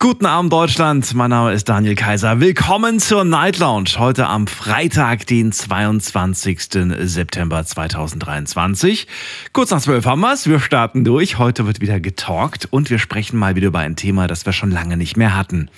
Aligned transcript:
Guten 0.00 0.26
Abend 0.26 0.52
Deutschland, 0.52 1.12
mein 1.14 1.30
Name 1.30 1.52
ist 1.52 1.68
Daniel 1.68 1.96
Kaiser. 1.96 2.38
Willkommen 2.38 3.00
zur 3.00 3.24
Night 3.24 3.58
Lounge. 3.58 3.98
Heute 3.98 4.28
am 4.28 4.46
Freitag, 4.46 5.26
den 5.26 5.50
22. 5.50 6.60
September 7.00 7.66
2023. 7.66 9.08
Kurz 9.52 9.72
nach 9.72 9.80
zwölf 9.80 10.06
haben 10.06 10.20
wir's. 10.20 10.46
Wir 10.46 10.60
starten 10.60 11.02
durch. 11.02 11.38
Heute 11.38 11.66
wird 11.66 11.80
wieder 11.80 11.98
getalkt 11.98 12.68
und 12.70 12.90
wir 12.90 13.00
sprechen 13.00 13.40
mal 13.40 13.56
wieder 13.56 13.66
über 13.66 13.80
ein 13.80 13.96
Thema, 13.96 14.28
das 14.28 14.46
wir 14.46 14.52
schon 14.52 14.70
lange 14.70 14.96
nicht 14.96 15.16
mehr 15.16 15.36
hatten. 15.36 15.68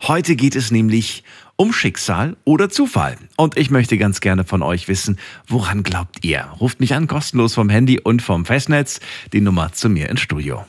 Heute 0.00 0.34
geht 0.34 0.56
es 0.56 0.70
nämlich 0.70 1.24
um 1.56 1.74
Schicksal 1.74 2.38
oder 2.44 2.70
Zufall. 2.70 3.18
Und 3.36 3.58
ich 3.58 3.70
möchte 3.70 3.98
ganz 3.98 4.22
gerne 4.22 4.44
von 4.44 4.62
euch 4.62 4.88
wissen, 4.88 5.18
woran 5.46 5.82
glaubt 5.82 6.24
ihr? 6.24 6.46
Ruft 6.58 6.80
mich 6.80 6.94
an, 6.94 7.06
kostenlos 7.06 7.52
vom 7.52 7.68
Handy 7.68 8.00
und 8.00 8.22
vom 8.22 8.46
Festnetz. 8.46 9.00
Die 9.34 9.42
Nummer 9.42 9.74
zu 9.74 9.90
mir 9.90 10.08
ins 10.08 10.22
Studio. 10.22 10.64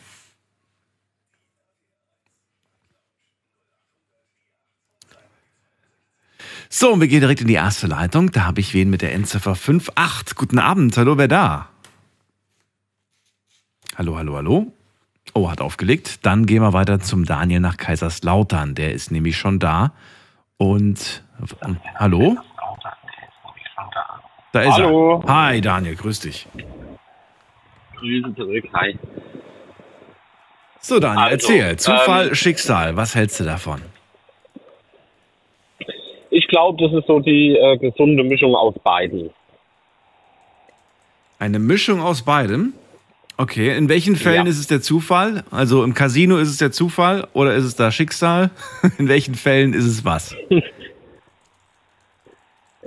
So, 6.78 6.92
und 6.92 7.00
wir 7.00 7.08
gehen 7.08 7.22
direkt 7.22 7.40
in 7.40 7.48
die 7.48 7.54
erste 7.54 7.88
Leitung. 7.88 8.34
Da 8.34 8.44
habe 8.44 8.60
ich 8.60 8.74
wen 8.74 8.90
mit 8.90 9.02
der 9.02 9.14
Endziffer 9.14 9.52
58. 9.52 10.36
Guten 10.36 10.60
Abend, 10.60 10.98
hallo, 10.98 11.18
wer 11.18 11.30
da? 11.30 11.70
Hallo, 13.98 14.18
hallo, 14.18 14.36
hallo. 14.36 14.74
Oh, 15.34 15.50
hat 15.50 15.62
aufgelegt. 15.62 16.26
Dann 16.26 16.46
gehen 16.46 16.62
wir 16.62 16.74
weiter 16.74 17.00
zum 17.00 17.24
Daniel 17.24 17.62
nach 17.62 17.78
Kaiserslautern. 17.78 18.76
Der 18.76 18.92
ist 18.92 19.10
nämlich 19.10 19.38
schon 19.38 19.60
da. 19.60 19.94
Und 20.58 21.24
äh, 21.62 21.76
hallo? 21.96 22.36
Da 24.52 24.62
ist 24.64 24.74
Hallo. 24.74 25.24
er. 25.26 25.34
Hi, 25.34 25.62
Daniel, 25.62 25.96
grüß 25.96 26.20
dich. 26.20 26.46
Grüße 27.96 28.36
zurück, 28.36 28.66
hi. 28.74 29.00
So, 30.82 31.00
Daniel, 31.00 31.24
Also, 31.24 31.54
erzähl. 31.54 31.78
Zufall, 31.78 32.28
ähm, 32.28 32.36
Schicksal, 32.36 32.98
was 32.98 33.16
hältst 33.16 33.40
du 33.40 33.46
davon? 33.46 33.82
Ich 36.38 36.48
glaube, 36.48 36.84
das 36.84 36.92
ist 37.00 37.08
so 37.08 37.20
die 37.22 37.56
äh, 37.56 37.78
gesunde 37.78 38.24
Mischung 38.24 38.56
aus 38.56 38.76
beiden. 38.84 39.30
Eine 41.40 41.60
Mischung 41.60 42.02
aus 42.02 42.24
beidem? 42.26 42.74
Okay, 43.38 43.76
in 43.78 43.88
welchen 43.88 44.18
Fällen 44.18 44.46
Ja. 44.46 44.50
ist 44.52 44.60
es 44.60 44.68
der 44.68 44.82
Zufall? 44.82 45.44
Also 45.50 45.84
im 45.84 45.94
Casino 45.94 46.36
ist 46.38 46.50
es 46.50 46.58
der 46.58 46.72
Zufall 46.74 47.28
oder 47.34 47.54
ist 47.54 47.64
es 47.64 47.76
da 47.78 47.90
Schicksal? 47.92 48.50
In 48.98 49.08
welchen 49.08 49.36
Fällen 49.36 49.74
ist 49.74 49.86
es 49.86 50.04
was? 50.04 50.36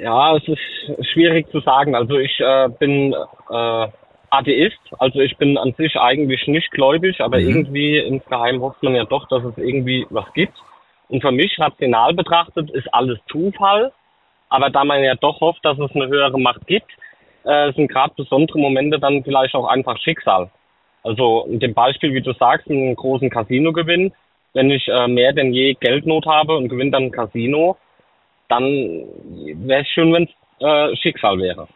Ja, 0.01 0.37
es 0.37 0.47
ist 0.47 1.07
schwierig 1.13 1.51
zu 1.51 1.59
sagen. 1.61 1.97
Also 1.97 2.19
ich 2.19 2.39
äh, 2.39 2.69
bin 2.79 3.13
äh, 3.51 3.87
Atheist, 4.31 4.79
also 5.01 5.19
ich 5.19 5.37
bin 5.39 5.59
an 5.59 5.75
sich 5.77 5.97
eigentlich 5.97 6.47
nicht 6.47 6.71
gläubig, 6.71 7.21
aber 7.21 7.41
Mhm. 7.41 7.49
irgendwie 7.49 7.99
insgeheim 7.99 8.61
hofft 8.61 8.81
man 8.85 8.95
ja 8.95 9.05
doch, 9.05 9.27
dass 9.29 9.43
es 9.43 9.57
irgendwie 9.59 10.07
was 10.11 10.33
gibt. 10.35 10.55
Und 11.09 11.23
für 11.23 11.33
mich 11.33 11.59
rational 11.59 12.15
betrachtet 12.15 12.71
ist 12.71 12.93
alles 12.93 13.19
Zufall, 13.31 13.93
aber 14.49 14.71
da 14.71 14.85
man 14.85 15.03
ja 15.03 15.15
doch 15.15 15.41
hofft, 15.41 15.65
dass 15.65 15.79
es 15.79 15.95
eine 15.95 16.09
höhere 16.09 16.39
Macht 16.39 16.67
gibt, 16.67 16.91
äh, 17.45 17.73
sind 17.73 17.89
gerade 17.89 18.15
besondere 18.17 18.59
Momente 18.59 18.99
dann 18.99 19.23
vielleicht 19.25 19.55
auch 19.55 19.67
einfach 19.67 19.99
Schicksal. 19.99 20.51
Also 21.03 21.47
in 21.51 21.61
dem 21.61 21.75
Beispiel, 21.75 22.13
wie 22.13 22.21
du 22.21 22.33
sagst, 22.35 22.69
einen 22.69 22.95
großen 22.95 23.31
Casino-Gewinn, 23.31 24.13
wenn 24.55 24.71
ich 24.71 24.89
äh, 24.89 25.09
mehr 25.09 25.33
denn 25.33 25.53
je 25.53 25.75
Geldnot 25.75 26.27
habe 26.27 26.57
und 26.57 26.69
gewinne 26.69 26.91
dann 26.91 27.05
ein 27.05 27.13
Casino, 27.13 27.77
dann 28.49 28.63
wäre 28.63 29.83
es 29.83 29.89
schön, 29.89 30.13
wenn 30.13 30.25
es 30.25 30.31
äh, 30.61 30.97
Schicksal 30.97 31.39
wäre. 31.39 31.69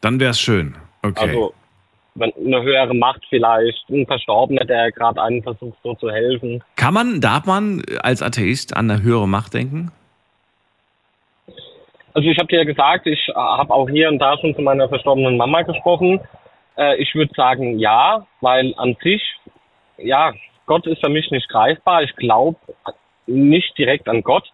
Dann 0.00 0.18
wäre 0.20 0.30
es 0.30 0.40
schön. 0.40 0.74
Okay. 1.02 1.28
Also 1.28 1.54
eine 2.20 2.62
höhere 2.62 2.94
Macht 2.94 3.22
vielleicht, 3.28 3.88
ein 3.90 4.06
Verstorbener, 4.06 4.64
der 4.64 4.92
gerade 4.92 5.20
einen 5.20 5.42
versucht 5.42 5.78
so 5.82 5.94
zu 5.94 6.10
helfen. 6.10 6.62
Kann 6.76 6.94
man, 6.94 7.20
darf 7.20 7.46
man 7.46 7.82
als 8.00 8.22
Atheist 8.22 8.76
an 8.76 8.90
eine 8.90 9.02
höhere 9.02 9.26
Macht 9.26 9.54
denken? 9.54 9.90
Also 12.14 12.28
ich 12.28 12.38
habe 12.38 12.46
dir 12.46 12.58
ja 12.58 12.64
gesagt, 12.64 13.06
ich 13.06 13.28
äh, 13.28 13.34
habe 13.34 13.74
auch 13.74 13.88
hier 13.88 14.08
und 14.08 14.20
da 14.20 14.38
schon 14.38 14.54
zu 14.54 14.62
meiner 14.62 14.88
verstorbenen 14.88 15.36
Mama 15.36 15.62
gesprochen. 15.62 16.20
Äh, 16.76 16.96
ich 17.02 17.12
würde 17.14 17.34
sagen 17.34 17.80
ja, 17.80 18.24
weil 18.40 18.72
an 18.76 18.96
sich, 19.02 19.22
ja, 19.98 20.32
Gott 20.66 20.86
ist 20.86 21.04
für 21.04 21.10
mich 21.10 21.30
nicht 21.32 21.48
greifbar. 21.48 22.04
Ich 22.04 22.14
glaube 22.14 22.58
nicht 23.26 23.76
direkt 23.76 24.08
an 24.08 24.22
Gott. 24.22 24.48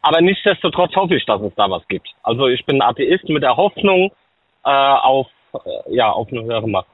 Aber 0.00 0.20
nichtsdestotrotz 0.22 0.94
hoffe 0.96 1.16
ich, 1.16 1.26
dass 1.26 1.42
es 1.42 1.54
da 1.56 1.70
was 1.70 1.86
gibt. 1.88 2.08
Also 2.22 2.46
ich 2.46 2.64
bin 2.64 2.80
Atheist 2.80 3.28
mit 3.28 3.42
der 3.42 3.56
Hoffnung 3.56 4.10
äh, 4.64 4.70
auf, 4.70 5.26
ja, 5.88 6.10
auf 6.10 6.28
eine 6.30 6.42
höhere 6.42 6.68
Macht. 6.68 6.86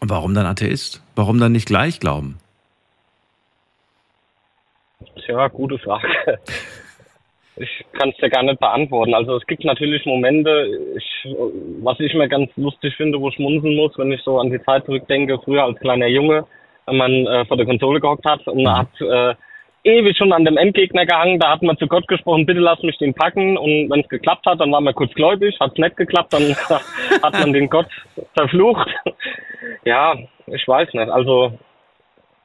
Und 0.00 0.10
warum 0.10 0.34
dann 0.34 0.46
Atheist? 0.46 1.02
Warum 1.16 1.40
dann 1.40 1.52
nicht 1.52 1.66
gleich 1.66 2.00
glauben? 2.00 2.38
Tja, 5.24 5.48
gute 5.48 5.78
Frage. 5.78 6.08
Ich 7.60 7.84
kann 7.92 8.10
es 8.10 8.16
dir 8.18 8.30
gar 8.30 8.44
nicht 8.44 8.60
beantworten. 8.60 9.14
Also 9.14 9.36
es 9.36 9.46
gibt 9.46 9.64
natürlich 9.64 10.06
Momente, 10.06 10.94
ich, 10.96 11.34
was 11.82 11.98
ich 11.98 12.14
mir 12.14 12.28
ganz 12.28 12.50
lustig 12.56 12.94
finde, 12.96 13.20
wo 13.20 13.30
ich 13.30 13.34
schmunzeln 13.34 13.74
muss, 13.74 13.98
wenn 13.98 14.12
ich 14.12 14.22
so 14.22 14.38
an 14.38 14.50
die 14.50 14.62
Zeit 14.62 14.84
zurückdenke, 14.84 15.40
früher 15.44 15.64
als 15.64 15.78
kleiner 15.80 16.06
Junge, 16.06 16.46
wenn 16.86 16.96
man 16.96 17.26
äh, 17.26 17.44
vor 17.46 17.56
der 17.56 17.66
Konsole 17.66 18.00
gehockt 18.00 18.24
hat 18.24 18.46
und 18.46 18.62
man 18.62 18.78
hat 18.78 19.00
äh, 19.00 19.34
ewig 19.84 20.16
schon 20.16 20.32
an 20.32 20.44
dem 20.44 20.56
Endgegner 20.56 21.06
gehangen, 21.06 21.38
da 21.38 21.50
hat 21.52 21.62
man 21.62 21.78
zu 21.78 21.86
Gott 21.86 22.06
gesprochen, 22.08 22.46
bitte 22.46 22.60
lass 22.60 22.82
mich 22.82 22.98
den 22.98 23.14
packen 23.14 23.56
und 23.56 23.90
wenn 23.90 24.00
es 24.00 24.08
geklappt 24.08 24.46
hat, 24.46 24.60
dann 24.60 24.72
war 24.72 24.80
man 24.80 24.94
kurz 24.94 25.12
gläubig, 25.14 25.58
hat 25.60 25.72
es 25.72 25.78
nicht 25.78 25.96
geklappt, 25.96 26.32
dann 26.32 26.54
hat 27.22 27.32
man 27.32 27.52
den 27.52 27.68
Gott 27.68 27.88
verflucht. 28.34 28.88
Ja, 29.84 30.14
ich 30.46 30.66
weiß 30.66 30.92
nicht. 30.94 31.08
Also 31.08 31.58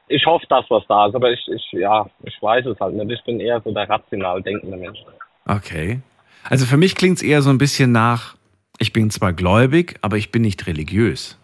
ich 0.08 0.26
hoffe, 0.26 0.46
dass 0.50 0.66
was 0.70 0.84
da 0.88 1.08
ist, 1.08 1.16
aber 1.16 1.32
ich, 1.32 1.48
ich, 1.48 1.72
ja, 1.72 2.06
ich 2.24 2.42
weiß 2.42 2.66
es 2.66 2.80
halt 2.80 2.96
nicht. 2.96 3.12
Ich 3.12 3.24
bin 3.24 3.40
eher 3.40 3.62
so 3.62 3.72
der 3.72 3.90
rational 3.90 4.42
denkende 4.42 4.78
Mensch. 4.78 5.00
Okay. 5.46 6.02
Also 6.50 6.66
für 6.66 6.78
mich 6.78 6.96
klingt 6.96 7.18
es 7.18 7.24
eher 7.24 7.42
so 7.42 7.50
ein 7.50 7.58
bisschen 7.58 7.92
nach, 7.92 8.36
ich 8.80 8.94
bin 8.94 9.10
zwar 9.10 9.34
gläubig, 9.34 9.98
aber 10.02 10.18
ich 10.18 10.32
bin 10.32 10.42
nicht 10.42 10.68
religiös. 10.68 11.40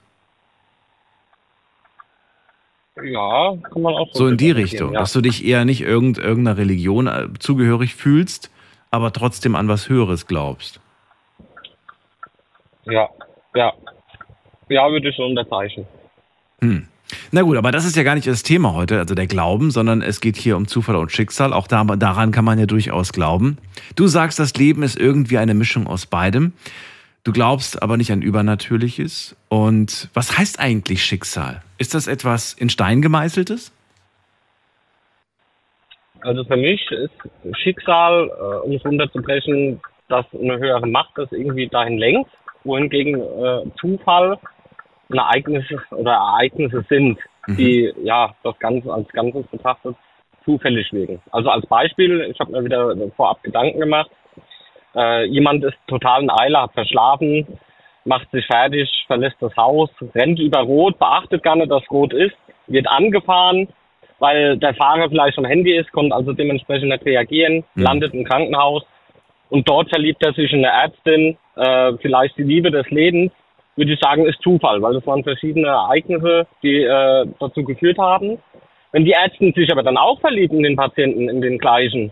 Ja, 3.04 3.56
kann 3.72 3.82
man 3.82 3.94
auch 3.96 4.08
So 4.14 4.28
in 4.28 4.38
die 4.38 4.52
Richtung, 4.52 4.94
Ja. 4.94 5.00
dass 5.02 5.14
du 5.14 5.22
dich 5.22 5.46
eher 5.46 5.66
nicht 5.66 5.82
irgend, 5.82 6.18
irgendeiner 6.18 6.58
Religion 6.58 7.08
äh, 7.08 7.28
zugehörig 7.40 7.96
fühlst, 7.96 8.50
aber 8.92 9.14
trotzdem 9.14 9.56
an 9.56 9.68
was 9.68 9.90
Höheres 9.90 10.28
glaubst. 10.28 10.80
ja, 12.86 13.08
ja. 13.56 13.74
Ja, 14.70 14.92
würde 14.92 15.10
ich 15.10 15.16
so 15.16 15.24
unterzeichnen. 15.26 15.86
Na 17.32 17.42
gut, 17.42 17.58
aber 17.58 17.72
das 17.72 17.86
ist 17.86 17.96
ja 17.96 18.04
gar 18.04 18.14
nicht 18.16 18.28
das 18.28 18.44
Thema 18.44 18.74
heute, 18.74 19.00
also 19.00 19.16
der 19.16 19.26
Glauben, 19.26 19.72
sondern 19.72 20.02
es 20.04 20.22
geht 20.22 20.36
hier 20.38 20.58
um 20.58 20.68
Zufall 20.68 20.96
und 20.98 21.12
Schicksal. 21.12 21.54
Auch 21.54 21.66
da, 21.68 21.84
daran 21.84 22.32
kann 22.32 22.46
man 22.46 22.60
ja 22.60 22.68
durchaus 22.68 23.12
glauben. 23.14 23.58
Du 23.96 24.06
sagst, 24.08 24.38
das 24.40 24.54
Leben 24.56 24.84
ist 24.84 25.00
irgendwie 25.00 25.40
eine 25.40 25.56
Mischung 25.56 25.88
aus 25.88 26.06
beidem. 26.06 26.54
Du 27.24 27.32
glaubst 27.32 27.82
aber 27.82 27.98
nicht 27.98 28.12
an 28.12 28.22
Übernatürliches. 28.22 29.36
Und 29.50 30.10
was 30.14 30.38
heißt 30.38 30.60
eigentlich 30.60 31.04
Schicksal? 31.04 31.62
Ist 31.78 31.94
das 31.94 32.08
etwas 32.08 32.54
in 32.54 32.70
Stein 32.70 33.02
gemeißeltes? 33.02 33.74
Also 36.22 36.44
für 36.44 36.58
mich 36.58 36.82
ist 36.92 37.58
Schicksal, 37.62 38.30
äh, 38.30 38.66
um 38.66 38.74
es 38.74 38.84
runterzubrechen, 38.84 39.80
dass 40.10 40.26
eine 40.34 40.58
höhere 40.58 40.88
Macht 40.88 41.12
das 41.16 41.32
irgendwie 41.32 41.68
dahin 41.68 41.98
lenkt, 41.98 42.30
wohingegen 42.64 43.22
äh, 43.22 43.72
Zufall 43.80 44.38
Ereignisse 45.12 45.82
oder 45.92 46.12
Ereignisse 46.12 46.86
sind, 46.88 47.18
die 47.48 47.92
ja 48.04 48.34
das 48.44 48.58
Ganze 48.60 48.94
als 48.94 49.08
Ganzes 49.10 49.46
betrachtet 49.48 49.96
zufällig 50.46 50.92
wirken. 50.94 51.22
Also 51.32 51.50
als 51.50 51.66
Beispiel, 51.66 52.22
ich 52.32 52.40
habe 52.40 52.52
mir 52.52 52.64
wieder 52.64 52.96
vorab 53.16 53.42
Gedanken 53.44 53.80
gemacht. 53.80 54.10
Äh, 55.00 55.26
jemand 55.26 55.64
ist 55.64 55.78
total 55.88 56.24
in 56.24 56.30
Eile, 56.30 56.62
hat 56.62 56.74
verschlafen, 56.74 57.48
macht 58.04 58.30
sich 58.32 58.46
fertig, 58.46 58.90
verlässt 59.08 59.38
das 59.40 59.56
Haus, 59.56 59.90
rennt 60.14 60.40
über 60.40 60.60
Rot, 60.60 61.00
beachtet 61.00 61.42
gar 61.42 61.56
nicht, 61.56 61.72
dass 61.72 61.90
Rot 61.90 62.14
ist, 62.14 62.36
wird 62.68 62.88
angefahren, 62.88 63.70
weil 64.20 64.58
der 64.58 64.74
Fahrer 64.74 65.10
vielleicht 65.10 65.38
am 65.38 65.46
Handy 65.46 65.78
ist, 65.78 65.92
konnte 65.94 66.14
also 66.14 66.34
dementsprechend 66.34 66.90
nicht 66.90 67.06
reagieren, 67.06 67.64
landet 67.76 68.14
im 68.14 68.26
Krankenhaus 68.26 68.84
und 69.50 69.70
dort 69.70 69.90
verliebt 69.90 70.24
er 70.26 70.34
sich 70.34 70.52
in 70.52 70.66
eine 70.66 70.84
Ärztin, 70.84 71.38
äh, 71.56 71.94
vielleicht 72.02 72.38
die 72.38 72.44
Liebe 72.44 72.70
des 72.70 72.90
Lebens, 72.90 73.32
würde 73.78 73.94
ich 73.94 74.00
sagen, 74.02 74.26
ist 74.26 74.42
Zufall, 74.42 74.82
weil 74.82 74.96
das 74.96 75.08
waren 75.08 75.24
verschiedene 75.24 75.68
Ereignisse, 75.68 76.46
die 76.62 76.84
äh, 76.84 77.26
dazu 77.40 77.64
geführt 77.64 77.98
haben. 77.98 78.38
Wenn 78.92 79.06
die 79.06 79.12
Ärzte 79.12 79.54
sich 79.56 79.72
aber 79.72 79.84
dann 79.84 79.98
auch 79.98 80.20
verlieben 80.20 80.58
in 80.58 80.64
den 80.64 80.76
Patienten, 80.76 81.30
in 81.30 81.40
den 81.40 81.58
gleichen, 81.58 82.12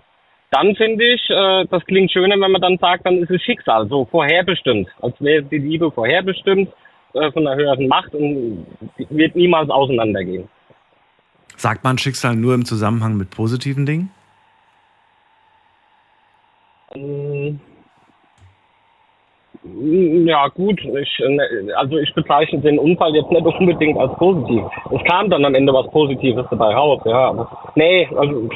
dann 0.51 0.75
finde 0.75 1.03
ich, 1.13 1.29
äh, 1.29 1.65
das 1.69 1.85
klingt 1.85 2.11
schöner, 2.11 2.39
wenn 2.39 2.51
man 2.51 2.61
dann 2.61 2.77
sagt, 2.77 3.05
dann 3.05 3.17
ist 3.17 3.29
es 3.29 3.41
Schicksal, 3.41 3.88
so 3.88 4.05
vorherbestimmt, 4.05 4.88
als 5.01 5.15
wäre 5.19 5.44
die 5.44 5.57
Liebe 5.57 5.91
vorherbestimmt 5.91 6.69
äh, 7.13 7.31
von 7.31 7.47
einer 7.47 7.57
höheren 7.57 7.88
Macht 7.88 8.13
und 8.13 8.65
wird 9.09 9.35
niemals 9.35 9.69
auseinandergehen. 9.69 10.47
Sagt 11.57 11.83
man 11.83 11.97
Schicksal 11.97 12.35
nur 12.35 12.53
im 12.53 12.65
Zusammenhang 12.65 13.17
mit 13.17 13.31
positiven 13.31 13.85
Dingen? 13.85 14.11
Ähm, 16.93 17.59
Ja, 20.25 20.47
gut. 20.49 20.79
Ich, 20.81 21.19
äh, 21.19 21.71
also 21.73 21.97
ich 21.97 22.13
bezeichne 22.13 22.59
den 22.59 22.79
Unfall 22.79 23.15
jetzt 23.15 23.29
nicht 23.31 23.45
unbedingt 23.45 23.97
als 23.97 24.13
positiv. 24.17 24.63
Es 24.91 25.03
kam 25.05 25.29
dann 25.29 25.45
am 25.45 25.55
Ende 25.55 25.73
was 25.73 25.89
Positives 25.91 26.45
dabei 26.49 26.73
raus, 26.73 27.01
ja. 27.05 27.29
Aber 27.29 27.71
nee, 27.75 28.07
also 28.15 28.49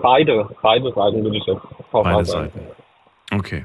beide, 0.00 0.48
beide 0.62 0.92
Seiten 0.92 1.22
würde 1.22 1.36
ich 1.36 1.46
jetzt 1.46 1.62
Beide 1.62 1.84
voraussagen. 1.90 2.50
Seiten. 2.50 3.36
Okay. 3.36 3.64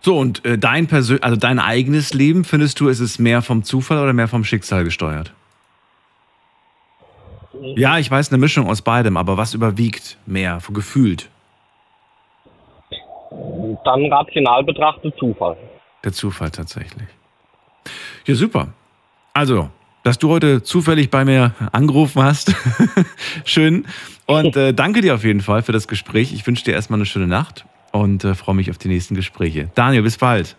So, 0.00 0.18
und 0.18 0.44
äh, 0.44 0.58
dein 0.58 0.88
Persön 0.88 1.22
also 1.22 1.36
dein 1.36 1.60
eigenes 1.60 2.12
Leben, 2.12 2.44
findest 2.44 2.80
du, 2.80 2.88
ist 2.88 3.00
es 3.00 3.18
mehr 3.18 3.40
vom 3.40 3.62
Zufall 3.62 4.02
oder 4.02 4.12
mehr 4.12 4.28
vom 4.28 4.44
Schicksal 4.44 4.84
gesteuert? 4.84 5.32
Ja, 7.60 7.98
ich 7.98 8.10
weiß, 8.10 8.30
eine 8.30 8.38
Mischung 8.38 8.68
aus 8.68 8.82
beidem, 8.82 9.16
aber 9.16 9.36
was 9.36 9.54
überwiegt 9.54 10.18
mehr, 10.26 10.58
gefühlt? 10.72 11.28
Dann 13.84 14.12
rational 14.12 14.64
betrachtet 14.64 15.14
Zufall. 15.18 15.56
Der 16.04 16.12
Zufall 16.12 16.50
tatsächlich. 16.50 17.08
Ja, 18.26 18.34
super. 18.34 18.68
Also, 19.32 19.70
dass 20.02 20.18
du 20.18 20.28
heute 20.28 20.62
zufällig 20.62 21.10
bei 21.10 21.24
mir 21.24 21.54
angerufen 21.72 22.22
hast. 22.22 22.54
Schön. 23.44 23.86
Und 24.26 24.56
äh, 24.56 24.72
danke 24.72 25.00
dir 25.00 25.14
auf 25.14 25.24
jeden 25.24 25.40
Fall 25.40 25.62
für 25.62 25.72
das 25.72 25.88
Gespräch. 25.88 26.32
Ich 26.32 26.46
wünsche 26.46 26.64
dir 26.64 26.72
erstmal 26.72 26.98
eine 26.98 27.06
schöne 27.06 27.26
Nacht 27.26 27.64
und 27.92 28.24
äh, 28.24 28.34
freue 28.34 28.54
mich 28.54 28.70
auf 28.70 28.78
die 28.78 28.88
nächsten 28.88 29.14
Gespräche. 29.14 29.70
Daniel, 29.74 30.02
bis 30.02 30.18
bald. 30.18 30.56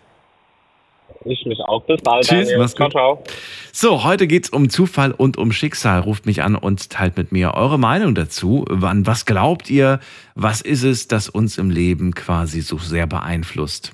Ich 1.24 1.46
mich 1.46 1.60
auch. 1.60 1.84
Bis 1.84 2.02
bald. 2.02 2.24
Tschüss, 2.24 2.48
Daniel. 2.48 2.58
mach's 2.58 2.74
ciao, 2.74 2.86
gut. 2.86 2.92
ciao. 2.92 3.24
So, 3.72 4.04
heute 4.04 4.26
geht's 4.26 4.50
um 4.50 4.68
Zufall 4.68 5.12
und 5.12 5.36
um 5.36 5.52
Schicksal. 5.52 6.00
Ruft 6.00 6.26
mich 6.26 6.42
an 6.42 6.54
und 6.56 6.90
teilt 6.90 7.16
mit 7.16 7.32
mir 7.32 7.54
eure 7.54 7.78
Meinung 7.78 8.14
dazu. 8.14 8.64
Wann, 8.68 9.06
was 9.06 9.24
glaubt 9.24 9.70
ihr? 9.70 10.00
Was 10.34 10.60
ist 10.60 10.82
es, 10.82 11.08
das 11.08 11.28
uns 11.28 11.58
im 11.58 11.70
Leben 11.70 12.14
quasi 12.14 12.60
so 12.60 12.78
sehr 12.78 13.06
beeinflusst? 13.06 13.92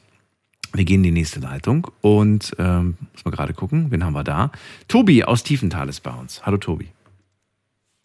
Wir 0.73 0.85
gehen 0.85 1.01
in 1.01 1.15
die 1.15 1.21
nächste 1.21 1.41
Leitung 1.41 1.89
und 2.01 2.55
ähm, 2.59 2.97
muss 3.13 3.25
mal 3.25 3.33
gerade 3.33 3.55
gucken, 3.55 3.91
wen 3.91 4.05
haben 4.05 4.13
wir 4.13 4.23
da? 4.23 4.53
Tobi 4.87 5.25
aus 5.25 5.43
Tiefenthal 5.43 5.89
ist 5.89 6.01
bei 6.01 6.13
uns. 6.13 6.47
Hallo 6.47 6.59
Tobi. 6.59 6.89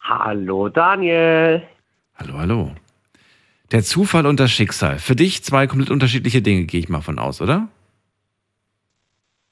Hallo 0.00 0.68
Daniel. 0.68 1.62
Hallo, 2.16 2.38
hallo. 2.38 2.72
Der 3.72 3.82
Zufall 3.82 4.26
und 4.26 4.40
das 4.40 4.50
Schicksal. 4.50 4.98
Für 4.98 5.16
dich 5.16 5.42
zwei 5.44 5.66
komplett 5.66 5.90
unterschiedliche 5.90 6.42
Dinge, 6.42 6.64
gehe 6.64 6.80
ich 6.80 6.88
mal 6.88 7.00
von 7.00 7.18
aus, 7.18 7.40
oder? 7.40 7.68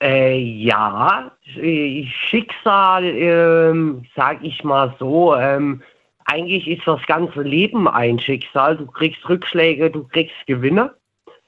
Äh, 0.02 0.38
ja, 0.38 1.30
äh, 1.56 2.04
Schicksal, 2.06 3.04
ähm, 3.04 4.04
sag 4.14 4.42
ich 4.42 4.62
mal 4.64 4.94
so, 4.98 5.34
ähm, 5.34 5.82
eigentlich 6.24 6.66
ist 6.68 6.86
das 6.86 7.00
ganze 7.06 7.42
Leben 7.42 7.86
ein 7.86 8.18
Schicksal. 8.18 8.76
Du 8.76 8.86
kriegst 8.86 9.28
Rückschläge, 9.28 9.90
du 9.90 10.04
kriegst 10.04 10.34
Gewinne. 10.46 10.94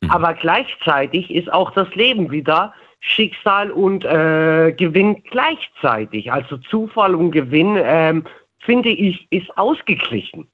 Aber 0.09 0.35
gleichzeitig 0.35 1.31
ist 1.31 1.53
auch 1.53 1.71
das 1.73 1.93
Leben 1.95 2.31
wieder 2.31 2.75
Schicksal 3.01 3.71
und 3.71 4.05
äh, 4.05 4.73
Gewinn 4.77 5.23
gleichzeitig. 5.31 6.33
Also 6.33 6.59
Zufall 6.59 7.15
und 7.15 7.31
Gewinn, 7.31 7.79
ähm, 7.83 8.25
finde 8.59 8.91
ich, 8.91 9.27
ist 9.31 9.57
ausgeglichen. 9.57 10.49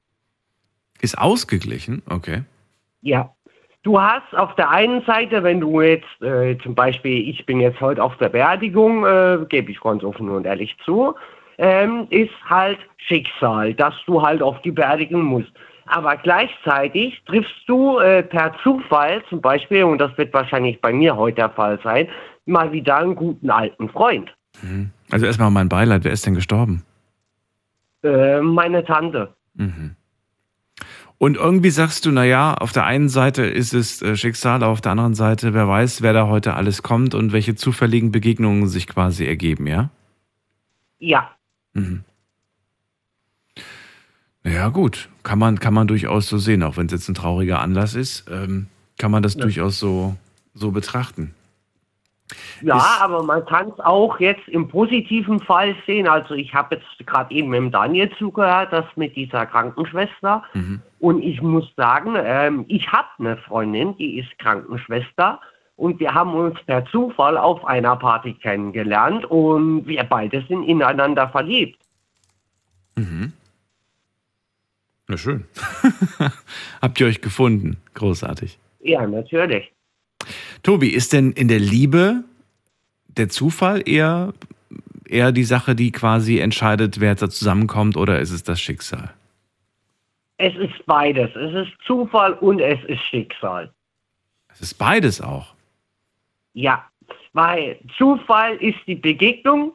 Ist 1.00 1.18
ausgeglichen, 1.18 2.02
okay. 2.08 2.42
Ja. 3.00 3.34
Du 3.82 4.00
hast 4.00 4.32
auf 4.36 4.54
der 4.54 4.70
einen 4.70 5.02
Seite, 5.02 5.42
wenn 5.42 5.60
du 5.60 5.80
jetzt 5.80 6.22
äh, 6.22 6.56
zum 6.58 6.74
Beispiel, 6.74 7.28
ich 7.28 7.44
bin 7.46 7.60
jetzt 7.60 7.80
heute 7.80 8.02
auf 8.02 8.16
der 8.18 8.28
Beerdigung, 8.28 9.04
äh, 9.04 9.38
gebe 9.48 9.72
ich 9.72 9.80
ganz 9.80 10.04
offen 10.04 10.28
und 10.28 10.46
ehrlich 10.46 10.76
zu, 10.84 11.14
ähm, 11.58 12.06
ist 12.10 12.30
halt 12.48 12.78
Schicksal, 12.96 13.74
dass 13.74 13.94
du 14.06 14.22
halt 14.22 14.40
auf 14.40 14.60
die 14.62 14.70
Beerdigung 14.70 15.24
musst. 15.24 15.50
Aber 15.86 16.16
gleichzeitig 16.16 17.20
triffst 17.26 17.62
du 17.66 17.98
äh, 17.98 18.22
per 18.22 18.54
Zufall 18.62 19.20
zum 19.28 19.40
Beispiel, 19.40 19.82
und 19.82 19.98
das 19.98 20.16
wird 20.16 20.32
wahrscheinlich 20.32 20.80
bei 20.80 20.92
mir 20.92 21.16
heute 21.16 21.36
der 21.36 21.50
Fall 21.50 21.80
sein, 21.82 22.08
mal 22.46 22.70
wieder 22.70 22.98
einen 22.98 23.16
guten 23.16 23.50
alten 23.50 23.88
Freund. 23.88 24.32
Also 25.10 25.26
erstmal 25.26 25.50
mein 25.50 25.68
Beileid, 25.68 26.04
wer 26.04 26.12
ist 26.12 26.24
denn 26.24 26.34
gestorben? 26.34 26.84
Äh, 28.04 28.40
meine 28.40 28.84
Tante. 28.84 29.34
Und 31.22 31.36
irgendwie 31.36 31.70
sagst 31.70 32.04
du, 32.04 32.10
naja, 32.10 32.54
auf 32.54 32.72
der 32.72 32.84
einen 32.84 33.08
Seite 33.08 33.44
ist 33.44 33.74
es 33.74 34.02
äh, 34.02 34.16
Schicksal, 34.16 34.64
auf 34.64 34.80
der 34.80 34.90
anderen 34.90 35.14
Seite, 35.14 35.54
wer 35.54 35.68
weiß, 35.68 36.02
wer 36.02 36.12
da 36.12 36.26
heute 36.26 36.54
alles 36.54 36.82
kommt 36.82 37.14
und 37.14 37.30
welche 37.30 37.54
zufälligen 37.54 38.10
Begegnungen 38.10 38.66
sich 38.66 38.88
quasi 38.88 39.24
ergeben, 39.24 39.68
ja? 39.68 39.90
Ja, 40.98 41.30
Ja, 44.42 44.70
gut. 44.70 45.10
Kann 45.22 45.38
man, 45.38 45.60
kann 45.60 45.72
man 45.72 45.86
durchaus 45.86 46.26
so 46.26 46.38
sehen, 46.38 46.64
auch 46.64 46.76
wenn 46.76 46.86
es 46.86 46.92
jetzt 46.92 47.08
ein 47.08 47.14
trauriger 47.14 47.60
Anlass 47.60 47.94
ist, 47.94 48.24
ähm, 48.28 48.66
kann 48.98 49.12
man 49.12 49.22
das 49.22 49.36
durchaus 49.36 49.78
so, 49.78 50.16
so 50.54 50.72
betrachten. 50.72 51.36
Ja, 52.62 52.76
Ist- 52.78 53.02
aber 53.02 53.22
man 53.22 53.44
kann 53.44 53.68
es 53.70 53.80
auch 53.80 54.18
jetzt 54.20 54.48
im 54.48 54.68
positiven 54.68 55.40
Fall 55.40 55.74
sehen. 55.86 56.06
Also 56.08 56.34
ich 56.34 56.54
habe 56.54 56.76
jetzt 56.76 57.06
gerade 57.06 57.34
eben 57.34 57.48
mit 57.50 57.58
dem 57.58 57.70
Daniel 57.70 58.10
zugehört, 58.16 58.72
das 58.72 58.84
mit 58.96 59.16
dieser 59.16 59.44
Krankenschwester. 59.46 60.42
Und 61.00 61.22
ich 61.22 61.42
muss 61.42 61.70
sagen, 61.76 62.14
ähm, 62.16 62.64
ich 62.68 62.90
habe 62.90 63.08
eine 63.18 63.36
Freundin, 63.36 63.96
die 63.96 64.18
ist 64.18 64.38
Krankenschwester. 64.38 65.40
Und 65.76 65.98
wir 66.00 66.14
haben 66.14 66.32
uns 66.34 66.62
per 66.64 66.84
Zufall 66.86 67.36
auf 67.36 67.64
einer 67.64 67.96
Party 67.96 68.34
kennengelernt 68.34 69.24
und 69.24 69.86
wir 69.86 70.04
beide 70.04 70.42
sind 70.46 70.62
ineinander 70.64 71.28
verliebt. 71.28 71.78
Na 75.08 75.16
schön. 75.16 75.44
Habt 76.82 77.00
ihr 77.00 77.06
euch 77.06 77.20
gefunden? 77.20 77.78
Großartig. 77.94 78.58
Ja, 78.80 79.06
natürlich. 79.06 79.72
Tobi, 80.62 80.88
ist 80.88 81.12
denn 81.12 81.32
in 81.32 81.48
der 81.48 81.58
Liebe 81.58 82.24
der 83.08 83.28
Zufall 83.28 83.82
eher, 83.86 84.32
eher 85.08 85.32
die 85.32 85.44
Sache, 85.44 85.74
die 85.74 85.90
quasi 85.92 86.38
entscheidet, 86.38 87.00
wer 87.00 87.14
da 87.14 87.28
zusammenkommt, 87.28 87.96
oder 87.96 88.20
ist 88.20 88.30
es 88.30 88.42
das 88.42 88.60
Schicksal? 88.60 89.12
Es 90.38 90.54
ist 90.56 90.84
beides. 90.86 91.34
Es 91.36 91.66
ist 91.66 91.72
Zufall 91.86 92.34
und 92.34 92.60
es 92.60 92.82
ist 92.84 93.02
Schicksal. 93.04 93.72
Es 94.48 94.60
ist 94.60 94.74
beides 94.74 95.20
auch. 95.20 95.54
Ja, 96.54 96.84
weil 97.32 97.78
Zufall 97.96 98.56
ist 98.56 98.78
die 98.86 98.94
Begegnung, 98.94 99.72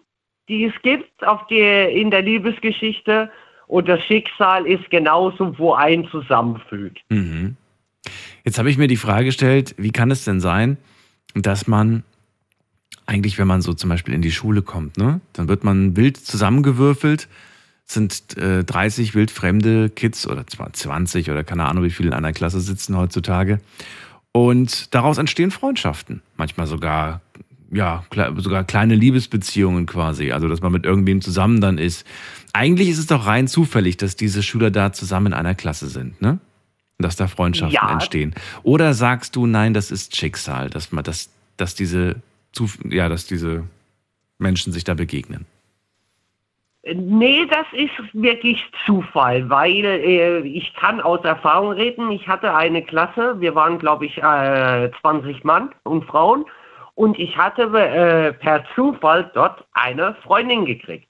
die 0.47 0.65
es 0.65 0.73
gibt 0.81 1.25
auf 1.25 1.45
die, 1.47 1.59
in 1.59 2.11
der 2.11 2.21
Liebesgeschichte 2.21 3.31
und 3.67 3.87
das 3.87 4.01
Schicksal 4.03 4.65
ist 4.65 4.89
genauso, 4.89 5.57
wo 5.57 5.73
ein 5.73 6.07
zusammenfügt. 6.09 7.03
Mhm. 7.09 7.57
Jetzt 8.47 8.59
habe 8.59 8.69
ich 8.69 8.77
mir 8.77 8.87
die 8.87 8.95
Frage 8.95 9.25
gestellt, 9.25 9.75
wie 9.77 9.91
kann 9.91 10.09
es 10.09 10.23
denn 10.23 10.39
sein, 10.39 10.77
dass 11.33 11.67
man 11.67 12.03
eigentlich, 13.05 13.37
wenn 13.37 13.47
man 13.47 13.61
so 13.61 13.73
zum 13.73 13.89
Beispiel 13.89 14.13
in 14.13 14.21
die 14.21 14.31
Schule 14.31 14.61
kommt, 14.61 14.95
ne, 14.95 15.19
dann 15.33 15.49
wird 15.49 15.65
man 15.65 15.97
wild 15.97 16.15
zusammengewürfelt, 16.15 17.27
sind 17.85 18.37
äh, 18.37 18.63
30 18.63 19.15
wildfremde 19.15 19.89
Kids 19.89 20.25
oder 20.25 20.47
zwar 20.47 20.71
20 20.71 21.29
oder 21.29 21.43
keine 21.43 21.65
Ahnung, 21.65 21.83
wie 21.83 21.89
viele 21.89 22.07
in 22.07 22.13
einer 22.13 22.31
Klasse 22.31 22.61
sitzen 22.61 22.95
heutzutage. 22.95 23.59
Und 24.31 24.95
daraus 24.95 25.17
entstehen 25.17 25.51
Freundschaften. 25.51 26.21
Manchmal 26.37 26.67
sogar, 26.67 27.19
ja, 27.69 28.05
sogar 28.37 28.63
kleine 28.63 28.95
Liebesbeziehungen 28.95 29.87
quasi. 29.87 30.31
Also, 30.31 30.47
dass 30.47 30.61
man 30.61 30.71
mit 30.71 30.85
irgendwem 30.85 31.19
zusammen 31.19 31.59
dann 31.59 31.77
ist. 31.77 32.07
Eigentlich 32.53 32.87
ist 32.87 32.99
es 32.99 33.07
doch 33.07 33.25
rein 33.25 33.49
zufällig, 33.49 33.97
dass 33.97 34.15
diese 34.15 34.41
Schüler 34.41 34.71
da 34.71 34.93
zusammen 34.93 35.27
in 35.27 35.33
einer 35.33 35.53
Klasse 35.53 35.89
sind, 35.89 36.21
ne? 36.21 36.39
Dass 36.99 37.15
da 37.15 37.27
Freundschaften 37.27 37.73
Ja. 37.75 37.91
entstehen. 37.91 38.33
Oder 38.63 38.93
sagst 38.93 39.35
du, 39.35 39.45
nein, 39.45 39.73
das 39.73 39.91
ist 39.91 40.15
Schicksal, 40.15 40.69
dass 40.69 40.91
man, 40.91 41.03
dass, 41.03 41.29
dass 41.55 41.75
diese, 41.75 42.15
ja, 42.85 43.07
dass 43.07 43.25
diese 43.25 43.65
Menschen 44.39 44.73
sich 44.73 44.83
da 44.83 44.93
begegnen. 44.95 45.45
Nee, 46.93 47.45
das 47.47 47.65
ist 47.73 47.91
wirklich 48.13 48.63
Zufall, 48.85 49.49
weil 49.49 49.83
äh, 49.83 50.39
ich 50.39 50.73
kann 50.75 51.01
aus 51.01 51.23
Erfahrung 51.25 51.71
reden. 51.73 52.11
Ich 52.11 52.27
hatte 52.27 52.55
eine 52.55 52.81
Klasse, 52.81 53.35
wir 53.39 53.55
waren, 53.55 53.77
glaube 53.77 54.05
ich, 54.05 54.17
äh, 54.17 54.89
20 55.01 55.43
Mann 55.43 55.71
und 55.83 56.05
Frauen 56.05 56.45
und 56.95 57.19
ich 57.19 57.35
hatte 57.35 57.63
äh, 57.77 58.31
per 58.33 58.63
Zufall 58.73 59.29
dort 59.33 59.65
eine 59.73 60.15
Freundin 60.23 60.65
gekriegt. 60.65 61.07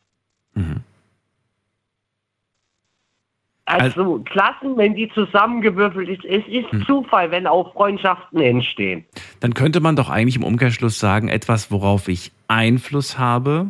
Also 3.67 4.19
Klassen, 4.19 4.77
wenn 4.77 4.95
die 4.95 5.09
zusammengewürfelt 5.09 6.07
ist, 6.07 6.23
es 6.23 6.43
ist 6.47 6.85
Zufall, 6.85 7.31
wenn 7.31 7.45
auch 7.47 7.73
Freundschaften 7.73 8.39
entstehen. 8.39 9.03
Dann 9.41 9.53
könnte 9.53 9.81
man 9.81 9.97
doch 9.97 10.09
eigentlich 10.09 10.37
im 10.37 10.45
Umkehrschluss 10.45 10.99
sagen, 10.99 11.27
etwas, 11.27 11.69
worauf 11.69 12.07
ich 12.07 12.31
Einfluss 12.47 13.19
habe, 13.19 13.67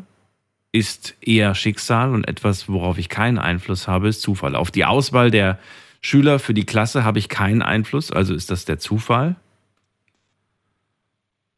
ist 0.71 1.17
eher 1.19 1.55
Schicksal 1.55 2.13
und 2.13 2.27
etwas, 2.27 2.69
worauf 2.69 2.99
ich 2.99 3.09
keinen 3.09 3.39
Einfluss 3.39 3.87
habe, 3.87 4.07
ist 4.07 4.21
Zufall. 4.21 4.55
Auf 4.55 4.69
die 4.69 4.85
Auswahl 4.85 5.31
der 5.31 5.57
Schüler 6.01 6.37
für 6.37 6.53
die 6.53 6.65
Klasse 6.65 7.03
habe 7.03 7.17
ich 7.17 7.27
keinen 7.27 7.63
Einfluss, 7.63 8.11
also 8.11 8.35
ist 8.35 8.51
das 8.51 8.65
der 8.65 8.77
Zufall. 8.77 9.35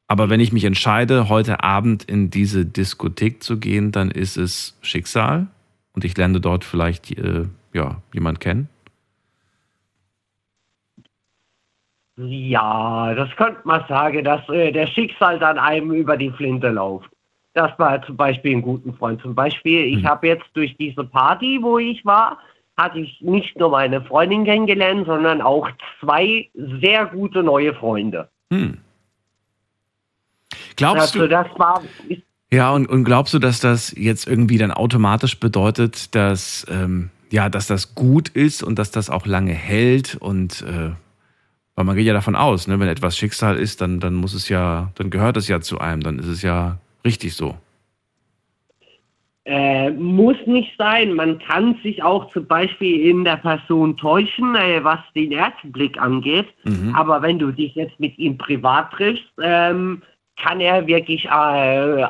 Aber 0.08 0.30
wenn 0.30 0.40
ich 0.40 0.54
mich 0.54 0.64
entscheide, 0.64 1.28
heute 1.28 1.62
Abend 1.62 2.06
in 2.06 2.30
diese 2.30 2.66
Diskothek 2.66 3.44
zu 3.44 3.60
gehen, 3.60 3.92
dann 3.92 4.10
ist 4.10 4.38
es 4.38 4.78
Schicksal. 4.82 5.48
und 5.94 6.06
ich 6.06 6.16
lerne 6.16 6.40
dort 6.40 6.64
vielleicht 6.64 7.12
äh, 7.12 7.46
ja, 7.74 8.02
jemand 8.14 8.40
kennen? 8.40 8.70
Ja, 12.18 13.14
das 13.16 13.30
könnte 13.38 13.62
man 13.64 13.84
sagen, 13.88 14.24
dass 14.26 14.48
äh, 14.50 14.72
der 14.72 14.88
Schicksal 14.88 15.40
dann 15.40 15.58
einem 15.58 15.92
über 15.94 16.18
die 16.18 16.32
Flinte 16.32 16.70
läuft. 16.70 17.10
Das 17.54 17.72
war 17.80 18.02
zum 18.06 18.18
Beispiel 18.18 18.58
ein 18.58 18.62
guter 18.62 18.92
Freund. 18.94 19.22
Zum 19.22 19.34
Beispiel, 19.34 19.86
ich 19.86 20.04
Mhm. 20.04 20.08
habe 20.08 20.28
jetzt 20.28 20.46
durch 20.54 20.76
diese 20.78 21.04
Party, 21.04 21.60
wo 21.62 21.78
ich 21.80 22.04
war, 22.06 22.38
hatte 22.78 23.00
ich 23.00 23.22
nicht 23.22 23.58
nur 23.58 23.70
meine 23.70 24.02
Freundin 24.02 24.44
kennengelernt, 24.46 25.06
sondern 25.06 25.42
auch 25.42 25.70
zwei 26.00 26.50
sehr 26.54 27.06
gute 27.06 27.42
neue 27.42 27.74
Freunde. 27.74 28.30
Hm. 28.52 28.78
Glaubst 30.76 31.16
Also 31.16 31.20
du, 31.20 31.28
das 31.28 31.48
war, 31.58 31.84
ja, 32.52 32.72
und, 32.72 32.88
und 32.88 33.04
glaubst 33.04 33.34
du, 33.34 33.40
dass 33.40 33.60
das 33.60 33.94
jetzt 33.98 34.28
irgendwie 34.28 34.58
dann 34.58 34.72
automatisch 34.72 35.40
bedeutet, 35.40 36.16
dass, 36.16 36.66
ähm, 36.70 37.10
ja, 37.32 37.50
dass 37.50 37.68
das 37.68 37.96
gut 37.96 38.30
ist 38.30 38.64
und 38.64 38.80
dass 38.80 38.92
das 38.92 39.10
auch 39.10 39.26
lange 39.26 39.54
hält 39.54 40.16
und, 40.16 40.62
äh, 40.62 40.92
weil 41.76 41.86
man 41.86 41.96
geht 41.96 42.06
ja 42.06 42.14
davon 42.14 42.36
aus, 42.36 42.68
ne, 42.68 42.80
wenn 42.80 42.88
etwas 42.88 43.18
Schicksal 43.18 43.58
ist, 43.58 43.82
dann, 43.82 44.00
dann 44.00 44.16
muss 44.16 44.34
es 44.34 44.50
ja, 44.50 44.92
dann 44.96 45.10
gehört 45.10 45.38
es 45.38 45.48
ja 45.48 45.62
zu 45.62 45.80
einem, 45.80 46.02
dann 46.02 46.20
ist 46.20 46.28
es 46.28 46.42
ja 46.42 46.80
richtig 47.06 47.36
so. 47.36 47.56
Äh, 49.46 49.90
muss 49.92 50.36
nicht 50.46 50.72
sein. 50.78 51.14
Man 51.14 51.40
kann 51.40 51.76
sich 51.82 52.04
auch 52.04 52.32
zum 52.32 52.46
Beispiel 52.46 53.10
in 53.10 53.24
der 53.24 53.38
Person 53.38 53.98
täuschen, 53.98 54.56
äh, 54.56 54.84
was 54.84 55.00
den 55.16 55.32
ersten 55.32 55.72
Blick 55.72 56.00
angeht. 56.00 56.46
Mhm. 56.66 56.94
Aber 56.94 57.24
wenn 57.24 57.40
du 57.40 57.52
dich 57.52 57.74
jetzt 57.74 58.00
mit 58.00 58.16
ihm 58.20 58.38
privat 58.38 58.92
triffst, 58.92 59.26
ähm, 59.42 60.04
kann 60.40 60.60
er 60.60 60.86
wirklich 60.86 61.26
äh, 61.26 61.30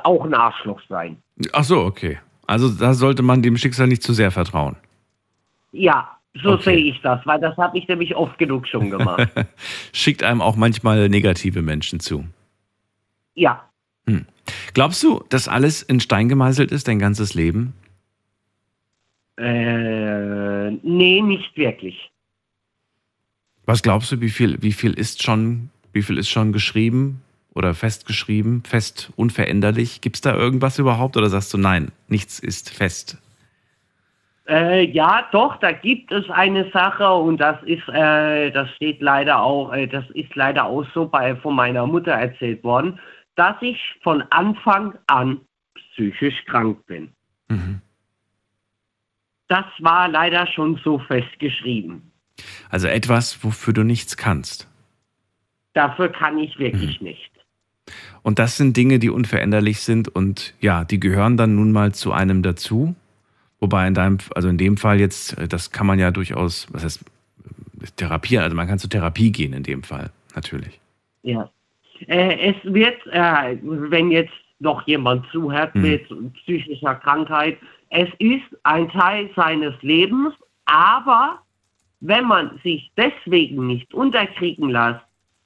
auch 0.04 0.26
ein 0.26 0.34
Arschloch 0.34 0.82
sein. 0.90 1.16
Ach 1.54 1.64
so, 1.64 1.80
okay. 1.80 2.20
Also 2.46 2.68
da 2.68 2.94
sollte 2.94 3.22
man 3.22 3.42
dem 3.42 3.56
Schicksal 3.56 3.88
nicht 3.88 4.04
zu 4.04 4.14
sehr 4.14 4.32
vertrauen. 4.32 4.76
Ja, 5.72 6.18
so 6.42 6.52
Okay. 6.54 6.64
sehe 6.76 6.78
ich 6.92 7.02
das, 7.02 7.26
weil 7.26 7.40
das 7.40 7.56
habe 7.58 7.78
ich 7.78 7.88
nämlich 7.88 8.16
oft 8.16 8.38
genug 8.38 8.68
schon 8.68 8.90
gemacht. 8.90 9.28
Schickt 9.94 10.24
einem 10.24 10.42
auch 10.42 10.56
manchmal 10.56 11.10
negative 11.10 11.62
Menschen 11.62 12.00
zu. 12.00 12.26
ja. 13.36 13.66
Glaubst 14.74 15.04
du, 15.04 15.24
dass 15.30 15.48
alles 15.48 15.84
in 15.84 16.00
Stein 16.00 16.28
gemeißelt 16.30 16.72
ist, 16.72 16.88
dein 16.88 16.98
ganzes 16.98 17.36
Leben? 17.36 17.74
Äh, 19.38 20.72
nee, 20.72 21.22
nicht 21.22 21.56
wirklich. 21.56 22.12
Was 23.66 23.84
glaubst 23.84 24.12
du, 24.12 24.20
wie 24.22 24.30
viel, 24.30 24.62
wie 24.62 24.72
viel 24.74 24.94
ist 24.94 25.22
schon, 25.24 25.70
wie 25.94 26.02
viel 26.02 26.18
ist 26.18 26.30
schon 26.30 26.52
geschrieben 26.52 27.22
oder 27.54 27.74
festgeschrieben, 27.76 28.64
fest 28.64 29.12
unveränderlich? 29.16 30.02
Gibt 30.02 30.16
es 30.18 30.22
da 30.22 30.36
irgendwas 30.36 30.80
überhaupt 30.80 31.16
oder 31.16 31.30
sagst 31.30 31.54
du 31.54 31.58
nein, 31.58 31.92
nichts 32.08 32.40
ist 32.40 32.72
fest? 32.72 33.18
Äh, 34.50 34.89
ja, 34.89 35.27
doch, 35.32 35.58
da 35.58 35.72
gibt 35.72 36.12
es 36.12 36.27
eine 36.32 36.72
Sache 36.72 37.08
und 37.13 37.38
das 37.38 37.62
ist, 37.63 37.88
äh, 37.89 38.50
das 38.50 38.68
steht 38.75 39.00
leider 39.00 39.44
auch, 39.44 39.72
äh, 39.72 39.86
das 39.86 40.10
ist 40.15 40.36
leider 40.36 40.65
auch 40.65 40.86
so 40.91 41.08
bei 41.08 41.36
von 41.36 41.56
meiner 41.56 41.86
Mutter 41.86 42.13
erzählt 42.13 42.63
worden, 42.63 43.00
dass 43.36 43.56
ich 43.62 43.79
von 44.01 44.24
Anfang 44.32 44.98
an 45.06 45.41
psychisch 45.75 46.44
krank 46.46 46.84
bin. 46.88 47.12
Mhm. 47.48 47.82
Das 49.50 49.65
war 49.79 50.08
leider 50.08 50.48
schon 50.48 50.79
so 50.84 50.98
festgeschrieben. 50.98 52.12
Also 52.72 52.88
etwas, 52.88 53.44
wofür 53.44 53.74
du 53.74 53.84
nichts 53.84 54.18
kannst. 54.18 54.68
Dafür 55.74 56.10
kann 56.10 56.39
ich 56.39 56.58
wirklich 56.58 57.01
nicht. 57.01 57.32
Und 58.24 58.39
das 58.39 58.58
sind 58.58 58.75
Dinge, 58.75 58.98
die 58.98 59.12
unveränderlich 59.12 59.82
sind 59.82 60.08
und 60.08 60.56
ja, 60.60 60.86
die 60.86 61.00
gehören 61.00 61.38
dann 61.38 61.56
nun 61.56 61.72
mal 61.72 61.94
zu 61.94 62.12
einem 62.13 62.41
dazu. 62.41 62.96
Wobei 63.60 63.88
in 63.88 63.94
deinem, 63.94 64.18
also 64.36 64.48
in 64.48 64.58
dem 64.58 64.78
Fall 64.78 65.00
jetzt, 65.00 65.38
äh, 65.38 65.48
das 65.48 65.72
kann 65.72 65.88
man 65.88 66.00
ja 66.00 66.12
durchaus, 66.12 66.68
was 66.72 66.84
heißt, 66.84 67.04
therapieren, 67.96 68.44
also 68.44 68.56
man 68.56 68.68
kann 68.68 68.80
zur 68.80 68.89
Therapie 68.89 69.32
gehen 69.32 69.54
in 69.54 69.63
dem 69.63 69.84
Fall, 69.84 70.12
natürlich. 70.36 70.80
Ja. 71.24 71.50
Äh, 72.08 72.51
es 72.51 72.74
wird, 72.74 73.06
äh, 73.08 73.58
wenn 73.62 74.12
jetzt 74.12 74.34
noch 74.60 74.86
jemand 74.88 75.25
zuhört 75.32 75.74
Mhm. 75.75 75.82
mit 75.82 76.34
psychischer 76.36 76.96
Krankheit, 76.96 77.58
es 77.89 78.10
ist 78.20 78.46
ein 78.63 78.89
Teil 78.89 79.30
seines 79.36 79.74
Lebens, 79.82 80.34
aber 80.66 81.39
wenn 82.01 82.25
man 82.25 82.60
sich 82.63 82.92
deswegen 82.98 83.68
nicht 83.68 83.94
unterkriegen 83.94 84.70
lässt, 84.70 85.01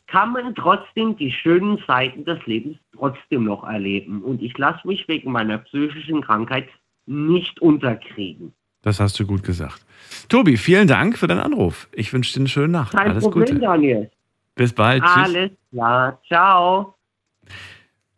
kann 0.07 0.33
man 0.33 0.53
trotzdem 0.53 1.15
die 1.17 1.31
schönen 1.31 1.79
Seiten 1.87 2.25
des 2.25 2.45
Lebens 2.45 2.77
trotzdem 2.95 3.45
noch 3.45 3.63
erleben. 3.63 4.21
Und 4.21 4.43
ich 4.43 4.55
lasse 4.57 4.87
mich 4.87 5.07
wegen 5.07 5.31
meiner 5.31 5.57
psychischen 5.59 6.21
Krankheit 6.21 6.67
nicht 7.05 7.61
unterkriegen. 7.61 8.53
Das 8.81 8.99
hast 8.99 9.19
du 9.19 9.25
gut 9.25 9.43
gesagt. 9.43 9.85
Tobi, 10.29 10.57
vielen 10.57 10.87
Dank 10.87 11.17
für 11.17 11.27
deinen 11.27 11.39
Anruf. 11.39 11.87
Ich 11.93 12.11
wünsche 12.13 12.33
dir 12.33 12.41
eine 12.41 12.49
schöne 12.49 12.67
Nacht. 12.67 12.93
Kein 12.93 13.11
Alles 13.11 13.23
Problem, 13.23 13.45
Gute. 13.45 13.59
Daniel. 13.59 14.11
Bis 14.55 14.73
bald. 14.73 15.03
Tschüss. 15.03 15.15
Alles 15.15 15.51
klar. 15.71 16.21
Ciao. 16.27 16.95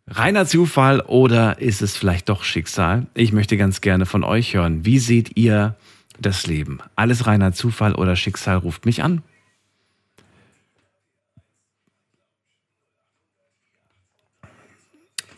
Reiner 0.08 0.46
Zufall 0.46 1.00
oder 1.00 1.58
ist 1.60 1.82
es 1.82 1.96
vielleicht 1.96 2.28
doch 2.28 2.44
Schicksal? 2.44 3.06
Ich 3.14 3.32
möchte 3.32 3.56
ganz 3.56 3.80
gerne 3.80 4.06
von 4.06 4.22
euch 4.22 4.54
hören. 4.54 4.84
Wie 4.84 4.98
seht 4.98 5.36
ihr 5.36 5.76
das 6.20 6.46
Leben? 6.46 6.78
Alles 6.94 7.26
reiner 7.26 7.52
Zufall 7.52 7.94
oder 7.94 8.14
Schicksal 8.14 8.58
ruft 8.58 8.86
mich 8.86 9.02
an. 9.02 9.22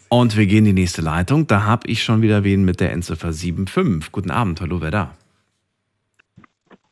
Und 0.09 0.37
wir 0.37 0.47
gehen 0.47 0.65
in 0.67 0.77
die 0.77 0.83
nächste 0.83 1.03
Leitung. 1.03 1.47
Da 1.47 1.65
habe 1.65 1.87
ich 1.88 2.03
schon 2.03 2.23
wieder 2.23 2.45
wen 2.45 2.65
mit 2.65 2.81
der 2.81 2.93
Endziffer 2.93 3.33
75. 3.33 4.11
Guten 4.11 4.31
Abend, 4.31 4.61
hallo, 4.61 4.81
wer 4.81 4.91
da? 4.91 5.15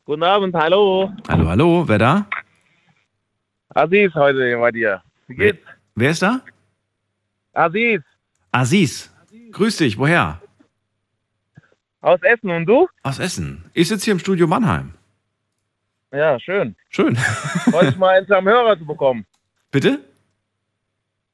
Guten 0.05 0.23
Abend, 0.23 0.55
hallo. 0.55 1.11
Hallo, 1.29 1.49
hallo, 1.49 1.89
wer 1.89 1.99
da? 1.99 2.27
Aziz 3.71 4.15
heute 4.15 4.57
bei 4.59 4.71
dir. 4.71 5.03
Wie 5.27 5.35
geht's? 5.35 5.59
wer 5.95 6.11
ist 6.11 6.23
da? 6.23 6.41
Aziz, 7.53 8.03
Aziz. 8.53 9.11
Grüß 9.53 9.77
dich, 9.79 9.99
woher? 9.99 10.41
aus 12.01 12.21
Essen 12.23 12.51
und 12.51 12.67
du? 12.67 12.89
Aus 13.03 13.19
Essen. 13.19 13.65
Ich 13.75 13.89
sitze 13.89 14.05
hier 14.05 14.13
im 14.13 14.19
Studio 14.21 14.47
Mannheim. 14.47 14.95
Ja, 16.13 16.39
schön. 16.39 16.77
Schön. 16.89 17.19
Mich 17.67 17.97
mal, 17.97 18.25
am 18.33 18.49
Hörer 18.49 18.79
zu 18.79 18.87
bekommen. 18.87 19.27
Bitte? 19.73 19.99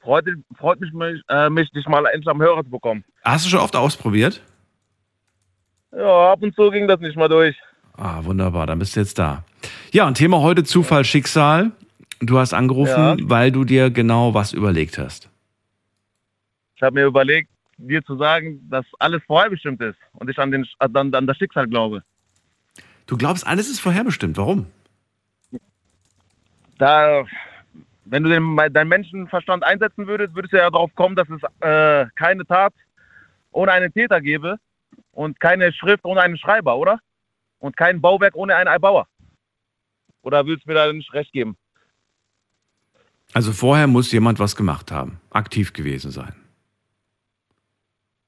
Freut, 0.02 0.26
freut 0.58 0.80
mich, 0.80 0.92
mich, 0.92 1.20
äh, 1.28 1.48
mich, 1.48 1.70
dich 1.70 1.86
mal 1.86 2.04
endlich 2.06 2.28
am 2.28 2.42
Hörer 2.42 2.64
zu 2.64 2.70
bekommen. 2.70 3.04
Hast 3.24 3.44
du 3.46 3.50
schon 3.50 3.60
oft 3.60 3.76
ausprobiert? 3.76 4.42
Ja, 5.96 6.32
ab 6.32 6.42
und 6.42 6.54
zu 6.54 6.70
ging 6.70 6.88
das 6.88 7.00
nicht 7.00 7.16
mal 7.16 7.28
durch. 7.28 7.56
Ah, 7.96 8.24
wunderbar, 8.24 8.66
dann 8.66 8.78
bist 8.78 8.96
du 8.96 9.00
jetzt 9.00 9.18
da. 9.18 9.44
Ja, 9.92 10.06
und 10.06 10.14
Thema 10.14 10.40
heute 10.40 10.64
Zufall, 10.64 11.04
Schicksal. 11.04 11.70
Du 12.20 12.38
hast 12.38 12.52
angerufen, 12.54 12.90
Ja. 12.90 13.16
weil 13.22 13.52
du 13.52 13.64
dir 13.64 13.90
genau 13.90 14.32
was 14.34 14.52
überlegt 14.52 14.98
hast. 14.98 15.28
Ich 16.76 16.82
habe 16.82 16.94
mir 16.94 17.06
überlegt, 17.06 17.48
dir 17.76 18.02
zu 18.04 18.16
sagen, 18.16 18.66
dass 18.70 18.84
alles 18.98 19.22
vorherbestimmt 19.26 19.80
ist 19.82 19.98
und 20.14 20.28
ich 20.30 20.38
an, 20.38 20.50
den, 20.50 20.66
an, 20.78 21.14
an 21.14 21.26
das 21.26 21.36
Schicksal 21.36 21.68
glaube. 21.68 22.02
Du 23.06 23.16
glaubst, 23.16 23.46
alles 23.46 23.68
ist 23.68 23.80
vorherbestimmt. 23.80 24.36
Warum? 24.36 24.66
Da, 26.78 27.24
wenn 28.04 28.22
du 28.22 28.30
den, 28.30 28.56
deinen 28.72 28.88
Menschenverstand 28.88 29.64
einsetzen 29.64 30.06
würdest, 30.06 30.34
würdest 30.34 30.52
du 30.52 30.58
ja 30.58 30.70
darauf 30.70 30.94
kommen, 30.94 31.16
dass 31.16 31.28
es 31.28 31.42
äh, 31.60 32.06
keine 32.16 32.44
Tat 32.46 32.74
ohne 33.52 33.72
einen 33.72 33.92
Täter 33.92 34.20
gäbe 34.20 34.56
und 35.12 35.38
keine 35.40 35.72
Schrift 35.72 36.04
ohne 36.04 36.20
einen 36.20 36.38
Schreiber, 36.38 36.76
oder? 36.76 36.98
Und 37.58 37.76
kein 37.76 38.00
Bauwerk 38.00 38.34
ohne 38.34 38.56
einen 38.56 38.66
Erbauer. 38.66 39.06
Oder 40.22 40.46
würdest 40.46 40.66
du 40.66 40.70
mir 40.70 40.74
da 40.74 40.92
nicht 40.92 41.12
recht 41.12 41.32
geben? 41.32 41.56
Also 43.34 43.52
vorher 43.52 43.86
muss 43.86 44.12
jemand 44.12 44.38
was 44.38 44.56
gemacht 44.56 44.90
haben, 44.90 45.20
aktiv 45.30 45.72
gewesen 45.72 46.10
sein. 46.10 46.34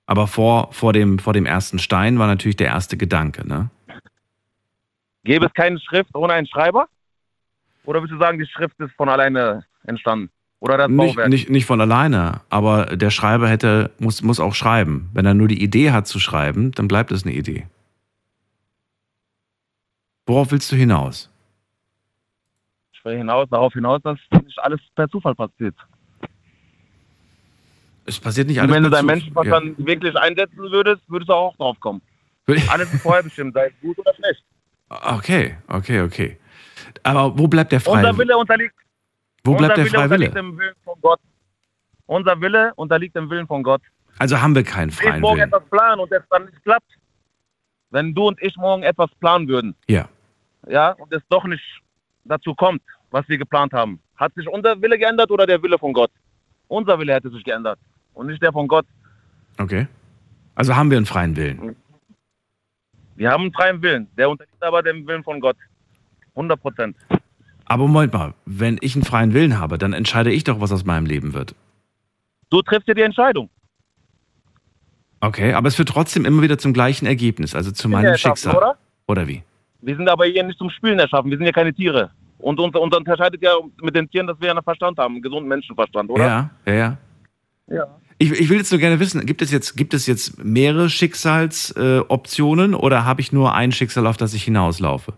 Aber 0.07 0.27
vor, 0.27 0.73
vor, 0.73 0.93
dem, 0.93 1.19
vor 1.19 1.33
dem 1.33 1.47
ersten 1.47 1.79
Stein 1.79 2.19
war 2.19 2.27
natürlich 2.27 2.57
der 2.57 2.69
erste 2.69 2.97
Gedanke, 2.97 3.47
ne? 3.47 3.71
Gäbe 5.25 5.47
es 5.47 5.55
keine 5.55 5.81
Schrift 5.81 6.15
ohne 6.15 6.35
einen 6.35 6.47
Schreiber? 6.47 6.89
Oder 7.85 8.01
würdest 8.01 8.15
du 8.15 8.19
sagen, 8.19 8.39
die 8.39 8.47
Schrift 8.47 8.79
ist 8.81 8.93
von 8.97 9.09
alleine 9.09 9.65
entstanden? 9.85 10.31
Oder 10.61 10.79
das 10.79 10.89
Nicht, 10.89 11.17
Bauwerk? 11.17 11.29
nicht, 11.29 11.51
nicht 11.51 11.67
von 11.67 11.81
alleine, 11.81 12.41
aber 12.49 12.97
der 12.97 13.11
Schreiber 13.11 13.49
hätte, 13.49 13.91
muss, 13.99 14.23
muss 14.23 14.41
auch 14.41 14.55
schreiben. 14.55 15.11
Wenn 15.13 15.27
er 15.27 15.35
nur 15.35 15.49
die 15.49 15.63
Idee 15.63 15.91
hat 15.93 16.07
zu 16.07 16.19
schreiben, 16.19 16.73
dann 16.73 16.89
bleibt 16.89 17.13
es 17.13 17.25
eine 17.25 17.35
Idee. 17.35 17.67
Worauf 20.27 20.53
willst 20.53 20.73
du 20.73 20.77
hinaus? 20.77 21.31
Ich 22.95 23.05
will 23.05 23.19
hinaus, 23.19 23.47
darauf 23.51 23.75
hinaus, 23.75 24.01
dass 24.03 24.19
nicht 24.43 24.59
alles 24.59 24.81
per 24.95 25.07
Zufall 25.11 25.35
passiert. 25.35 25.75
Es 28.07 28.19
passiert 28.19 28.49
nicht 28.49 28.59
Und 28.59 28.65
alles 28.65 28.75
wenn 28.77 28.83
du 28.85 28.91
deinen. 28.91 29.07
Menschenverstand 29.07 29.87
wirklich 29.87 30.17
einsetzen 30.17 30.59
würdest, 30.59 31.03
würdest 31.09 31.29
du 31.29 31.35
auch 31.35 31.55
drauf 31.57 31.79
kommen. 31.81 32.01
Ja. 32.47 32.57
Alles 32.69 32.93
ist 32.93 33.03
vorherbestimmt, 33.03 33.55
sei 33.55 33.67
es 33.67 33.73
gut 33.81 33.99
oder 33.99 34.15
schlecht. 34.15 34.43
Okay, 34.89 35.57
okay, 35.69 36.01
okay. 36.03 36.39
Aber 37.03 37.37
wo 37.39 37.49
bleibt 37.49 37.73
der 37.73 37.79
Unser 37.87 38.01
freie 38.01 38.19
Wille 38.19 38.37
unterliegt, 38.37 38.75
Wo 39.45 39.55
bleibt 39.55 39.77
der 39.77 39.85
unser 39.85 39.97
freie 39.99 40.11
Wille 40.11 40.21
Wille? 40.21 40.29
unterliegt 40.31 40.37
dem 40.37 40.59
Willen 40.59 40.75
von 40.85 41.01
Gott. 41.01 41.21
Unser 42.07 42.41
Wille 42.41 42.73
unterliegt 42.77 43.17
dem 43.17 43.31
Willen 43.31 43.47
von 43.47 43.63
Gott. 43.63 43.83
Also 44.19 44.41
haben 44.41 44.55
wir 44.55 44.63
keinen 44.63 44.91
Wenn 44.91 44.91
ich 44.91 44.97
freien 45.09 45.21
morgen 45.21 45.39
Willen. 45.41 45.49
etwas 45.53 45.69
planen 45.71 46.01
und 46.01 46.13
es 46.13 46.23
dann 46.31 46.45
nicht 46.45 46.63
klappt, 46.63 46.91
wenn 47.91 48.15
du 48.15 48.29
und 48.29 48.41
ich 48.43 48.57
morgen 48.57 48.83
etwas 48.83 49.11
planen 49.21 49.49
würden, 49.49 49.75
Ja. 49.89 50.09
ja, 50.69 50.91
und 50.93 51.13
es 51.13 51.23
doch 51.29 51.45
nicht 51.45 51.63
dazu 52.25 52.55
kommt, 52.55 52.83
was 53.11 53.29
wir 53.29 53.39
geplant 53.39 53.73
haben, 53.73 54.01
hat 54.17 54.33
sich 54.35 54.49
unser 54.49 54.81
Wille 54.81 54.99
geändert 54.99 55.31
oder 55.31 55.47
der 55.47 55.63
Wille 55.63 55.79
von 55.79 55.93
Gott? 55.93 56.11
Unser 56.69 56.99
Wille 56.99 57.13
hätte 57.15 57.31
sich 57.31 57.43
geändert 57.45 57.79
und 58.15 58.27
nicht 58.29 58.43
der 58.43 58.53
von 58.53 58.67
Gott. 58.69 58.87
Okay. 59.59 59.87
Also 60.55 60.75
haben 60.77 60.91
wir 60.91 60.97
einen 60.97 61.07
freien 61.07 61.35
Willen. 61.37 61.77
Wir 63.17 63.31
haben 63.31 63.43
einen 63.43 63.53
freien 63.53 63.81
Willen, 63.83 64.09
der 64.17 64.29
unterliegt 64.31 64.63
aber 64.63 64.83
dem 64.83 65.07
Willen 65.07 65.23
von 65.25 65.41
Gott. 65.41 65.57
100 66.35 66.61
Prozent. 66.61 66.97
Aber 67.67 67.87
Moment 67.87 68.13
mal, 68.13 68.35
wenn 68.45 68.79
ich 68.81 68.95
einen 68.95 69.05
freien 69.05 69.33
Willen 69.33 69.59
habe, 69.59 69.79
dann 69.79 69.93
entscheide 69.93 70.31
ich 70.31 70.45
doch, 70.45 70.61
was 70.61 70.73
aus 70.73 70.85
meinem 70.85 71.07
Leben 71.07 71.33
wird. 71.35 71.55
Du 72.51 72.63
triffst 72.63 72.87
dir 72.89 72.95
die 72.95 73.03
Entscheidung. 73.03 73.49
Okay, 75.21 75.55
aber 75.55 75.69
es 75.69 75.77
führt 75.77 75.89
trotzdem 75.89 76.27
immer 76.27 76.43
wieder 76.43 76.59
zum 76.59 76.75
gleichen 76.75 77.07
Ergebnis, 77.07 77.55
also 77.55 77.71
zu 77.73 77.89
meinem 77.89 78.17
Schicksal. 78.17 78.57
oder? 78.57 78.77
Oder 79.09 79.27
wie? 79.27 79.43
Wir 79.81 79.97
sind 79.97 80.09
aber 80.09 80.27
hier 80.27 80.43
nicht 80.43 80.59
zum 80.59 80.71
Spielen 80.71 80.99
erschaffen. 80.99 81.31
Wir 81.31 81.39
sind 81.39 81.47
ja 81.47 81.53
keine 81.53 81.73
Tiere. 81.73 82.11
Und 82.39 82.61
uns, 82.61 82.75
uns 82.77 82.95
unterscheidet 82.95 83.43
ja 83.43 83.53
mit 83.81 83.97
den 83.97 84.11
Tieren, 84.11 84.27
dass 84.27 84.39
wir 84.39 84.49
ja 84.49 84.53
einen 84.53 84.63
Verstand 84.63 84.99
haben, 84.99 85.15
einen 85.15 85.23
gesunden 85.23 85.49
Menschenverstand, 85.49 86.11
oder? 86.11 86.25
Ja, 86.27 86.51
ja, 86.67 86.75
ja. 86.75 86.99
Ja. 87.69 87.87
Ich, 88.19 88.33
ich 88.33 88.49
will 88.49 88.59
jetzt 88.59 88.71
nur 88.71 88.79
gerne 88.81 89.01
wissen, 89.01 89.25
gibt 89.27 89.43
es 89.43 89.51
jetzt, 89.51 89.77
gibt 89.77 89.95
es 89.95 90.07
jetzt 90.07 90.43
mehrere 90.45 90.89
Schicksalsoptionen 90.89 92.73
äh, 92.73 92.77
oder 92.77 93.05
habe 93.05 93.21
ich 93.21 93.33
nur 93.33 93.55
ein 93.55 93.73
Schicksal, 93.73 94.07
auf 94.07 94.17
das 94.17 94.35
ich 94.35 94.45
hinauslaufe? 94.45 95.15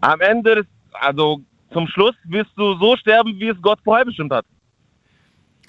Am 0.00 0.20
Ende, 0.20 0.56
des, 0.56 0.66
also 0.92 1.40
zum 1.72 1.86
Schluss, 1.88 2.14
wirst 2.24 2.50
du 2.56 2.74
so 2.74 2.96
sterben, 2.96 3.38
wie 3.38 3.48
es 3.48 3.60
Gott 3.60 3.80
vorherbestimmt 3.84 4.32
hat. 4.32 4.46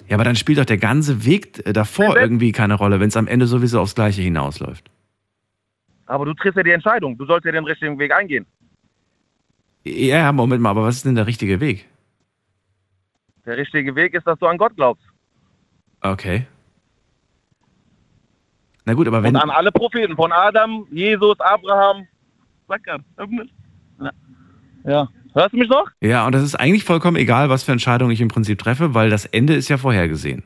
Ja, 0.08 0.16
aber 0.16 0.24
dann 0.24 0.36
spielt 0.36 0.58
doch 0.58 0.64
der 0.64 0.78
ganze 0.78 1.24
Weg 1.24 1.64
äh, 1.66 1.72
davor 1.72 2.16
irgendwie 2.16 2.52
keine 2.52 2.74
Rolle, 2.74 3.00
wenn 3.00 3.08
es 3.08 3.16
am 3.16 3.26
Ende 3.26 3.46
sowieso 3.46 3.80
aufs 3.80 3.94
Gleiche 3.94 4.22
hinausläuft. 4.22 4.90
Aber 6.06 6.24
du 6.24 6.34
triffst 6.34 6.56
ja 6.56 6.62
die 6.64 6.72
Entscheidung. 6.72 7.16
Du 7.16 7.24
sollst 7.26 7.44
ja 7.44 7.52
den 7.52 7.64
richtigen 7.64 7.98
Weg 7.98 8.12
eingehen. 8.12 8.44
Ja, 9.84 10.32
Moment 10.32 10.60
mal, 10.60 10.70
aber 10.70 10.82
was 10.82 10.96
ist 10.96 11.04
denn 11.04 11.14
der 11.14 11.26
richtige 11.26 11.60
Weg? 11.60 11.88
Der 13.46 13.56
richtige 13.56 13.94
Weg 13.94 14.14
ist, 14.14 14.26
dass 14.26 14.38
du 14.38 14.46
an 14.46 14.58
Gott 14.58 14.74
glaubst. 14.74 15.04
Okay. 16.00 16.46
Na 18.84 18.94
gut, 18.94 19.06
aber 19.06 19.22
wenn. 19.22 19.36
Und 19.36 19.42
an 19.42 19.50
alle 19.50 19.70
Propheten, 19.70 20.16
von 20.16 20.32
Adam, 20.32 20.86
Jesus, 20.90 21.38
Abraham. 21.40 22.06
Sag 22.68 22.82
grad, 22.82 23.02
öffne. 23.16 23.48
Ja. 24.00 24.10
ja. 24.84 25.08
Hörst 25.32 25.52
du 25.52 25.58
mich 25.58 25.68
noch? 25.68 25.86
Ja, 26.00 26.26
und 26.26 26.32
das 26.34 26.42
ist 26.42 26.56
eigentlich 26.56 26.84
vollkommen 26.84 27.16
egal, 27.16 27.50
was 27.50 27.62
für 27.62 27.72
Entscheidungen 27.72 28.10
ich 28.10 28.20
im 28.20 28.28
Prinzip 28.28 28.58
treffe, 28.58 28.94
weil 28.94 29.10
das 29.10 29.26
Ende 29.26 29.54
ist 29.54 29.68
ja 29.68 29.76
vorhergesehen. 29.76 30.42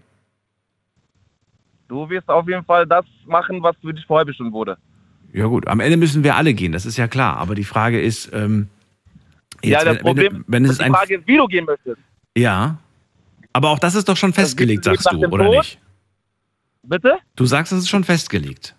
Du 1.89 2.09
wirst 2.11 2.29
auf 2.29 2.47
jeden 2.49 2.65
Fall 2.65 2.87
das 2.87 3.05
machen, 3.27 3.63
was 3.63 3.77
für 3.81 3.95
dich 3.95 4.05
vorherbestimmt 4.07 4.53
wurde. 4.53 4.77
Ja 5.33 5.47
gut, 5.47 5.67
am 5.69 5.81
Ende 5.81 5.97
müssen 5.97 6.23
wir 6.23 6.37
alle 6.37 6.55
gehen, 6.55 6.73
das 6.73 6.87
ist 6.87 6.97
ja 6.97 7.09
klar. 7.09 7.39
Aber 7.39 7.55
die 7.55 7.65
Frage 7.65 8.01
ist, 8.01 8.31
ähm, 8.33 8.69
ja, 9.63 9.79
jetzt, 9.79 9.87
das 9.87 9.95
wenn, 9.97 10.03
Problem 10.03 10.45
wenn, 10.47 10.65
wenn 10.65 10.71
es 10.71 10.79
die 10.79 10.85
ein, 10.85 10.93
Frage 10.93 11.17
ist, 11.17 11.27
wie 11.27 11.37
du 11.37 11.47
gehen 11.47 11.65
möchtest. 11.65 11.99
ja, 12.37 12.79
aber 13.53 13.71
auch 13.71 13.79
das 13.79 13.95
ist 13.95 14.09
doch 14.09 14.17
schon 14.17 14.33
festgelegt, 14.33 14.83
gibt 14.83 14.97
es 14.99 15.05
sagst 15.05 15.23
du, 15.23 15.27
oder 15.29 15.45
Tod? 15.45 15.57
nicht? 15.57 15.79
Bitte? 16.83 17.19
Du 17.37 17.47
sagst, 17.47 17.73
es 17.73 17.81
ist 17.81 17.89
schon 17.89 18.05
festgelegt. 18.05 18.75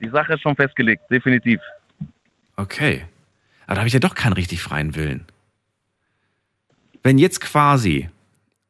Die 0.00 0.08
Sache 0.08 0.34
ist 0.34 0.40
schon 0.40 0.56
festgelegt, 0.56 1.02
definitiv. 1.10 1.60
Okay. 2.56 3.04
Aber 3.66 3.74
da 3.76 3.80
habe 3.80 3.88
ich 3.88 3.94
ja 3.94 4.00
doch 4.00 4.14
keinen 4.14 4.34
richtig 4.34 4.62
freien 4.62 4.94
Willen. 4.94 5.26
Wenn 7.02 7.18
jetzt 7.18 7.40
quasi 7.40 8.08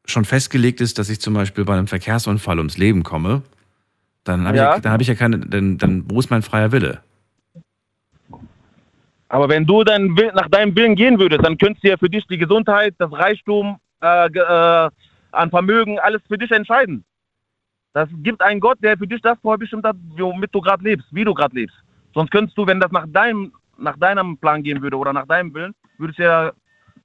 schon 0.05 0.25
festgelegt 0.25 0.81
ist, 0.81 0.97
dass 0.97 1.09
ich 1.09 1.21
zum 1.21 1.33
Beispiel 1.33 1.65
bei 1.65 1.73
einem 1.73 1.87
Verkehrsunfall 1.87 2.57
ums 2.57 2.77
Leben 2.77 3.03
komme, 3.03 3.41
dann 4.23 4.47
habe 4.47 4.57
Ja. 4.57 4.69
ich, 4.71 4.75
ja, 4.77 4.81
dann 4.81 4.91
habe 4.91 5.03
ich 5.03 5.09
ja 5.09 5.15
keine, 5.15 5.39
dann, 5.39 5.77
dann, 5.77 6.03
wo 6.09 6.19
ist 6.19 6.29
mein 6.29 6.41
freier 6.41 6.71
Wille? 6.71 7.01
Aber 9.29 9.49
wenn 9.49 9.65
du 9.65 9.79
Will, 9.79 10.31
nach 10.35 10.47
deinem 10.49 10.75
Willen 10.75 10.95
gehen 10.95 11.17
würdest, 11.19 11.43
dann 11.43 11.57
könntest 11.57 11.83
du 11.83 11.89
ja 11.89 11.97
für 11.97 12.09
dich 12.09 12.25
die 12.27 12.37
Gesundheit, 12.37 12.93
das 12.99 13.11
Reichtum, 13.11 13.77
äh, 14.01 14.27
äh, 14.27 14.89
an 15.31 15.49
Vermögen, 15.49 15.97
alles 15.99 16.21
für 16.27 16.37
dich 16.37 16.51
entscheiden. 16.51 17.03
Das 17.93 18.09
gibt 18.17 18.41
einen 18.41 18.59
Gott, 18.59 18.77
der 18.81 18.97
für 18.97 19.07
dich 19.07 19.21
das 19.21 19.37
vorherbestimmt 19.41 19.85
hat, 19.85 19.95
womit 20.17 20.53
du 20.53 20.61
gerade 20.61 20.83
lebst, 20.83 21.07
wie 21.11 21.23
du 21.23 21.33
gerade 21.33 21.55
lebst. 21.55 21.75
Sonst 22.13 22.31
könntest 22.31 22.57
du, 22.57 22.67
wenn 22.67 22.79
das 22.79 22.91
nach 22.91 23.05
deinem, 23.07 23.51
nach 23.77 23.97
deinem 23.97 24.37
Plan 24.37 24.63
gehen 24.63 24.81
würde 24.81 24.97
oder 24.97 25.13
nach 25.13 25.27
deinem 25.27 25.53
Willen, 25.53 25.73
würdest 25.97 26.19
du 26.19 26.23
ja 26.23 26.51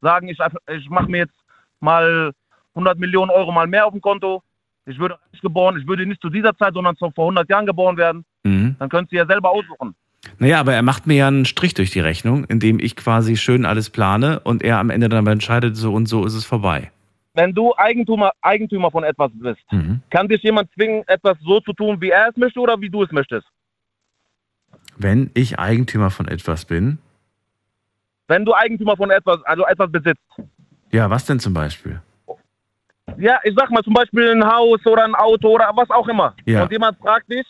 sagen, 0.00 0.28
ich, 0.28 0.38
ich 0.68 0.88
mache 0.88 1.10
mir 1.10 1.18
jetzt 1.18 1.36
mal 1.80 2.32
100 2.74 2.98
Millionen 2.98 3.30
Euro 3.30 3.52
mal 3.52 3.66
mehr 3.66 3.86
auf 3.86 3.92
dem 3.92 4.00
Konto. 4.00 4.42
Ich 4.86 4.98
würde 4.98 5.18
reich 5.32 5.40
geboren, 5.40 5.78
ich 5.78 5.86
würde 5.86 6.06
nicht 6.06 6.20
zu 6.20 6.30
dieser 6.30 6.56
Zeit, 6.56 6.74
sondern 6.74 6.96
so 6.96 7.10
vor 7.14 7.24
100 7.26 7.48
Jahren 7.50 7.66
geboren 7.66 7.96
werden. 7.96 8.24
Mhm. 8.44 8.76
Dann 8.78 8.88
könntest 8.88 9.12
du 9.12 9.16
ja 9.16 9.26
selber 9.26 9.50
aussuchen. 9.50 9.94
Naja, 10.38 10.60
aber 10.60 10.74
er 10.74 10.82
macht 10.82 11.06
mir 11.06 11.16
ja 11.16 11.28
einen 11.28 11.44
Strich 11.44 11.74
durch 11.74 11.90
die 11.90 12.00
Rechnung, 12.00 12.44
indem 12.44 12.80
ich 12.80 12.96
quasi 12.96 13.36
schön 13.36 13.64
alles 13.64 13.90
plane 13.90 14.40
und 14.40 14.62
er 14.62 14.78
am 14.78 14.90
Ende 14.90 15.08
dann 15.08 15.26
entscheidet, 15.26 15.76
so 15.76 15.92
und 15.92 16.06
so 16.06 16.24
ist 16.24 16.34
es 16.34 16.44
vorbei. 16.44 16.90
Wenn 17.34 17.54
du 17.54 17.72
Eigentümer, 17.76 18.32
Eigentümer 18.40 18.90
von 18.90 19.04
etwas 19.04 19.30
bist, 19.34 19.60
Mhm. 19.70 20.00
Kann 20.10 20.28
dich 20.28 20.42
jemand 20.42 20.70
zwingen, 20.72 21.04
etwas 21.06 21.38
so 21.40 21.60
zu 21.60 21.72
tun, 21.72 22.00
wie 22.00 22.10
er 22.10 22.28
es 22.30 22.36
möchte 22.36 22.58
oder 22.60 22.80
wie 22.80 22.90
du 22.90 23.02
es 23.02 23.12
möchtest? 23.12 23.46
Wenn 24.98 25.30
ich 25.34 25.58
Eigentümer 25.58 26.10
von 26.10 26.28
etwas 26.28 26.64
bin, 26.64 26.98
Wenn 28.26 28.44
du 28.44 28.52
Eigentümer 28.52 28.96
von 28.96 29.10
etwas, 29.10 29.42
also 29.44 29.64
etwas 29.64 29.90
besitzt. 29.90 30.20
ja, 30.90 31.08
was 31.08 31.24
denn 31.24 31.40
zum 31.40 31.54
Beispiel? 31.54 32.02
Ja, 33.16 33.40
ich 33.42 33.54
sag 33.56 33.70
mal 33.70 33.82
zum 33.82 33.94
Beispiel 33.94 34.30
ein 34.30 34.44
Haus 34.44 34.84
oder 34.84 35.04
ein 35.04 35.14
Auto 35.14 35.48
oder 35.48 35.70
was 35.74 35.88
auch 35.90 36.06
immer. 36.08 36.34
Ja. 36.44 36.62
Und 36.64 36.72
jemand 36.72 36.98
fragt 36.98 37.30
dich, 37.30 37.46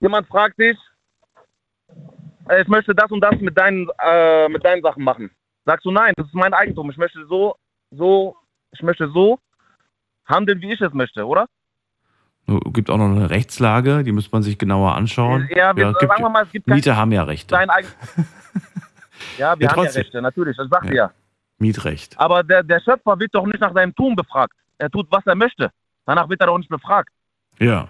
jemand 0.00 0.28
fragt 0.28 0.58
dich, 0.58 0.78
äh, 2.48 2.62
ich 2.62 2.68
möchte 2.68 2.94
das 2.94 3.10
und 3.10 3.20
das 3.20 3.34
mit 3.40 3.56
deinen, 3.58 3.88
äh, 4.04 4.48
mit 4.48 4.64
deinen 4.64 4.82
Sachen 4.82 5.02
machen. 5.02 5.30
Sagst 5.64 5.84
du 5.86 5.90
nein, 5.90 6.12
das 6.16 6.26
ist 6.26 6.34
mein 6.34 6.54
Eigentum. 6.54 6.90
Ich 6.90 6.96
möchte 6.96 7.26
so, 7.26 7.56
so, 7.90 8.36
ich 8.70 8.82
möchte 8.82 9.08
so 9.08 9.38
handeln, 10.26 10.60
wie 10.60 10.72
ich 10.72 10.80
es 10.80 10.92
möchte, 10.92 11.26
oder? 11.26 11.46
Gibt 12.46 12.90
auch 12.90 12.98
noch 12.98 13.06
eine 13.06 13.30
Rechtslage, 13.30 14.04
die 14.04 14.12
muss 14.12 14.30
man 14.30 14.42
sich 14.42 14.58
genauer 14.58 14.94
anschauen. 14.94 15.48
Ja, 15.56 15.74
wir, 15.74 15.94
gibt, 15.98 16.00
sagen 16.10 16.22
wir 16.24 16.28
mal, 16.28 16.44
es 16.44 16.52
gibt 16.52 16.66
Mieter 16.66 16.94
haben 16.96 17.10
ja 17.12 17.22
Rechte. 17.22 17.54
Ja, 17.56 17.66
wir 17.66 19.38
Ja, 19.38 19.50
haben 19.50 19.60
ja 19.60 19.68
trotzdem. 19.68 20.02
Rechte, 20.02 20.20
natürlich, 20.22 20.56
das 20.56 20.68
sagt 20.68 20.86
Ja. 20.90 20.94
ja. 20.94 21.10
Mietrecht. 21.58 22.18
Aber 22.18 22.42
der, 22.42 22.62
der 22.62 22.80
Schöpfer 22.80 23.18
wird 23.18 23.34
doch 23.34 23.46
nicht 23.46 23.60
nach 23.60 23.72
seinem 23.72 23.94
Tun 23.94 24.14
befragt. 24.16 24.54
Er 24.78 24.90
tut, 24.90 25.06
was 25.10 25.24
er 25.26 25.34
möchte. 25.36 25.70
Danach 26.04 26.28
wird 26.28 26.40
er 26.40 26.48
doch 26.48 26.58
nicht 26.58 26.68
befragt. 26.68 27.08
Ja. 27.58 27.88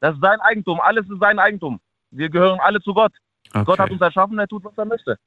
Das 0.00 0.14
ist 0.14 0.20
sein 0.22 0.40
Eigentum. 0.40 0.80
Alles 0.80 1.04
ist 1.08 1.20
sein 1.20 1.38
Eigentum. 1.38 1.78
Wir 2.10 2.28
gehören 2.30 2.58
alle 2.60 2.80
zu 2.80 2.94
Gott. 2.94 3.12
Gott 3.52 3.78
hat 3.78 3.80
Okay. 3.80 3.92
uns 3.92 4.00
erschaffen, 4.00 4.38
er 4.38 4.48
tut, 4.48 4.64
was 4.64 4.72
er 4.78 4.86
möchte. 4.86 5.18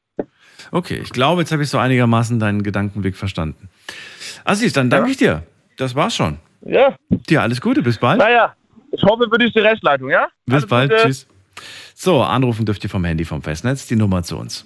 okay, 0.71 0.95
ich 0.97 1.11
glaube, 1.11 1.41
jetzt 1.41 1.51
habe 1.51 1.61
ich 1.61 1.69
so 1.69 1.77
einigermaßen 1.77 2.39
deinen 2.39 2.63
Gedankenweg 2.63 3.15
verstanden. 3.15 3.69
Assis, 4.43 4.73
dann 4.73 4.89
danke 4.89 5.07
Ja. 5.07 5.11
ich 5.11 5.17
dir. 5.17 5.43
Das 5.77 5.93
war's 5.95 6.15
schon. 6.15 6.39
Ja, 6.61 6.95
Dir 7.09 7.43
alles 7.43 7.61
Gute, 7.61 7.83
bis 7.83 7.99
bald. 7.99 8.17
naja. 8.17 8.53
Ich 8.95 9.03
hoffe 9.03 9.27
für 9.29 9.37
dich 9.37 9.51
die 9.53 9.59
Rechtsleitung, 9.59 10.09
ja? 10.09 10.27
Bis 10.45 10.53
Alles 10.55 10.67
bald, 10.67 10.91
Gute. 10.91 11.03
tschüss. 11.03 11.27
So, 11.93 12.21
anrufen 12.21 12.65
dürft 12.65 12.83
ihr 12.83 12.89
vom 12.89 13.03
Handy 13.05 13.25
vom 13.25 13.41
Festnetz, 13.41 13.87
die 13.87 13.95
Nummer 13.95 14.23
zu 14.23 14.37
uns. 14.37 14.65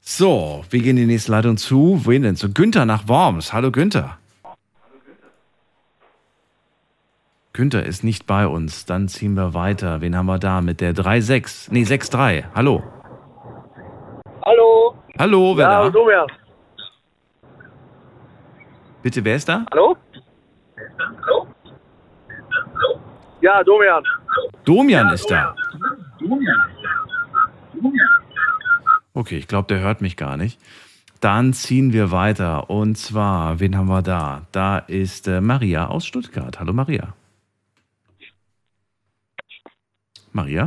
So, 0.00 0.64
wir 0.70 0.80
gehen 0.82 0.96
die 0.96 1.06
nächste 1.06 1.30
Leitung 1.32 1.56
zu. 1.56 2.02
Wen 2.04 2.22
denn? 2.22 2.36
Zu 2.36 2.52
Günther 2.52 2.84
nach 2.84 3.06
Worms. 3.08 3.52
Hallo 3.52 3.70
Günther. 3.70 4.18
Günther 7.52 7.84
ist 7.84 8.02
nicht 8.02 8.26
bei 8.26 8.46
uns. 8.46 8.84
Dann 8.86 9.08
ziehen 9.08 9.34
wir 9.34 9.54
weiter. 9.54 10.00
Wen 10.00 10.16
haben 10.16 10.26
wir 10.26 10.38
da 10.38 10.60
mit 10.60 10.80
der 10.80 10.94
3.6? 10.94 11.68
Nee, 11.70 11.82
6.3. 11.84 12.44
Hallo. 12.54 12.82
Hallo. 14.44 14.96
Hallo, 15.18 15.56
wer 15.56 15.64
Ja, 15.68 15.82
da? 15.84 15.90
Domian. 15.90 16.26
Bitte, 19.02 19.24
wer 19.24 19.36
ist 19.36 19.48
da? 19.48 19.66
Hallo? 19.72 19.96
Ja, 23.40 23.62
Domian. 23.64 24.04
Domian 24.64 25.12
ist 25.12 25.28
da. 25.30 25.54
Okay, 29.14 29.36
ich 29.38 29.48
glaube, 29.48 29.66
der 29.68 29.80
hört 29.80 30.00
mich 30.00 30.16
gar 30.16 30.36
nicht. 30.36 30.60
Dann 31.20 31.52
ziehen 31.52 31.92
wir 31.92 32.10
weiter. 32.10 32.70
Und 32.70 32.96
zwar, 32.96 33.60
wen 33.60 33.76
haben 33.76 33.88
wir 33.88 34.02
da? 34.02 34.46
Da 34.52 34.78
ist 34.78 35.28
äh, 35.28 35.40
Maria 35.40 35.86
aus 35.86 36.06
Stuttgart. 36.06 36.58
Hallo 36.60 36.72
Maria. 36.72 37.14
Maria? 40.32 40.66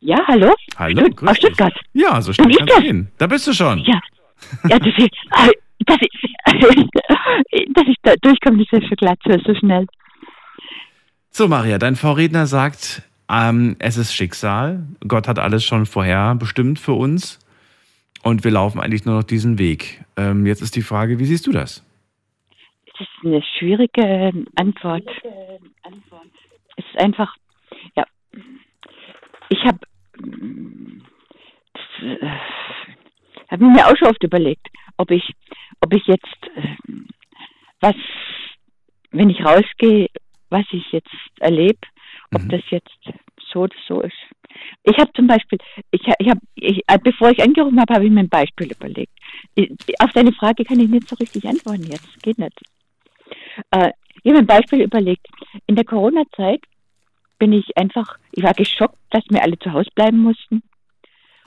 Ja, 0.00 0.18
hallo? 0.26 0.54
Hallo. 0.76 1.00
Stutt- 1.02 1.16
grüß 1.16 1.28
aus 1.30 1.36
dich. 1.36 1.44
Stuttgart. 1.46 1.74
Ja, 1.92 2.20
so 2.20 2.32
schnell 2.32 2.46
Bin 2.48 2.50
ich 2.52 2.58
kann's 2.58 2.72
das? 2.74 2.82
gehen. 2.82 3.12
Da 3.18 3.26
bist 3.26 3.46
du 3.46 3.52
schon. 3.52 3.78
Ja. 3.80 4.00
Ja, 4.68 4.78
das 4.78 4.88
ist, 4.98 5.10
ah, 5.88 6.52
das 6.60 6.74
ist, 6.76 6.88
dass 7.76 7.86
ich 7.86 7.96
da 8.02 8.14
durchkomme, 8.20 8.64
schon 8.70 8.80
glatt 8.96 9.18
so, 9.24 9.54
schnell. 9.54 9.86
So, 11.30 11.48
Maria, 11.48 11.78
dein 11.78 11.96
Vorredner 11.96 12.46
sagt, 12.46 13.02
ähm, 13.30 13.76
es 13.78 13.96
ist 13.96 14.14
Schicksal. 14.14 14.86
Gott 15.06 15.28
hat 15.28 15.38
alles 15.38 15.64
schon 15.64 15.86
vorher 15.86 16.34
bestimmt 16.34 16.78
für 16.78 16.92
uns. 16.92 17.38
Und 18.22 18.44
wir 18.44 18.50
laufen 18.52 18.80
eigentlich 18.80 19.04
nur 19.04 19.16
noch 19.16 19.24
diesen 19.24 19.58
Weg. 19.58 20.04
Ähm, 20.16 20.46
jetzt 20.46 20.62
ist 20.62 20.76
die 20.76 20.82
Frage, 20.82 21.18
wie 21.18 21.24
siehst 21.24 21.46
du 21.46 21.52
das? 21.52 21.84
Das 22.86 23.00
ist 23.00 23.24
eine 23.24 23.42
schwierige 23.58 24.32
Antwort. 24.56 25.08
Es 26.76 26.84
ist 26.84 27.02
einfach, 27.02 27.34
ja, 27.96 28.04
ich 29.48 29.64
habe, 29.64 29.78
äh, 32.02 32.28
ich 33.50 33.60
mir 33.60 33.86
auch 33.86 33.96
schon 33.96 34.08
oft 34.08 34.22
überlegt, 34.22 34.68
ob 34.98 35.10
ich, 35.10 35.34
ob 35.82 35.92
ich 35.94 36.06
jetzt, 36.06 36.24
äh, 36.54 36.76
was, 37.80 37.96
wenn 39.10 39.30
ich 39.30 39.44
rausgehe, 39.44 40.08
was 40.48 40.64
ich 40.72 40.90
jetzt 40.92 41.10
erlebe, 41.40 41.78
ob 42.32 42.42
Mhm. 42.42 42.48
das 42.48 42.62
jetzt 42.70 42.98
so 43.52 43.60
oder 43.62 43.76
so 43.86 44.00
ist. 44.00 44.16
Ich 44.84 44.96
habe 44.98 45.12
zum 45.14 45.26
Beispiel, 45.26 45.58
ich, 45.90 46.02
ich 46.18 46.28
habe, 46.28 46.40
ich, 46.54 46.82
äh, 46.86 46.98
bevor 47.02 47.30
ich 47.30 47.42
angerufen 47.42 47.80
habe, 47.80 47.94
habe 47.94 48.04
ich 48.04 48.10
mir 48.10 48.20
ein 48.20 48.28
Beispiel 48.28 48.70
überlegt. 48.70 49.12
Ich, 49.54 49.70
auf 49.98 50.12
deine 50.12 50.32
Frage 50.32 50.64
kann 50.64 50.80
ich 50.80 50.88
nicht 50.88 51.08
so 51.08 51.16
richtig 51.16 51.46
antworten 51.46 51.84
jetzt. 51.90 52.22
Geht 52.22 52.38
nicht. 52.38 52.60
Äh, 53.70 53.90
ich 54.22 54.30
habe 54.30 54.34
mir 54.34 54.38
ein 54.38 54.46
Beispiel 54.46 54.82
überlegt. 54.82 55.26
In 55.66 55.74
der 55.74 55.84
Corona-Zeit 55.84 56.62
bin 57.38 57.52
ich 57.52 57.76
einfach, 57.76 58.18
ich 58.32 58.44
war 58.44 58.54
geschockt, 58.54 58.98
dass 59.10 59.24
wir 59.30 59.42
alle 59.42 59.58
zu 59.58 59.72
Hause 59.72 59.90
bleiben 59.94 60.18
mussten. 60.18 60.62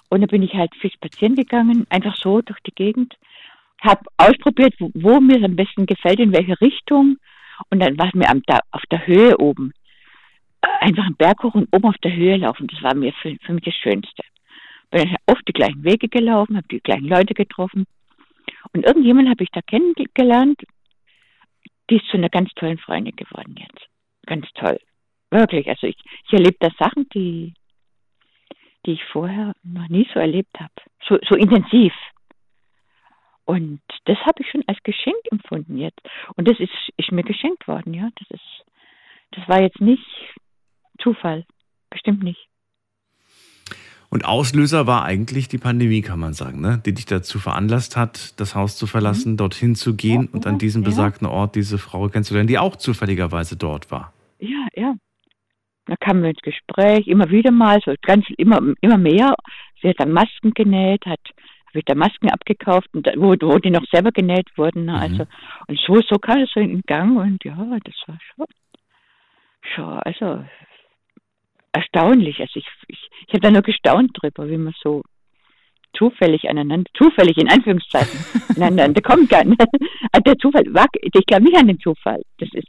Und 0.09 0.21
dann 0.21 0.27
bin 0.27 0.43
ich 0.43 0.53
halt 0.53 0.75
viel 0.75 0.91
spazieren 0.91 1.35
gegangen, 1.35 1.85
einfach 1.89 2.15
so 2.17 2.41
durch 2.41 2.59
die 2.61 2.75
Gegend. 2.75 3.15
Habe 3.81 4.01
ausprobiert, 4.17 4.73
wo, 4.79 4.91
wo 4.93 5.19
mir 5.19 5.37
es 5.37 5.43
am 5.43 5.55
besten 5.55 5.85
gefällt, 5.85 6.19
in 6.19 6.33
welche 6.33 6.59
Richtung. 6.61 7.17
Und 7.69 7.79
dann 7.79 7.97
war 7.97 8.07
es 8.07 8.13
mir 8.13 8.29
am, 8.29 8.41
da, 8.45 8.59
auf 8.71 8.83
der 8.91 9.05
Höhe 9.05 9.37
oben. 9.37 9.71
Einfach 10.61 11.05
einen 11.05 11.15
Berg 11.15 11.43
hoch 11.43 11.53
und 11.53 11.67
oben 11.71 11.89
auf 11.89 11.97
der 12.03 12.15
Höhe 12.15 12.37
laufen. 12.37 12.67
Das 12.67 12.81
war 12.81 12.95
mir 12.95 13.13
für, 13.13 13.35
für 13.45 13.53
mich 13.53 13.63
das 13.63 13.75
Schönste. 13.75 14.23
Bin 14.91 15.03
dann 15.03 15.15
oft 15.27 15.47
die 15.47 15.53
gleichen 15.53 15.83
Wege 15.83 16.09
gelaufen, 16.09 16.57
habe 16.57 16.67
die 16.69 16.79
gleichen 16.79 17.07
Leute 17.07 17.33
getroffen. 17.33 17.85
Und 18.73 18.85
irgendjemand 18.85 19.29
habe 19.29 19.43
ich 19.43 19.49
da 19.51 19.61
kennengelernt, 19.61 20.61
die 21.89 21.97
ist 21.97 22.07
zu 22.07 22.17
einer 22.17 22.29
ganz 22.29 22.49
tollen 22.55 22.77
Freundin 22.77 23.15
geworden 23.15 23.55
jetzt. 23.57 23.85
Ganz 24.25 24.47
toll. 24.55 24.79
Wirklich. 25.29 25.67
Also 25.67 25.87
ich, 25.87 25.97
ich 26.25 26.33
erlebe 26.33 26.57
da 26.59 26.69
Sachen, 26.79 27.07
die, 27.13 27.53
die 28.85 28.93
ich 28.93 29.03
vorher 29.11 29.53
noch 29.63 29.87
nie 29.89 30.07
so 30.13 30.19
erlebt 30.19 30.59
habe. 30.59 30.73
So, 31.07 31.17
so 31.27 31.35
intensiv. 31.35 31.93
Und 33.45 33.79
das 34.05 34.17
habe 34.25 34.41
ich 34.41 34.49
schon 34.49 34.63
als 34.67 34.81
Geschenk 34.83 35.17
empfunden 35.31 35.77
jetzt. 35.77 36.01
Und 36.35 36.47
das 36.47 36.59
ist, 36.59 36.73
ist 36.97 37.11
mir 37.11 37.23
geschenkt 37.23 37.67
worden, 37.67 37.93
ja. 37.93 38.09
Das 38.19 38.29
ist, 38.31 38.65
das 39.31 39.47
war 39.47 39.61
jetzt 39.61 39.79
nicht 39.79 40.05
Zufall. 40.99 41.45
Bestimmt 41.89 42.23
nicht. 42.23 42.47
Und 44.09 44.25
Auslöser 44.25 44.87
war 44.87 45.03
eigentlich 45.03 45.47
die 45.47 45.57
Pandemie, 45.57 46.01
kann 46.01 46.19
man 46.19 46.33
sagen, 46.33 46.61
ne? 46.61 46.81
die 46.85 46.93
dich 46.93 47.05
dazu 47.05 47.37
veranlasst 47.39 47.97
hat, 47.97 48.39
das 48.39 48.55
Haus 48.55 48.77
zu 48.77 48.87
verlassen, 48.87 49.35
dorthin 49.35 49.75
zu 49.75 49.95
gehen 49.95 50.27
und 50.27 50.47
an 50.47 50.57
diesem 50.57 50.81
Mhm. 50.81 50.85
ja. 50.85 50.89
besagten 50.89 51.27
Ort 51.27 51.55
diese 51.55 51.77
Frau 51.77 52.07
kennenzulernen, 52.07 52.47
die 52.47 52.57
auch 52.57 52.75
zufälligerweise 52.77 53.57
dort 53.57 53.91
war. 53.91 54.13
Ja, 54.39 54.67
ja. 54.73 54.95
Da 55.87 55.95
kamen 55.97 56.23
wir 56.23 56.29
ins 56.29 56.41
Gespräch, 56.41 57.07
immer 57.07 57.29
wieder 57.29 57.51
mal, 57.51 57.79
so 57.85 57.93
ganz 58.01 58.25
immer, 58.37 58.59
immer 58.81 58.97
mehr. 58.97 59.35
Sie 59.81 59.89
hat 59.89 59.99
dann 59.99 60.13
Masken 60.13 60.53
genäht, 60.53 61.05
hat 61.05 61.19
wird 61.75 61.89
da 61.89 61.95
Masken 61.95 62.29
abgekauft, 62.29 62.89
und 62.93 63.05
wo, 63.17 63.35
wo 63.41 63.59
die 63.59 63.69
noch 63.71 63.85
selber 63.91 64.11
genäht 64.11 64.47
wurden. 64.57 64.85
Ne? 64.85 64.99
Also, 64.99 65.27
und 65.67 65.79
so, 65.79 66.01
so 66.01 66.17
kam 66.17 66.39
es 66.39 66.49
so 66.53 66.59
in 66.59 66.81
Gang 66.81 67.17
und 67.17 67.43
ja, 67.43 67.55
das 67.55 67.95
war 68.07 68.17
schon, 68.35 68.45
schon 69.75 69.99
also 69.99 70.45
erstaunlich. 71.71 72.39
Also 72.39 72.59
ich, 72.59 72.67
ich, 72.87 73.09
ich 73.27 73.33
habe 73.33 73.41
da 73.41 73.51
nur 73.51 73.61
gestaunt 73.61 74.11
drüber, 74.13 74.49
wie 74.49 74.57
man 74.57 74.73
so 74.81 75.03
zufällig 75.97 76.49
aneinander, 76.49 76.89
zufällig 76.97 77.37
in 77.37 77.49
Anführungszeichen, 77.49 78.19
aneinander 78.55 79.01
kommen 79.01 79.27
kann. 79.27 79.55
Also 80.11 80.23
der 80.25 80.37
Zufall, 80.37 80.73
war, 80.73 80.87
ich 81.01 81.25
glaube 81.25 81.43
nicht 81.43 81.57
an 81.57 81.67
den 81.67 81.79
Zufall. 81.79 82.21
Das 82.37 82.49
ist, 82.53 82.67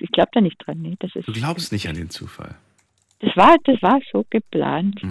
ich 0.00 0.10
glaube 0.12 0.30
da 0.32 0.40
nicht 0.40 0.56
dran. 0.64 0.80
Nee, 0.82 0.96
das 0.98 1.14
ist, 1.14 1.28
Du 1.28 1.32
glaubst 1.32 1.72
nicht 1.72 1.88
an 1.88 1.96
den 1.96 2.10
Zufall. 2.10 2.56
das 3.20 3.36
war, 3.36 3.56
das 3.64 3.80
war 3.82 4.00
so 4.12 4.24
geplant. 4.30 4.98
Das 5.02 5.10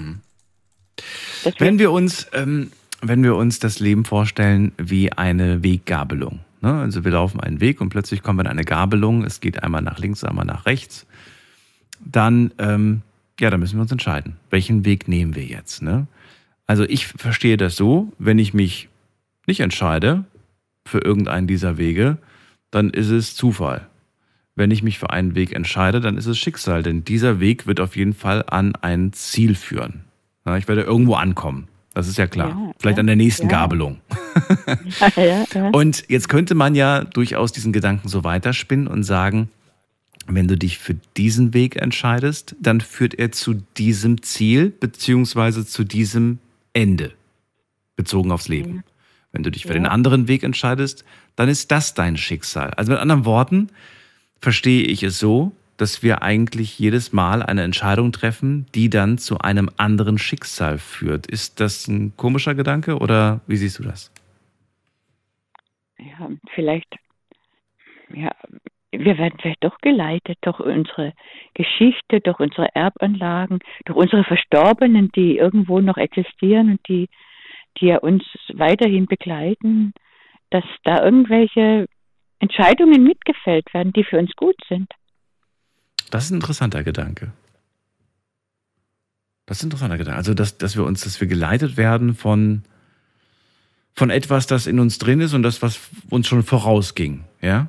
Wenn 1.60 1.80
wir 1.80 1.92
uns, 1.92 2.28
ähm, 2.34 2.72
wenn 3.02 3.24
wir 3.24 3.36
uns 3.36 3.60
das 3.60 3.80
Leben 3.80 4.06
vorstellen 4.06 4.72
wie 4.78 5.12
eine 5.12 5.64
Weggabelung. 5.64 6.40
Ne? 6.62 6.74
Also 6.74 7.04
wir 7.04 7.12
laufen 7.12 7.40
einen 7.40 7.62
Weg 7.62 7.82
und 7.82 7.90
plötzlich 7.90 8.24
kommen 8.24 8.40
wir 8.40 8.46
in 8.46 8.52
eine 8.52 8.66
Gabelung. 8.66 9.24
Es 9.24 9.40
geht 9.40 9.62
einmal 9.64 9.82
nach 9.82 10.00
links, 10.00 10.24
einmal 10.24 10.46
nach 10.46 10.66
rechts. 10.66 11.06
Dann, 12.04 12.52
ähm, 12.58 13.02
ja, 13.40 13.50
da 13.50 13.58
müssen 13.58 13.78
wir 13.78 13.82
uns 13.82 13.92
entscheiden. 13.92 14.38
Welchen 14.50 14.86
Weg 14.86 15.08
nehmen 15.08 15.36
wir 15.36 15.46
jetzt? 15.46 15.82
Ne? 15.82 16.08
Also 16.68 16.84
ich 16.84 17.08
verstehe 17.08 17.58
das 17.58 17.76
so, 17.76 18.12
wenn 18.18 18.40
ich 18.40 18.54
mich 18.54 18.90
nicht 19.46 19.60
entscheide 19.60 20.26
für 20.86 21.00
irgendeinen 21.00 21.48
dieser 21.48 21.78
Wege, 21.78 22.18
dann 22.72 22.90
ist 22.90 23.10
es 23.10 23.36
Zufall. 23.36 23.88
Wenn 24.56 24.72
ich 24.72 24.84
mich 24.84 25.00
für 25.00 25.10
einen 25.10 25.36
Weg 25.36 25.54
entscheide, 25.54 26.00
dann 26.00 26.18
ist 26.18 26.26
es 26.28 26.38
Schicksal, 26.38 26.82
denn 26.82 27.04
dieser 27.04 27.40
Weg 27.40 27.68
wird 27.68 27.80
auf 27.80 27.96
jeden 27.96 28.14
Fall 28.14 28.44
an 28.48 28.76
ein 28.76 29.12
Ziel 29.14 29.54
führen. 29.54 30.06
Ja, 30.46 30.58
ich 30.58 30.68
werde 30.68 30.82
irgendwo 30.82 31.16
ankommen. 31.16 31.68
Das 31.94 32.08
ist 32.08 32.18
ja 32.18 32.28
klar. 32.28 32.50
Ja, 32.50 32.72
Vielleicht 32.78 32.98
ja, 32.98 33.02
an 33.02 33.08
der 33.08 33.16
nächsten. 33.16 33.48
Gabelung. 33.48 34.02
Und 35.72 36.04
jetzt 36.10 36.28
könnte 36.28 36.54
man 36.54 36.76
ja 36.76 37.04
durchaus 37.06 37.54
diesen 37.54 37.72
Gedanken 37.72 38.10
so 38.10 38.24
weiterspinnen 38.26 38.88
und 38.88 39.04
sagen, 39.04 39.50
wenn 40.28 40.48
du 40.48 40.58
dich 40.58 40.78
für 40.78 40.96
diesen 41.16 41.54
Weg 41.54 41.78
entscheidest, 41.78 42.56
dann 42.60 42.82
führt 42.82 43.14
er 43.14 43.32
zu 43.32 43.62
diesem 43.78 44.22
Ziel 44.24 44.72
beziehungsweise 44.72 45.66
zu 45.66 45.84
diesem 45.84 46.40
Ende, 46.74 47.14
bezogen 47.96 48.32
aufs 48.32 48.50
Leben. 48.50 48.84
Wenn 49.32 49.44
du 49.44 49.52
dich 49.52 49.66
für 49.66 49.74
den 49.74 49.86
anderen 49.86 50.28
Weg 50.28 50.44
entscheidest, 50.44 51.06
dann 51.36 51.48
ist 51.48 51.72
das 51.72 51.94
dein 51.94 52.18
Schicksal. 52.18 52.72
Also 52.72 52.92
mit 52.92 53.00
anderen 53.00 53.26
Worten 53.26 53.70
verstehe 54.42 54.84
ich 54.84 55.04
es 55.04 55.20
so, 55.20 55.54
dass 55.78 56.04
wir 56.04 56.22
eigentlich 56.24 56.80
jedes 56.80 57.14
Mal 57.14 57.44
eine 57.44 57.64
Entscheidung 57.64 58.12
treffen, 58.12 58.66
die 58.76 58.90
dann 58.90 59.18
zu 59.18 59.40
einem 59.40 59.70
anderen 59.78 60.18
Schicksal 60.18 60.78
führt. 60.78 61.28
Ist 61.28 61.60
das 61.60 61.88
ein 61.88 62.16
komischer 62.16 62.56
Gedanke 62.56 62.98
oder 62.98 63.42
wie 63.48 63.58
siehst 63.58 63.80
du 63.80 63.84
das? 63.84 64.12
ja, 65.98 66.30
vielleicht, 66.54 66.96
ja, 68.14 68.32
wir 68.92 69.18
werden 69.18 69.38
vielleicht 69.42 69.64
doch 69.64 69.78
geleitet 69.80 70.38
durch 70.42 70.60
unsere 70.60 71.14
Geschichte, 71.54 72.22
durch 72.22 72.40
unsere 72.40 72.74
Erbanlagen, 72.74 73.60
durch 73.86 73.98
unsere 73.98 74.24
Verstorbenen, 74.24 75.12
die 75.16 75.38
irgendwo 75.38 75.80
noch 75.82 75.98
existieren 75.98 76.72
und 76.72 76.88
die, 76.88 77.10
die 77.78 77.88
ja 77.88 77.98
uns 77.98 78.24
weiterhin 78.54 79.06
begleiten, 79.06 79.94
dass 80.50 80.64
da 80.84 81.04
irgendwelche 81.04 81.88
Entscheidungen 82.40 83.04
mitgefällt 83.04 83.74
werden, 83.74 83.92
die 83.94 84.04
für 84.04 84.20
uns 84.20 84.34
gut 84.36 84.56
sind. 84.70 84.90
Das 86.12 86.26
ist 86.26 86.32
ein 86.32 86.36
interessanter 86.36 86.84
Gedanke. 86.84 87.32
Das 89.46 89.58
ist 89.58 89.64
ein 89.64 89.68
interessanter 89.68 89.98
Gedanke. 89.98 90.18
Also, 90.18 90.34
dass, 90.34 90.58
dass 90.58 90.76
wir 90.76 90.84
uns, 90.84 91.02
dass 91.02 91.20
wir 91.20 91.28
geleitet 91.28 91.78
werden 91.78 92.16
von, 92.16 92.64
von 93.94 94.10
etwas, 94.10 94.48
das 94.48 94.68
in 94.68 94.80
uns 94.80 94.98
drin 94.98 95.22
ist 95.22 95.34
und 95.34 95.44
das, 95.44 95.62
was 95.62 95.80
uns 96.10 96.28
schon 96.28 96.44
vorausging. 96.44 97.24
Ja? 97.42 97.68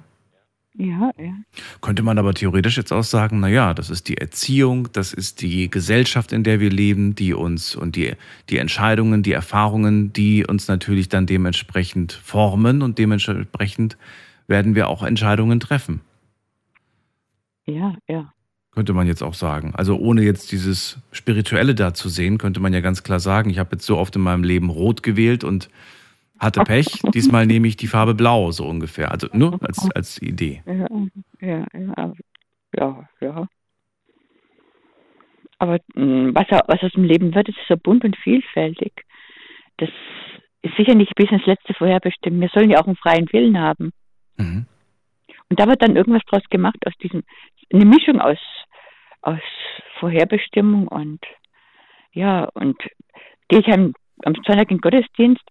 Ja, 0.79 1.11
ja. 1.18 1.33
Könnte 1.81 2.03
man 2.03 2.18
aber 2.18 2.35
theoretisch 2.35 2.77
jetzt 2.77 2.92
auch 2.92 3.05
sagen, 3.05 3.40
na 3.40 3.49
ja, 3.49 3.72
das 3.72 3.88
ist 3.88 4.09
die 4.09 4.18
Erziehung, 4.18 4.88
das 4.92 5.14
ist 5.14 5.40
die 5.40 5.70
Gesellschaft, 5.70 6.33
in 6.33 6.44
der 6.44 6.61
wir 6.61 6.68
leben, 6.68 7.14
die 7.14 7.33
uns 7.33 7.75
und 7.75 7.96
die, 7.96 8.12
die 8.51 8.59
Entscheidungen, 8.59 9.22
die 9.22 9.33
Erfahrungen, 9.33 10.12
die 10.12 10.44
uns 10.46 10.68
natürlich 10.68 11.09
dann 11.09 11.25
dementsprechend 11.25 12.12
formen 12.12 12.83
und 12.83 12.99
dementsprechend 12.99 13.96
werden 14.49 14.75
wir 14.75 14.88
auch 14.88 15.03
Entscheidungen 15.03 15.61
treffen. 15.61 16.01
Ja, 17.66 17.96
ja. 18.09 18.33
Könnte 18.72 18.92
man 18.92 19.07
jetzt 19.07 19.22
auch 19.22 19.35
sagen. 19.35 19.74
Also 19.74 19.96
ohne 19.96 20.22
jetzt 20.22 20.52
dieses 20.52 21.00
Spirituelle 21.11 21.74
da 21.74 21.94
zu 21.94 22.09
sehen, 22.09 22.38
könnte 22.38 22.61
man 22.61 22.72
ja 22.72 22.81
ganz 22.81 23.02
klar 23.02 23.20
sagen, 23.20 23.48
ich 23.50 23.59
habe 23.59 23.70
jetzt 23.72 23.87
so 23.87 23.96
oft 23.96 24.14
in 24.16 24.22
meinem 24.22 24.44
Leben 24.44 24.68
rot 24.68 25.02
gewählt 25.02 25.44
und 25.44 25.70
hatte 26.38 26.61
Pech. 26.61 27.00
Diesmal 27.14 27.46
nehme 27.46 27.68
ich 27.68 27.76
die 27.76 27.87
Farbe 27.87 28.14
blau, 28.14 28.52
so 28.52 28.66
ungefähr. 28.66 29.11
Also 29.11 29.29
nur 29.33 29.59
als, 29.62 29.90
als 29.94 30.20
Idee. 30.20 30.62
Ja, 30.66 30.87
ja, 31.40 31.66
ja, 31.72 32.12
ja, 32.76 33.09
ja. 33.20 33.48
Aber 35.59 35.79
mh, 35.94 36.35
was, 36.35 36.46
was 36.66 36.83
aus 36.83 36.92
dem 36.92 37.05
Leben 37.05 37.35
wird, 37.35 37.48
ist 37.48 37.57
so 37.68 37.76
bunt 37.76 38.05
und 38.05 38.16
vielfältig. 38.16 38.92
Das 39.79 39.88
ist 40.62 40.76
sicher 40.76 40.94
nicht 40.94 41.14
bis 41.14 41.31
ins 41.31 41.46
Letzte 41.46 41.74
vorherbestimmt. 41.74 42.40
Wir 42.40 42.50
sollen 42.52 42.70
ja 42.70 42.81
auch 42.81 42.87
einen 42.87 42.96
freien 42.96 43.26
Willen 43.33 43.59
haben. 43.59 43.92
Mhm. 44.37 44.66
Und 45.48 45.61
da 45.61 45.66
wird 45.66 45.81
dann 45.83 45.96
irgendwas 45.96 46.24
draus 46.29 46.42
gemacht 46.50 46.79
aus 46.87 46.94
diesem, 47.02 47.22
eine 47.72 47.85
Mischung 47.85 48.20
aus, 48.20 48.38
aus 49.22 49.40
Vorherbestimmung 49.98 50.88
und, 50.88 51.20
ja, 52.12 52.48
und 52.55 52.76
gehe 53.48 53.61
ich 53.61 53.68
am, 53.68 53.94
am 54.24 54.35
Sonntag 54.35 54.70
in 54.70 54.79
den 54.79 54.81
Gottesdienst, 54.81 55.42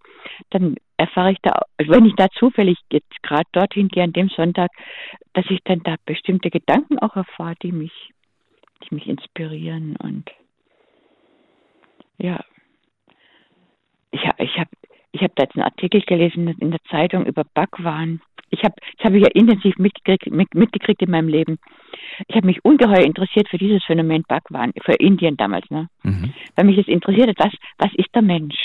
dann 0.51 0.75
erfahre 0.97 1.31
ich 1.31 1.39
da, 1.41 1.61
wenn 1.77 2.05
ich 2.05 2.15
da 2.15 2.29
zufällig 2.29 2.77
jetzt 2.91 3.21
gerade 3.21 3.47
dorthin 3.51 3.89
gehe 3.89 4.03
an 4.03 4.13
dem 4.13 4.29
Sonntag, 4.29 4.71
dass 5.33 5.45
ich 5.49 5.59
dann 5.65 5.81
da 5.83 5.95
bestimmte 6.05 6.49
Gedanken 6.49 6.99
auch 6.99 7.15
erfahre, 7.15 7.55
die 7.61 7.71
mich, 7.71 8.11
die 8.83 8.95
mich 8.95 9.07
inspirieren 9.07 9.95
und 9.97 10.31
ja, 12.17 12.43
ich, 14.11 14.21
ich 14.37 14.57
habe 14.57 14.69
ich 15.15 15.21
habe 15.21 15.31
da 15.35 15.43
jetzt 15.43 15.55
einen 15.55 15.63
Artikel 15.63 16.01
gelesen 16.01 16.49
in 16.59 16.71
der 16.71 16.83
Zeitung 16.91 17.25
über 17.25 17.45
Backwaren. 17.45 18.21
Ich 18.49 18.63
habe, 18.63 18.75
das 18.97 19.05
habe 19.05 19.17
ich 19.17 19.23
ja 19.23 19.29
intensiv 19.33 19.77
mitgekriegt, 19.77 20.29
mit, 20.29 20.53
mitgekriegt 20.53 21.01
in 21.01 21.09
meinem 21.09 21.29
Leben. 21.29 21.57
Ich 22.27 22.35
habe 22.35 22.47
mich 22.47 22.63
ungeheuer 22.65 23.05
interessiert 23.05 23.47
für 23.47 23.57
dieses 23.57 23.83
Phänomen 23.85 24.23
Backwaren, 24.27 24.73
für 24.83 24.93
Indien 24.93 25.37
damals, 25.37 25.69
ne? 25.69 25.87
Mhm. 26.03 26.33
Weil 26.55 26.65
mich 26.65 26.75
das 26.75 26.87
interessiert 26.87 27.29
hat, 27.29 27.39
was, 27.39 27.53
was 27.77 27.93
ist 27.95 28.13
der 28.13 28.23
Mensch? 28.23 28.57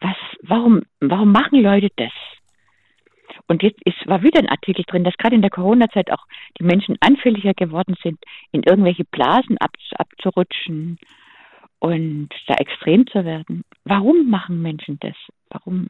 Was, 0.00 0.16
warum, 0.42 0.82
warum 1.00 1.30
machen 1.30 1.62
Leute 1.62 1.90
das? 1.96 2.12
Und 3.46 3.62
jetzt 3.62 3.80
ist, 3.84 4.06
war 4.06 4.22
wieder 4.22 4.40
ein 4.40 4.48
Artikel 4.48 4.84
drin, 4.84 5.04
dass 5.04 5.16
gerade 5.16 5.36
in 5.36 5.42
der 5.42 5.50
Corona-Zeit 5.50 6.10
auch 6.10 6.26
die 6.58 6.64
Menschen 6.64 6.96
anfälliger 7.00 7.54
geworden 7.54 7.94
sind, 8.02 8.18
in 8.50 8.64
irgendwelche 8.64 9.04
Blasen 9.04 9.58
ab, 9.58 9.70
abzurutschen 9.96 10.98
und 11.82 12.28
da 12.46 12.54
extrem 12.54 13.06
zu 13.08 13.24
werden. 13.24 13.64
Warum 13.84 14.30
machen 14.30 14.62
Menschen 14.62 14.98
das? 15.00 15.16
Warum? 15.52 15.86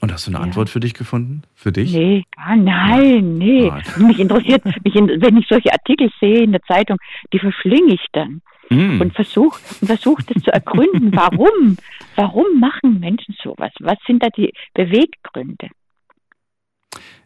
Und 0.00 0.12
hast 0.12 0.26
du 0.26 0.30
eine 0.30 0.38
Ja. 0.38 0.44
Antwort 0.44 0.68
für 0.68 0.80
dich 0.80 0.94
gefunden? 0.94 1.42
Für 1.54 1.72
dich? 1.72 1.92
Nee, 1.94 2.24
gar 2.36 2.56
nein, 2.56 3.38
nee. 3.38 3.68
Nein. 3.68 3.82
Mich 4.06 4.18
interessiert, 4.20 4.62
mich, 4.84 4.94
in- 4.94 5.08
wenn 5.22 5.36
ich 5.38 5.46
solche 5.48 5.72
Artikel 5.72 6.10
sehe 6.20 6.42
in 6.44 6.52
der 6.52 6.62
Zeitung, 6.62 6.98
die 7.32 7.38
verschlinge 7.38 7.94
ich 7.94 8.06
dann 8.12 8.40
Mm. 8.70 8.98
und 8.98 9.12
versuche 9.14 9.58
versuch 9.84 10.22
das 10.22 10.42
zu 10.42 10.50
ergründen. 10.50 11.12
Warum? 11.14 11.76
Warum 12.16 12.60
machen 12.60 12.98
Menschen 12.98 13.34
sowas? 13.42 13.70
Was 13.80 13.98
sind 14.06 14.22
da 14.22 14.28
die 14.30 14.54
Beweggründe? 14.72 15.68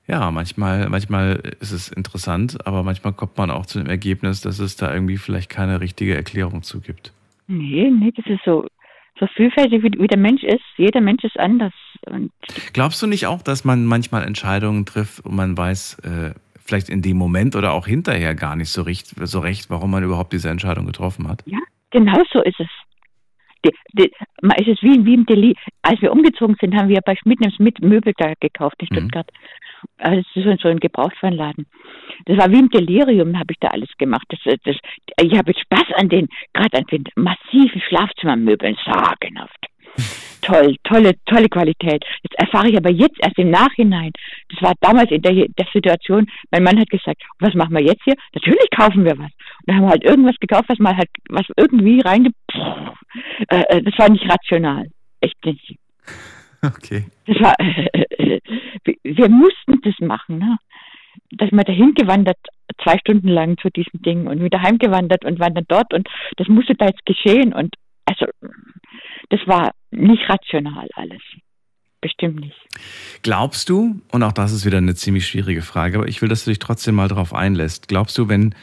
Ja, 0.08 0.32
manchmal, 0.32 0.88
manchmal 0.88 1.36
ist 1.60 1.70
es 1.70 1.88
interessant, 1.92 2.66
aber 2.66 2.82
manchmal 2.82 3.12
kommt 3.12 3.36
man 3.36 3.52
auch 3.52 3.66
zu 3.66 3.78
dem 3.78 3.86
Ergebnis, 3.88 4.40
dass 4.40 4.58
es 4.58 4.74
da 4.76 4.92
irgendwie 4.92 5.16
vielleicht 5.16 5.48
keine 5.48 5.80
richtige 5.80 6.16
Erklärung 6.16 6.62
zu 6.64 6.80
gibt. 6.80 7.12
Nee, 7.46 7.88
nee, 7.90 8.10
das 8.16 8.26
ist 8.26 8.40
so, 8.44 8.66
so 9.18 9.26
vielfältig, 9.26 9.82
wie, 9.82 9.92
wie 9.98 10.06
der 10.06 10.18
Mensch 10.18 10.42
ist. 10.42 10.64
Jeder 10.76 11.00
Mensch 11.00 11.24
ist 11.24 11.38
anders. 11.38 11.72
Und 12.06 12.32
Glaubst 12.72 13.02
du 13.02 13.06
nicht 13.06 13.26
auch, 13.26 13.42
dass 13.42 13.64
man 13.64 13.84
manchmal 13.84 14.24
Entscheidungen 14.24 14.86
trifft 14.86 15.24
und 15.24 15.34
man 15.34 15.56
weiß, 15.56 15.98
äh, 16.00 16.34
vielleicht 16.64 16.88
in 16.88 17.02
dem 17.02 17.16
Moment 17.16 17.56
oder 17.56 17.72
auch 17.72 17.86
hinterher 17.86 18.34
gar 18.34 18.56
nicht 18.56 18.70
so 18.70 18.82
recht, 18.82 19.06
so 19.08 19.40
recht, 19.40 19.70
warum 19.70 19.90
man 19.90 20.04
überhaupt 20.04 20.32
diese 20.32 20.50
Entscheidung 20.50 20.86
getroffen 20.86 21.28
hat? 21.28 21.42
ja, 21.46 21.58
genau 21.90 22.22
so 22.32 22.42
ist 22.42 22.60
es. 22.60 22.68
Die, 23.64 23.70
die, 23.92 24.12
man 24.40 24.56
ist 24.58 24.68
es 24.68 24.82
wie, 24.82 25.04
wie 25.04 25.14
im 25.14 25.26
Deli. 25.26 25.56
Als 25.82 26.00
wir 26.00 26.12
umgezogen 26.12 26.56
sind, 26.60 26.76
haben 26.76 26.88
wir 26.88 27.00
bei 27.00 27.16
Schmidt 27.16 27.40
Schmidt 27.56 27.82
Möbel 27.82 28.12
da 28.16 28.34
gekauft 28.38 28.76
in 28.80 29.04
Mhm. 29.04 29.10
Also 29.98 30.22
das 30.34 30.44
ist 30.44 30.62
so, 30.62 30.68
ein 30.68 30.80
Gebrauchtwarenladen. 30.80 31.66
Das 32.26 32.38
war 32.38 32.50
wie 32.50 32.58
im 32.58 32.68
Delirium, 32.68 33.38
habe 33.38 33.52
ich 33.52 33.58
da 33.60 33.68
alles 33.68 33.90
gemacht. 33.98 34.26
Das, 34.28 34.40
das, 34.64 34.76
ich 35.20 35.36
habe 35.36 35.50
jetzt 35.50 35.60
Spaß 35.62 35.94
an 35.96 36.08
den, 36.08 36.28
gerade 36.52 36.78
an 36.78 36.84
den 36.90 37.04
massiven 37.16 37.80
Schlafzimmermöbeln, 37.80 38.76
sagenhaft. 38.84 39.66
Toll, 40.40 40.76
tolle, 40.84 41.12
tolle 41.26 41.48
Qualität. 41.48 42.04
Jetzt 42.22 42.38
erfahre 42.38 42.70
ich 42.70 42.76
aber 42.76 42.90
jetzt 42.90 43.18
erst 43.20 43.36
im 43.38 43.50
Nachhinein. 43.50 44.12
Das 44.48 44.62
war 44.62 44.72
damals 44.80 45.10
in 45.10 45.20
der, 45.20 45.32
der 45.34 45.66
Situation, 45.72 46.30
mein 46.50 46.62
Mann 46.62 46.78
hat 46.78 46.88
gesagt, 46.88 47.20
was 47.40 47.54
machen 47.54 47.74
wir 47.74 47.82
jetzt 47.82 48.02
hier? 48.04 48.14
Natürlich 48.32 48.70
kaufen 48.70 49.04
wir 49.04 49.18
was. 49.18 49.26
Und 49.26 49.66
dann 49.66 49.76
haben 49.76 49.84
wir 49.84 49.90
halt 49.90 50.04
irgendwas 50.04 50.36
gekauft, 50.40 50.68
was 50.68 50.78
mal 50.78 50.96
halt, 50.96 51.10
was 51.28 51.44
irgendwie 51.56 52.00
reinge... 52.00 52.30
Äh, 53.50 53.62
äh, 53.68 53.82
das 53.82 53.98
war 53.98 54.08
nicht 54.08 54.30
rational. 54.30 54.86
Echt 55.20 55.44
nicht. 55.44 55.76
Okay. 56.76 57.06
Das 57.26 57.36
war, 57.40 57.54
wir, 59.04 59.28
mussten 59.28 59.80
das 59.82 59.94
machen, 60.00 60.38
ne? 60.38 60.58
Dass 61.30 61.50
man 61.52 61.64
dahin 61.64 61.94
gewandert, 61.94 62.38
zwei 62.82 62.98
Stunden 62.98 63.28
lang 63.28 63.58
zu 63.58 63.70
diesem 63.70 64.02
Ding 64.02 64.26
und 64.26 64.42
wieder 64.42 64.62
heimgewandert 64.62 65.24
und 65.24 65.38
waren 65.38 65.54
dann 65.54 65.66
dort 65.68 65.92
und 65.92 66.08
das 66.36 66.48
musste 66.48 66.74
da 66.74 66.86
jetzt 66.86 67.04
geschehen 67.06 67.52
und 67.52 67.74
also 68.06 68.26
das 69.28 69.40
war 69.46 69.72
nicht 69.90 70.28
rational 70.28 70.88
alles. 70.94 71.22
Bestimmt 72.00 72.40
nicht. 72.40 72.56
Glaubst 73.22 73.68
du, 73.68 74.00
und 74.12 74.22
auch 74.22 74.32
das 74.32 74.52
ist 74.52 74.64
wieder 74.64 74.78
eine 74.78 74.94
ziemlich 74.94 75.26
schwierige 75.26 75.62
Frage, 75.62 75.98
aber 75.98 76.08
ich 76.08 76.22
will, 76.22 76.28
dass 76.28 76.44
du 76.44 76.50
dich 76.50 76.60
trotzdem 76.60 76.94
mal 76.94 77.08
darauf 77.08 77.34
einlässt. 77.34 77.88
Glaubst 77.88 78.16
du, 78.18 78.28
wenn, 78.28 78.54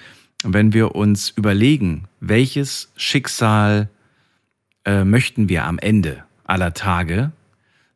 wenn 0.43 0.73
wir 0.73 0.95
uns 0.95 1.31
überlegen, 1.31 2.07
welches 2.21 2.93
Schicksal 2.95 3.89
äh, 4.85 5.03
möchten 5.03 5.49
wir 5.49 5.65
am 5.65 5.79
Ende 5.79 6.23
aller 6.45 6.73
Tage, 6.73 7.33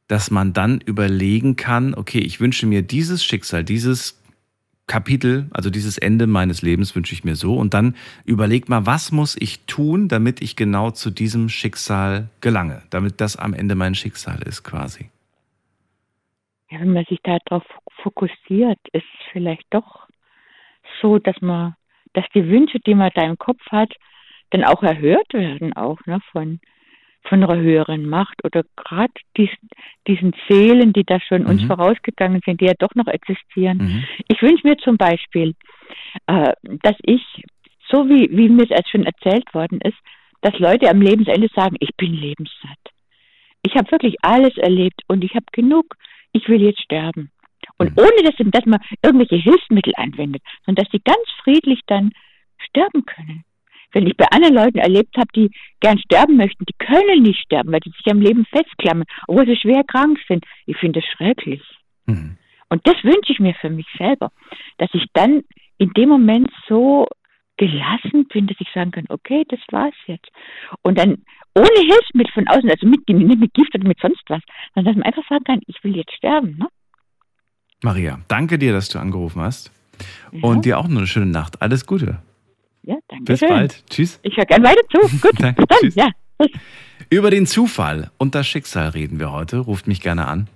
dass 0.10 0.32
man 0.32 0.52
dann 0.54 0.82
überlegen 0.82 1.56
kann, 1.56 1.94
okay, 1.94 2.20
ich 2.20 2.42
wünsche 2.42 2.66
mir 2.66 2.82
dieses 2.82 3.24
Schicksal, 3.24 3.64
dieses 3.64 4.22
Kapitel, 4.88 5.48
also 5.52 5.70
dieses 5.70 6.00
Ende 6.00 6.26
meines 6.26 6.64
Lebens 6.64 6.96
wünsche 6.96 7.14
ich 7.14 7.24
mir 7.24 7.36
so 7.36 7.56
und 7.56 7.76
dann 7.76 7.96
überleg 8.26 8.70
mal, 8.70 8.88
was 8.88 9.12
muss 9.12 9.38
ich 9.40 9.66
tun, 9.68 10.08
damit 10.08 10.42
ich 10.42 10.56
genau 10.56 10.90
zu 10.90 11.12
diesem 11.12 11.48
Schicksal 11.48 12.28
gelange, 12.42 12.82
damit 12.90 13.22
das 13.22 13.36
am 13.36 13.54
Ende 13.54 13.76
mein 13.76 13.94
Schicksal 13.94 14.42
ist 14.42 14.64
quasi. 14.64 15.12
Ja, 16.72 16.80
wenn 16.80 16.94
man 16.94 17.06
sich 17.06 17.20
darauf 17.22 17.64
fokussiert, 18.02 18.80
ist 18.92 19.06
es 19.20 19.26
vielleicht 19.32 19.68
doch 19.70 20.08
so, 21.02 21.20
dass 21.20 21.40
man, 21.40 21.76
dass 22.14 22.26
die 22.34 22.48
Wünsche, 22.48 22.80
die 22.80 22.96
man 22.96 23.12
da 23.14 23.22
im 23.22 23.38
Kopf 23.38 23.62
hat, 23.70 23.94
dann 24.50 24.64
auch 24.64 24.82
erhört 24.82 25.32
werden, 25.34 25.74
auch 25.74 26.04
ne, 26.08 26.20
von, 26.32 26.60
von 27.30 27.44
einer 27.44 27.62
höheren 27.62 28.10
Macht 28.10 28.44
oder 28.44 28.64
gerade 28.76 29.14
dies, 29.38 29.50
diesen 30.08 30.34
Seelen, 30.50 30.92
die 30.94 31.04
da 31.04 31.20
schon 31.22 31.46
uns 31.46 31.62
Mhm. 31.62 31.68
vorausgegangen 31.68 32.42
sind, 32.46 32.60
die 32.60 32.66
ja 32.66 32.74
doch 32.78 32.94
noch 32.96 33.08
existieren. 33.08 33.78
Mhm. 33.78 34.06
Ich 34.28 34.42
wünsche 34.42 34.68
mir 34.68 34.78
zum 34.78 34.98
Beispiel, 34.98 35.56
äh, 36.28 36.54
dass 36.84 36.96
ich, 37.04 37.22
so 37.88 38.10
wie, 38.10 38.30
wie 38.36 38.50
mir 38.50 38.70
es 38.70 38.90
schon 38.90 39.06
erzählt 39.06 39.54
worden 39.54 39.80
ist, 39.82 39.98
dass 40.42 40.58
Leute 40.60 40.90
am 40.90 41.02
Lebensende 41.02 41.50
sagen, 41.56 41.76
ich 41.80 41.96
bin 41.96 42.14
lebenssatt. 42.14 42.80
Ich 43.62 43.76
habe 43.76 43.92
wirklich 43.92 44.16
alles 44.22 44.58
erlebt 44.58 45.02
und 45.08 45.24
ich 45.24 45.36
habe 45.36 45.46
genug, 45.52 45.96
ich 46.32 46.48
will 46.50 46.62
jetzt 46.62 46.82
sterben. 46.82 47.32
Und 47.78 47.92
Mhm. 47.92 47.98
ohne 47.98 48.24
dass, 48.24 48.36
dass 48.38 48.66
man 48.66 48.80
irgendwelche 49.04 49.36
Hilfsmittel 49.36 49.94
anwendet, 49.98 50.42
sondern 50.66 50.84
dass 50.84 50.92
sie 50.92 51.02
ganz 51.04 51.24
friedlich 51.44 51.82
dann 51.88 52.12
sterben 52.58 53.06
können. 53.06 53.44
Wenn 53.92 54.08
ich 54.08 54.16
bei 54.16 54.26
anderen 54.32 54.56
Leuten 54.56 54.78
erlebt 54.78 55.16
habe, 55.18 55.28
die 55.36 55.52
gern 55.80 55.98
sterben 56.00 56.38
möchten, 56.38 56.66
die 56.66 56.76
können 56.78 57.24
nicht 57.24 57.42
sterben, 57.42 57.72
weil 57.72 57.82
sie 57.84 57.92
sich 57.92 58.12
am 58.12 58.22
Leben 58.22 58.46
festklammern, 58.46 59.06
obwohl 59.28 59.46
sie 59.46 59.58
schwer 59.58 59.84
krank 59.84 60.20
sind. 60.28 60.46
Ich 60.66 60.78
finde 60.78 61.02
das 61.02 61.10
schrecklich. 61.10 61.62
Mhm. 62.06 62.38
Und 62.70 62.86
das 62.86 62.96
wünsche 63.04 63.34
ich 63.34 63.40
mir 63.40 63.56
für 63.56 63.70
mich 63.70 63.88
selber, 63.98 64.32
dass 64.78 64.90
ich 64.94 65.06
dann 65.14 65.42
in 65.80 65.90
dem 65.94 66.10
Moment 66.10 66.52
so 66.68 67.08
gelassen 67.58 68.28
bin, 68.32 68.48
dass 68.48 68.58
ich 68.60 68.68
sagen 68.74 68.92
kann, 68.92 69.06
okay, 69.10 69.44
das 69.50 69.60
war's 69.72 69.96
jetzt. 70.06 70.30
Und 70.82 70.98
dann 70.98 71.24
ohne 71.56 71.80
Hilfsmittel 71.88 72.32
von 72.34 72.48
außen, 72.48 72.70
also 72.70 72.88
mit, 72.88 73.08
nicht 73.10 73.40
mit 73.40 73.54
Gift 73.54 73.76
oder 73.76 73.88
mit 73.88 74.00
sonst 74.00 74.24
was, 74.28 74.42
sondern 74.74 74.94
dass 74.94 75.04
man 75.04 75.12
einfach 75.12 75.28
sagen 75.28 75.44
kann, 75.44 75.62
ich 75.68 75.84
will 75.84 75.96
jetzt 75.96 76.14
sterben. 76.14 76.58
Ne? 76.58 76.68
Maria, 77.82 78.20
danke 78.28 78.58
dir, 78.58 78.72
dass 78.72 78.90
du 78.90 79.00
angerufen 79.00 79.42
hast. 79.42 79.72
Ja. 80.32 80.44
Und 80.44 80.66
dir 80.66 80.80
auch 80.80 80.88
noch 80.88 80.98
eine 80.98 81.08
schöne 81.08 81.26
Nacht. 81.26 81.62
Alles 81.62 81.86
Gute. 81.86 82.22
Ja, 82.90 82.96
danke 83.08 83.24
Bis 83.26 83.40
schön. 83.40 83.50
bald. 83.50 83.84
Tschüss. 83.88 84.20
Ich 84.24 84.36
höre 84.36 84.46
gern 84.48 84.64
weiter 84.64 84.82
zu. 84.92 85.18
Gut, 85.20 85.34
Danke, 85.40 85.62
bis 85.62 85.68
dann. 85.68 85.78
tschüss. 85.80 85.94
Ja. 85.96 86.10
Über 87.12 87.30
den 87.30 87.46
Zufall 87.46 88.10
und 88.18 88.34
das 88.34 88.48
Schicksal 88.48 88.90
reden 88.90 89.20
wir 89.20 89.32
heute. 89.32 89.58
Ruft 89.60 89.86
mich 89.86 90.02
gerne 90.02 90.28
an. 90.28 90.48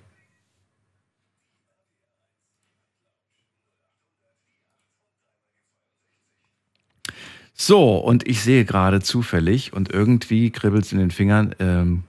So, 7.54 7.98
und 7.98 8.28
ich 8.28 8.42
sehe 8.42 8.66
gerade 8.66 9.00
zufällig 9.02 9.74
und 9.74 9.92
irgendwie 9.94 10.50
kribbelt 10.50 10.86
es 10.86 10.92
in 10.92 11.00
den 11.00 11.12
Fingern. 11.12 11.54
Ähm, 11.60 12.04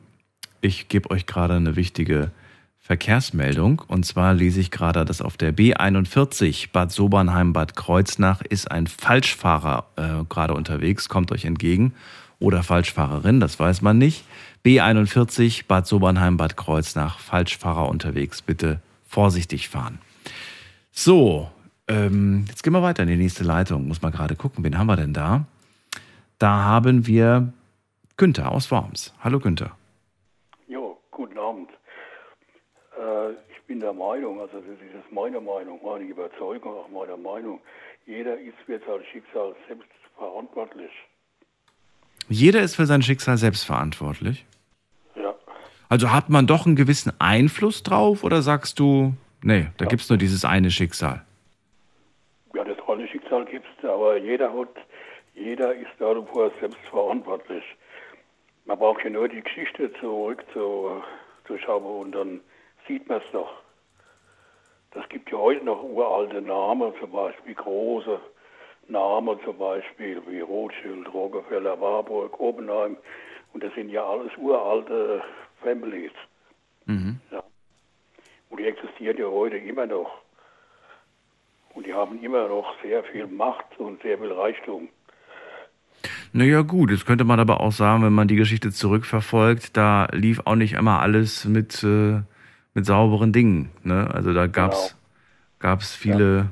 ich 0.60 0.88
gebe 0.88 1.10
euch 1.10 1.26
gerade 1.26 1.54
eine 1.54 1.76
wichtige 1.76 2.30
Verkehrsmeldung. 2.84 3.82
Und 3.88 4.04
zwar 4.04 4.34
lese 4.34 4.60
ich 4.60 4.70
gerade, 4.70 5.06
dass 5.06 5.22
auf 5.22 5.38
der 5.38 5.56
B41 5.56 6.68
Bad 6.70 6.92
Sobernheim, 6.92 7.54
Bad 7.54 7.76
Kreuznach 7.76 8.42
ist 8.42 8.70
ein 8.70 8.86
Falschfahrer 8.86 9.86
äh, 9.96 10.24
gerade 10.28 10.52
unterwegs, 10.52 11.08
kommt 11.08 11.32
euch 11.32 11.46
entgegen. 11.46 11.94
Oder 12.40 12.62
Falschfahrerin, 12.62 13.40
das 13.40 13.58
weiß 13.58 13.80
man 13.80 13.96
nicht. 13.96 14.26
B41 14.66 15.66
Bad 15.66 15.86
Sobernheim, 15.86 16.36
Bad 16.36 16.58
Kreuznach, 16.58 17.20
Falschfahrer 17.20 17.88
unterwegs. 17.88 18.42
Bitte 18.42 18.80
vorsichtig 19.08 19.70
fahren. 19.70 19.98
So, 20.92 21.50
ähm, 21.88 22.44
jetzt 22.48 22.62
gehen 22.62 22.74
wir 22.74 22.82
weiter 22.82 23.04
in 23.04 23.08
die 23.08 23.16
nächste 23.16 23.44
Leitung. 23.44 23.88
Muss 23.88 24.02
mal 24.02 24.12
gerade 24.12 24.36
gucken, 24.36 24.62
wen 24.62 24.76
haben 24.76 24.88
wir 24.88 24.96
denn 24.96 25.14
da? 25.14 25.46
Da 26.38 26.50
haben 26.50 27.06
wir 27.06 27.50
Günther 28.18 28.52
aus 28.52 28.70
Worms. 28.70 29.14
Hallo 29.20 29.40
Günther. 29.40 29.70
Jo, 30.68 30.98
guten 31.10 31.38
Abend. 31.38 31.70
Äh, 33.04 33.30
ich 33.52 33.62
bin 33.66 33.80
der 33.80 33.92
Meinung, 33.92 34.40
also 34.40 34.58
das 34.58 34.64
ist 34.68 35.12
meine 35.12 35.40
Meinung, 35.40 35.80
meine 35.84 36.04
Überzeugung, 36.04 36.72
auch 36.74 36.88
meine 36.88 37.16
Meinung, 37.16 37.60
jeder 38.06 38.38
ist 38.38 38.56
für 38.66 38.78
sein 38.78 39.00
Schicksal 39.12 39.54
selbst 39.66 39.88
verantwortlich. 40.16 40.90
Jeder 42.28 42.60
ist 42.60 42.76
für 42.76 42.86
sein 42.86 43.02
Schicksal 43.02 43.36
selbst 43.36 43.64
verantwortlich. 43.64 44.44
Ja, 45.14 45.34
Also 45.88 46.10
hat 46.12 46.30
man 46.30 46.46
doch 46.46 46.66
einen 46.66 46.76
gewissen 46.76 47.12
Einfluss 47.18 47.82
drauf 47.82 48.24
oder 48.24 48.42
sagst 48.42 48.78
du, 48.78 49.14
nee, 49.42 49.66
da 49.76 49.84
gibt's 49.86 50.08
nur 50.08 50.18
dieses 50.18 50.44
eine 50.44 50.70
Schicksal? 50.70 51.24
ja 52.54 52.64
das 52.64 52.78
alle 52.86 53.06
Schicksal 53.08 53.44
gibt 53.46 53.66
es, 53.78 53.88
aber 53.88 54.16
jeder 54.16 54.52
hat, 54.56 54.76
jeder 55.34 55.74
ist 55.74 55.90
darüber 55.98 56.50
selbst 56.60 56.78
verantwortlich. 56.90 57.64
Man 58.66 58.78
braucht 58.78 59.02
ja 59.04 59.10
nur 59.10 59.28
die 59.28 59.42
Geschichte 59.42 59.92
zurück 60.00 60.44
zu, 60.52 61.02
zu 61.46 61.58
schauen 61.58 62.06
und 62.06 62.12
dann 62.12 62.40
sieht 62.86 63.08
man 63.08 63.18
es 63.18 63.32
doch. 63.32 63.52
Das 64.92 65.08
gibt 65.08 65.30
ja 65.30 65.38
heute 65.38 65.64
noch 65.64 65.82
uralte 65.82 66.40
Namen, 66.40 66.92
zum 67.00 67.10
Beispiel 67.10 67.54
große 67.54 68.20
Namen, 68.88 69.38
zum 69.44 69.58
Beispiel 69.58 70.22
wie 70.28 70.40
Rothschild, 70.40 71.12
Rockefeller, 71.12 71.80
Warburg, 71.80 72.38
Oppenheim. 72.38 72.96
Und 73.52 73.62
das 73.62 73.74
sind 73.74 73.88
ja 73.88 74.04
alles 74.04 74.32
uralte 74.36 75.22
Families. 75.62 76.12
Mhm. 76.86 77.20
Ja. 77.30 77.42
Und 78.50 78.60
die 78.60 78.66
existieren 78.66 79.16
ja 79.16 79.26
heute 79.26 79.56
immer 79.56 79.86
noch. 79.86 80.10
Und 81.74 81.86
die 81.86 81.94
haben 81.94 82.22
immer 82.22 82.46
noch 82.48 82.80
sehr 82.82 83.02
viel 83.04 83.26
Macht 83.26 83.78
und 83.78 84.00
sehr 84.02 84.18
viel 84.18 84.32
Reichtum. 84.32 84.88
Naja, 86.32 86.62
gut, 86.62 86.90
jetzt 86.90 87.06
könnte 87.06 87.24
man 87.24 87.40
aber 87.40 87.60
auch 87.60 87.72
sagen, 87.72 88.04
wenn 88.04 88.12
man 88.12 88.28
die 88.28 88.36
Geschichte 88.36 88.70
zurückverfolgt, 88.70 89.76
da 89.76 90.06
lief 90.12 90.40
auch 90.44 90.56
nicht 90.56 90.74
immer 90.74 91.00
alles 91.00 91.44
mit, 91.44 91.82
äh, 91.82 92.22
mit 92.74 92.84
sauberen 92.86 93.32
Dingen. 93.32 93.70
Ne? 93.82 94.08
Also 94.12 94.32
da 94.34 94.46
gab's 94.46 94.90
Genau. 94.90 95.70
gab's 95.70 95.94
viele 95.94 96.50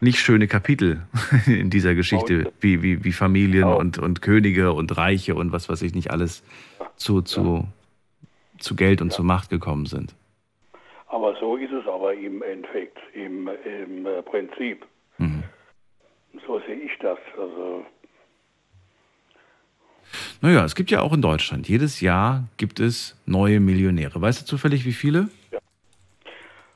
nicht 0.00 0.18
schöne 0.18 0.48
Kapitel 0.48 1.02
in 1.46 1.70
dieser 1.70 1.94
Geschichte, 1.94 2.52
wie, 2.60 2.82
wie, 2.82 3.04
wie 3.04 3.12
Familien 3.12 3.62
Genau. 3.64 3.78
und, 3.78 3.98
und 3.98 4.20
Könige 4.22 4.72
und 4.72 4.96
Reiche 4.96 5.34
und 5.34 5.52
was 5.52 5.68
weiß 5.68 5.82
ich 5.82 5.94
nicht 5.94 6.10
alles 6.10 6.42
zu, 6.96 7.22
zu, 7.22 7.66
zu 8.58 8.76
Geld 8.76 9.00
und 9.00 9.12
zu 9.12 9.22
Macht 9.24 9.50
gekommen 9.50 9.86
sind. 9.86 10.14
Aber 11.08 11.36
so 11.38 11.56
ist 11.56 11.72
es 11.72 11.86
aber 11.86 12.12
im 12.14 12.42
Endeffekt, 12.42 12.98
im, 13.14 13.48
im 13.64 14.06
äh, 14.06 14.22
Prinzip. 14.22 14.84
So 16.46 16.58
sehe 16.66 16.74
ich 16.74 16.90
das. 17.00 17.18
Also, 17.38 17.86
Naja, 20.44 20.62
es 20.62 20.74
gibt 20.74 20.90
ja 20.90 21.00
auch 21.00 21.14
in 21.14 21.22
Deutschland, 21.22 21.70
jedes 21.70 22.02
Jahr 22.02 22.44
gibt 22.58 22.78
es 22.78 23.18
neue 23.24 23.60
Millionäre. 23.60 24.20
Weißt 24.20 24.42
du 24.42 24.44
zufällig, 24.44 24.84
wie 24.84 24.92
viele? 24.92 25.28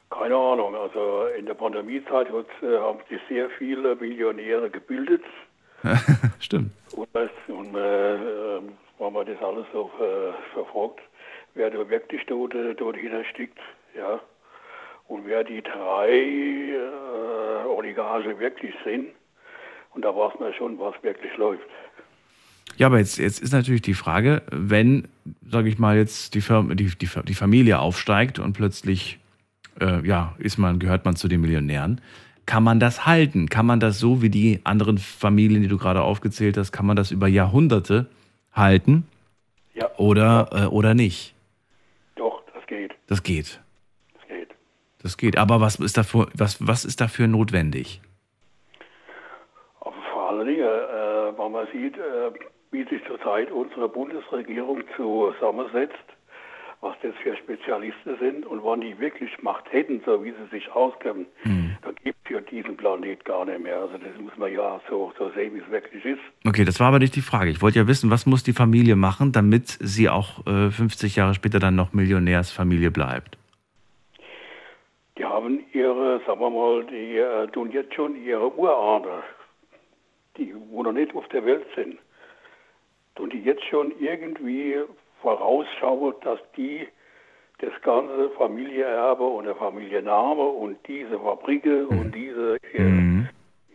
keine 0.08 0.36
Ahnung, 0.36 0.74
also 0.74 1.26
in 1.38 1.44
der 1.44 1.52
Pandemiezeit 1.52 2.32
hat, 2.32 2.46
äh, 2.62 2.78
haben 2.78 2.98
sich 3.10 3.20
sehr 3.28 3.50
viele 3.58 3.94
Millionäre 3.96 4.70
gebildet. 4.70 5.22
Stimmt. 6.40 6.70
Und, 6.92 7.08
und 7.48 7.74
äh, 7.74 8.14
äh, 8.14 8.60
wenn 8.98 9.12
man 9.12 9.26
das 9.26 9.42
alles 9.42 9.66
so 9.74 9.90
äh, 10.00 10.32
verfolgt, 10.54 11.00
wer 11.52 11.68
da 11.68 11.90
wirklich 11.90 12.24
dort, 12.26 12.54
äh, 12.54 12.74
dort 12.74 12.96
hintersteckt, 12.96 13.58
ja, 13.94 14.18
und 15.08 15.26
wer 15.26 15.44
die 15.44 15.60
drei 15.60 16.08
äh, 16.08 17.66
Oligarchen 17.68 18.38
wirklich 18.38 18.74
sind, 18.82 19.08
und 19.94 20.04
da 20.04 20.16
weiß 20.16 20.40
man 20.40 20.54
schon, 20.54 20.78
was 20.78 20.94
wirklich 21.02 21.36
läuft. 21.36 21.66
Ja, 22.76 22.86
aber 22.86 22.98
jetzt, 22.98 23.18
jetzt 23.18 23.40
ist 23.40 23.52
natürlich 23.52 23.82
die 23.82 23.94
Frage, 23.94 24.42
wenn, 24.50 25.08
sage 25.48 25.68
ich 25.68 25.78
mal, 25.78 25.96
jetzt 25.96 26.34
die, 26.34 26.40
Firma, 26.40 26.74
die, 26.74 26.86
die, 26.86 27.08
die 27.24 27.34
Familie 27.34 27.80
aufsteigt 27.80 28.38
und 28.38 28.52
plötzlich, 28.52 29.18
äh, 29.80 30.06
ja, 30.06 30.34
ist 30.38 30.58
man, 30.58 30.78
gehört 30.78 31.04
man 31.04 31.16
zu 31.16 31.26
den 31.26 31.40
Millionären, 31.40 32.00
kann 32.46 32.62
man 32.62 32.78
das 32.80 33.04
halten? 33.04 33.48
Kann 33.48 33.66
man 33.66 33.80
das 33.80 33.98
so 33.98 34.22
wie 34.22 34.30
die 34.30 34.60
anderen 34.64 34.98
Familien, 34.98 35.60
die 35.62 35.68
du 35.68 35.76
gerade 35.76 36.02
aufgezählt 36.02 36.56
hast, 36.56 36.70
kann 36.72 36.86
man 36.86 36.96
das 36.96 37.10
über 37.10 37.26
Jahrhunderte 37.26 38.06
halten 38.52 39.06
Ja, 39.74 39.90
oder, 39.96 40.48
äh, 40.52 40.66
oder 40.66 40.94
nicht? 40.94 41.34
doch, 42.14 42.42
das 42.54 42.64
geht, 42.66 42.94
Das 43.08 43.22
geht. 43.22 43.60
das 44.14 44.28
geht. 44.28 44.48
Das 45.02 45.16
geht. 45.16 45.36
Aber 45.36 45.60
was 45.60 45.76
ist 45.76 45.96
dafür, 45.96 46.28
was, 46.34 46.64
was 46.66 46.84
ist 46.84 47.00
dafür 47.00 47.26
notwendig? 47.26 48.00
Vor 49.80 50.30
allen 50.30 50.46
Dingen, 50.46 50.60
äh, 50.60 51.38
wenn 51.38 51.52
man 51.52 51.66
sieht, 51.72 51.96
äh, 51.96 52.30
wie 52.70 52.84
sich 52.84 53.02
zurzeit 53.06 53.50
unsere 53.50 53.88
Bundesregierung 53.88 54.82
zusammensetzt, 54.96 55.94
was 56.80 56.94
das 57.02 57.14
für 57.22 57.36
Spezialisten 57.36 58.16
sind 58.20 58.46
und 58.46 58.62
wann 58.62 58.80
die 58.80 58.98
wirklich 59.00 59.30
Macht 59.42 59.72
hätten, 59.72 60.00
so 60.06 60.22
wie 60.24 60.30
sie 60.30 60.46
sich 60.50 60.70
auskennen, 60.70 61.26
dann 61.82 61.94
gibt 62.04 62.18
es 62.24 62.30
ja 62.30 62.40
diesen 62.40 62.76
Planet 62.76 63.24
gar 63.24 63.44
nicht 63.44 63.60
mehr. 63.60 63.80
Also 63.80 63.98
das 63.98 64.20
muss 64.20 64.36
man 64.36 64.52
ja 64.52 64.80
so, 64.88 65.12
so 65.18 65.30
sehen, 65.30 65.54
wie 65.54 65.58
es 65.58 65.70
wirklich 65.70 66.04
ist. 66.04 66.20
Okay, 66.46 66.64
das 66.64 66.78
war 66.78 66.88
aber 66.88 66.98
nicht 66.98 67.16
die 67.16 67.20
Frage. 67.20 67.50
Ich 67.50 67.62
wollte 67.62 67.78
ja 67.78 67.88
wissen, 67.88 68.10
was 68.10 68.26
muss 68.26 68.44
die 68.44 68.52
Familie 68.52 68.96
machen, 68.96 69.32
damit 69.32 69.68
sie 69.80 70.08
auch 70.08 70.46
äh, 70.46 70.70
50 70.70 71.16
Jahre 71.16 71.34
später 71.34 71.58
dann 71.58 71.74
noch 71.74 71.92
Millionärsfamilie 71.92 72.90
bleibt? 72.90 73.38
Die 75.16 75.24
haben 75.24 75.64
ihre, 75.72 76.20
sagen 76.26 76.40
wir 76.40 76.50
mal, 76.50 76.84
die 76.84 77.16
äh, 77.16 77.48
tun 77.48 77.72
jetzt 77.72 77.94
schon 77.94 78.14
ihre 78.22 78.56
Urahner, 78.56 79.24
die 80.36 80.54
wo 80.70 80.82
noch 80.84 80.92
nicht 80.92 81.14
auf 81.14 81.26
der 81.28 81.44
Welt 81.44 81.66
sind, 81.74 81.98
tun 83.18 83.30
die 83.30 83.42
jetzt 83.42 83.64
schon 83.64 83.92
irgendwie 84.00 84.76
vorausschauen, 85.20 86.14
dass 86.22 86.38
die 86.56 86.86
das 87.58 87.72
ganze 87.82 88.30
Familieerbe 88.38 89.24
und 89.24 89.44
der 89.44 89.56
Familienname 89.56 90.42
und 90.42 90.76
diese 90.86 91.18
Fabriken 91.18 91.86
und 91.86 92.14
diese 92.14 92.56
äh, 92.72 93.24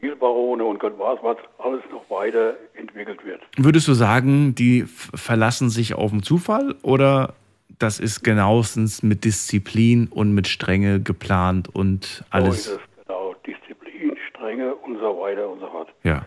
Ölbarone 0.01 0.63
und 0.63 0.79
Gott 0.79 0.97
weiß 0.97 1.19
was 1.21 1.37
alles 1.59 1.81
noch 1.91 2.09
weiter 2.09 2.55
entwickelt 2.75 3.25
wird. 3.25 3.41
Würdest 3.57 3.87
du 3.89 3.93
sagen, 3.93 4.55
die 4.55 4.83
verlassen 4.87 5.69
sich 5.69 5.95
auf 5.95 6.11
den 6.11 6.23
Zufall 6.23 6.75
oder 6.81 7.33
das 7.79 7.99
ist 7.99 8.23
genauestens 8.23 9.03
mit 9.03 9.25
Disziplin 9.25 10.07
und 10.07 10.33
mit 10.33 10.47
Strenge 10.47 11.01
geplant 11.01 11.67
und 11.73 12.05
So 12.05 12.25
alles? 12.31 12.67
ist 12.67 12.67
es, 12.67 12.79
genau. 13.05 13.35
Disziplin, 13.45 14.15
Strenge 14.29 14.75
und 14.75 14.99
so 14.99 15.19
weiter 15.19 15.49
und 15.49 15.59
so 15.59 15.67
fort. 15.67 15.89
Ja. 16.03 16.25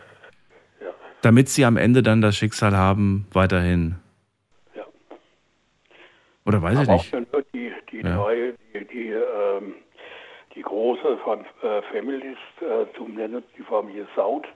Damit 1.22 1.48
sie 1.48 1.64
am 1.64 1.76
Ende 1.76 2.02
dann 2.02 2.20
das 2.20 2.36
Schicksal 2.36 2.76
haben, 2.76 3.26
weiterhin. 3.32 3.96
Ja. 4.74 4.84
Oder 6.44 6.62
weiß 6.62 6.74
ich 6.82 6.88
Aber 6.88 6.98
auch 6.98 7.12
nicht. 7.12 7.32
nur 7.32 7.42
die, 7.54 7.72
die 7.90 8.00
Ja. 8.00 8.16
drei, 8.16 8.54
die, 8.74 8.84
die, 8.86 9.08
ähm, 9.10 9.74
die 10.54 10.62
große 10.62 11.18
Fam 11.24 11.44
äh, 11.62 11.82
Families, 11.92 12.38
äh, 12.60 12.86
zum 12.96 13.14
Nennen 13.14 13.42
die 13.58 13.62
Familie 13.62 14.06
Saud, 14.14 14.46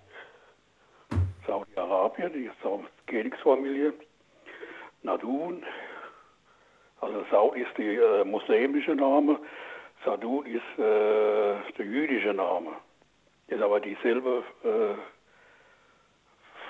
Saudi-Arabien, 1.46 2.32
die 2.32 2.50
Königsfamilie, 3.06 3.92
Nadun, 5.02 5.64
also 7.00 7.24
Saud 7.30 7.56
ist 7.56 7.76
der 7.78 8.20
äh, 8.20 8.24
muslimische 8.24 8.94
Name, 8.94 9.38
Sadun 10.04 10.46
ist 10.46 10.78
äh, 10.78 11.54
der 11.78 11.86
jüdische 11.86 12.32
Name. 12.34 12.70
Ist 13.48 13.60
aber 13.62 13.80
dieselbe 13.80 14.44
äh, 14.62 14.94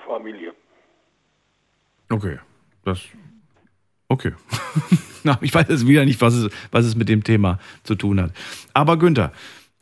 Familie. 0.05 0.53
Okay. 2.09 2.39
Das. 2.83 2.99
Okay. 4.07 4.33
Na, 5.23 5.37
ich 5.41 5.53
weiß 5.53 5.67
jetzt 5.69 5.87
wieder 5.87 6.05
nicht, 6.05 6.19
was 6.21 6.33
es, 6.33 6.51
was 6.71 6.85
es 6.85 6.95
mit 6.95 7.09
dem 7.09 7.23
Thema 7.23 7.59
zu 7.83 7.95
tun 7.95 8.19
hat. 8.19 8.31
Aber 8.73 8.97
Günther, 8.97 9.31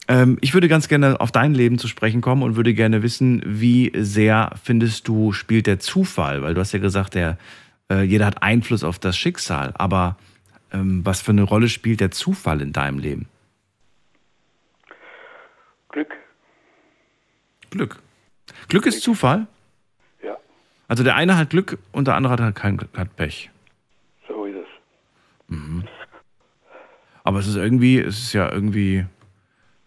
ähm, 0.08 0.38
ich 0.42 0.54
würde 0.54 0.68
ganz 0.68 0.88
gerne 0.88 1.20
auf 1.22 1.32
dein 1.32 1.54
Leben 1.54 1.78
zu 1.78 1.88
sprechen 1.88 2.22
kommen 2.22 2.44
und 2.44 2.56
würde 2.56 2.74
gerne 2.74 3.04
wissen, 3.04 3.42
wie 3.46 3.92
sehr 3.96 4.52
findest 4.62 5.08
du, 5.08 5.32
spielt 5.34 5.68
der 5.68 5.80
Zufall? 5.80 6.42
Weil 6.42 6.54
du 6.54 6.62
hast 6.62 6.74
ja 6.74 6.80
gesagt, 6.80 7.16
der, 7.16 7.38
äh, 7.90 8.04
jeder 8.04 8.26
hat 8.26 8.44
Einfluss 8.44 8.84
auf 8.84 9.00
das 9.00 9.18
Schicksal. 9.18 9.72
Aber 9.76 10.18
ähm, 10.72 11.06
was 11.06 11.22
für 11.22 11.32
eine 11.32 11.44
Rolle 11.44 11.70
spielt 11.70 12.02
der 12.02 12.12
Zufall 12.12 12.62
in 12.62 12.74
deinem 12.74 13.00
Leben? 13.00 13.28
Glück, 15.90 16.14
Glück. 17.72 18.00
Glück 18.68 18.86
ist 18.86 19.02
Zufall? 19.02 19.48
Ja, 20.90 20.92
Also 20.92 21.04
der 21.04 21.16
eine 21.16 21.38
hat 21.38 21.50
Glück 21.50 21.78
und 21.92 22.08
der 22.08 22.16
andere 22.16 22.34
hat 22.34 22.42
halt 22.42 22.56
kein 22.56 22.80
hat 22.98 23.16
Pech. 23.16 23.50
so 24.28 24.46
ist 24.46 24.56
es. 24.56 24.68
Aber 27.24 27.40
es 27.40 27.48
ist 27.48 27.58
irgendwie, 27.58 28.00
es 28.00 28.18
ist 28.18 28.34
ja 28.34 28.52
irgendwie. 28.52 29.06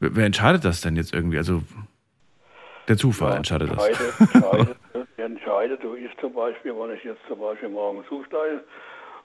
Wer 0.00 0.26
entscheidet 0.26 0.64
das 0.64 0.80
denn 0.80 0.96
jetzt 0.96 1.14
irgendwie? 1.14 1.38
Also 1.38 1.62
der 2.88 2.96
Zufall 2.96 3.36
entscheidet 3.36 3.70
das. 3.70 3.86
Entscheidet, 3.86 4.20
entscheidet, 4.20 4.76
der 5.16 5.26
entscheidet, 5.26 5.82
du 5.82 5.94
ist 5.94 6.18
zum 6.20 6.34
Beispiel, 6.34 6.72
wenn 6.74 6.96
ich 6.96 7.04
jetzt 7.04 7.20
zum 7.28 7.38
Beispiel 7.40 7.68
morgens 7.68 8.06
zusteige 8.08 8.64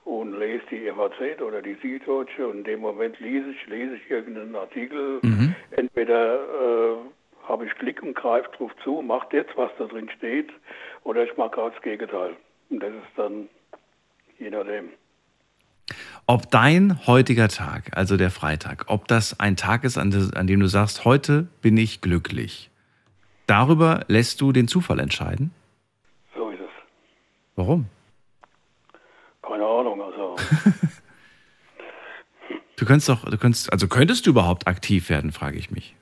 und 0.05 0.39
lese 0.39 0.63
die 0.71 0.89
FAZ 0.91 1.41
oder 1.41 1.61
die 1.61 1.75
Süddeutsche 1.81 2.47
und 2.47 2.59
in 2.59 2.63
dem 2.63 2.79
Moment 2.81 3.19
lese 3.19 3.49
ich, 3.49 3.67
lese 3.67 3.95
ich 3.95 4.09
irgendeinen 4.09 4.55
Artikel, 4.55 5.19
entweder 5.71 6.35
äh, 6.35 6.95
habe 7.47 7.65
ich 7.65 7.73
Klick 7.75 8.01
und 8.03 8.15
greife 8.15 8.49
drauf 8.57 8.71
zu, 8.83 9.01
mache 9.01 9.35
jetzt, 9.35 9.57
was 9.57 9.71
da 9.79 9.85
drin 9.85 10.09
steht, 10.17 10.49
oder 11.07 11.23
ich 11.23 11.37
mache 11.37 11.51
gerade 11.51 11.73
das 11.73 11.81
Gegenteil. 11.81 12.35
Und 12.69 12.79
das 12.81 12.91
ist 12.91 13.15
dann 13.15 13.47
je 14.37 14.49
nachdem. 14.49 14.89
Ob 16.25 16.51
dein 16.51 17.07
heutiger 17.07 17.47
Tag, 17.47 17.95
also 17.95 18.17
der 18.17 18.29
Freitag, 18.29 18.85
ob 18.87 19.07
das 19.07 19.39
ein 19.39 19.55
Tag 19.55 19.85
ist, 19.85 19.97
an 19.97 20.11
dem 20.11 20.59
du 20.59 20.67
sagst, 20.67 21.05
heute 21.05 21.47
bin 21.61 21.77
ich 21.77 22.01
glücklich. 22.01 22.69
Darüber 23.45 24.03
lässt 24.09 24.41
du 24.41 24.51
den 24.51 24.67
Zufall 24.67 24.99
entscheiden? 24.99 25.51
So 26.35 26.49
ist 26.49 26.59
es. 26.59 26.69
Warum? 27.55 27.85
Keine 29.41 29.65
Ahnung, 29.65 30.01
also 30.01 30.35
Du 32.75 32.85
könntest 32.85 33.07
doch, 33.09 33.23
du 33.23 33.37
könntest, 33.37 33.71
also 33.71 33.87
könntest 33.87 34.27
du 34.27 34.31
überhaupt 34.31 34.67
aktiv 34.67 35.09
werden, 35.09 35.31
frage 35.31 35.57
ich 35.57 35.71
mich. 35.71 35.95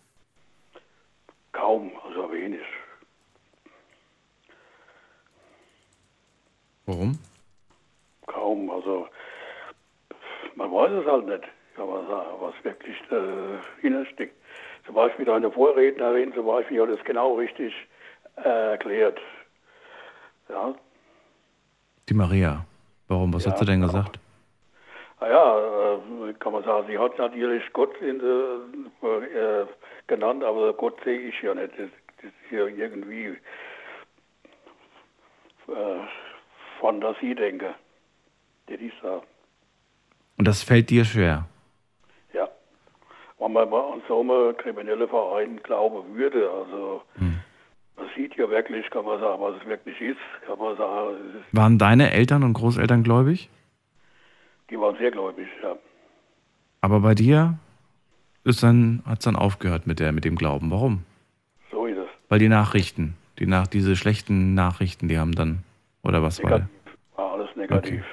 kaum, 1.54 1.92
also 2.06 2.32
wenig. 2.32 2.62
Warum? 6.86 7.18
warum? 8.28 8.70
Also 8.70 9.08
man 10.56 10.72
weiß 10.72 10.92
es 10.92 11.06
halt 11.06 11.26
nicht, 11.28 11.44
kann 11.76 11.90
man 11.90 12.08
sagen, 12.08 12.30
was 12.40 12.54
wirklich 12.64 12.96
äh, 13.12 13.82
hintersteckt. 13.82 14.36
Zum 14.86 14.96
Beispiel 14.96 15.26
deine 15.26 15.52
Vorrednerin 15.52 16.34
zum 16.34 16.46
Beispiel 16.46 16.82
hat 16.82 16.90
es 16.90 17.04
genau 17.06 17.36
richtig 17.36 17.74
äh, 18.38 18.72
erklärt. 18.72 19.20
Ja, 20.50 20.76
Die 22.08 22.14
Maria. 22.14 22.66
Warum? 23.08 23.34
Was 23.34 23.46
Ja, 23.46 23.52
hat 23.52 23.60
sie 23.60 23.66
denn 23.66 23.82
genau. 23.82 23.92
gesagt? 23.92 24.20
naja, 25.20 25.98
äh, 26.30 26.34
kann 26.34 26.54
man 26.54 26.64
sagen, 26.64 26.88
sie 26.88 26.98
hat 27.00 27.18
natürlich 27.18 27.64
Gott 27.74 27.96
in 28.02 28.20
äh, 28.20 29.66
genannt, 30.08 30.44
aber 30.44 30.74
Gott 30.74 30.98
sehe 31.04 31.20
ich 31.20 31.42
ja 31.42 31.54
nicht. 31.56 31.72
Das, 31.80 31.90
das 32.18 32.26
ist 32.26 32.52
ja 32.52 32.66
irgendwie 32.68 33.38
äh, 35.68 36.00
Fantasie 36.80 37.36
denke, 37.36 37.76
die 38.70 38.76
ich 38.76 38.94
sage. 39.02 39.24
Und 40.38 40.48
das 40.48 40.64
fällt 40.64 40.90
dir 40.90 41.06
schwer. 41.06 41.48
Ja. 42.34 42.50
Wenn 43.40 43.54
man 43.54 43.70
mal 43.70 43.94
an 43.94 44.02
so 44.08 44.20
einen 44.22 44.58
kriminellen 44.58 45.08
Verein 45.08 45.62
glauben 45.64 46.16
würde, 46.16 46.50
also 46.50 47.02
man 47.18 48.08
sieht 48.16 48.36
ja 48.36 48.50
wirklich, 48.50 48.90
kann 48.90 49.06
man 49.06 49.20
sagen, 49.20 49.42
was 49.42 49.56
es 49.62 49.68
wirklich 49.68 50.00
ist, 50.02 50.18
kann 50.46 50.60
man 50.60 50.76
sagen, 50.76 51.16
es 51.30 51.36
ist, 51.36 51.46
Waren 51.56 51.78
deine 51.78 52.12
Eltern 52.12 52.44
und 52.44 52.54
Großeltern 52.54 53.04
gläubig? 53.04 53.50
die 54.70 54.80
waren 54.80 54.98
sehr 54.98 55.12
gläubig, 55.12 55.48
ja. 55.62 55.76
Aber 56.82 57.00
bei 57.00 57.14
dir 57.14 57.60
ist 58.44 58.64
dann, 58.64 59.04
hat 59.06 59.20
es 59.20 59.26
dann 59.26 59.36
aufgehört 59.36 59.86
mit, 59.88 60.00
der, 60.00 60.12
mit 60.12 60.26
dem 60.26 60.36
Glauben. 60.36 60.72
Warum? 60.72 61.04
So 61.72 61.86
ist 61.86 61.98
es. 61.98 62.08
Weil 62.30 62.40
die 62.40 62.50
Nachrichten, 62.50 63.16
die 63.40 63.46
nach, 63.46 63.68
diese 63.68 63.96
schlechten 63.96 64.54
Nachrichten, 64.56 65.08
die 65.08 65.18
haben 65.20 65.34
dann, 65.34 65.64
oder 66.06 66.22
was 66.22 66.42
war 66.42 66.52
Negativ. 66.52 66.70
War 67.16 67.34
alles 67.34 67.50
negativ. 67.56 68.04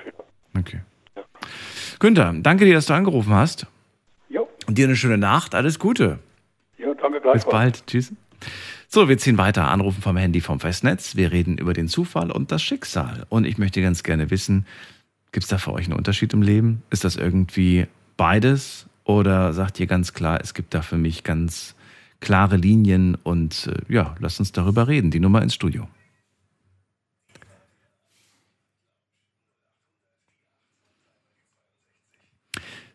der? 0.54 0.60
Okay. 0.60 0.80
Günther, 1.98 2.34
danke 2.40 2.64
dir, 2.64 2.74
dass 2.74 2.86
du 2.86 2.94
angerufen 2.94 3.32
hast. 3.32 3.66
Jo. 4.28 4.48
Und 4.66 4.76
dir 4.78 4.86
eine 4.86 4.96
schöne 4.96 5.18
Nacht. 5.18 5.54
Alles 5.54 5.78
Gute. 5.78 6.18
Ja, 6.78 6.92
danke 6.94 7.20
Bis 7.20 7.22
gleichfalls. 7.22 7.50
bald. 7.50 7.86
Tschüss. 7.86 8.12
So, 8.88 9.08
wir 9.08 9.18
ziehen 9.18 9.38
weiter. 9.38 9.68
Anrufen 9.68 10.02
vom 10.02 10.16
Handy 10.16 10.40
vom 10.40 10.60
Festnetz. 10.60 11.16
Wir 11.16 11.32
reden 11.32 11.56
über 11.58 11.72
den 11.72 11.88
Zufall 11.88 12.30
und 12.30 12.52
das 12.52 12.62
Schicksal. 12.62 13.24
Und 13.28 13.46
ich 13.46 13.56
möchte 13.56 13.80
ganz 13.80 14.02
gerne 14.02 14.30
wissen, 14.30 14.66
gibt 15.30 15.44
es 15.44 15.48
da 15.48 15.58
für 15.58 15.72
euch 15.72 15.86
einen 15.86 15.96
Unterschied 15.96 16.32
im 16.34 16.42
Leben? 16.42 16.82
Ist 16.90 17.04
das 17.04 17.16
irgendwie 17.16 17.86
beides? 18.16 18.86
Oder 19.04 19.52
sagt 19.52 19.80
ihr 19.80 19.86
ganz 19.86 20.12
klar, 20.12 20.40
es 20.42 20.54
gibt 20.54 20.74
da 20.74 20.82
für 20.82 20.98
mich 20.98 21.24
ganz 21.24 21.74
klare 22.20 22.56
Linien 22.56 23.16
und 23.22 23.68
äh, 23.68 23.92
ja, 23.92 24.14
lasst 24.20 24.38
uns 24.40 24.52
darüber 24.52 24.88
reden. 24.88 25.10
Die 25.10 25.20
Nummer 25.20 25.42
ins 25.42 25.54
Studio. 25.54 25.88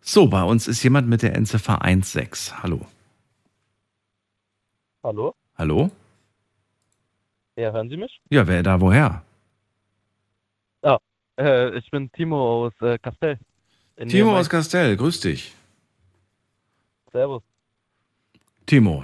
So, 0.09 0.25
bei 0.25 0.41
uns 0.41 0.69
ist 0.69 0.81
jemand 0.83 1.09
mit 1.09 1.21
der 1.21 1.35
Endziffer 1.35 1.79
16. 1.83 2.63
Hallo. 2.63 2.79
Hallo? 5.03 5.35
Hallo? 5.57 5.91
Ja, 7.57 7.73
hören 7.73 7.89
Sie 7.89 7.97
mich? 7.97 8.21
Ja, 8.29 8.47
wer 8.47 8.63
da 8.63 8.79
woher? 8.79 9.21
Ah, 10.81 10.97
äh, 11.37 11.77
ich 11.77 11.91
bin 11.91 12.09
Timo 12.13 12.67
aus 12.67 12.73
äh, 12.79 12.97
Castell. 12.99 13.37
In 13.97 14.07
Timo 14.07 14.37
aus 14.37 14.49
Castell, 14.49 14.95
grüß 14.95 15.19
dich. 15.19 15.53
Servus. 17.11 17.43
Timo, 18.65 19.03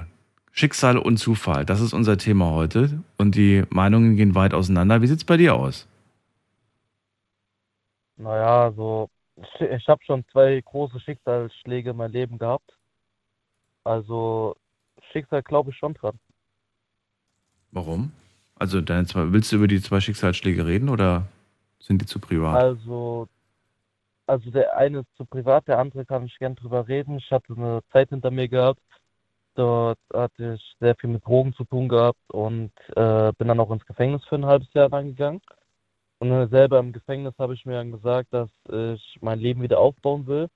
Schicksal 0.53 0.97
und 0.97 1.17
Zufall, 1.17 1.65
das 1.65 1.81
ist 1.81 1.91
unser 1.91 2.17
Thema 2.17 2.51
heute. 2.51 3.03
Und 3.17 3.35
die 3.35 3.65
Meinungen 3.69 4.15
gehen 4.15 4.35
weit 4.35 4.53
auseinander. 4.53 5.01
Wie 5.01 5.07
sieht's 5.07 5.25
bei 5.25 5.35
dir 5.35 5.55
aus? 5.55 5.85
Naja, 8.15 8.71
so, 8.71 9.09
ich, 9.59 9.87
habe 9.87 10.03
schon 10.03 10.25
zwei 10.31 10.61
große 10.61 10.99
Schicksalsschläge 10.99 11.91
in 11.91 11.97
meinem 11.97 12.11
Leben 12.11 12.37
gehabt. 12.37 12.77
Also, 13.83 14.55
Schicksal 15.11 15.43
glaube 15.43 15.71
ich 15.71 15.77
schon 15.77 15.93
dran. 15.93 16.19
Warum? 17.71 18.11
Also 18.55 18.81
deine 18.81 19.05
zwei, 19.05 19.31
willst 19.33 19.51
du 19.51 19.57
über 19.57 19.67
die 19.67 19.81
zwei 19.81 19.99
Schicksalsschläge 19.99 20.65
reden 20.65 20.89
oder 20.89 21.27
sind 21.79 22.01
die 22.01 22.05
zu 22.05 22.19
privat? 22.19 22.55
Also, 22.55 23.27
also 24.27 24.51
der 24.51 24.77
eine 24.77 24.99
ist 24.99 25.17
zu 25.17 25.25
privat, 25.25 25.67
der 25.67 25.79
andere 25.79 26.05
kann 26.05 26.25
ich 26.25 26.37
gern 26.37 26.55
drüber 26.55 26.87
reden. 26.87 27.17
Ich 27.17 27.29
hatte 27.31 27.53
eine 27.55 27.81
Zeit 27.91 28.09
hinter 28.09 28.31
mir 28.31 28.47
gehabt, 28.47 28.79
dort 29.55 29.99
hatte 30.13 30.53
ich 30.53 30.75
sehr 30.79 30.95
viel 30.95 31.09
mit 31.09 31.25
Drogen 31.25 31.53
zu 31.53 31.65
tun 31.65 31.89
gehabt 31.89 32.21
und 32.27 32.71
äh, 32.95 33.33
bin 33.37 33.47
dann 33.47 33.59
auch 33.59 33.71
ins 33.71 33.85
Gefängnis 33.85 34.23
für 34.25 34.35
ein 34.35 34.45
halbes 34.45 34.71
Jahr 34.73 34.89
lang 34.89 35.07
gegangen. 35.07 35.41
Und 36.23 36.31
äh, 36.31 36.47
selber 36.47 36.79
im 36.79 36.93
Gefängnis 36.93 37.33
habe 37.37 37.53
ich 37.53 37.65
mir 37.65 37.73
dann 37.73 37.91
gesagt, 37.91 38.31
dass 38.31 38.49
ich 38.71 39.17
mein 39.19 39.39
Leben 39.39 39.61
wieder 39.61 39.79
aufbauen 39.79 40.25
will. 40.25 40.47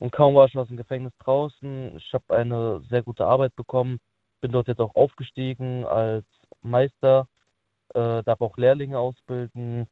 Und 0.00 0.10
kaum 0.10 0.34
war 0.34 0.46
ich 0.46 0.58
aus 0.58 0.66
dem 0.66 0.76
Gefängnis 0.76 1.12
draußen, 1.20 1.96
ich 1.96 2.12
habe 2.12 2.36
eine 2.36 2.82
sehr 2.90 3.04
gute 3.04 3.24
Arbeit 3.24 3.54
bekommen, 3.54 4.00
bin 4.40 4.50
dort 4.50 4.66
jetzt 4.66 4.80
auch 4.80 4.96
aufgestiegen 4.96 5.86
als 5.86 6.24
Meister, 6.62 7.28
äh, 7.90 8.24
darf 8.24 8.40
auch 8.40 8.56
Lehrlinge 8.56 8.98
ausbilden, 8.98 9.86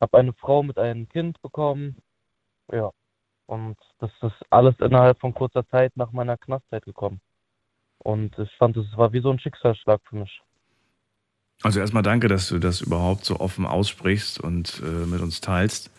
habe 0.00 0.16
eine 0.16 0.32
Frau 0.34 0.62
mit 0.62 0.78
einem 0.78 1.08
Kind 1.08 1.42
bekommen. 1.42 1.96
Ja, 2.70 2.92
und 3.46 3.76
das 3.98 4.12
ist 4.22 4.40
alles 4.48 4.76
innerhalb 4.78 5.18
von 5.18 5.34
kurzer 5.34 5.66
Zeit 5.66 5.96
nach 5.96 6.12
meiner 6.12 6.36
Knastzeit 6.36 6.84
gekommen. 6.84 7.20
Und 7.98 8.38
ich 8.38 8.54
fand, 8.58 8.76
es 8.76 8.96
war 8.96 9.12
wie 9.12 9.22
so 9.22 9.30
ein 9.32 9.40
Schicksalsschlag 9.40 10.00
für 10.04 10.14
mich. 10.14 10.40
Also 11.62 11.80
erstmal 11.80 12.02
danke, 12.02 12.28
dass 12.28 12.48
du 12.48 12.58
das 12.58 12.80
überhaupt 12.80 13.24
so 13.24 13.40
offen 13.40 13.66
aussprichst 13.66 14.40
und 14.40 14.80
äh, 14.84 15.06
mit 15.06 15.20
uns 15.20 15.40
teilst. 15.40 15.90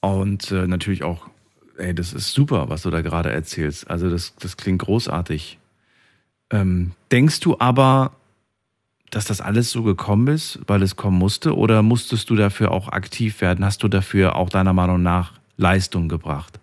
Und 0.00 0.50
äh, 0.50 0.66
natürlich 0.66 1.04
auch, 1.04 1.28
ey, 1.78 1.94
das 1.94 2.12
ist 2.12 2.32
super, 2.32 2.68
was 2.68 2.82
du 2.82 2.90
da 2.90 3.00
gerade 3.00 3.30
erzählst. 3.30 3.88
Also 3.88 4.10
das, 4.10 4.34
das 4.36 4.56
klingt 4.56 4.82
großartig. 4.82 5.58
Ähm, 6.50 6.92
denkst 7.12 7.40
du 7.40 7.56
aber, 7.58 8.12
dass 9.10 9.26
das 9.26 9.40
alles 9.40 9.70
so 9.70 9.84
gekommen 9.84 10.26
ist, 10.28 10.58
weil 10.66 10.82
es 10.82 10.96
kommen 10.96 11.18
musste? 11.18 11.56
Oder 11.56 11.82
musstest 11.82 12.28
du 12.30 12.34
dafür 12.34 12.72
auch 12.72 12.88
aktiv 12.88 13.40
werden? 13.40 13.64
Hast 13.64 13.82
du 13.84 13.88
dafür 13.88 14.34
auch 14.34 14.50
deiner 14.50 14.72
Meinung 14.72 15.02
nach 15.02 15.32
Leistung 15.56 16.08
gebracht? 16.08 16.58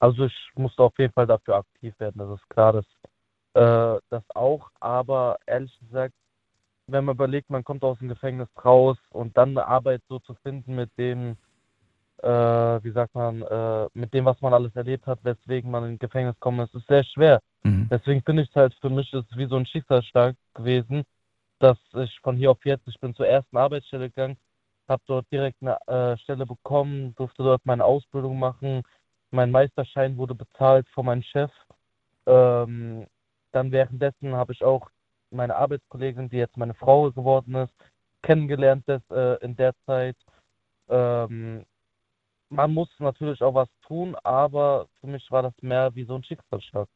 Also 0.00 0.24
ich 0.24 0.50
musste 0.56 0.82
auf 0.82 0.98
jeden 0.98 1.12
Fall 1.12 1.28
dafür 1.28 1.56
aktiv 1.56 1.94
werden, 2.00 2.18
das 2.18 2.40
ist 2.40 2.50
klar, 2.50 2.72
das, 2.72 2.84
äh, 3.54 4.00
das 4.10 4.24
auch. 4.34 4.68
Aber 4.80 5.36
ehrlich 5.46 5.78
gesagt, 5.78 6.14
wenn 6.92 7.04
man 7.04 7.14
überlegt, 7.14 7.50
man 7.50 7.64
kommt 7.64 7.82
aus 7.82 7.98
dem 7.98 8.08
Gefängnis 8.08 8.48
raus 8.64 8.98
und 9.10 9.36
dann 9.36 9.50
eine 9.50 9.66
Arbeit 9.66 10.02
so 10.08 10.18
zu 10.20 10.34
finden 10.42 10.74
mit 10.74 10.90
dem, 10.98 11.36
äh, 12.22 12.28
wie 12.28 12.92
sagt 12.92 13.14
man, 13.14 13.42
äh, 13.42 13.88
mit 13.94 14.14
dem, 14.14 14.24
was 14.24 14.40
man 14.40 14.54
alles 14.54 14.74
erlebt 14.76 15.06
hat, 15.06 15.18
weswegen 15.24 15.70
man 15.70 15.84
ins 15.84 15.98
Gefängnis 15.98 16.38
kommt, 16.38 16.60
ist 16.60 16.74
es 16.74 16.86
sehr 16.86 17.04
schwer. 17.04 17.40
Mhm. 17.64 17.88
Deswegen 17.90 18.22
finde 18.22 18.42
ich 18.42 18.50
es 18.50 18.54
halt 18.54 18.74
für 18.80 18.90
mich 18.90 19.12
ist 19.12 19.36
wie 19.36 19.46
so 19.46 19.56
ein 19.56 19.66
Schicksalsschlag 19.66 20.36
gewesen, 20.54 21.04
dass 21.58 21.78
ich 21.94 22.18
von 22.20 22.36
hier 22.36 22.50
auf 22.50 22.64
jetzt, 22.64 22.86
ich 22.86 23.00
bin 23.00 23.14
zur 23.14 23.26
ersten 23.26 23.56
Arbeitsstelle 23.56 24.08
gegangen, 24.08 24.36
habe 24.88 25.02
dort 25.06 25.30
direkt 25.30 25.62
eine 25.62 25.78
äh, 25.86 26.16
Stelle 26.18 26.46
bekommen, 26.46 27.14
durfte 27.16 27.42
dort 27.42 27.64
meine 27.64 27.84
Ausbildung 27.84 28.38
machen, 28.38 28.82
mein 29.30 29.50
Meisterschein 29.50 30.16
wurde 30.16 30.34
bezahlt 30.34 30.86
von 30.90 31.06
meinem 31.06 31.22
Chef. 31.22 31.50
Ähm, 32.26 33.06
dann 33.52 33.72
währenddessen 33.72 34.34
habe 34.34 34.52
ich 34.52 34.62
auch 34.62 34.90
meine 35.32 35.56
Arbeitskollegin, 35.56 36.28
die 36.28 36.36
jetzt 36.36 36.56
meine 36.56 36.74
Frau 36.74 37.10
geworden 37.10 37.54
ist, 37.54 37.72
kennengelernt 38.22 38.84
das, 38.86 39.02
äh, 39.10 39.44
in 39.44 39.56
der 39.56 39.74
Zeit. 39.86 40.16
Ähm, 40.88 41.64
man 42.48 42.74
muss 42.74 42.88
natürlich 42.98 43.42
auch 43.42 43.54
was 43.54 43.68
tun, 43.86 44.14
aber 44.22 44.86
für 45.00 45.06
mich 45.06 45.30
war 45.30 45.42
das 45.42 45.54
mehr 45.62 45.94
wie 45.94 46.04
so 46.04 46.14
ein 46.14 46.24
Schicksalsschlag. 46.24 46.88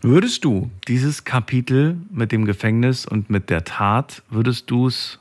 Würdest 0.00 0.44
du 0.44 0.70
dieses 0.88 1.24
Kapitel 1.24 1.96
mit 2.10 2.32
dem 2.32 2.44
Gefängnis 2.44 3.06
und 3.06 3.30
mit 3.30 3.50
der 3.50 3.64
Tat, 3.64 4.22
würdest 4.28 4.70
du 4.70 4.86
es, 4.86 5.20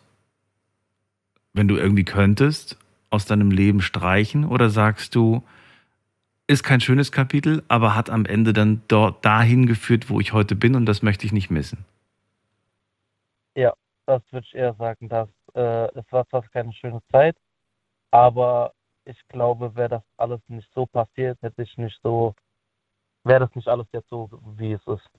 wenn 1.53 1.68
du 1.68 1.78
irgendwie 1.78 2.03
könntest, 2.03 2.78
aus 3.09 3.26
deinem 3.26 3.51
Leben 3.51 3.82
streichen? 3.82 4.45
Oder 4.45 4.70
sagst 4.70 5.16
du, 5.16 5.43
ist 6.47 6.64
kein 6.64 6.82
schönes 6.82 7.12
Kapitel, 7.12 7.64
aber 7.68 7.95
hat 7.95 8.09
am 8.09 8.26
Ende 8.26 8.53
dann 8.53 8.82
dort 8.88 9.24
dahin 9.24 9.68
geführt, 9.68 10.09
wo 10.09 10.20
ich 10.20 10.34
heute 10.34 10.55
bin 10.55 10.76
und 10.76 10.86
das 10.86 11.01
möchte 11.01 11.26
ich 11.26 11.32
nicht 11.32 11.51
missen? 11.51 11.86
Ja, 13.55 13.73
das 14.05 14.21
würde 14.31 14.45
ich 14.47 14.55
eher 14.55 14.73
sagen, 14.75 15.09
dass 15.09 15.29
äh, 15.53 15.87
es 15.97 16.11
war 16.11 16.27
zwar 16.29 16.43
keine 16.49 16.73
schöne 16.73 17.01
Zeit, 17.11 17.35
aber 18.11 18.73
ich 19.05 19.17
glaube, 19.27 19.75
wäre 19.75 19.89
das 19.89 20.03
alles 20.17 20.41
nicht 20.47 20.69
so 20.73 20.85
passiert, 20.85 21.41
hätte 21.41 21.63
ich 21.63 21.77
nicht 21.77 21.99
so, 22.03 22.35
wäre 23.23 23.41
das 23.41 23.55
nicht 23.55 23.67
alles 23.67 23.87
jetzt 23.91 24.09
so, 24.09 24.29
wie 24.57 24.73
es 24.73 24.85
ist. 24.87 25.09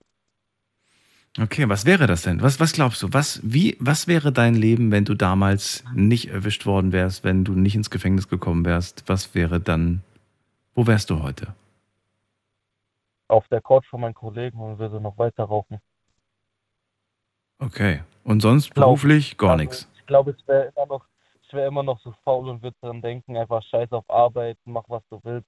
Okay, 1.41 1.67
was 1.67 1.87
wäre 1.87 2.07
das 2.07 2.23
denn? 2.23 2.43
Was, 2.43 2.61
was 2.61 2.75
glaubst 2.75 3.03
du? 3.03 3.09
Was, 3.13 3.41
wie, 3.43 3.77
was 3.81 4.07
wäre 4.07 4.33
dein 4.33 4.55
Leben, 4.55 4.91
wenn 4.91 5.07
du 5.07 5.15
damals 5.15 5.83
nicht 5.95 6.29
erwischt 6.29 6.67
worden 6.67 6.93
wärst, 6.93 7.25
wenn 7.25 7.43
du 7.45 7.53
nicht 7.53 7.75
ins 7.75 7.89
Gefängnis 7.89 8.29
gekommen 8.29 8.67
wärst? 8.67 9.09
Was 9.09 9.35
wäre 9.35 9.59
dann, 9.59 10.03
wo 10.75 10.87
wärst 10.87 11.09
du 11.09 11.23
heute? 11.23 11.55
Auf 13.29 13.49
der 13.49 13.63
Couch 13.63 13.87
von 13.87 14.03
meinen 14.03 14.13
Kollegen 14.13 14.59
und 14.59 14.79
würde 14.79 15.01
noch 15.01 15.17
weiter 15.17 15.45
rauchen. 15.45 15.81
Okay. 17.63 18.03
Und 18.25 18.41
sonst 18.41 18.75
Glaub- 18.75 18.87
beruflich 18.87 19.37
gar 19.39 19.53
Also, 19.53 19.63
nichts. 19.63 19.89
Ich 19.99 20.07
glaube, 20.07 20.33
es 20.33 20.49
wäre 20.49 20.73
immer 20.75 20.87
noch, 20.87 21.05
ich 21.43 21.49
ich 21.49 21.53
wäre 21.55 21.69
immer 21.69 21.83
noch 21.83 22.01
so 22.01 22.15
faul 22.25 22.49
und 22.49 22.63
würde 22.63 22.77
dran 22.81 23.03
denken, 23.03 23.37
einfach 23.37 23.63
scheiß 23.63 23.93
auf 23.93 24.09
Arbeit, 24.09 24.57
mach 24.65 24.85
was 24.89 25.03
du 25.11 25.21
willst, 25.23 25.47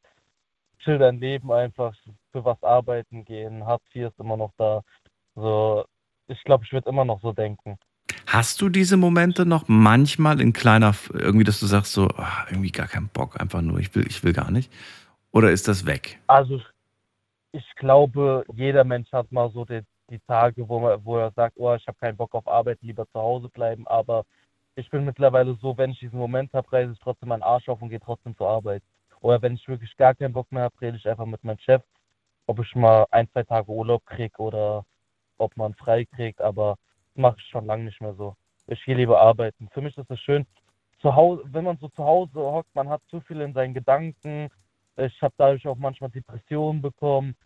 chill 0.80 0.98
dein 0.98 1.18
Leben 1.18 1.50
einfach, 1.50 1.94
für 2.30 2.44
was 2.44 2.62
arbeiten 2.62 3.24
gehen, 3.24 3.64
Hartz 3.64 3.82
IV 3.94 4.08
ist 4.08 4.18
immer 4.18 4.36
noch 4.36 4.52
da. 4.58 4.82
So, 5.34 5.84
ich 6.28 6.42
glaube, 6.44 6.64
ich 6.64 6.72
würde 6.72 6.88
immer 6.90 7.04
noch 7.04 7.20
so 7.22 7.32
denken. 7.32 7.78
Hast 8.26 8.60
du 8.60 8.68
diese 8.68 8.96
Momente 8.96 9.46
noch 9.46 9.64
manchmal 9.66 10.40
in 10.40 10.52
kleiner, 10.52 10.94
irgendwie, 11.12 11.44
dass 11.44 11.60
du 11.60 11.66
sagst 11.66 11.92
so, 11.92 12.08
ach, 12.16 12.50
irgendwie 12.50 12.70
gar 12.70 12.86
keinen 12.86 13.08
Bock, 13.08 13.40
einfach 13.40 13.62
nur, 13.62 13.78
ich 13.78 13.94
will, 13.94 14.06
ich 14.06 14.22
will 14.22 14.32
gar 14.32 14.50
nicht? 14.50 14.70
Oder 15.32 15.50
ist 15.50 15.68
das 15.68 15.86
weg? 15.86 16.20
Also 16.26 16.60
ich 17.52 17.64
glaube, 17.76 18.44
jeder 18.54 18.84
Mensch 18.84 19.10
hat 19.12 19.32
mal 19.32 19.50
so 19.50 19.64
die, 19.64 19.80
die 20.10 20.18
Tage, 20.20 20.68
wo, 20.68 20.80
wo 21.04 21.18
er 21.18 21.30
sagt, 21.32 21.56
oh, 21.58 21.74
ich 21.74 21.86
habe 21.86 21.98
keinen 21.98 22.16
Bock 22.16 22.34
auf 22.34 22.46
Arbeit, 22.46 22.78
lieber 22.82 23.06
zu 23.06 23.18
Hause 23.20 23.48
bleiben. 23.48 23.86
Aber 23.86 24.24
ich 24.76 24.90
bin 24.90 25.04
mittlerweile 25.04 25.54
so, 25.60 25.76
wenn 25.78 25.90
ich 25.90 26.00
diesen 26.00 26.18
Moment 26.18 26.52
habe, 26.52 26.70
reiße 26.72 26.92
ich 26.92 26.98
trotzdem 27.00 27.28
meinen 27.30 27.42
Arsch 27.42 27.68
auf 27.68 27.80
und 27.80 27.90
gehe 27.90 28.00
trotzdem 28.00 28.36
zur 28.36 28.48
Arbeit. 28.48 28.82
Oder 29.20 29.40
wenn 29.42 29.54
ich 29.54 29.68
wirklich 29.68 29.96
gar 29.96 30.14
keinen 30.14 30.32
Bock 30.32 30.50
mehr 30.52 30.64
habe, 30.64 30.80
rede 30.80 30.96
ich 30.96 31.08
einfach 31.08 31.26
mit 31.26 31.42
meinem 31.44 31.58
Chef, 31.58 31.82
ob 32.46 32.58
ich 32.60 32.74
mal 32.74 33.06
ein, 33.10 33.28
zwei 33.30 33.42
Tage 33.42 33.70
Urlaub 33.70 34.04
kriege 34.04 34.36
oder 34.38 34.84
ob 35.38 35.56
man 35.56 35.74
frei 35.74 36.04
kriegt. 36.04 36.40
Aber 36.40 36.76
das 37.14 37.22
mache 37.22 37.36
ich 37.38 37.46
schon 37.46 37.66
lange 37.66 37.84
nicht 37.84 38.00
mehr 38.00 38.14
so. 38.14 38.36
Ich 38.66 38.84
gehe 38.84 38.96
lieber 38.96 39.20
arbeiten. 39.20 39.68
Für 39.72 39.80
mich 39.80 39.96
ist 39.96 40.10
es 40.10 40.20
schön, 40.20 40.46
zu 41.00 41.14
Hause, 41.14 41.42
wenn 41.46 41.64
man 41.64 41.76
so 41.78 41.88
zu 41.88 42.04
Hause 42.04 42.40
hockt, 42.40 42.74
man 42.74 42.88
hat 42.88 43.02
zu 43.08 43.20
viel 43.20 43.40
in 43.42 43.52
seinen 43.52 43.74
Gedanken. 43.74 44.50
Ich 44.96 45.20
habe 45.22 45.34
dadurch 45.36 45.66
auch 45.66 45.76
manchmal 45.76 46.10
Depressionen 46.10 46.80
bekommen. 46.80 47.36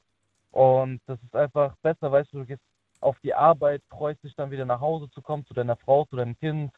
Und 0.59 1.01
das 1.07 1.23
ist 1.23 1.37
einfach 1.37 1.77
besser, 1.83 2.11
weißt 2.11 2.33
du, 2.33 2.39
du 2.39 2.47
gehst 2.47 2.63
auf 3.01 3.17
die 3.21 3.33
Arbeit, 3.33 3.81
freust 3.91 4.25
dich 4.25 4.35
dann 4.35 4.51
wieder 4.51 4.65
nach 4.65 4.81
Hause 4.81 5.09
zu 5.11 5.23
kommen, 5.23 5.47
zu 5.47 5.55
deiner 5.55 5.77
Frau, 5.77 6.05
zu 6.07 6.17
deinem 6.17 6.37
Kind. 6.37 6.73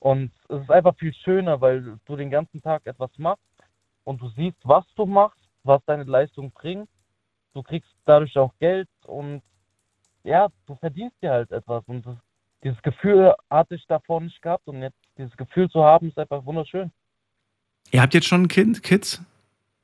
Und 0.00 0.32
es 0.48 0.60
ist 0.60 0.70
einfach 0.72 0.96
viel 0.96 1.14
schöner, 1.14 1.60
weil 1.60 2.00
du 2.04 2.16
den 2.16 2.30
ganzen 2.30 2.60
Tag 2.60 2.84
etwas 2.84 3.10
machst 3.18 3.44
und 4.02 4.20
du 4.20 4.28
siehst, 4.30 4.56
was 4.64 4.84
du 4.96 5.06
machst, 5.06 5.38
was 5.62 5.80
deine 5.86 6.02
Leistung 6.02 6.50
bringt. 6.50 6.88
Du 7.54 7.62
kriegst 7.62 7.94
dadurch 8.06 8.36
auch 8.36 8.52
Geld 8.58 8.88
und 9.04 9.40
ja, 10.24 10.48
du 10.66 10.74
verdienst 10.74 11.14
dir 11.22 11.30
halt 11.30 11.52
etwas. 11.52 11.84
Und 11.86 12.04
das, 12.04 12.16
dieses 12.64 12.82
Gefühl 12.82 13.36
hatte 13.48 13.76
ich 13.76 13.86
davor 13.86 14.20
nicht 14.20 14.42
gehabt 14.42 14.66
und 14.66 14.82
jetzt 14.82 14.98
dieses 15.16 15.36
Gefühl 15.36 15.70
zu 15.70 15.84
haben, 15.84 16.08
ist 16.08 16.18
einfach 16.18 16.44
wunderschön. 16.44 16.90
Ihr 17.92 18.02
habt 18.02 18.14
jetzt 18.14 18.26
schon 18.26 18.42
ein 18.42 18.48
Kind, 18.48 18.82
Kids? 18.82 19.22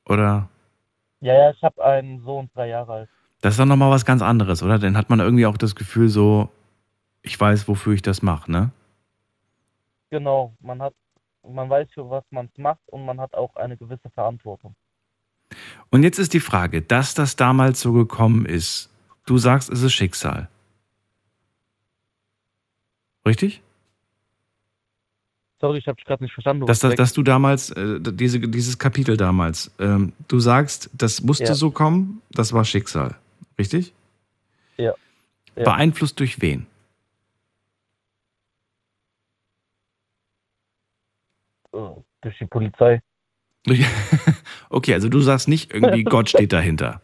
Oder? 0.05 0.49
Ja, 1.21 1.33
ja, 1.35 1.51
ich 1.51 1.63
habe 1.63 1.81
einen 1.85 2.21
Sohn, 2.25 2.49
drei 2.53 2.67
Jahre 2.67 2.91
alt. 2.91 3.09
Das 3.41 3.53
ist 3.53 3.59
doch 3.59 3.65
nochmal 3.65 3.91
was 3.91 4.05
ganz 4.05 4.21
anderes, 4.21 4.63
oder? 4.63 4.79
Dann 4.79 4.97
hat 4.97 5.09
man 5.09 5.19
irgendwie 5.19 5.45
auch 5.45 5.57
das 5.57 5.75
Gefühl 5.75 6.09
so, 6.09 6.49
ich 7.21 7.39
weiß, 7.39 7.67
wofür 7.67 7.93
ich 7.93 8.01
das 8.01 8.21
mache, 8.21 8.51
ne? 8.51 8.71
Genau, 10.09 10.53
man 10.61 10.81
hat, 10.81 10.93
man 11.47 11.69
weiß, 11.69 11.87
für 11.93 12.09
was 12.09 12.23
man 12.31 12.49
es 12.51 12.57
macht 12.57 12.81
und 12.87 13.05
man 13.05 13.19
hat 13.19 13.33
auch 13.35 13.55
eine 13.55 13.77
gewisse 13.77 14.09
Verantwortung. 14.09 14.75
Und 15.89 16.03
jetzt 16.03 16.19
ist 16.19 16.33
die 16.33 16.39
Frage, 16.39 16.81
dass 16.81 17.13
das 17.13 17.35
damals 17.35 17.79
so 17.81 17.93
gekommen 17.93 18.45
ist, 18.45 18.89
du 19.25 19.37
sagst, 19.37 19.69
es 19.69 19.81
ist 19.81 19.93
Schicksal. 19.93 20.49
Richtig? 23.25 23.61
Sorry, 25.61 25.79
ich 25.79 25.87
habe 25.87 25.97
dich 25.97 26.05
gerade 26.05 26.23
nicht 26.23 26.33
verstanden. 26.33 26.65
Dass, 26.65 26.83
weg. 26.83 26.95
dass 26.95 27.13
du 27.13 27.21
damals, 27.21 27.69
äh, 27.71 27.99
diese, 27.99 28.39
dieses 28.39 28.79
Kapitel 28.79 29.17
damals, 29.17 29.71
ähm, 29.79 30.13
du 30.27 30.39
sagst, 30.39 30.89
das 30.93 31.21
musste 31.21 31.45
Ja. 31.45 31.53
so 31.53 31.69
kommen, 31.71 32.21
das 32.31 32.53
war 32.53 32.63
Schicksal. 32.63 33.15
Richtig? 33.59 33.93
Ja. 34.77 34.93
ja. 35.55 35.63
Beeinflusst 35.63 36.19
durch 36.19 36.41
wen? 36.41 36.65
Äh, 41.73 41.77
Durch 42.21 42.37
die 42.39 42.45
Polizei. 42.45 43.01
Okay, 44.71 44.93
also 44.93 45.09
du 45.09 45.19
sagst 45.19 45.47
nicht 45.47 45.73
irgendwie, 45.73 46.03
Gott 46.15 46.29
steht 46.29 46.53
dahinter. 46.53 47.01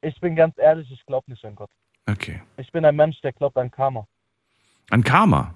Ich 0.00 0.18
bin 0.20 0.34
ganz 0.34 0.56
ehrlich, 0.56 0.90
ich 0.90 1.04
glaube 1.04 1.30
nicht 1.30 1.44
an 1.44 1.54
Gott. 1.54 1.70
Okay. 2.06 2.42
Ich 2.56 2.72
bin 2.72 2.84
ein 2.84 2.96
Mensch, 2.96 3.20
der 3.20 3.32
glaubt 3.32 3.56
an 3.56 3.70
Karma. 3.70 4.06
An 4.90 5.04
Karma. 5.04 5.54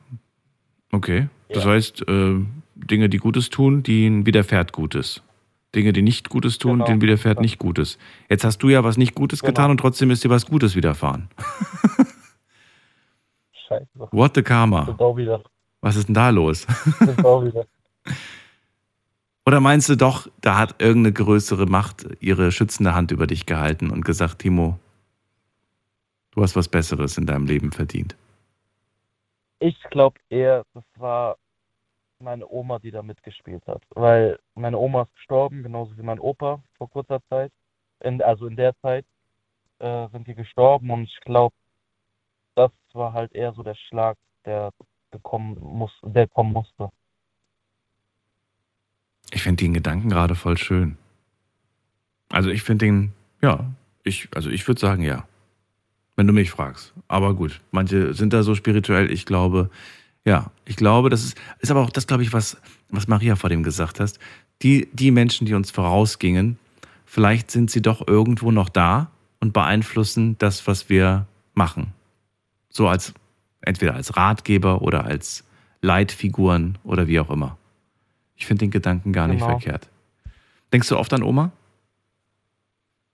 Okay. 0.92 1.28
Das 1.48 1.64
heißt, 1.64 2.02
äh, 2.08 2.44
Dinge, 2.74 3.08
die 3.08 3.18
Gutes 3.18 3.48
tun, 3.48 3.82
denen 3.82 4.26
widerfährt 4.26 4.72
Gutes. 4.72 5.22
Dinge, 5.74 5.92
die 5.92 6.02
nicht 6.02 6.28
Gutes 6.30 6.58
tun, 6.58 6.72
Genau. 6.74 6.84
denen 6.86 7.00
widerfährt 7.00 7.40
nicht 7.40 7.58
Gutes. 7.58 7.98
Jetzt 8.28 8.44
hast 8.44 8.58
du 8.58 8.68
ja 8.68 8.82
was 8.84 8.96
nicht 8.96 9.14
Gutes 9.14 9.40
Genau. 9.40 9.50
getan 9.50 9.70
und 9.70 9.78
trotzdem 9.78 10.10
ist 10.10 10.24
dir 10.24 10.30
was 10.30 10.46
Gutes 10.46 10.74
widerfahren. 10.74 11.28
Scheiße. 13.68 13.86
What 14.10 14.34
the 14.34 14.42
Karma? 14.42 14.96
Was 15.80 15.96
ist 15.96 16.08
denn 16.08 16.14
da 16.14 16.30
los? 16.30 16.66
Oder 19.46 19.60
meinst 19.60 19.88
du 19.88 19.96
doch, 19.96 20.28
da 20.40 20.58
hat 20.58 20.80
irgendeine 20.82 21.12
größere 21.12 21.66
Macht 21.66 22.06
ihre 22.20 22.52
schützende 22.52 22.94
Hand 22.94 23.10
über 23.10 23.26
dich 23.26 23.46
gehalten 23.46 23.90
und 23.90 24.04
gesagt, 24.04 24.40
Timo, 24.40 24.78
du 26.32 26.42
hast 26.42 26.56
was 26.56 26.68
Besseres 26.68 27.16
in 27.16 27.26
deinem 27.26 27.46
Leben 27.46 27.72
verdient? 27.72 28.16
Ich 29.60 29.80
glaube 29.90 30.18
eher, 30.28 30.64
das 30.74 30.84
war 30.96 31.36
meine 32.20 32.48
Oma, 32.48 32.78
die 32.78 32.90
da 32.90 33.02
mitgespielt 33.02 33.66
hat. 33.66 33.82
Weil 33.90 34.38
meine 34.54 34.78
Oma 34.78 35.02
ist 35.02 35.14
gestorben, 35.14 35.62
genauso 35.62 35.96
wie 35.96 36.02
mein 36.02 36.20
Opa 36.20 36.62
vor 36.76 36.90
kurzer 36.90 37.20
Zeit. 37.28 37.52
In, 38.00 38.22
also 38.22 38.46
in 38.46 38.56
der 38.56 38.74
Zeit 38.80 39.04
äh, 39.78 40.08
sind 40.08 40.26
die 40.26 40.34
gestorben 40.34 40.90
und 40.90 41.04
ich 41.04 41.20
glaube, 41.20 41.54
das 42.54 42.70
war 42.92 43.12
halt 43.12 43.32
eher 43.32 43.52
so 43.52 43.62
der 43.62 43.74
Schlag, 43.74 44.16
der 44.44 44.72
gekommen 45.10 45.58
muss, 45.60 45.92
der 46.02 46.28
kommen 46.28 46.52
musste. 46.52 46.90
Ich 49.32 49.42
finde 49.42 49.64
den 49.64 49.74
Gedanken 49.74 50.08
gerade 50.08 50.34
voll 50.34 50.58
schön. 50.58 50.96
Also 52.28 52.50
ich 52.50 52.62
finde 52.62 52.86
den, 52.86 53.12
ja, 53.42 53.70
ich, 54.02 54.28
also 54.34 54.50
ich 54.50 54.66
würde 54.66 54.80
sagen 54.80 55.02
ja. 55.02 55.26
Wenn 56.16 56.26
du 56.26 56.32
mich 56.32 56.50
fragst. 56.50 56.92
Aber 57.08 57.34
gut, 57.34 57.62
manche 57.70 58.12
sind 58.12 58.32
da 58.32 58.42
so 58.42 58.54
spirituell. 58.54 59.10
Ich 59.10 59.24
glaube, 59.24 59.70
ja, 60.24 60.50
ich 60.64 60.76
glaube, 60.76 61.10
das 61.10 61.24
ist, 61.24 61.40
ist 61.60 61.70
aber 61.70 61.80
auch 61.82 61.90
das, 61.90 62.06
glaube 62.06 62.22
ich, 62.22 62.32
was, 62.32 62.60
was 62.90 63.08
Maria 63.08 63.36
vor 63.36 63.50
dem 63.50 63.62
gesagt 63.62 64.00
hast. 64.00 64.18
Die, 64.62 64.88
die 64.92 65.10
Menschen, 65.10 65.46
die 65.46 65.54
uns 65.54 65.70
vorausgingen, 65.70 66.58
vielleicht 67.06 67.50
sind 67.50 67.70
sie 67.70 67.82
doch 67.82 68.06
irgendwo 68.06 68.50
noch 68.52 68.68
da 68.68 69.10
und 69.40 69.52
beeinflussen 69.52 70.36
das, 70.38 70.66
was 70.66 70.88
wir 70.88 71.26
machen. 71.54 71.92
So 72.68 72.88
als, 72.88 73.14
entweder 73.62 73.94
als 73.94 74.16
Ratgeber 74.16 74.82
oder 74.82 75.04
als 75.04 75.44
Leitfiguren 75.80 76.78
oder 76.84 77.06
wie 77.06 77.18
auch 77.20 77.30
immer. 77.30 77.56
Ich 78.36 78.46
finde 78.46 78.66
den 78.66 78.70
Gedanken 78.70 79.12
gar 79.12 79.26
nicht 79.26 79.40
Genau. 79.40 79.58
verkehrt. 79.58 79.88
Denkst 80.72 80.88
du 80.88 80.98
oft 80.98 81.12
an 81.12 81.22
Oma? 81.22 81.50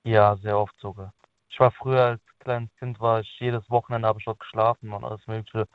Ja, 0.05 0.37
sehr 0.37 0.59
oft 0.59 0.75
sogar. 0.81 1.13
Ich 1.49 1.59
war 1.59 1.71
früher 1.71 2.05
als 2.05 2.21
kleines 2.41 2.71
Kind, 2.79 3.01
war 3.01 3.21
ich 3.21 3.37
jedes 3.41 3.69
Wochenende 3.71 4.07
habe 4.09 4.19
ich 4.19 4.25
dort 4.25 4.41
geschlafen 4.41 4.93
und 4.93 5.05
alles 5.05 5.27
Mögliche. 5.27 5.67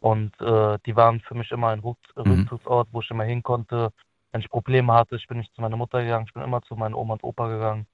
Und 0.00 0.38
äh, 0.40 0.78
die 0.86 0.96
waren 0.96 1.20
für 1.20 1.34
mich 1.34 1.50
immer 1.50 1.68
ein 1.68 1.80
Mhm. 1.80 1.94
Rückzugsort, 2.16 2.88
wo 2.92 3.00
ich 3.00 3.10
immer 3.10 3.24
hin 3.24 3.42
konnte. 3.42 3.90
Wenn 4.32 4.40
ich 4.40 4.50
Probleme 4.50 4.92
hatte, 4.92 5.16
ich 5.16 5.26
bin 5.26 5.38
nicht 5.38 5.54
zu 5.54 5.60
meiner 5.60 5.76
Mutter 5.76 6.02
gegangen, 6.02 6.26
ich 6.26 6.34
bin 6.34 6.42
immer 6.42 6.62
zu 6.62 6.76
meiner 6.76 6.98
Oma 6.98 7.14
und 7.14 7.24
Opa 7.24 7.48
gegangen. 7.48 7.86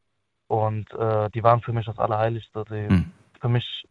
Und 0.48 0.92
äh, 0.92 1.30
die 1.30 1.42
waren 1.42 1.60
für 1.62 1.72
mich 1.72 1.86
das 1.86 1.98
Allerheiligste. 1.98 2.64
Die, 2.68 2.92
Mhm. 2.92 3.12
Für 3.40 3.48
mich, 3.48 3.84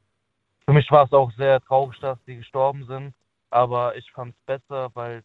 für 0.66 0.74
mich 0.74 0.90
war 0.92 1.04
es 1.04 1.12
auch 1.12 1.32
sehr 1.34 1.60
traurig, 1.62 2.00
dass 2.00 2.18
die 2.26 2.38
gestorben 2.38 2.86
sind. 2.86 3.14
Aber 3.50 3.98
ich 3.98 4.10
fand 4.14 4.34
es 4.34 4.42
besser, 4.46 4.90
weil 4.94 5.24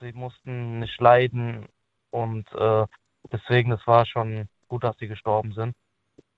sie 0.00 0.12
mussten 0.12 0.80
nicht 0.80 1.00
leiden. 1.00 1.66
Und 2.10 2.50
äh, 2.54 2.86
deswegen, 3.30 3.70
es 3.72 3.86
war 3.86 4.04
schon 4.06 4.48
gut, 4.68 4.82
dass 4.82 4.96
sie 4.98 5.06
gestorben 5.06 5.52
sind. 5.52 5.76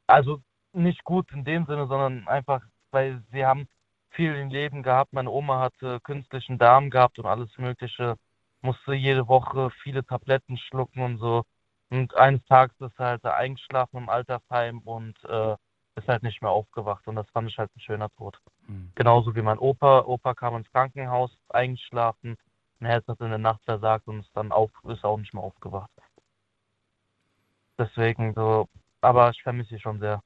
Also 0.07 0.41
nicht 0.73 1.03
gut 1.05 1.33
in 1.33 1.45
dem 1.45 1.67
Sinne, 1.67 1.87
sondern 1.87 2.27
einfach, 2.29 2.63
weil 2.91 3.23
sie 3.33 3.45
haben 3.45 3.69
viel 4.11 4.35
im 4.35 4.51
Leben 4.51 4.83
gehabt. 4.83 5.13
Meine 5.13 5.31
Oma 5.31 5.61
hatte 5.61 6.01
künstlichen 6.01 6.59
Darm 6.59 6.91
gehabt 6.91 7.19
und 7.19 7.27
alles 7.27 7.51
Mögliche. 7.59 8.17
Musste 8.63 8.95
jede 8.95 9.29
Woche 9.29 9.71
viele 9.83 10.05
Tabletten 10.05 10.59
schlucken 10.59 11.03
und 11.03 11.19
so. 11.19 11.45
Und 11.89 12.15
eines 12.17 12.45
Tages 12.45 12.77
ist 12.81 12.99
er 12.99 13.07
halt 13.07 13.25
eingeschlafen 13.25 13.99
im 13.99 14.09
Altersheim 14.09 14.81
und 14.81 15.17
äh, 15.25 15.57
ist 15.97 16.09
halt 16.09 16.23
nicht 16.23 16.41
mehr 16.43 16.51
aufgewacht. 16.51 17.07
Und 17.09 17.17
das 17.17 17.29
fand 17.31 17.49
ich 17.49 17.59
halt 17.59 17.71
ein 17.75 17.81
schöner 17.81 18.11
Tod. 18.11 18.39
Hm. 18.67 18.93
Genauso 18.95 19.35
wie 19.35 19.43
mein 19.43 19.59
Opa. 19.59 20.05
Opa 20.05 20.35
kam 20.35 20.57
ins 20.57 20.71
Krankenhaus, 20.71 21.37
eingeschlafen. 21.49 22.37
Ein 22.81 22.87
Herz 22.87 23.07
hat 23.09 23.21
in 23.21 23.31
der 23.31 23.39
Nacht 23.39 23.63
versagt 23.65 24.07
und 24.07 24.21
ist 24.21 24.31
dann 24.35 24.53
auf, 24.53 24.71
ist 24.89 25.05
auch 25.05 25.19
nicht 25.19 25.35
mehr 25.35 25.43
aufgewacht. 25.43 25.91
Deswegen 27.79 28.35
so, 28.35 28.69
aber 29.01 29.31
ich 29.31 29.43
vermisse 29.43 29.71
sie 29.71 29.81
schon 29.81 30.01
sehr. 30.01 30.23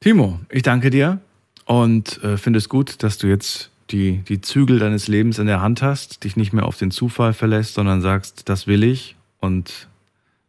Timo, 0.00 0.40
ich 0.50 0.62
danke 0.62 0.90
dir 0.90 1.20
und 1.66 2.22
äh, 2.22 2.38
finde 2.38 2.58
es 2.58 2.68
gut, 2.68 3.02
dass 3.02 3.18
du 3.18 3.26
jetzt 3.26 3.70
die, 3.90 4.18
die 4.18 4.40
Zügel 4.40 4.78
deines 4.78 5.08
Lebens 5.08 5.38
in 5.38 5.46
der 5.46 5.60
Hand 5.60 5.82
hast, 5.82 6.24
dich 6.24 6.36
nicht 6.36 6.52
mehr 6.52 6.64
auf 6.64 6.76
den 6.78 6.90
Zufall 6.90 7.34
verlässt, 7.34 7.74
sondern 7.74 8.00
sagst, 8.00 8.48
das 8.48 8.66
will 8.66 8.82
ich 8.82 9.16
und 9.40 9.88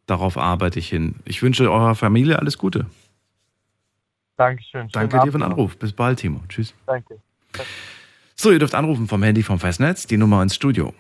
darauf 0.06 0.38
arbeite 0.38 0.80
ich 0.80 0.90
hin. 0.90 1.16
Ich 1.26 1.42
wünsche 1.42 1.70
eurer 1.70 1.96
Familie 1.96 2.40
alles 2.40 2.58
Gute. 2.58 2.86
Dankeschön. 4.38 4.82
Schönen 4.82 4.92
Danke 4.92 5.16
Abend. 5.18 5.28
dir 5.28 5.32
für 5.32 5.38
den 5.40 5.52
Anruf. 5.52 5.78
Bis 5.78 5.92
bald, 5.92 6.20
Timo. 6.20 6.42
Tschüss. 6.48 6.74
Danke. 6.86 7.20
So, 8.36 8.52
ihr 8.52 8.60
dürft 8.60 8.76
anrufen 8.76 9.08
vom 9.08 9.24
Handy 9.24 9.42
vom 9.42 9.60
Festnetz, 9.60 10.06
die 10.06 10.18
Nummer 10.18 10.44
ins 10.44 10.56
Studio. 10.56 10.94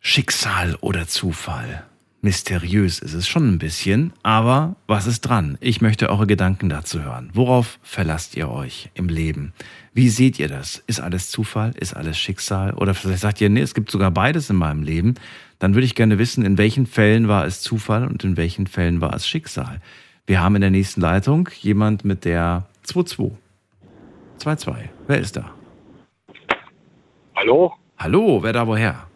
Schicksal 0.00 0.76
oder 0.80 1.06
Zufall? 1.06 1.86
Mysteriös 2.24 3.00
ist 3.00 3.12
es 3.12 3.28
schon 3.28 3.46
ein 3.50 3.58
bisschen, 3.58 4.14
aber 4.22 4.76
was 4.86 5.06
ist 5.06 5.20
dran? 5.20 5.58
Ich 5.60 5.82
möchte 5.82 6.08
eure 6.08 6.26
Gedanken 6.26 6.70
dazu 6.70 7.02
hören. 7.02 7.28
Worauf 7.34 7.78
verlasst 7.82 8.34
ihr 8.34 8.50
euch 8.50 8.88
im 8.94 9.10
Leben? 9.10 9.52
Wie 9.92 10.08
seht 10.08 10.38
ihr 10.38 10.48
das? 10.48 10.82
Ist 10.86 11.00
alles 11.00 11.30
Zufall? 11.30 11.72
Ist 11.78 11.94
alles 11.94 12.16
Schicksal? 12.16 12.72
Oder 12.72 12.94
vielleicht 12.94 13.20
sagt 13.20 13.42
ihr, 13.42 13.50
nee, 13.50 13.60
es 13.60 13.74
gibt 13.74 13.90
sogar 13.90 14.10
beides 14.10 14.48
in 14.48 14.56
meinem 14.56 14.82
Leben. 14.82 15.16
Dann 15.58 15.74
würde 15.74 15.84
ich 15.84 15.94
gerne 15.94 16.18
wissen, 16.18 16.46
in 16.46 16.56
welchen 16.56 16.86
Fällen 16.86 17.28
war 17.28 17.44
es 17.44 17.60
Zufall 17.60 18.08
und 18.08 18.24
in 18.24 18.38
welchen 18.38 18.68
Fällen 18.68 19.02
war 19.02 19.12
es 19.12 19.28
Schicksal. 19.28 19.82
Wir 20.26 20.42
haben 20.42 20.54
in 20.54 20.62
der 20.62 20.70
nächsten 20.70 21.02
Leitung 21.02 21.50
jemand 21.60 22.06
mit 22.06 22.24
der 22.24 22.64
22. 22.84 23.36
2-2. 24.38 24.76
Wer 25.08 25.18
ist 25.18 25.36
da? 25.36 25.50
Hallo? 27.36 27.74
Hallo, 27.98 28.42
wer 28.42 28.54
da 28.54 28.66
woher? 28.66 29.08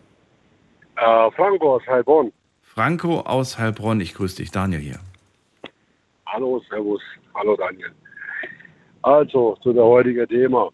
Äh, 0.96 1.30
Franco 1.30 1.76
aus 1.76 1.86
Heilbronn. 1.86 2.30
Franco 2.78 3.22
aus 3.22 3.58
Heilbronn, 3.58 4.00
ich 4.00 4.14
grüße 4.14 4.36
dich, 4.36 4.52
Daniel 4.52 4.78
hier. 4.78 5.00
Hallo, 6.26 6.62
Servus. 6.70 7.02
Hallo, 7.34 7.56
Daniel. 7.56 7.90
Also, 9.02 9.58
zu 9.64 9.72
der 9.72 9.82
heutigen 9.82 10.28
Thema. 10.28 10.70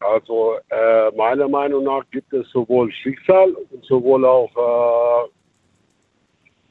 Also, 0.00 0.56
äh, 0.68 1.10
meiner 1.16 1.48
Meinung 1.48 1.84
nach 1.84 2.02
gibt 2.10 2.30
es 2.34 2.46
sowohl 2.50 2.92
Schicksal 2.92 3.56
und 3.70 3.84
sowohl 3.86 4.26
auch 4.26 4.50
äh, 5.24 5.30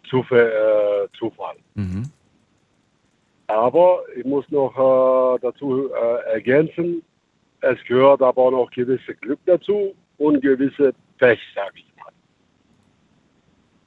Zufall. 0.08 0.52
Äh, 0.52 1.18
Zufall. 1.18 1.56
Mhm. 1.74 2.04
Aber 3.48 4.04
ich 4.16 4.24
muss 4.24 4.48
noch 4.52 4.76
äh, 4.78 5.40
dazu 5.42 5.90
äh, 5.90 6.34
ergänzen, 6.34 7.02
es 7.62 7.84
gehört 7.88 8.22
aber 8.22 8.40
auch 8.40 8.52
noch 8.52 8.70
gewisse 8.70 9.16
Glück 9.16 9.40
dazu 9.48 9.96
und 10.20 10.44
gewisse 10.44 10.94
Pech, 11.18 11.40
sage 11.56 11.78
ich. 11.78 11.95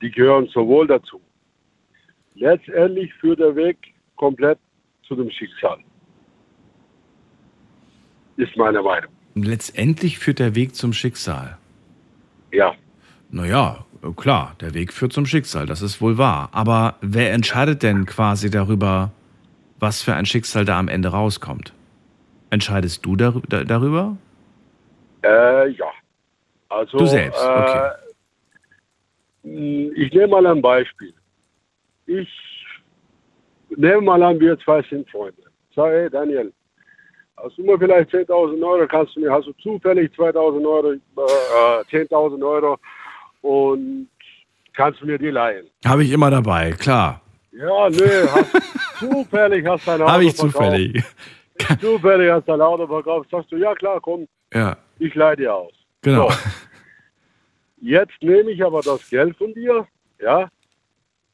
Die 0.00 0.10
gehören 0.10 0.46
sowohl 0.48 0.86
dazu. 0.86 1.20
Letztendlich 2.34 3.12
führt 3.14 3.40
der 3.40 3.54
Weg 3.56 3.76
komplett 4.16 4.58
zu 5.06 5.16
dem 5.16 5.30
Schicksal. 5.30 5.78
Ist 8.36 8.56
meine 8.56 8.80
Meinung. 8.82 9.10
Letztendlich 9.34 10.18
führt 10.18 10.38
der 10.38 10.54
Weg 10.54 10.74
zum 10.74 10.92
Schicksal. 10.92 11.58
Ja. 12.52 12.74
Naja, 13.30 13.84
klar, 14.16 14.54
der 14.60 14.74
Weg 14.74 14.92
führt 14.92 15.12
zum 15.12 15.26
Schicksal, 15.26 15.66
das 15.66 15.82
ist 15.82 16.00
wohl 16.00 16.18
wahr. 16.18 16.48
Aber 16.52 16.96
wer 17.00 17.32
entscheidet 17.32 17.82
denn 17.82 18.06
quasi 18.06 18.50
darüber, 18.50 19.10
was 19.78 20.02
für 20.02 20.14
ein 20.14 20.26
Schicksal 20.26 20.64
da 20.64 20.78
am 20.78 20.88
Ende 20.88 21.08
rauskommt? 21.08 21.72
Entscheidest 22.50 23.04
du 23.04 23.16
dar 23.16 23.32
darüber? 23.32 24.16
Äh, 25.22 25.70
ja. 25.70 25.86
Also, 26.68 26.98
Du 26.98 27.06
selbst, 27.06 27.42
okay. 27.42 27.88
Äh, 27.88 27.90
ich 29.96 30.12
nehme 30.12 30.28
mal 30.28 30.46
ein 30.46 30.60
Beispiel. 30.62 31.14
Ich 32.06 32.28
nehme 33.76 34.00
mal 34.02 34.22
an, 34.22 34.40
wir 34.40 34.58
zwei 34.60 34.82
sind 34.82 35.08
Freunde. 35.10 35.42
Sag, 35.74 35.90
hey 35.92 36.10
Daniel, 36.10 36.52
hast 37.36 37.56
du 37.58 37.62
mir 37.62 37.78
vielleicht 37.78 38.10
10.000 38.10 38.62
Euro, 38.66 38.86
kannst 38.86 39.14
du 39.16 39.20
mir, 39.20 39.30
hast 39.32 39.46
du 39.46 39.52
zufällig 39.54 40.10
2.000 40.16 40.66
Euro, 40.66 40.92
äh, 40.92 41.84
10.000 41.90 42.42
Euro 42.44 42.78
und 43.42 44.08
kannst 44.74 45.00
du 45.00 45.06
mir 45.06 45.18
die 45.18 45.28
leihen? 45.30 45.66
Habe 45.84 46.04
ich 46.04 46.10
immer 46.12 46.30
dabei, 46.30 46.72
klar. 46.72 47.20
Ja, 47.52 47.88
nö, 47.90 48.26
hast, 48.30 48.52
zufällig 48.98 49.66
hast 49.66 49.86
dein 49.86 50.00
Auto 50.02 50.10
Habe 50.12 50.24
ich 50.24 50.34
verkauft. 50.34 50.56
zufällig. 50.56 51.04
Zufällig 51.80 52.30
hast 52.30 52.48
dein 52.48 52.60
Auto 52.60 52.86
verkauft. 52.86 53.28
Sagst 53.30 53.50
du, 53.52 53.56
ja 53.56 53.74
klar, 53.74 54.00
komm, 54.00 54.26
Ja, 54.54 54.76
ich 54.98 55.14
leih 55.14 55.36
dir 55.36 55.54
aus. 55.54 55.72
genau. 56.02 56.30
So. 56.30 56.36
Jetzt 57.80 58.20
nehme 58.22 58.50
ich 58.50 58.64
aber 58.64 58.82
das 58.82 59.08
Geld 59.08 59.36
von 59.36 59.52
dir, 59.54 59.86
ja. 60.20 60.50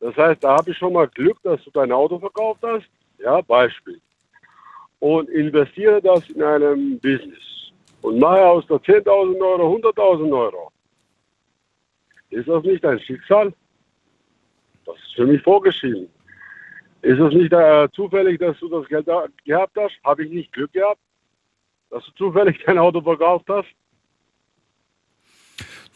Das 0.00 0.16
heißt, 0.16 0.44
da 0.44 0.58
habe 0.58 0.70
ich 0.70 0.76
schon 0.76 0.92
mal 0.92 1.08
Glück, 1.08 1.38
dass 1.42 1.62
du 1.64 1.70
dein 1.70 1.90
Auto 1.90 2.18
verkauft 2.18 2.60
hast, 2.62 2.88
ja, 3.18 3.40
Beispiel. 3.40 4.00
Und 4.98 5.30
investiere 5.30 6.02
das 6.02 6.28
in 6.30 6.42
einem 6.42 6.98
Business 7.00 7.72
und 8.02 8.18
mache 8.18 8.46
aus 8.46 8.66
der 8.66 8.76
10.000 8.76 9.40
Euro 9.40 9.76
100.000 9.76 10.38
Euro. 10.38 10.70
Ist 12.30 12.48
das 12.48 12.62
nicht 12.64 12.84
ein 12.84 13.00
Schicksal? 13.00 13.52
Das 14.84 14.96
ist 14.96 15.14
für 15.14 15.26
mich 15.26 15.40
vorgeschrieben. 15.42 16.08
Ist 17.00 17.20
es 17.20 17.34
nicht 17.34 17.52
äh, 17.52 17.88
zufällig, 17.92 18.38
dass 18.40 18.58
du 18.58 18.68
das 18.68 18.88
Geld 18.88 19.06
da 19.06 19.26
gehabt 19.44 19.76
hast? 19.78 19.98
Habe 20.04 20.24
ich 20.24 20.32
nicht 20.32 20.52
Glück 20.52 20.72
gehabt, 20.72 21.00
dass 21.90 22.04
du 22.06 22.12
zufällig 22.12 22.62
dein 22.66 22.78
Auto 22.78 23.00
verkauft 23.00 23.46
hast? 23.48 23.68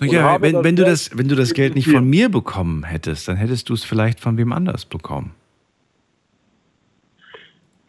Naja, 0.00 0.40
wenn, 0.40 0.62
wenn, 0.62 0.76
du 0.76 0.84
das, 0.84 1.16
wenn 1.18 1.28
du 1.28 1.34
das 1.34 1.54
Geld 1.54 1.74
nicht 1.74 1.88
von 1.88 2.08
mir 2.08 2.28
bekommen 2.28 2.84
hättest, 2.84 3.26
dann 3.28 3.36
hättest 3.36 3.68
du 3.68 3.74
es 3.74 3.84
vielleicht 3.84 4.20
von 4.20 4.36
wem 4.36 4.52
anders 4.52 4.84
bekommen. 4.84 5.34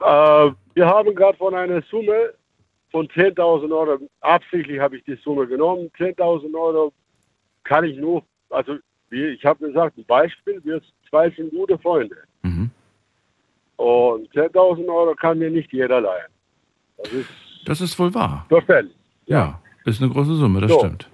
Äh, 0.01 0.51
wir 0.73 0.85
haben 0.87 1.13
gerade 1.15 1.37
von 1.37 1.53
einer 1.53 1.81
Summe 1.83 2.33
von 2.91 3.07
10.000 3.07 3.71
Euro, 3.71 3.99
absichtlich 4.21 4.79
habe 4.79 4.97
ich 4.97 5.03
die 5.03 5.15
Summe 5.23 5.45
genommen, 5.45 5.91
10.000 5.99 6.53
Euro 6.55 6.91
kann 7.63 7.83
ich 7.83 7.97
nur, 7.97 8.23
also 8.49 8.77
wie, 9.09 9.25
ich 9.27 9.45
habe 9.45 9.67
gesagt, 9.67 9.97
ein 9.97 10.05
Beispiel, 10.05 10.59
wir 10.63 10.81
zwei 11.09 11.29
sind 11.31 11.51
gute 11.51 11.77
Freunde. 11.77 12.15
Mhm. 12.43 12.71
Und 13.77 14.29
10.000 14.33 14.87
Euro 14.87 15.13
kann 15.15 15.37
mir 15.37 15.49
nicht 15.51 15.71
jeder 15.71 16.01
leihen. 16.01 16.31
Das 16.97 17.11
ist 17.13 17.29
Das 17.65 17.81
ist 17.81 17.99
wohl 17.99 18.13
wahr. 18.13 18.45
verfällig. 18.49 18.93
Ja, 19.25 19.61
ist 19.85 20.01
eine 20.01 20.11
große 20.11 20.35
Summe, 20.35 20.61
das 20.61 20.71
So. 20.71 20.79
stimmt. 20.79 21.09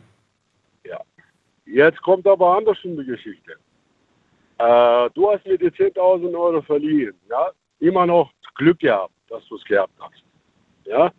Jetzt 1.66 2.02
kommt 2.02 2.28
aber 2.28 2.58
andersrum 2.58 2.98
die 2.98 3.06
Geschichte. 3.06 3.54
Äh, 4.58 5.10
du 5.14 5.32
hast 5.32 5.46
mir 5.46 5.58
die 5.58 5.70
10.000 5.70 6.34
Euro 6.38 6.62
verliehen. 6.62 7.14
Ja? 7.30 7.50
Immer 7.80 8.06
noch 8.06 8.32
Glück 8.56 8.80
gehabt, 8.80 9.14
dass 9.30 9.46
du 9.48 9.56
es 9.56 9.64
gehabt 9.66 9.94
hast. 10.00 10.24
Ja? 10.86 11.12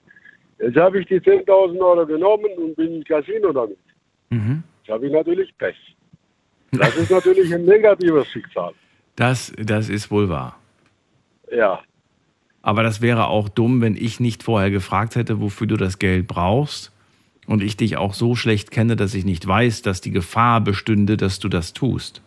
Jetzt 0.58 0.76
habe 0.76 1.00
ich 1.00 1.06
die 1.06 1.20
10.000 1.20 1.78
Euro 1.80 2.06
genommen 2.06 2.50
und 2.56 2.76
bin 2.76 2.96
im 2.96 3.04
Casino 3.04 3.52
damit. 3.52 3.78
Mhm. 4.30 4.62
Jetzt 4.82 4.94
habe 4.94 5.06
ich 5.06 5.12
natürlich 5.12 5.56
Pech. 5.58 5.76
Das 6.72 6.96
ist 6.96 7.10
natürlich 7.10 7.52
ein 7.54 7.64
negatives 7.64 8.26
Schicksal. 8.28 8.72
Das, 9.16 9.52
das 9.58 9.88
ist 9.88 10.10
wohl 10.10 10.28
wahr. 10.28 10.58
Ja. 11.50 11.80
Aber 12.62 12.82
das 12.82 13.00
wäre 13.00 13.28
auch 13.28 13.48
dumm, 13.48 13.80
wenn 13.80 13.96
ich 13.96 14.18
nicht 14.20 14.42
vorher 14.42 14.70
gefragt 14.70 15.14
hätte, 15.14 15.40
wofür 15.40 15.66
du 15.66 15.76
das 15.76 15.98
Geld 15.98 16.26
brauchst 16.26 16.95
und 17.46 17.62
ich 17.62 17.76
dich 17.76 17.96
auch 17.96 18.14
so 18.14 18.34
schlecht 18.34 18.70
kenne, 18.70 18.96
dass 18.96 19.14
ich 19.14 19.24
nicht 19.24 19.46
weiß, 19.46 19.82
dass 19.82 20.00
die 20.00 20.10
Gefahr 20.10 20.60
bestünde, 20.60 21.16
dass 21.16 21.38
du 21.38 21.48
das 21.48 21.72
tust. 21.72 22.22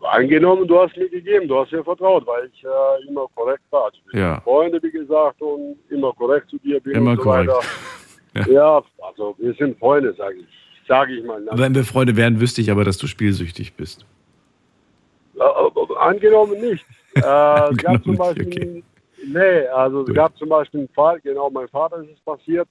Angenommen, 0.00 0.68
du 0.68 0.78
hast 0.78 0.96
mir 0.96 1.08
gegeben, 1.08 1.48
du 1.48 1.58
hast 1.58 1.72
mir 1.72 1.82
vertraut, 1.82 2.26
weil 2.26 2.50
ich 2.52 2.62
äh, 2.64 3.08
immer 3.08 3.26
korrekt 3.34 3.62
war. 3.70 3.86
Also 3.86 3.98
wir 4.10 4.20
Ja. 4.20 4.40
Freunde, 4.42 4.82
wie 4.82 4.90
gesagt, 4.90 5.40
und 5.40 5.76
immer 5.90 6.12
korrekt 6.12 6.50
zu 6.50 6.58
dir 6.58 6.78
bin 6.80 6.94
Immer 6.94 7.12
und 7.12 7.16
so 7.16 7.22
korrekt. 7.22 7.50
weiter. 8.34 8.50
Ja. 8.52 8.82
also 9.02 9.34
wir 9.38 9.54
sind 9.54 9.78
Freunde, 9.78 10.12
sage 10.14 10.36
ich. 10.40 10.46
Sage 10.86 11.14
ich 11.14 11.24
mal. 11.24 11.42
Aber 11.48 11.62
wenn 11.62 11.74
wir 11.74 11.84
Freunde 11.84 12.14
wären, 12.16 12.40
wüsste 12.40 12.60
ich 12.60 12.70
aber, 12.70 12.84
dass 12.84 12.98
du 12.98 13.06
spielsüchtig 13.06 13.74
bist. 13.74 14.04
Angenommen 15.98 16.60
nicht. 16.60 16.84
Äh, 17.16 17.20
es 17.20 17.22
gab 17.22 17.30
Angenommen 17.70 18.02
zum 18.02 18.16
Beispiel, 18.16 18.82
nee, 19.28 19.66
also 19.68 20.02
es 20.02 20.12
gab 20.12 20.36
zum 20.36 20.48
Beispiel 20.48 20.80
einen 20.80 20.88
Fall, 20.88 21.20
genau, 21.20 21.48
mein 21.48 21.68
Vater 21.68 21.98
ist 22.02 22.10
es 22.10 22.18
passiert. 22.18 22.66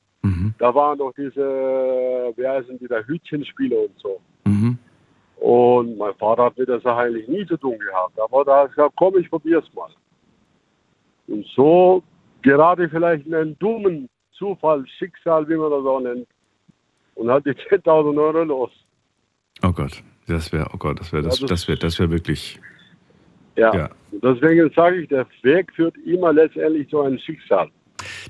Mhm. 0.54 0.60
Da 0.60 0.76
waren 0.76 0.97
doch 0.99 1.14
diese, 1.16 2.34
wie 2.36 2.47
heißen 2.47 2.80
die 2.80 2.88
da, 2.88 2.99
Hütchenspiele 2.99 3.76
und 3.78 3.99
so. 3.99 4.20
Mhm. 4.45 4.78
Und 5.38 5.97
mein 5.97 6.14
Vater 6.16 6.45
hat 6.45 6.58
mit 6.58 6.70
der 6.70 6.80
Sache 6.80 7.01
eigentlich 7.01 7.28
nie 7.28 7.45
zu 7.45 7.58
tun 7.58 7.78
gehabt. 7.78 8.18
Aber 8.20 8.45
da 8.45 8.58
hat 8.60 8.66
er 8.66 8.70
gesagt, 8.70 8.93
komm, 8.95 9.18
ich 9.18 9.30
probier's 9.30 9.66
mal. 9.74 9.89
Und 11.28 11.45
so 11.56 12.01
gerade 12.41 12.88
vielleicht 12.89 13.26
in 13.26 13.34
einen 13.36 13.58
dummen 13.60 14.10
Zufall, 14.34 14.86
Schicksal, 14.97 15.47
wie 15.47 15.56
man 15.56 15.72
das 15.72 15.86
auch 15.86 15.99
nennt. 15.99 16.28
Und 17.16 17.30
hat 17.30 17.45
die 17.45 17.51
10.000 17.70 18.20
Euro 18.22 18.43
los. 18.43 18.72
Oh 19.64 19.72
Gott, 19.72 20.01
das 20.28 20.51
wäre, 20.51 20.68
oh 20.74 20.78
Gott, 20.78 20.99
das 20.99 21.12
wäre, 21.14 21.24
das, 21.24 21.39
Ja, 21.39 21.47
das- 21.47 21.49
das 21.62 21.68
wäre, 21.68 21.78
das 21.80 21.99
wäre 21.99 22.10
wirklich. 22.12 22.60
Ja. 23.56 23.74
Ja. 23.76 23.89
Deswegen 24.12 24.70
sage 24.76 25.01
ich, 25.01 25.10
der 25.10 25.28
Weg 25.43 25.72
führt 25.74 25.95
immer 26.06 26.34
letztendlich 26.34 26.89
zu 26.89 27.01
einem 27.01 27.20
Schicksal. 27.20 27.70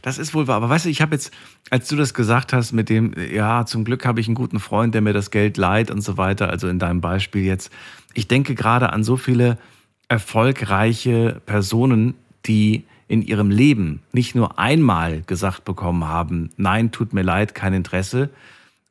Das 0.01 0.17
ist 0.17 0.33
wohl 0.33 0.47
wahr. 0.47 0.57
Aber 0.57 0.69
weißt 0.69 0.85
du, 0.85 0.89
ich 0.89 1.01
habe 1.01 1.15
jetzt, 1.15 1.31
als 1.69 1.87
du 1.87 1.95
das 1.95 2.13
gesagt 2.13 2.53
hast, 2.53 2.71
mit 2.71 2.89
dem, 2.89 3.13
ja, 3.31 3.65
zum 3.65 3.83
Glück 3.83 4.05
habe 4.05 4.19
ich 4.19 4.27
einen 4.27 4.35
guten 4.35 4.59
Freund, 4.59 4.93
der 4.93 5.01
mir 5.01 5.13
das 5.13 5.31
Geld 5.31 5.57
leiht 5.57 5.91
und 5.91 6.01
so 6.01 6.17
weiter, 6.17 6.49
also 6.49 6.67
in 6.67 6.79
deinem 6.79 7.01
Beispiel 7.01 7.43
jetzt. 7.43 7.71
Ich 8.13 8.27
denke 8.27 8.55
gerade 8.55 8.91
an 8.91 9.03
so 9.03 9.17
viele 9.17 9.57
erfolgreiche 10.09 11.41
Personen, 11.45 12.15
die 12.45 12.83
in 13.07 13.21
ihrem 13.21 13.51
Leben 13.51 14.01
nicht 14.11 14.35
nur 14.35 14.57
einmal 14.59 15.21
gesagt 15.21 15.65
bekommen 15.65 16.07
haben, 16.07 16.49
nein, 16.57 16.91
tut 16.91 17.13
mir 17.13 17.21
leid, 17.21 17.53
kein 17.53 17.73
Interesse. 17.73 18.29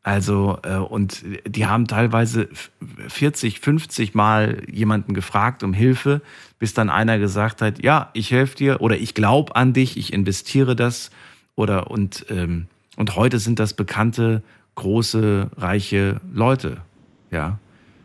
Also, 0.05 0.59
äh, 0.65 0.77
und 0.77 1.23
die 1.47 1.67
haben 1.67 1.87
teilweise 1.87 2.49
40, 3.09 3.61
50 3.61 4.15
Mal 4.15 4.63
jemanden 4.69 5.15
gefragt 5.15 5.63
um 5.63 5.73
Hilfe, 5.73 6.23
bis 6.59 6.75
dann 6.75 6.91
einer 6.91 7.19
gesagt 7.19 7.63
hat, 7.63 7.83
ja, 7.83 8.11
ich 8.13 8.33
helfe 8.33 8.57
dir 8.57 8.81
oder 8.81 8.97
ich 8.97 9.15
glaube 9.15 9.55
an 9.55 9.73
dich, 9.73 9.97
ich 9.97 10.13
investiere 10.13 10.75
das. 10.75 11.11
Oder 11.55 11.91
und, 11.91 12.27
ähm, 12.31 12.67
und 12.97 13.15
heute 13.15 13.39
sind 13.39 13.59
das 13.59 13.75
bekannte, 13.75 14.43
große, 14.75 15.51
reiche 15.57 16.21
Leute. 16.33 16.79
Ja. 17.31 17.59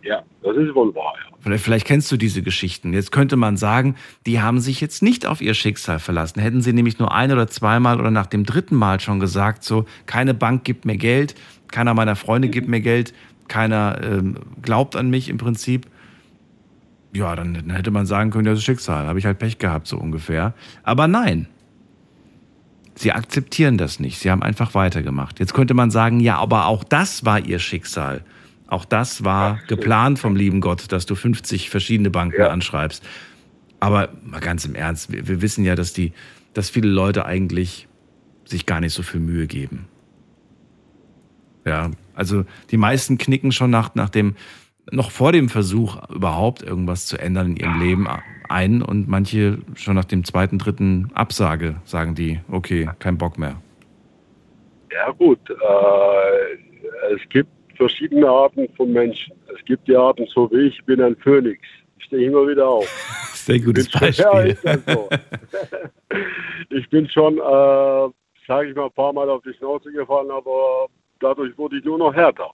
Ja, 0.04 0.22
das 0.44 0.56
ist 0.58 0.76
wohl 0.76 0.94
wahr. 0.94 1.14
Ja. 1.20 1.38
Vielleicht, 1.40 1.64
vielleicht 1.64 1.88
kennst 1.88 2.12
du 2.12 2.18
diese 2.18 2.42
Geschichten. 2.42 2.94
Jetzt 2.94 3.12
könnte 3.12 3.38
man 3.38 3.58
sagen, 3.58 3.96
die 4.26 4.42
haben 4.42 4.60
sich 4.60 4.82
jetzt 4.82 5.02
nicht 5.02 5.26
auf 5.26 5.40
ihr 5.40 5.54
Schicksal 5.54 6.00
verlassen. 6.00 6.42
Hätten 6.42 6.62
sie 6.62 6.74
nämlich 6.74 7.00
nur 7.00 7.14
ein 7.14 7.32
oder 7.32 7.48
zweimal 7.48 8.00
oder 8.00 8.12
nach 8.12 8.26
dem 8.26 8.44
dritten 8.44 8.76
Mal 8.76 9.00
schon 9.00 9.20
gesagt, 9.20 9.64
so, 9.64 9.86
keine 10.08 10.34
Bank 10.34 10.64
gibt 10.66 10.86
mir 10.86 10.98
Geld, 10.98 11.36
keiner 11.72 11.94
meiner 11.94 12.16
Freunde 12.16 12.50
gibt 12.50 12.68
mir 12.68 12.82
Geld, 12.82 13.14
keiner 13.48 14.00
ähm, 14.04 14.38
glaubt 14.62 14.96
an 14.96 15.10
mich 15.10 15.30
im 15.30 15.38
Prinzip. 15.38 15.88
Ja, 17.14 17.36
dann, 17.36 17.54
dann 17.54 17.70
hätte 17.72 17.92
man 17.92 18.06
sagen 18.06 18.32
können, 18.32 18.46
das 18.46 18.60
ist 18.60 18.66
Schicksal, 18.66 19.08
habe 19.08 19.18
ich 19.20 19.26
halt 19.26 19.40
Pech 19.40 19.58
gehabt, 19.58 19.88
so 19.88 19.98
ungefähr. 19.98 20.54
Aber 20.84 21.08
nein. 21.08 21.48
Sie 22.96 23.12
akzeptieren 23.12 23.78
das 23.78 24.00
nicht. 24.00 24.18
Sie 24.20 24.32
haben 24.32 24.42
einfach 24.42 24.74
weitergemacht. 24.74 25.40
Jetzt 25.40 25.54
könnte 25.54 25.76
man 25.76 25.92
sagen, 25.92 26.20
ja, 26.20 26.38
aber 26.38 26.66
auch 26.66 26.84
das 26.84 27.26
war 27.26 27.40
ihr 27.40 27.60
Schicksal. 27.60 28.24
Auch 28.68 28.86
das 28.86 29.24
war 29.24 29.60
geplant 29.68 30.20
vom 30.20 30.36
lieben 30.36 30.62
Gott, 30.62 30.92
dass 30.92 31.06
du 31.06 31.16
50 31.16 31.70
verschiedene 31.70 32.10
Banken 32.10 32.42
Ja. 32.42 32.50
anschreibst. 32.50 33.04
Aber 33.80 34.10
mal 34.26 34.40
ganz 34.42 34.66
im 34.66 34.74
Ernst, 34.74 35.12
wir, 35.12 35.28
wir 35.28 35.42
wissen 35.42 35.64
ja, 35.64 35.76
dass 35.76 35.94
die, 35.94 36.12
dass 36.54 36.70
viele 36.72 36.90
Leute 36.90 37.26
eigentlich 37.26 37.88
sich 38.46 38.66
gar 38.66 38.80
nicht 38.82 38.94
so 38.94 39.04
viel 39.04 39.20
Mühe 39.20 39.46
geben. 39.46 39.86
Ja, 41.68 41.92
also 42.16 42.46
die 42.72 42.78
meisten 42.78 43.18
knicken 43.18 43.52
schon 43.52 43.70
nach, 43.70 43.94
nach 43.96 44.10
dem, 44.10 44.36
noch 44.90 45.12
vor 45.12 45.32
dem 45.34 45.50
Versuch, 45.50 45.98
überhaupt 46.10 46.64
irgendwas 46.64 47.06
zu 47.08 47.18
ändern 47.18 47.52
in 47.52 47.58
ihrem 47.58 47.80
Leben 47.82 48.08
ein 48.48 48.82
und 48.82 49.08
manche 49.10 49.58
schon 49.76 49.96
nach 49.96 50.06
dem 50.06 50.24
zweiten, 50.24 50.58
dritten 50.60 51.12
Absage 51.14 51.76
sagen 51.84 52.16
die, 52.16 52.40
okay, 52.50 52.90
kein 53.00 53.18
Bock 53.18 53.38
mehr. 53.38 53.62
Ja 54.94 55.12
gut, 55.12 55.40
äh, 55.50 57.14
es 57.14 57.28
gibt 57.30 57.50
verschiedene 57.76 58.28
Arten 58.28 58.68
von 58.78 58.92
Menschen. 58.94 59.34
Es 59.54 59.64
gibt 59.66 59.88
die 59.88 59.96
Arten 59.96 60.26
so 60.34 60.50
wie 60.52 60.68
ich, 60.68 60.84
bin 60.86 61.02
ein 61.02 61.16
Phönix. 61.18 61.60
Ich 62.00 62.06
stehe 62.06 62.28
immer 62.30 62.48
wieder 62.48 62.68
auf. 62.68 62.88
Sehr 63.34 63.60
gutes 63.60 63.90
Bin 63.90 64.14
schon- 64.14 64.24
Ja, 64.26 64.32
Beispiel. 64.32 64.82
so. 64.88 65.10
ich 66.76 66.90
bin 66.90 67.10
schon, 67.10 67.38
äh, 67.38 68.12
sage 68.48 68.70
ich 68.70 68.76
mal, 68.76 68.86
ein 68.86 68.92
paar 68.94 69.12
Mal 69.14 69.30
auf 69.30 69.42
die 69.44 69.54
Schnauze 69.54 69.92
gefallen, 69.92 70.32
aber 70.32 70.88
dadurch 71.20 71.58
wurde 71.58 71.78
ich 71.78 71.86
nur 71.86 71.98
noch 71.98 72.14
härter. 72.14 72.52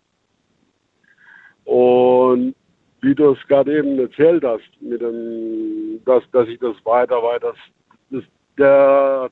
Und 1.66 2.56
wie 3.02 3.16
du 3.16 3.32
es 3.32 3.48
gerade 3.48 3.78
eben 3.78 4.00
erzählt 4.00 4.44
hast, 4.44 4.70
mit 4.82 5.02
dem, 5.02 6.02
dass, 6.06 6.24
dass 6.32 6.48
ich 6.48 6.60
das 6.60 6.76
weiter, 6.86 7.22
weiter, 7.22 7.54
das, 8.10 8.24
der, 8.58 9.30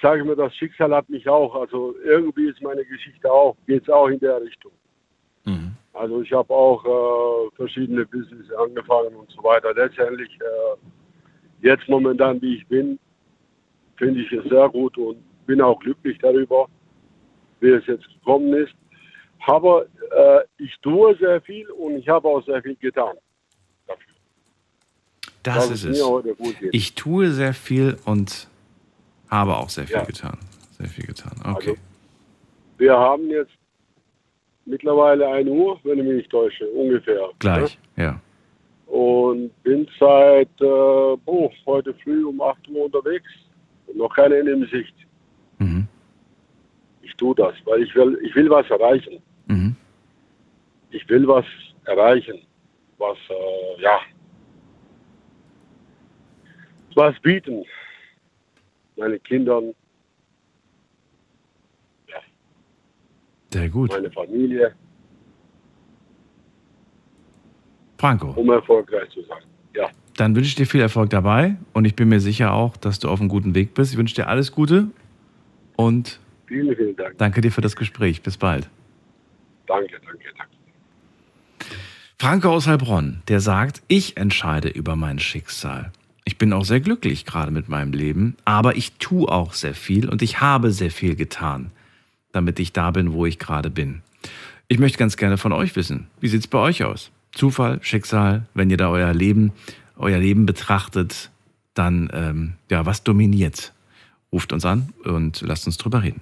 sage 0.00 0.20
ich 0.20 0.26
mal, 0.26 0.36
das 0.36 0.54
Schicksal 0.54 0.94
hat 0.94 1.08
mich 1.08 1.28
auch, 1.28 1.54
also 1.54 1.94
irgendwie 2.04 2.48
ist 2.48 2.62
meine 2.62 2.84
Geschichte 2.84 3.30
auch, 3.30 3.56
geht 3.66 3.82
es 3.82 3.88
auch 3.88 4.08
in 4.08 4.20
der 4.20 4.40
Richtung. 4.40 4.72
Also 5.94 6.22
ich 6.22 6.32
habe 6.32 6.52
auch 6.52 6.84
äh, 6.84 7.56
verschiedene 7.56 8.06
Business 8.06 8.50
angefangen 8.52 9.14
und 9.14 9.30
so 9.30 9.42
weiter. 9.42 9.74
Letztendlich, 9.74 10.30
äh, 10.40 11.66
jetzt 11.66 11.88
momentan, 11.88 12.40
wie 12.40 12.56
ich 12.56 12.66
bin, 12.66 12.98
finde 13.96 14.20
ich 14.20 14.32
es 14.32 14.44
sehr 14.44 14.68
gut 14.68 14.96
und 14.96 15.18
bin 15.46 15.60
auch 15.60 15.78
glücklich 15.80 16.18
darüber, 16.18 16.68
wie 17.62 17.70
es 17.70 17.86
jetzt 17.86 18.06
gekommen 18.08 18.52
ist. 18.52 18.74
Aber 19.46 19.84
äh, 19.84 20.40
ich 20.58 20.76
tue 20.82 21.16
sehr 21.16 21.40
viel 21.40 21.68
und 21.70 21.96
ich 21.96 22.08
habe 22.08 22.28
auch 22.28 22.44
sehr 22.44 22.62
viel 22.62 22.76
getan. 22.76 23.16
Das 25.42 25.68
Dass 25.68 25.70
ist 25.70 25.84
es. 25.84 26.02
Ich 26.70 26.94
tue 26.94 27.30
sehr 27.30 27.52
viel 27.52 27.96
und 28.04 28.48
habe 29.28 29.56
auch 29.56 29.68
sehr 29.68 29.86
viel 29.86 29.96
Ja. 29.96 30.04
getan. 30.04 30.38
Sehr 30.78 30.86
viel 30.86 31.06
getan. 31.06 31.32
Okay. 31.44 31.76
Wir 32.78 32.96
haben 32.96 33.28
jetzt 33.28 33.50
mittlerweile 34.64 35.26
1 35.28 35.48
Uhr, 35.48 35.80
wenn 35.82 35.98
ich 35.98 36.04
mich 36.04 36.16
nicht 36.18 36.30
täusche, 36.30 36.66
ungefähr. 36.68 37.28
Gleich, 37.40 37.76
ja. 37.96 38.20
und 38.86 39.50
bin 39.64 39.88
seit 39.98 40.48
äh, 40.60 40.64
oh, 40.64 41.50
heute 41.66 41.92
früh 42.04 42.24
um 42.24 42.40
8 42.40 42.68
Uhr 42.68 42.84
unterwegs. 42.84 43.30
Noch 43.94 44.14
keine 44.14 44.36
Ende 44.36 44.52
in 44.52 44.66
Sicht. 44.68 44.94
Ich 47.02 47.14
tue 47.16 47.34
das, 47.34 47.54
weil 47.64 47.82
ich 47.82 47.94
will, 47.94 48.18
ich 48.22 48.34
will 48.34 48.48
was 48.50 48.68
erreichen. 48.70 49.22
Mhm. 49.46 49.76
Ich 50.90 51.08
will 51.08 51.26
was 51.26 51.44
erreichen, 51.84 52.40
was 52.98 53.18
äh, 53.28 53.82
ja 53.82 53.98
was 56.94 57.18
bieten 57.20 57.64
meine 58.96 59.18
Kindern, 59.18 59.74
Sehr 63.50 63.68
gut. 63.68 63.90
meine 63.90 64.10
Familie, 64.10 64.74
Franco, 67.98 68.30
um 68.30 68.48
erfolgreich 68.50 69.10
zu 69.10 69.22
sein. 69.24 69.42
Ja, 69.74 69.90
dann 70.16 70.34
wünsche 70.34 70.48
ich 70.48 70.54
dir 70.54 70.66
viel 70.66 70.80
Erfolg 70.80 71.10
dabei 71.10 71.56
und 71.74 71.84
ich 71.84 71.94
bin 71.94 72.08
mir 72.08 72.20
sicher 72.20 72.54
auch, 72.54 72.78
dass 72.78 72.98
du 72.98 73.08
auf 73.08 73.20
einem 73.20 73.28
guten 73.28 73.54
Weg 73.54 73.74
bist. 73.74 73.92
Ich 73.92 73.98
wünsche 73.98 74.14
dir 74.14 74.28
alles 74.28 74.52
Gute 74.52 74.88
und 75.76 76.18
vielen, 76.52 76.76
vielen 76.76 76.96
Dank. 76.96 77.18
danke 77.18 77.40
dir 77.40 77.50
für 77.50 77.60
das 77.60 77.76
Gespräch. 77.76 78.22
Bis 78.22 78.36
bald. 78.36 78.68
Danke, 79.66 80.00
danke, 80.04 80.24
danke. 80.36 80.52
Franco 82.18 82.50
aus 82.50 82.66
Heilbronn, 82.66 83.22
der 83.28 83.40
sagt, 83.40 83.82
ich 83.88 84.16
entscheide 84.16 84.68
über 84.68 84.94
mein 84.94 85.18
Schicksal. 85.18 85.90
Ich 86.24 86.38
bin 86.38 86.52
auch 86.52 86.64
sehr 86.64 86.80
glücklich 86.80 87.24
gerade 87.24 87.50
mit 87.50 87.68
meinem 87.68 87.92
Leben, 87.92 88.36
aber 88.44 88.76
ich 88.76 88.92
tue 88.92 89.28
auch 89.28 89.54
sehr 89.54 89.74
viel 89.74 90.08
und 90.08 90.22
ich 90.22 90.40
habe 90.40 90.70
sehr 90.70 90.92
viel 90.92 91.16
getan, 91.16 91.72
damit 92.30 92.60
ich 92.60 92.72
da 92.72 92.92
bin, 92.92 93.12
wo 93.12 93.26
ich 93.26 93.40
gerade 93.40 93.70
bin. 93.70 94.02
Ich 94.68 94.78
möchte 94.78 94.98
ganz 94.98 95.16
gerne 95.16 95.36
von 95.36 95.52
euch 95.52 95.74
wissen, 95.74 96.06
wie 96.20 96.28
sieht's 96.28 96.46
bei 96.46 96.58
euch 96.58 96.84
aus? 96.84 97.10
Zufall, 97.32 97.80
Schicksal, 97.82 98.46
wenn 98.54 98.70
ihr 98.70 98.76
da 98.76 98.88
euer 98.90 99.12
Leben, 99.12 99.52
euer 99.96 100.18
Leben 100.18 100.46
betrachtet, 100.46 101.30
dann 101.74 102.08
ähm, 102.12 102.52
ja, 102.70 102.86
was 102.86 103.02
dominiert? 103.02 103.72
Ruft 104.32 104.52
uns 104.52 104.64
an 104.64 104.92
und 105.04 105.40
lasst 105.40 105.66
uns 105.66 105.76
drüber 105.76 106.02
reden. 106.02 106.20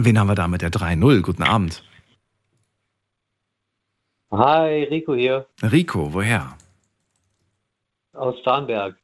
Wen 0.00 0.18
haben 0.18 0.28
wir 0.28 0.34
da 0.36 0.46
mit 0.46 0.62
der 0.62 0.70
3-0? 0.70 1.22
Guten 1.22 1.42
Abend. 1.42 1.82
Hi, 4.30 4.84
Rico 4.84 5.14
hier 5.14 5.46
Rico, 5.62 6.12
woher? 6.12 6.56
aus 8.12 8.38
Starnberg. 8.40 8.96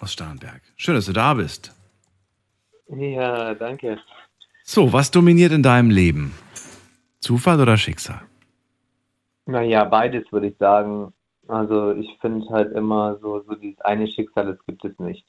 Aus 0.00 0.12
Starnberg. 0.12 0.60
Schön, 0.76 0.94
dass 0.94 1.06
du 1.06 1.12
da 1.12 1.34
bist. 1.34 1.74
Ja, 2.88 3.54
danke. 3.54 3.98
So, 4.64 4.92
was 4.92 5.10
dominiert 5.10 5.52
in 5.52 5.62
deinem 5.62 5.90
Leben? 5.90 6.32
Zufall 7.20 7.60
oder 7.60 7.76
Schicksal? 7.76 8.22
Naja, 9.46 9.84
beides 9.84 10.30
würde 10.32 10.48
ich 10.48 10.56
sagen. 10.58 11.12
Also 11.48 11.92
ich 11.94 12.08
finde 12.20 12.46
halt 12.50 12.72
immer 12.74 13.18
so, 13.20 13.42
so 13.46 13.54
dieses 13.54 13.80
eine 13.80 14.06
Schicksal, 14.06 14.46
das 14.46 14.66
gibt 14.66 14.84
es 14.84 14.98
nicht. 14.98 15.24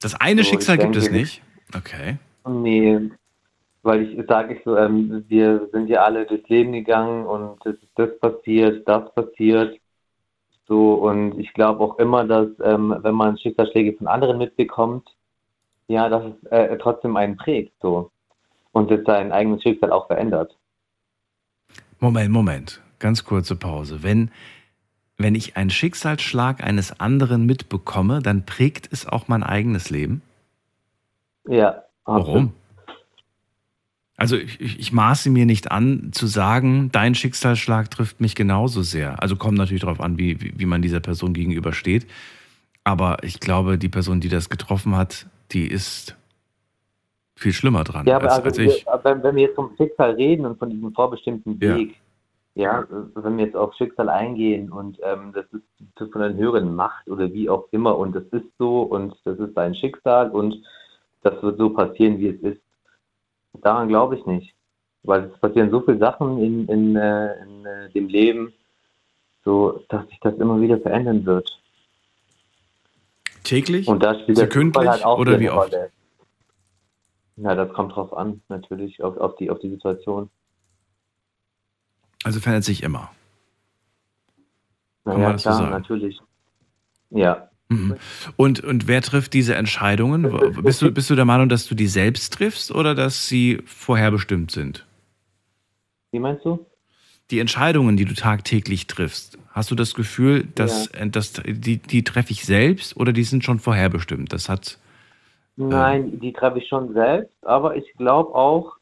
Das 0.00 0.14
eine 0.14 0.42
So, 0.42 0.50
Schicksal 0.50 0.76
ich 0.76 0.82
gibt 0.82 0.96
es 0.96 1.04
denke- 1.04 1.18
nicht? 1.20 1.42
Okay. 1.74 2.16
Nee, 2.48 3.10
weil 3.88 4.02
ich 4.02 4.26
sage 4.28 4.54
ich 4.54 4.64
so, 4.64 4.76
ähm, 4.76 5.24
wir 5.28 5.66
sind 5.72 5.88
ja 5.88 6.02
alle 6.02 6.26
durchs 6.26 6.46
Leben 6.50 6.72
gegangen 6.72 7.24
und 7.24 7.64
es 7.64 7.74
ist 7.76 7.92
das 7.94 8.10
passiert, 8.20 8.86
das 8.86 9.10
passiert. 9.14 9.80
So, 10.66 10.92
und 10.92 11.38
ich 11.40 11.54
glaube 11.54 11.82
auch 11.82 11.98
immer, 11.98 12.24
dass 12.24 12.48
ähm, 12.62 12.94
wenn 13.00 13.14
man 13.14 13.38
Schicksalsschläge 13.38 13.96
von 13.96 14.06
anderen 14.06 14.36
mitbekommt, 14.36 15.08
ja, 15.86 16.10
dass 16.10 16.22
es 16.22 16.50
äh, 16.50 16.76
trotzdem 16.76 17.16
einen 17.16 17.38
prägt 17.38 17.72
so. 17.80 18.10
Und 18.72 18.90
es 18.90 19.06
sein 19.06 19.32
eigenes 19.32 19.62
Schicksal 19.62 19.90
auch 19.90 20.06
verändert. 20.06 20.54
Moment, 21.98 22.30
Moment. 22.30 22.82
Ganz 22.98 23.24
kurze 23.24 23.56
Pause. 23.56 24.02
Wenn, 24.02 24.30
wenn 25.16 25.34
ich 25.34 25.56
einen 25.56 25.70
Schicksalsschlag 25.70 26.62
eines 26.62 27.00
anderen 27.00 27.46
mitbekomme, 27.46 28.20
dann 28.20 28.44
prägt 28.44 28.92
es 28.92 29.08
auch 29.08 29.28
mein 29.28 29.42
eigenes 29.42 29.88
Leben? 29.88 30.20
Ja. 31.48 31.84
Warum? 32.04 32.52
Also 34.18 34.36
ich, 34.36 34.80
ich 34.80 34.92
maße 34.92 35.30
mir 35.30 35.46
nicht 35.46 35.70
an 35.70 36.10
zu 36.12 36.26
sagen, 36.26 36.90
dein 36.90 37.14
Schicksalsschlag 37.14 37.88
trifft 37.88 38.20
mich 38.20 38.34
genauso 38.34 38.82
sehr. 38.82 39.22
Also 39.22 39.36
kommt 39.36 39.56
natürlich 39.56 39.82
darauf 39.82 40.00
an, 40.00 40.18
wie, 40.18 40.40
wie, 40.40 40.52
wie 40.56 40.66
man 40.66 40.82
dieser 40.82 40.98
Person 40.98 41.34
gegenübersteht. 41.34 42.04
Aber 42.82 43.18
ich 43.22 43.38
glaube, 43.38 43.78
die 43.78 43.88
Person, 43.88 44.20
die 44.20 44.28
das 44.28 44.50
getroffen 44.50 44.96
hat, 44.96 45.26
die 45.52 45.68
ist 45.68 46.16
viel 47.36 47.52
schlimmer 47.52 47.84
dran 47.84 48.06
Ja, 48.06 48.16
aber 48.16 48.32
als, 48.32 48.44
also, 48.44 48.48
als 48.48 48.58
ich. 48.58 48.86
wenn, 49.04 49.22
wenn 49.22 49.36
wir 49.36 49.44
jetzt 49.44 49.54
vom 49.54 49.70
Schicksal 49.76 50.10
reden 50.12 50.46
und 50.46 50.58
von 50.58 50.70
diesem 50.70 50.92
vorbestimmten 50.92 51.56
Ja. 51.60 51.76
Weg, 51.76 51.94
ja, 52.56 52.84
wenn 53.14 53.38
wir 53.38 53.44
jetzt 53.44 53.56
auf 53.56 53.72
Schicksal 53.74 54.08
eingehen 54.08 54.72
und 54.72 54.98
ähm, 55.04 55.32
das 55.32 55.44
ist 55.52 56.12
von 56.12 56.22
einer 56.22 56.34
höheren 56.34 56.74
Macht 56.74 57.08
oder 57.08 57.32
wie 57.32 57.48
auch 57.48 57.68
immer 57.70 57.96
und 57.96 58.16
das 58.16 58.24
ist 58.32 58.46
so 58.58 58.82
und 58.82 59.14
das 59.22 59.38
ist 59.38 59.56
dein 59.56 59.76
Schicksal 59.76 60.32
und 60.32 60.56
das 61.22 61.40
wird 61.40 61.56
so 61.56 61.70
passieren, 61.70 62.18
wie 62.18 62.30
es 62.30 62.40
ist. 62.40 62.60
Daran 63.54 63.88
glaube 63.88 64.16
ich 64.16 64.26
nicht. 64.26 64.54
Weil 65.02 65.24
es 65.24 65.38
passieren 65.40 65.70
so 65.70 65.80
viele 65.80 65.98
Sachen 65.98 66.38
in, 66.38 66.68
in, 66.68 66.96
äh, 66.96 67.42
in 67.42 67.66
äh, 67.66 67.90
dem 67.90 68.08
Leben, 68.08 68.52
so 69.44 69.84
dass 69.88 70.06
sich 70.08 70.18
das 70.20 70.34
immer 70.36 70.60
wieder 70.60 70.78
verändern 70.78 71.24
wird. 71.24 71.60
Täglich? 73.44 73.88
Und 73.88 74.02
da 74.02 74.18
spielt 74.18 74.38
der 74.38 74.50
Zufall 74.50 74.88
halt 74.88 75.04
auch 75.04 75.18
oder 75.18 75.40
wie 75.40 75.48
oft? 75.48 75.72
Rolle. 75.72 75.90
Ja, 77.36 77.54
das 77.54 77.72
kommt 77.72 77.94
drauf 77.94 78.12
an, 78.12 78.42
natürlich, 78.48 79.02
auf, 79.02 79.16
auf, 79.16 79.36
die, 79.36 79.50
auf 79.50 79.60
die 79.60 79.70
Situation. 79.70 80.28
Also 82.24 82.40
verändert 82.40 82.64
sich 82.64 82.82
immer. 82.82 83.10
Kann 85.04 85.20
Naja, 85.20 85.36
klar, 85.36 85.70
natürlich. 85.70 86.20
Ja. 87.10 87.47
Mhm. 87.68 87.96
Und, 88.36 88.64
und 88.64 88.88
wer 88.88 89.02
trifft 89.02 89.34
diese 89.34 89.54
Entscheidungen? 89.54 90.30
Bist 90.62 90.82
du, 90.82 90.90
bist 90.94 91.10
du 91.10 91.14
der 91.14 91.24
Meinung, 91.24 91.48
dass 91.48 91.66
du 91.66 91.74
die 91.74 91.86
selbst 91.86 92.32
triffst 92.34 92.74
oder 92.74 92.94
dass 92.94 93.28
sie 93.28 93.60
vorherbestimmt 93.66 94.50
sind? 94.50 94.86
Wie 96.12 96.18
meinst 96.18 96.44
du? 96.44 96.64
Die 97.30 97.40
Entscheidungen, 97.40 97.98
die 97.98 98.06
du 98.06 98.14
tagtäglich 98.14 98.86
triffst, 98.86 99.38
hast 99.50 99.70
du 99.70 99.74
das 99.74 99.94
Gefühl, 99.94 100.48
dass, 100.54 100.86
äh, 100.88 101.08
dass 101.10 101.34
die, 101.34 101.76
die 101.76 102.02
treffe 102.02 102.32
ich 102.32 102.44
selbst 102.44 102.96
oder 102.96 103.12
die 103.12 103.24
sind 103.24 103.44
schon 103.44 103.58
vorherbestimmt? 103.58 104.32
Das 104.32 104.48
hat. 104.48 104.78
Nein, 105.56 106.20
die 106.20 106.32
treffe 106.32 106.58
ich 106.58 106.68
schon 106.68 106.94
selbst, 106.94 107.34
aber 107.42 107.76
ich 107.76 107.92
glaube 107.94 108.34
auch, 108.34 108.76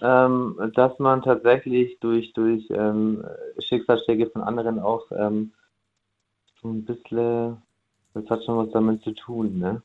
ähm, 0.00 0.56
dass 0.74 0.98
man 0.98 1.22
tatsächlich 1.22 1.98
durch, 2.00 2.32
durch 2.32 2.64
ähm, 2.70 3.22
Schicksalsschläge 3.58 4.30
von 4.30 4.42
anderen 4.42 4.78
auch 4.78 5.04
ähm, 5.10 5.52
so 6.62 6.68
ein 6.70 6.84
bisschen, 6.84 7.58
das 8.14 8.28
hat 8.28 8.44
schon 8.44 8.58
was 8.58 8.72
damit 8.72 9.02
zu 9.02 9.12
tun, 9.12 9.58
ne? 9.58 9.82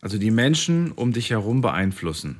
Also 0.00 0.18
die 0.18 0.30
Menschen 0.30 0.92
um 0.92 1.12
dich 1.12 1.30
herum 1.30 1.60
beeinflussen. 1.60 2.38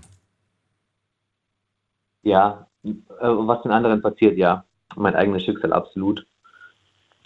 Ja, 2.22 2.68
äh, 2.84 2.92
was 3.20 3.62
den 3.62 3.72
anderen 3.72 4.00
passiert, 4.00 4.38
ja. 4.38 4.64
Mein 4.96 5.16
eigenes 5.16 5.44
Schicksal, 5.44 5.72
absolut. 5.72 6.24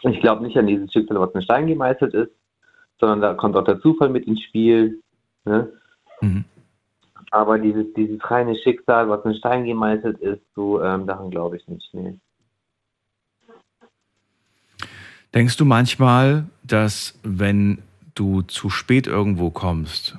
Ich 0.03 0.20
glaube 0.20 0.43
nicht 0.43 0.57
an 0.57 0.66
dieses 0.66 0.93
Schicksal, 0.93 1.20
was 1.20 1.34
in 1.34 1.43
Stein 1.43 1.66
gemeißelt 1.66 2.14
ist, 2.14 2.32
sondern 2.99 3.20
da 3.20 3.34
kommt 3.34 3.57
auch 3.57 3.64
der 3.64 3.80
Zufall 3.80 4.09
mit 4.09 4.26
ins 4.26 4.43
Spiel. 4.43 5.01
Ne? 5.45 5.72
Aber 7.30 7.59
dieses, 7.59 7.93
dieses 7.95 8.18
reine 8.30 8.57
Schicksal, 8.57 9.09
was 9.09 9.24
in 9.24 9.34
Stein 9.34 9.64
gemeißelt 9.64 10.18
ist, 10.18 10.43
so 10.55 10.82
ähm, 10.82 11.07
daran 11.07 11.30
glaube 11.30 11.57
ich 11.57 11.66
nicht. 11.68 11.93
Nee. 11.95 12.18
Denkst 15.35 15.57
du 15.57 15.64
manchmal, 15.64 16.45
dass 16.62 17.18
wenn 17.22 17.83
du 18.14 18.43
zu 18.43 18.68
spät 18.68 19.07
irgendwo 19.07 19.51
kommst, 19.51 20.18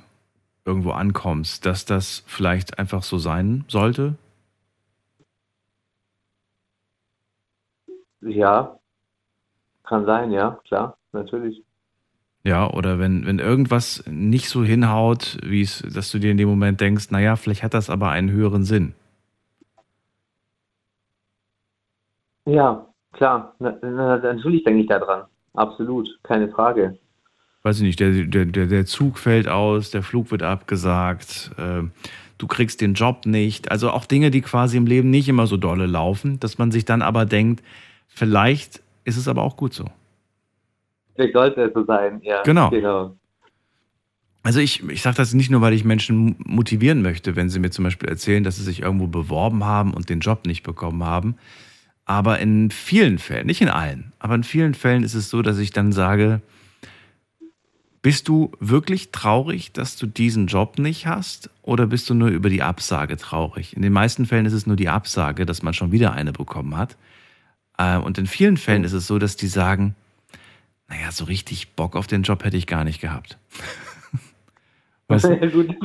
irgendwo 0.65 0.91
ankommst, 0.91 1.67
dass 1.67 1.85
das 1.85 2.23
vielleicht 2.25 2.79
einfach 2.79 3.03
so 3.03 3.19
sein 3.19 3.63
sollte? 3.67 4.15
Ja, 8.21 8.79
kann 9.83 10.05
sein, 10.05 10.31
ja, 10.31 10.59
klar, 10.67 10.97
natürlich. 11.11 11.61
Ja, 12.43 12.69
oder 12.69 12.97
wenn, 12.97 13.25
wenn 13.25 13.39
irgendwas 13.39 14.03
nicht 14.07 14.49
so 14.49 14.63
hinhaut, 14.63 15.37
wie 15.43 15.61
es, 15.61 15.83
dass 15.93 16.11
du 16.11 16.19
dir 16.19 16.31
in 16.31 16.37
dem 16.37 16.49
Moment 16.49 16.81
denkst, 16.81 17.11
naja, 17.11 17.35
vielleicht 17.35 17.63
hat 17.63 17.73
das 17.73 17.89
aber 17.89 18.09
einen 18.09 18.31
höheren 18.31 18.63
Sinn. 18.63 18.95
Ja, 22.45 22.92
klar, 23.13 23.55
na, 23.59 23.77
na, 23.81 24.17
natürlich 24.17 24.63
denke 24.63 24.81
ich 24.81 24.87
da 24.87 24.99
dran. 24.99 25.23
Absolut, 25.53 26.07
keine 26.23 26.49
Frage. 26.49 26.97
Weiß 27.63 27.77
ich 27.77 27.83
nicht, 27.83 27.99
der, 27.99 28.11
der, 28.11 28.45
der, 28.45 28.85
Zug 28.85 29.17
fällt 29.17 29.47
aus, 29.47 29.91
der 29.91 30.03
Flug 30.03 30.31
wird 30.31 30.43
abgesagt, 30.43 31.51
äh, 31.57 31.83
du 32.37 32.47
kriegst 32.47 32.81
den 32.81 32.93
Job 32.93 33.25
nicht. 33.25 33.71
Also 33.71 33.89
auch 33.91 34.05
Dinge, 34.05 34.31
die 34.31 34.41
quasi 34.41 34.75
im 34.75 34.85
Leben 34.85 35.09
nicht 35.09 35.29
immer 35.29 35.47
so 35.47 35.55
dolle 35.55 35.85
laufen, 35.85 36.39
dass 36.41 36.57
man 36.57 36.71
sich 36.71 36.83
dann 36.83 37.01
aber 37.01 37.25
denkt, 37.25 37.63
vielleicht 38.07 38.81
ist 39.05 39.15
es 39.15 39.29
aber 39.29 39.43
auch 39.43 39.55
gut 39.55 39.73
so. 39.73 39.85
Vielleicht 41.15 41.33
sollte 41.33 41.61
es 41.61 41.73
so 41.73 41.85
sein, 41.85 42.19
ja. 42.23 42.41
Genau. 42.43 42.69
genau. 42.69 43.15
Also 44.41 44.59
ich, 44.59 44.83
ich 44.89 45.01
sage 45.01 45.15
das 45.15 45.33
nicht 45.33 45.49
nur, 45.49 45.61
weil 45.61 45.73
ich 45.73 45.85
Menschen 45.85 46.35
motivieren 46.39 47.01
möchte, 47.01 47.37
wenn 47.37 47.49
sie 47.49 47.59
mir 47.59 47.69
zum 47.69 47.85
Beispiel 47.85 48.09
erzählen, 48.09 48.43
dass 48.43 48.57
sie 48.57 48.63
sich 48.63 48.81
irgendwo 48.81 49.07
beworben 49.07 49.63
haben 49.63 49.93
und 49.93 50.09
den 50.09 50.19
Job 50.19 50.45
nicht 50.45 50.63
bekommen 50.63 51.05
haben. 51.05 51.37
Aber 52.05 52.39
in 52.39 52.69
vielen 52.69 53.17
Fällen, 53.17 53.47
nicht 53.47 53.61
in 53.61 53.69
allen, 53.69 54.11
aber 54.19 54.35
in 54.35 54.43
vielen 54.43 54.73
Fällen 54.73 55.03
ist 55.03 55.13
es 55.13 55.29
so, 55.29 55.41
dass 55.41 55.57
ich 55.57 55.71
dann 55.71 55.93
sage, 55.93 56.41
bist 58.01 58.27
du 58.27 58.51
wirklich 58.59 59.11
traurig, 59.11 59.71
dass 59.71 59.95
du 59.95 60.05
diesen 60.07 60.47
Job 60.47 60.77
nicht 60.77 61.07
hast? 61.07 61.49
Oder 61.61 61.87
bist 61.87 62.09
du 62.09 62.13
nur 62.13 62.27
über 62.27 62.49
die 62.49 62.61
Absage 62.61 63.15
traurig? 63.15 63.77
In 63.77 63.81
den 63.81 63.93
meisten 63.93 64.25
Fällen 64.25 64.45
ist 64.45 64.51
es 64.51 64.67
nur 64.67 64.75
die 64.75 64.89
Absage, 64.89 65.45
dass 65.45 65.63
man 65.63 65.73
schon 65.73 65.93
wieder 65.93 66.11
eine 66.11 66.33
bekommen 66.33 66.75
hat. 66.75 66.97
Äh, 67.77 67.97
Und 67.97 68.17
in 68.17 68.27
vielen 68.27 68.57
Fällen 68.57 68.83
ist 68.83 68.91
es 68.91 69.07
so, 69.07 69.19
dass 69.19 69.37
die 69.37 69.47
sagen, 69.47 69.95
naja, 70.89 71.13
so 71.13 71.23
richtig 71.23 71.75
Bock 71.75 71.95
auf 71.95 72.07
den 72.07 72.23
Job 72.23 72.43
hätte 72.43 72.57
ich 72.57 72.67
gar 72.67 72.83
nicht 72.83 72.99
gehabt. 72.99 73.37
Weißt 75.07 75.25
du? 75.25 75.29
Ja, 75.41 75.49
gut, 75.49 75.75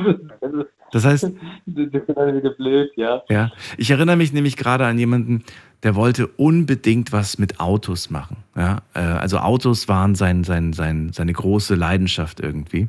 Das 0.91 1.05
heißt, 1.05 1.31
wieder 1.65 2.49
blöd, 2.51 2.91
ja. 2.95 3.21
Ja, 3.29 3.51
ich 3.77 3.91
erinnere 3.91 4.15
mich 4.15 4.33
nämlich 4.33 4.57
gerade 4.57 4.85
an 4.85 4.97
jemanden, 4.97 5.43
der 5.83 5.95
wollte 5.95 6.27
unbedingt 6.27 7.11
was 7.11 7.37
mit 7.37 7.59
Autos 7.59 8.09
machen. 8.09 8.37
Ja, 8.55 8.81
äh, 8.93 8.99
also 8.99 9.39
Autos 9.39 9.87
waren 9.87 10.15
sein, 10.15 10.43
sein, 10.43 10.73
sein, 10.73 11.11
seine 11.13 11.33
große 11.33 11.75
Leidenschaft 11.75 12.39
irgendwie. 12.39 12.87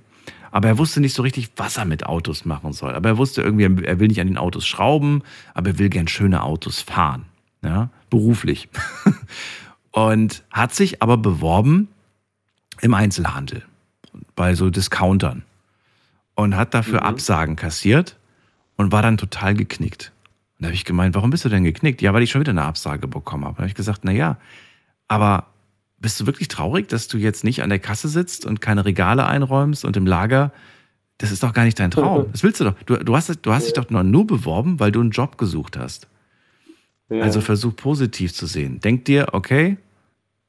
Aber 0.52 0.68
er 0.68 0.78
wusste 0.78 1.00
nicht 1.00 1.14
so 1.14 1.22
richtig, 1.22 1.50
was 1.56 1.76
er 1.76 1.84
mit 1.84 2.06
Autos 2.06 2.44
machen 2.44 2.72
soll. 2.72 2.94
Aber 2.94 3.10
er 3.10 3.18
wusste 3.18 3.42
irgendwie, 3.42 3.84
er 3.84 4.00
will 4.00 4.08
nicht 4.08 4.20
an 4.20 4.26
den 4.26 4.38
Autos 4.38 4.66
schrauben, 4.66 5.22
aber 5.54 5.70
er 5.70 5.78
will 5.78 5.88
gern 5.88 6.08
schöne 6.08 6.42
Autos 6.42 6.80
fahren. 6.80 7.26
Ja, 7.62 7.90
beruflich. 8.08 8.68
Und 9.92 10.42
hat 10.50 10.74
sich 10.74 11.02
aber 11.02 11.16
beworben 11.16 11.88
im 12.80 12.94
Einzelhandel, 12.94 13.62
bei 14.34 14.54
so 14.54 14.70
Discountern. 14.70 15.42
Und 16.40 16.56
hat 16.56 16.72
dafür 16.72 17.04
Absagen 17.04 17.54
kassiert 17.54 18.16
und 18.76 18.92
war 18.92 19.02
dann 19.02 19.18
total 19.18 19.52
geknickt. 19.54 20.10
Und 20.56 20.62
da 20.62 20.66
habe 20.68 20.74
ich 20.74 20.86
gemeint, 20.86 21.14
warum 21.14 21.28
bist 21.28 21.44
du 21.44 21.50
denn 21.50 21.64
geknickt? 21.64 22.00
Ja, 22.00 22.14
weil 22.14 22.22
ich 22.22 22.30
schon 22.30 22.40
wieder 22.40 22.52
eine 22.52 22.64
Absage 22.64 23.08
bekommen 23.08 23.44
habe. 23.44 23.56
Da 23.56 23.58
habe 23.58 23.68
ich 23.68 23.74
gesagt, 23.74 24.00
na 24.04 24.12
ja, 24.12 24.38
aber 25.06 25.48
bist 25.98 26.18
du 26.18 26.24
wirklich 26.24 26.48
traurig, 26.48 26.88
dass 26.88 27.08
du 27.08 27.18
jetzt 27.18 27.44
nicht 27.44 27.62
an 27.62 27.68
der 27.68 27.78
Kasse 27.78 28.08
sitzt 28.08 28.46
und 28.46 28.62
keine 28.62 28.86
Regale 28.86 29.26
einräumst 29.26 29.84
und 29.84 29.98
im 29.98 30.06
Lager? 30.06 30.50
Das 31.18 31.30
ist 31.30 31.42
doch 31.42 31.52
gar 31.52 31.64
nicht 31.64 31.78
dein 31.78 31.90
Traum. 31.90 32.28
Das 32.32 32.42
willst 32.42 32.60
du 32.60 32.64
doch. 32.64 32.74
Du, 32.86 32.96
du 32.96 33.14
hast, 33.14 33.38
du 33.42 33.52
hast 33.52 33.66
dich 33.66 33.74
doch 33.74 33.90
nur, 33.90 34.02
nur 34.02 34.26
beworben, 34.26 34.80
weil 34.80 34.92
du 34.92 35.00
einen 35.00 35.10
Job 35.10 35.36
gesucht 35.36 35.76
hast. 35.76 36.08
Ja. 37.10 37.22
Also 37.22 37.42
versuch 37.42 37.76
positiv 37.76 38.32
zu 38.32 38.46
sehen. 38.46 38.80
Denk 38.80 39.04
dir, 39.04 39.28
okay, 39.32 39.76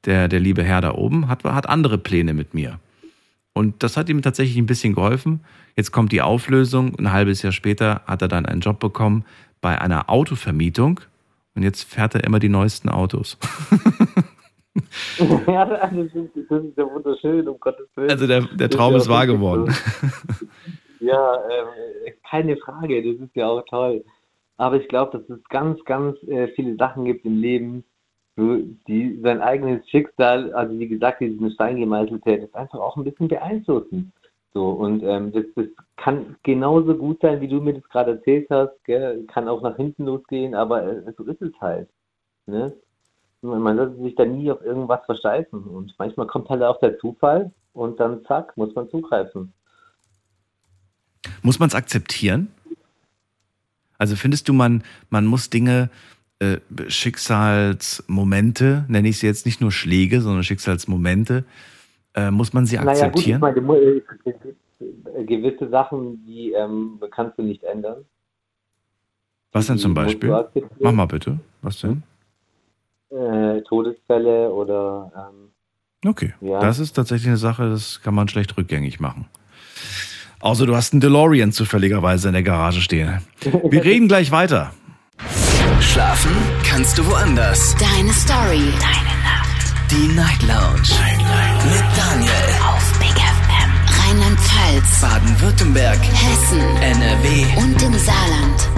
der, 0.06 0.30
der 0.30 0.40
liebe 0.40 0.64
Herr 0.64 0.80
da 0.80 0.94
oben 0.94 1.28
hat, 1.28 1.44
hat 1.44 1.68
andere 1.68 1.98
Pläne 1.98 2.34
mit 2.34 2.54
mir. 2.54 2.80
Und 3.54 3.84
das 3.84 3.98
hat 3.98 4.10
ihm 4.10 4.22
tatsächlich 4.22 4.58
ein 4.58 4.66
bisschen 4.66 4.96
geholfen. 4.96 5.42
Jetzt 5.76 5.92
kommt 5.92 6.12
die 6.12 6.22
Auflösung. 6.22 6.98
Ein 6.98 7.12
halbes 7.12 7.42
Jahr 7.42 7.52
später 7.52 8.02
hat 8.06 8.22
er 8.22 8.28
dann 8.28 8.46
einen 8.46 8.62
Job 8.62 8.80
bekommen 8.80 9.26
bei 9.60 9.80
einer 9.80 10.10
Autovermietung. 10.10 11.02
Und 11.56 11.64
jetzt 11.64 11.84
fährt 11.84 12.16
er 12.16 12.24
immer 12.24 12.40
die 12.40 12.50
neuesten 12.50 12.90
Autos. 12.90 13.38
ja, 15.48 15.66
das 15.66 15.92
ist, 15.92 16.16
das 16.50 16.64
ist 16.64 16.78
ja 16.78 16.86
wunderschön, 16.86 17.48
um 17.48 17.60
Gottes 17.60 17.88
Willen. 17.96 18.10
Also 18.10 18.26
der, 18.26 18.42
der 18.42 18.70
Traum 18.70 18.94
ja 18.94 18.98
ist 19.00 19.10
wahr 19.10 19.28
geworden. 19.28 19.74
Ja, 21.02 21.36
ähm, 21.50 22.14
keine 22.30 22.58
Frage, 22.58 23.02
das 23.02 23.20
ist 23.28 23.36
ja 23.36 23.48
auch 23.48 23.66
toll. 23.66 24.06
Aber 24.58 24.76
ich 24.80 24.88
glaube, 24.88 25.18
dass 25.18 25.28
es 25.36 25.44
ganz, 25.50 25.84
ganz 25.86 26.22
äh, 26.28 26.48
viele 26.50 26.76
Sachen 26.76 27.06
gibt 27.06 27.26
im 27.26 27.42
Leben, 27.42 27.84
die 28.38 29.20
sein 29.22 29.42
eigenes 29.42 29.88
Schicksal, 29.90 30.54
also 30.54 30.78
wie 30.80 30.88
gesagt, 30.88 31.22
diesen 31.22 31.52
Stein 31.52 31.78
gemeißelt 31.78 32.26
hat, 32.26 32.40
ist 32.40 32.56
einfach 32.56 32.80
auch 32.80 32.96
ein 32.98 33.04
bisschen 33.04 33.28
beeinflussen. 33.28 34.14
So, 34.54 34.70
und 34.70 35.04
ähm, 35.04 35.32
das, 35.32 35.46
das 35.56 35.66
kann 35.98 36.36
genauso 36.44 36.96
gut 36.96 37.22
sein, 37.22 37.40
wie 37.42 37.48
du 37.48 37.62
mir 37.62 37.74
das 37.74 37.88
gerade 37.90 38.12
erzählt 38.12 38.48
hast, 38.50 38.84
gell? 38.84 39.26
kann 39.28 39.48
auch 39.48 39.62
nach 39.62 39.78
hinten 39.78 40.06
losgehen, 40.06 40.56
aber 40.56 40.84
äh, 40.84 41.14
so 41.18 41.24
ist 41.24 41.42
es 41.42 41.54
halt. 41.62 41.90
Ne? 42.48 42.74
Man 43.42 43.78
sollte 43.78 44.02
sich 44.02 44.16
da 44.16 44.26
nie 44.26 44.52
auf 44.52 44.62
irgendwas 44.62 45.04
versteifen. 45.06 45.64
Und 45.64 45.96
manchmal 45.98 46.28
kommt 46.28 46.50
halt 46.50 46.62
auch 46.64 46.80
der 46.80 47.00
Zufall 47.00 47.52
und 47.74 48.00
dann 48.00 48.24
zack, 48.26 48.56
muss 48.58 48.76
man 48.76 48.90
zugreifen. 48.90 49.54
Muss 51.42 51.60
man 51.60 51.70
es 51.70 51.76
akzeptieren? 51.76 52.52
Also 53.98 54.16
findest 54.16 54.50
du, 54.50 54.54
man, 54.54 54.84
man 55.10 55.26
muss 55.26 55.50
Dinge, 55.50 55.90
äh, 56.42 56.60
Schicksalsmomente, 56.88 58.86
nenne 58.88 59.08
ich 59.08 59.20
sie 59.20 59.28
jetzt 59.28 59.46
nicht 59.46 59.62
nur 59.62 59.72
Schläge, 59.72 60.22
sondern 60.22 60.44
Schicksalsmomente, 60.44 61.46
äh, 62.16 62.32
muss 62.32 62.52
man 62.52 62.66
sie 62.66 62.78
Naja, 62.78 63.10
gut, 63.10 63.26
ich 63.26 63.34
akzeptieren? 63.36 63.42
meine, 63.42 63.60
äh, 63.78 64.02
äh, 65.16 65.24
gewisse 65.26 65.70
Sachen, 65.70 66.26
die 66.26 66.52
ähm, 66.54 67.00
kannst 67.12 67.38
du 67.38 67.44
nicht 67.44 67.64
ändern. 67.64 68.06
Was 69.52 69.68
denn 69.68 69.78
zum 69.78 69.94
Beispiel? 69.94 70.34
akzeptieren. 70.34 70.80
Mach 70.80 70.94
mal 70.94 71.06
bitte. 71.06 71.40
Was 71.62 71.80
denn? 71.82 72.04
Äh, 73.10 73.62
Todesfälle 73.62 74.50
oder 74.52 75.12
ähm, 75.16 75.52
Okay. 76.04 76.34
Ja. 76.42 76.60
Das 76.60 76.80
ist 76.80 76.94
tatsächlich 76.94 77.28
eine 77.28 77.38
Sache, 77.38 77.70
das 77.70 78.02
kann 78.02 78.16
man 78.16 78.28
schlecht 78.28 78.58
rückgängig 78.58 79.00
machen. 79.00 79.26
Außer 80.40 80.66
du 80.66 80.76
hast 80.76 80.94
einen 80.94 81.02
DeLorean 81.02 81.52
zufälligerweise 81.52 82.30
in 82.30 82.34
der 82.34 82.42
Garage 82.42 82.82
stehen. 82.82 83.22
Wir 83.70 83.84
reden 83.84 84.08
gleich 84.08 84.32
weiter. 84.32 84.74
Schlafen 85.82 86.32
kannst 86.64 86.98
du 86.98 87.06
woanders. 87.06 87.76
Deine 87.76 88.14
Story. 88.14 88.72
Deine 88.80 89.16
Nacht. 89.24 89.74
Die 89.90 90.08
Night 90.16 90.42
Lounge. 90.44 90.82
Night, 91.00 91.18
Night. 91.18 91.66
Mit 91.66 91.84
Daniel. 91.98 92.32
Auf 92.66 93.00
Big 93.00 93.10
FM. 93.10 93.72
Rheinland-Pfalz. 94.00 94.62
Rheinland-Pfalz, 94.72 95.02
Baden-Württemberg, 95.02 96.00
Hessen, 96.02 96.60
NRW. 96.82 97.46
und 97.58 97.82
im 97.82 97.94
Saarland. 97.98 98.70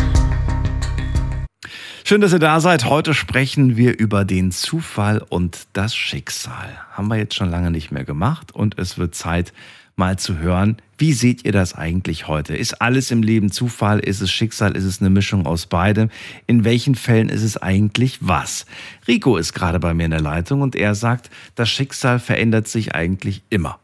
Schön, 2.05 2.21
dass 2.21 2.33
ihr 2.33 2.39
da 2.39 2.59
seid. 2.59 2.85
Heute 2.85 3.13
sprechen 3.13 3.77
wir 3.77 3.97
über 3.97 4.25
den 4.25 4.51
Zufall 4.51 5.23
und 5.29 5.67
das 5.73 5.95
Schicksal. 5.95 6.69
Haben 6.91 7.07
wir 7.07 7.17
jetzt 7.17 7.35
schon 7.35 7.49
lange 7.49 7.71
nicht 7.71 7.91
mehr 7.91 8.03
gemacht 8.03 8.53
und 8.53 8.77
es 8.77 8.97
wird 8.97 9.15
Zeit, 9.15 9.53
mal 9.95 10.17
zu 10.17 10.39
hören, 10.39 10.77
wie 10.97 11.13
seht 11.13 11.45
ihr 11.45 11.51
das 11.51 11.75
eigentlich 11.75 12.27
heute? 12.27 12.55
Ist 12.55 12.81
alles 12.81 13.11
im 13.11 13.23
Leben 13.23 13.51
Zufall? 13.51 13.99
Ist 13.99 14.21
es 14.21 14.31
Schicksal? 14.31 14.75
Ist 14.75 14.85
es 14.85 15.01
eine 15.01 15.09
Mischung 15.09 15.45
aus 15.45 15.65
beidem? 15.65 16.09
In 16.47 16.63
welchen 16.63 16.95
Fällen 16.95 17.29
ist 17.29 17.43
es 17.43 17.57
eigentlich 17.57 18.19
was? 18.21 18.65
Rico 19.07 19.37
ist 19.37 19.53
gerade 19.53 19.79
bei 19.79 19.93
mir 19.93 20.05
in 20.05 20.11
der 20.11 20.21
Leitung 20.21 20.61
und 20.61 20.75
er 20.75 20.95
sagt, 20.95 21.29
das 21.55 21.69
Schicksal 21.69 22.19
verändert 22.19 22.67
sich 22.67 22.95
eigentlich 22.95 23.43
immer. 23.49 23.79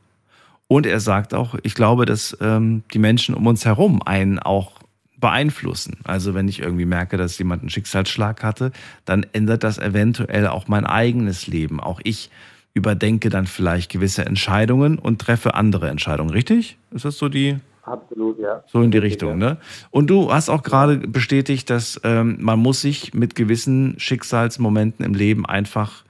Und 0.67 0.85
er 0.85 0.99
sagt 0.99 1.33
auch, 1.33 1.55
ich 1.63 1.73
glaube, 1.73 2.05
dass 2.05 2.37
ähm, 2.41 2.83
die 2.93 2.99
Menschen 2.99 3.35
um 3.35 3.47
uns 3.47 3.65
herum 3.65 4.01
einen 4.03 4.39
auch 4.39 4.79
beeinflussen. 5.17 5.97
Also 6.03 6.33
wenn 6.33 6.47
ich 6.47 6.59
irgendwie 6.59 6.85
merke, 6.85 7.17
dass 7.17 7.37
jemand 7.37 7.63
einen 7.63 7.69
Schicksalsschlag 7.69 8.43
hatte, 8.43 8.71
dann 9.05 9.25
ändert 9.33 9.63
das 9.63 9.77
eventuell 9.77 10.47
auch 10.47 10.67
mein 10.67 10.85
eigenes 10.85 11.47
Leben. 11.47 11.79
Auch 11.79 11.99
ich 12.03 12.29
überdenke 12.73 13.29
dann 13.29 13.47
vielleicht 13.47 13.91
gewisse 13.91 14.25
Entscheidungen 14.25 14.99
und 14.99 15.19
treffe 15.19 15.53
andere 15.55 15.89
Entscheidungen. 15.89 16.29
Richtig? 16.29 16.77
Ist 16.91 17.05
das 17.05 17.17
so 17.17 17.29
die 17.29 17.57
Absolut, 17.83 18.37
ja. 18.39 18.63
so 18.67 18.81
in 18.81 18.91
die 18.91 18.99
Richtung, 18.99 19.39
ne? 19.39 19.57
Und 19.89 20.09
du 20.11 20.31
hast 20.31 20.49
auch 20.49 20.61
gerade 20.61 20.97
bestätigt, 20.97 21.69
dass 21.71 21.99
ähm, 22.03 22.37
man 22.39 22.59
muss 22.59 22.81
sich 22.81 23.13
mit 23.15 23.33
gewissen 23.33 23.95
Schicksalsmomenten 23.99 25.03
im 25.03 25.15
Leben 25.15 25.45
einfach, 25.47 26.03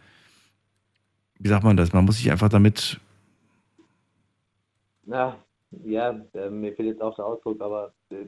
wie 1.40 1.48
sagt 1.48 1.64
man 1.64 1.78
das? 1.78 1.94
Man 1.94 2.04
muss 2.04 2.18
sich 2.18 2.30
einfach 2.32 2.50
damit 2.50 3.00
Na, 5.06 5.36
ja, 5.86 6.20
äh, 6.34 6.50
mir 6.50 6.74
fehlt 6.74 6.90
jetzt 6.90 7.02
auch 7.02 7.16
der 7.16 7.26
Ausdruck, 7.26 7.62
aber 7.62 7.94
äh, 8.12 8.26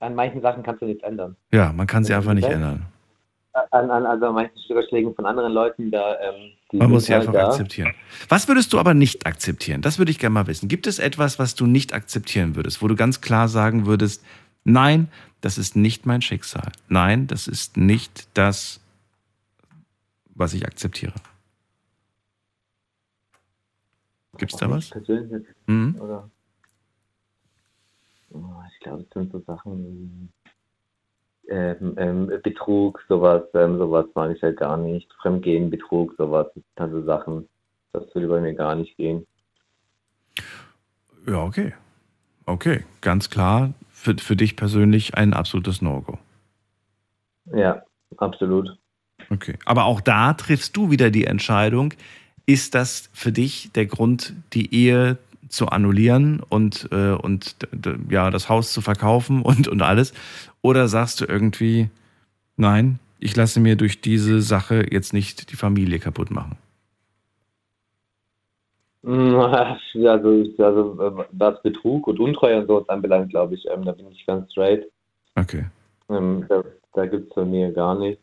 an 0.00 0.14
manchen 0.14 0.40
Sachen 0.40 0.62
kannst 0.62 0.80
du 0.80 0.86
nichts 0.86 1.02
ändern. 1.02 1.36
Ja, 1.52 1.72
man 1.72 1.86
kann 1.86 2.04
sie 2.04 2.14
einfach 2.14 2.34
nicht 2.34 2.48
Ja. 2.48 2.54
ändern. 2.54 2.86
An, 3.70 3.90
an, 3.90 4.06
also 4.06 4.26
an 4.26 4.34
manchen 4.34 4.58
Stückerschlägen 4.60 5.14
von 5.14 5.26
anderen 5.26 5.52
Leuten, 5.52 5.90
da, 5.90 6.18
ähm, 6.20 6.52
die 6.72 6.76
Man 6.78 6.90
muss 6.90 7.04
sie 7.06 7.12
halt 7.14 7.22
einfach 7.28 7.32
da. 7.32 7.48
akzeptieren. 7.48 7.94
Was 8.28 8.46
würdest 8.48 8.72
du 8.72 8.78
aber 8.78 8.92
nicht 8.94 9.26
akzeptieren? 9.26 9.80
Das 9.82 9.98
würde 9.98 10.10
ich 10.10 10.18
gerne 10.18 10.34
mal 10.34 10.46
wissen. 10.46 10.68
Gibt 10.68 10.86
es 10.86 10.98
etwas, 10.98 11.38
was 11.38 11.54
du 11.54 11.66
nicht 11.66 11.92
akzeptieren 11.94 12.56
würdest, 12.56 12.82
wo 12.82 12.88
du 12.88 12.94
ganz 12.96 13.20
klar 13.20 13.48
sagen 13.48 13.86
würdest, 13.86 14.22
nein, 14.64 15.08
das 15.40 15.56
ist 15.56 15.76
nicht 15.76 16.04
mein 16.04 16.20
Schicksal. 16.20 16.72
Nein, 16.88 17.26
das 17.26 17.48
ist 17.48 17.76
nicht 17.76 18.28
das, 18.34 18.80
was 20.34 20.52
ich 20.52 20.66
akzeptiere. 20.66 21.14
Gibt 24.36 24.52
es 24.52 24.58
da 24.58 24.70
was? 24.70 24.90
Persönlich, 24.90 25.46
Mhm. 25.66 25.96
oder? 26.00 26.30
Oh, 28.30 28.62
ich 28.72 28.80
glaube, 28.80 29.02
es 29.02 29.08
sind 29.14 29.32
so 29.32 29.40
Sachen 29.40 30.30
ähm, 31.48 31.94
ähm, 31.96 32.32
Betrug, 32.42 33.02
sowas, 33.08 33.42
ähm, 33.54 33.78
sowas 33.78 34.06
mag 34.14 34.34
ich 34.34 34.42
halt 34.42 34.58
gar 34.58 34.76
nicht. 34.76 35.12
Fremdgehen, 35.20 35.70
Betrug, 35.70 36.14
sowas, 36.18 36.46
so 36.76 37.02
Sachen, 37.04 37.48
das 37.92 38.14
würde 38.14 38.28
bei 38.28 38.40
mir 38.40 38.54
gar 38.54 38.74
nicht 38.74 38.96
gehen. 38.96 39.26
Ja, 41.26 41.42
okay. 41.42 41.74
Okay, 42.46 42.84
ganz 43.00 43.28
klar, 43.28 43.74
für, 43.90 44.16
für 44.16 44.36
dich 44.36 44.56
persönlich 44.56 45.16
ein 45.16 45.34
absolutes 45.34 45.82
No-Go. 45.82 46.18
Ja, 47.54 47.82
absolut. 48.16 48.78
Okay. 49.30 49.58
Aber 49.64 49.84
auch 49.84 50.00
da 50.00 50.32
triffst 50.32 50.76
du 50.76 50.90
wieder 50.90 51.10
die 51.10 51.24
Entscheidung, 51.24 51.92
ist 52.46 52.74
das 52.74 53.10
für 53.12 53.32
dich 53.32 53.72
der 53.72 53.86
Grund, 53.86 54.32
die 54.54 54.74
Ehe 54.74 55.18
zu 55.48 55.66
annullieren 55.66 56.40
und, 56.48 56.88
äh, 56.92 57.12
und 57.12 57.56
ja, 58.10 58.30
das 58.30 58.48
Haus 58.48 58.72
zu 58.72 58.80
verkaufen 58.80 59.42
und, 59.50 59.68
und 59.68 59.82
alles? 59.82 60.12
Oder 60.62 60.88
sagst 60.88 61.20
du 61.20 61.24
irgendwie, 61.24 61.90
nein, 62.56 62.98
ich 63.18 63.34
lasse 63.36 63.60
mir 63.60 63.76
durch 63.76 64.00
diese 64.00 64.40
Sache 64.40 64.86
jetzt 64.90 65.12
nicht 65.12 65.50
die 65.50 65.56
Familie 65.56 65.98
kaputt 65.98 66.30
machen? 66.30 66.56
Also, 69.94 70.44
also 70.58 71.24
was 71.32 71.62
Betrug 71.62 72.06
und 72.08 72.20
Untreue 72.20 72.60
und 72.60 72.66
sowas 72.66 72.88
anbelangt, 72.88 73.30
glaube 73.30 73.54
ich, 73.54 73.66
ähm, 73.72 73.84
da 73.84 73.92
bin 73.92 74.10
ich 74.10 74.26
ganz 74.26 74.50
straight. 74.50 74.84
Okay. 75.34 75.64
Ähm, 76.08 76.44
da 76.48 76.62
da 76.98 77.06
gibt 77.06 77.28
es 77.28 77.34
von 77.34 77.48
mir 77.48 77.70
gar 77.72 77.96
nichts. 77.96 78.22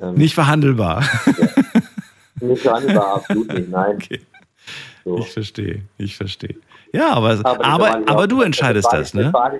Ähm, 0.00 0.14
Nicht 0.14 0.34
verhandelbar. 0.34 1.04
Nicht 2.40 2.62
verhandelbar, 2.62 3.16
absolut 3.16 3.52
nicht, 3.52 3.68
nein. 3.68 3.98
So. 5.10 5.18
Ich 5.18 5.30
verstehe, 5.32 5.82
ich 5.98 6.16
verstehe. 6.16 6.56
Ja, 6.92 7.12
aber, 7.14 7.30
das 7.30 7.44
aber, 7.44 7.64
aber, 7.66 8.04
auch- 8.22 8.26
du 8.26 8.42
entscheidest 8.42 8.88
das, 8.92 9.14
ne? 9.14 9.32
war- 9.32 9.52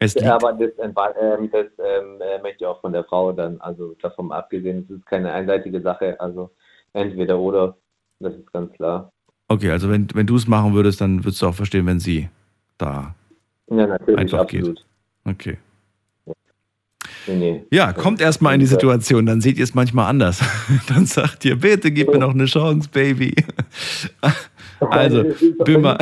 Es 0.00 0.14
liegt- 0.14 0.26
aber 0.28 0.52
das, 0.52 0.70
entwa- 0.78 1.14
ähm, 1.20 1.50
das 1.50 1.66
ähm, 1.78 2.20
äh, 2.20 2.40
möchte 2.42 2.58
ich 2.64 2.66
auch 2.66 2.80
von 2.80 2.92
der 2.92 3.04
Frau 3.04 3.32
dann, 3.32 3.60
also 3.60 3.94
davon 4.00 4.30
abgesehen, 4.32 4.86
es 4.88 4.96
ist 4.96 5.06
keine 5.06 5.32
einseitige 5.32 5.80
Sache, 5.80 6.18
also 6.20 6.50
entweder 6.92 7.38
oder, 7.38 7.76
das 8.20 8.34
ist 8.34 8.52
ganz 8.52 8.72
klar. 8.74 9.10
Okay, 9.48 9.70
also 9.70 9.90
wenn, 9.90 10.06
wenn 10.14 10.26
du 10.26 10.36
es 10.36 10.46
machen 10.46 10.74
würdest, 10.74 11.00
dann 11.00 11.24
würdest 11.24 11.42
du 11.42 11.46
auch 11.48 11.54
verstehen, 11.54 11.86
wenn 11.86 11.98
sie 12.00 12.28
da 12.76 13.14
Ja, 13.70 13.84
einfach 14.16 14.40
absolut. 14.40 14.76
geht. 14.76 14.84
Okay. 15.24 15.58
Nee, 17.26 17.34
nee. 17.36 17.64
Ja, 17.70 17.92
kommt 17.92 18.20
erstmal 18.20 18.54
in 18.54 18.60
die 18.60 18.66
Situation, 18.66 19.26
dann 19.26 19.40
seht 19.42 19.58
ihr 19.58 19.64
es 19.64 19.74
manchmal 19.74 20.06
anders. 20.08 20.40
Dann 20.88 21.04
sagt 21.04 21.44
ihr, 21.44 21.56
bitte 21.56 21.90
gib 21.90 22.08
mir 22.08 22.18
noch 22.18 22.32
eine 22.32 22.46
Chance, 22.46 22.88
Baby. 22.90 23.34
Also, 24.80 25.24
Bimmer, 25.64 25.98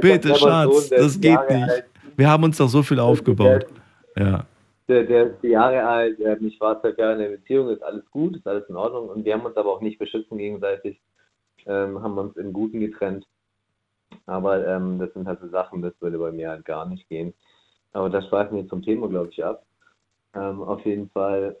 bitte, 0.00 0.34
Schatz, 0.34 0.88
das 0.90 1.20
geht 1.20 1.32
Jahre 1.32 1.54
nicht. 1.54 1.70
alt. 1.70 1.84
Wir 2.16 2.28
haben 2.28 2.44
uns 2.44 2.56
doch 2.58 2.68
so 2.68 2.82
viel 2.82 2.98
aufgebaut. 3.00 3.66
Ja. 4.16 4.44
Der, 4.88 5.04
der 5.04 5.26
ist 5.28 5.42
Jahre 5.44 5.86
alt, 5.86 6.18
ich 6.40 6.60
war 6.60 6.80
zwölf 6.80 6.98
Jahre 6.98 7.12
in 7.12 7.18
der 7.20 7.28
Beziehung, 7.28 7.68
ist 7.70 7.82
alles 7.82 8.04
gut, 8.10 8.36
ist 8.36 8.46
alles 8.46 8.68
in 8.68 8.74
Ordnung 8.76 9.08
und 9.08 9.24
wir 9.24 9.34
haben 9.34 9.44
uns 9.46 9.56
aber 9.56 9.72
auch 9.72 9.80
nicht 9.80 9.98
beschützen 10.00 10.36
gegenseitig, 10.36 11.00
ähm, 11.66 12.02
haben 12.02 12.18
uns 12.18 12.36
im 12.36 12.52
Guten 12.52 12.80
getrennt. 12.80 13.24
Aber 14.26 14.66
ähm, 14.66 14.98
das 14.98 15.12
sind 15.14 15.28
halt 15.28 15.40
so 15.40 15.48
Sachen, 15.48 15.82
das 15.82 15.92
würde 16.00 16.18
bei 16.18 16.32
mir 16.32 16.50
halt 16.50 16.64
gar 16.64 16.86
nicht 16.86 17.08
gehen. 17.08 17.32
Aber 17.92 18.10
das 18.10 18.26
schweifen 18.28 18.56
wir 18.56 18.68
zum 18.68 18.82
Thema, 18.82 19.08
glaube 19.08 19.28
ich, 19.30 19.44
ab. 19.44 19.64
Ähm, 20.34 20.60
auf 20.62 20.84
jeden 20.84 21.08
Fall, 21.10 21.56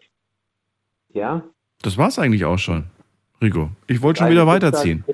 ja. 1.12 1.42
Das 1.82 1.96
war's 1.96 2.18
eigentlich 2.18 2.44
auch 2.44 2.58
schon, 2.58 2.84
Rico. 3.40 3.70
Ich 3.86 4.02
wollte 4.02 4.18
schon 4.22 4.30
wieder 4.30 4.44
gibt's 4.58 4.82
da- 4.82 5.12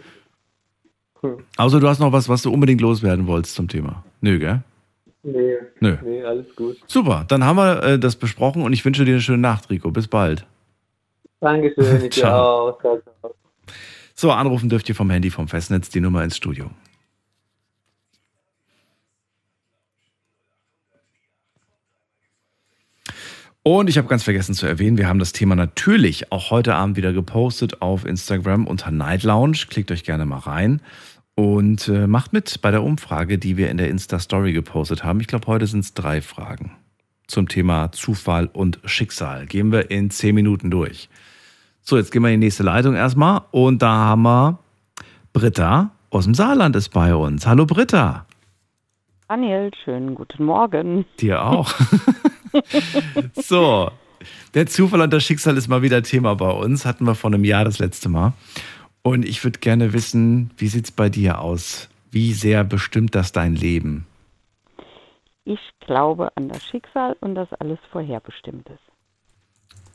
weiterziehen. 1.33 1.47
Außer 1.57 1.81
du 1.81 1.89
hast 1.89 1.99
noch 1.99 2.13
was, 2.13 2.29
was 2.29 2.43
du 2.43 2.53
unbedingt 2.53 2.81
loswerden 2.81 3.27
wolltest 3.27 3.55
zum 3.55 3.69
Thema. 3.69 4.05
Nö, 4.21 4.39
gell? 4.39 4.63
Nee, 5.23 5.57
Nö. 5.81 5.97
nee, 6.05 6.23
alles 6.23 6.47
gut. 6.55 6.77
Super, 6.87 7.25
dann 7.27 7.45
haben 7.45 7.57
wir 7.57 7.83
äh, 7.83 7.99
das 7.99 8.15
besprochen 8.17 8.63
und 8.63 8.73
ich 8.73 8.85
wünsche 8.85 9.05
dir 9.05 9.13
eine 9.13 9.21
schöne 9.21 9.39
Nacht, 9.39 9.69
Rico. 9.71 9.91
Bis 9.91 10.07
bald. 10.07 10.47
Dankeschön, 11.41 11.97
ich 12.05 12.15
dir 12.15 12.21
Ciao. 12.23 12.69
auch. 12.69 12.81
Ciao, 12.81 13.01
ciao. 13.21 13.35
So, 14.15 14.31
anrufen 14.31 14.69
dürft 14.69 14.89
ihr 14.89 14.95
vom 14.95 15.11
Handy 15.11 15.31
vom 15.31 15.49
Festnetz 15.49 15.91
die 15.91 16.01
Nummer 16.01 16.23
ins 16.23 16.37
Studio. 16.37 16.71
Und 23.63 23.91
ich 23.91 23.99
habe 23.99 24.07
ganz 24.07 24.23
vergessen 24.23 24.55
zu 24.55 24.65
erwähnen, 24.65 24.97
wir 24.97 25.09
haben 25.09 25.19
das 25.19 25.33
Thema 25.33 25.57
natürlich 25.57 26.31
auch 26.31 26.53
heute 26.53 26.77
Abend 26.77 26.97
wieder 26.97 27.13
gepostet 27.13 27.83
auf 27.83 28.05
Instagram 28.07 28.65
unter 28.65 28.93
Night 28.93 29.25
Lounge. 29.25 29.65
Klickt 29.69 29.91
euch 29.91 30.05
gerne 30.05 30.25
mal 30.25 30.39
rein 30.39 30.81
und 31.37 31.87
äh, 31.89 32.09
macht 32.09 32.33
mit 32.33 32.61
bei 32.63 32.73
der 32.73 32.83
Umfrage, 32.83 33.39
die 33.39 33.57
wir 33.57 33.71
in 33.71 33.77
der 33.77 33.91
Insta-Story 33.91 34.53
gepostet 34.53 35.05
haben. 35.05 35.21
Ich 35.21 35.29
glaube, 35.29 35.47
heute 35.47 35.67
sind 35.67 35.81
es 35.81 35.95
drei 35.95 36.21
Fragen 36.21 36.73
zum 37.29 37.47
Thema 37.47 37.93
Zufall 37.93 38.49
und 38.53 38.81
Schicksal. 38.85 39.47
Gehen 39.47 39.71
wir 39.71 39.91
in 39.91 40.11
zehn 40.11 40.35
Minuten 40.35 40.71
durch. 40.71 41.09
So, 41.83 41.97
jetzt 41.97 42.11
gehen 42.11 42.23
wir 42.23 42.31
in 42.31 42.41
die 42.41 42.47
nächste 42.47 42.63
Leitung 42.63 42.95
erstmal. 42.95 43.43
Und 43.51 43.83
da 43.83 43.93
haben 43.93 44.23
wir 44.23 44.59
Britta 45.33 45.91
aus 46.11 46.25
dem 46.25 46.35
Saarland 46.35 46.75
ist 46.75 46.89
bei 46.89 47.15
uns. 47.15 47.47
Hallo 47.47 47.67
Britta. 47.67 48.27
Daniel, 49.29 49.71
schönen 49.85 50.15
guten 50.15 50.45
Morgen. 50.45 51.05
Dir 51.21 51.45
auch. 51.45 51.75
so, 53.35 53.91
der 54.55 54.67
Zufall 54.67 55.03
und 55.03 55.13
das 55.13 55.25
Schicksal 55.25 55.57
ist 55.59 55.69
mal 55.69 55.83
wieder 55.83 56.03
Thema 56.03 56.35
bei 56.35 56.51
uns. 56.51 56.87
Hatten 56.87 57.05
wir 57.05 57.15
vor 57.15 57.29
einem 57.29 57.45
Jahr 57.45 57.65
das 57.65 57.79
letzte 57.79 58.09
Mal. 58.09 58.33
Und 59.07 59.25
ich 59.25 59.45
würde 59.45 59.61
gerne 59.61 59.93
wissen, 59.93 60.51
wie 60.57 60.67
sieht 60.67 60.87
es 60.87 60.91
bei 60.91 61.09
dir 61.09 61.41
aus? 61.41 61.89
Wie 62.11 62.33
sehr 62.33 62.65
bestimmt 62.65 63.15
das 63.15 63.31
dein 63.31 63.55
Leben? 63.55 64.05
Ich 65.45 65.61
glaube 65.79 66.33
an 66.35 66.49
das 66.49 66.65
Schicksal 66.65 67.17
und 67.21 67.37
dass 67.37 67.53
alles 67.53 67.79
vorherbestimmt 67.93 68.69
ist. 68.69 68.83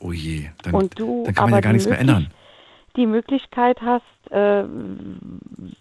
Oh 0.00 0.12
je, 0.12 0.48
dann, 0.62 0.72
und 0.72 0.98
du 0.98 1.24
dann 1.24 1.34
kann 1.34 1.50
man 1.50 1.58
ja 1.58 1.60
gar 1.60 1.74
nichts 1.74 1.86
mehr 1.86 1.98
ändern. 1.98 2.32
Die 2.96 3.06
Möglichkeit 3.06 3.82
hast, 3.82 4.30
äh, 4.30 4.64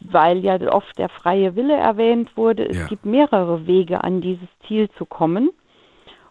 weil 0.01 0.39
ja 0.39 0.59
oft 0.69 0.97
der 0.97 1.07
freie 1.07 1.55
Wille 1.55 1.77
erwähnt 1.77 2.35
wurde, 2.35 2.67
es 2.67 2.75
Ja. 2.79 2.87
gibt 2.87 3.05
mehrere 3.05 3.65
Wege, 3.65 4.03
an 4.03 4.19
dieses 4.19 4.49
Ziel 4.67 4.89
zu 4.97 5.05
kommen. 5.05 5.51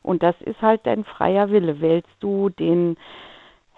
Und 0.03 0.23
das 0.23 0.35
ist 0.43 0.61
halt 0.61 0.83
dein 0.85 1.05
freier 1.05 1.51
Wille. 1.51 1.81
Wählst 1.81 2.11
du 2.21 2.51
den 2.51 2.99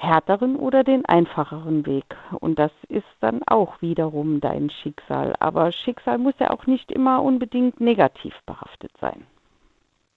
härteren 0.03 0.57
oder 0.57 0.85
den 0.85 1.05
einfacheren 1.07 1.87
Weg. 1.87 2.05
Und 2.41 2.59
das 2.59 2.73
ist 2.89 3.07
dann 3.21 3.43
auch 3.47 3.81
wiederum 3.81 4.41
dein 4.41 4.71
Schicksal. 4.71 5.35
Aber 5.39 5.73
Schicksal 5.73 6.19
muss 6.19 6.35
ja 6.39 6.51
auch 6.51 6.67
nicht 6.67 6.91
immer 6.91 7.23
unbedingt 7.23 7.81
negativ 7.81 8.35
behaftet 8.45 8.91
sein. 9.01 9.27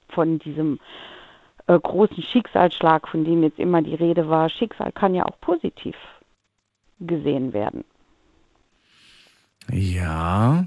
Von 0.10 0.40
diesem 0.40 0.80
äh, 1.68 1.80
großen 1.80 2.24
Schicksalsschlag, 2.24 3.08
von 3.08 3.24
dem 3.26 3.44
jetzt 3.44 3.60
immer 3.60 3.82
die 3.82 3.96
Rede 3.96 4.28
war. 4.28 4.50
Schicksal 4.50 4.92
kann 4.92 5.14
ja 5.14 5.26
auch 5.26 5.40
positiv 5.40 5.96
gesehen 7.00 7.54
werden. 7.54 7.84
Ja, 9.72 10.66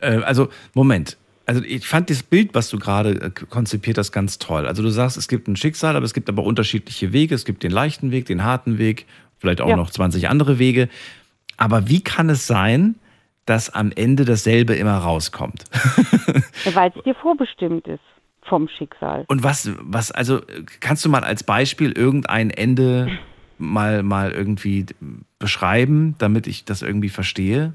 äh, 0.00 0.22
also 0.22 0.48
Moment. 0.74 1.16
Also 1.50 1.64
ich 1.64 1.84
fand 1.84 2.08
das 2.10 2.22
Bild, 2.22 2.50
was 2.54 2.70
du 2.70 2.78
gerade 2.78 3.10
äh, 3.22 3.30
konzipiert 3.30 3.98
hast, 3.98 4.12
ganz 4.12 4.38
toll. 4.38 4.68
Also 4.68 4.84
du 4.84 4.90
sagst, 4.90 5.16
es 5.16 5.26
gibt 5.26 5.48
ein 5.48 5.56
Schicksal, 5.56 5.96
aber 5.96 6.04
es 6.04 6.14
gibt 6.14 6.28
aber 6.28 6.44
unterschiedliche 6.44 7.12
Wege. 7.12 7.34
Es 7.34 7.44
gibt 7.44 7.64
den 7.64 7.72
leichten 7.72 8.12
Weg, 8.12 8.26
den 8.26 8.44
harten 8.44 8.78
Weg, 8.78 9.06
vielleicht 9.38 9.60
auch 9.60 9.68
Ja. 9.68 9.74
noch 9.74 9.90
20 9.90 10.28
andere 10.28 10.60
Wege. 10.60 10.88
Aber 11.56 11.88
wie 11.88 12.04
kann 12.04 12.30
es 12.30 12.46
sein, 12.46 12.94
dass 13.46 13.68
am 13.68 13.90
Ende 13.90 14.24
dasselbe 14.24 14.76
immer 14.76 14.96
rauskommt? 14.98 15.64
Weil 16.72 16.92
es 16.96 17.02
dir 17.02 17.16
vorbestimmt 17.16 17.84
ist 17.88 17.98
vom 18.42 18.68
Schicksal. 18.68 19.24
Und 19.26 19.42
was, 19.42 19.72
was, 19.80 20.12
also 20.12 20.42
kannst 20.78 21.04
du 21.04 21.08
mal 21.08 21.24
als 21.24 21.42
Beispiel 21.42 21.90
irgendein 21.90 22.50
Ende 22.50 23.18
mal, 23.58 24.04
mal 24.04 24.30
irgendwie 24.30 24.86
beschreiben, 25.40 26.14
damit 26.18 26.46
ich 26.46 26.64
das 26.64 26.82
irgendwie 26.82 27.08
verstehe? 27.08 27.72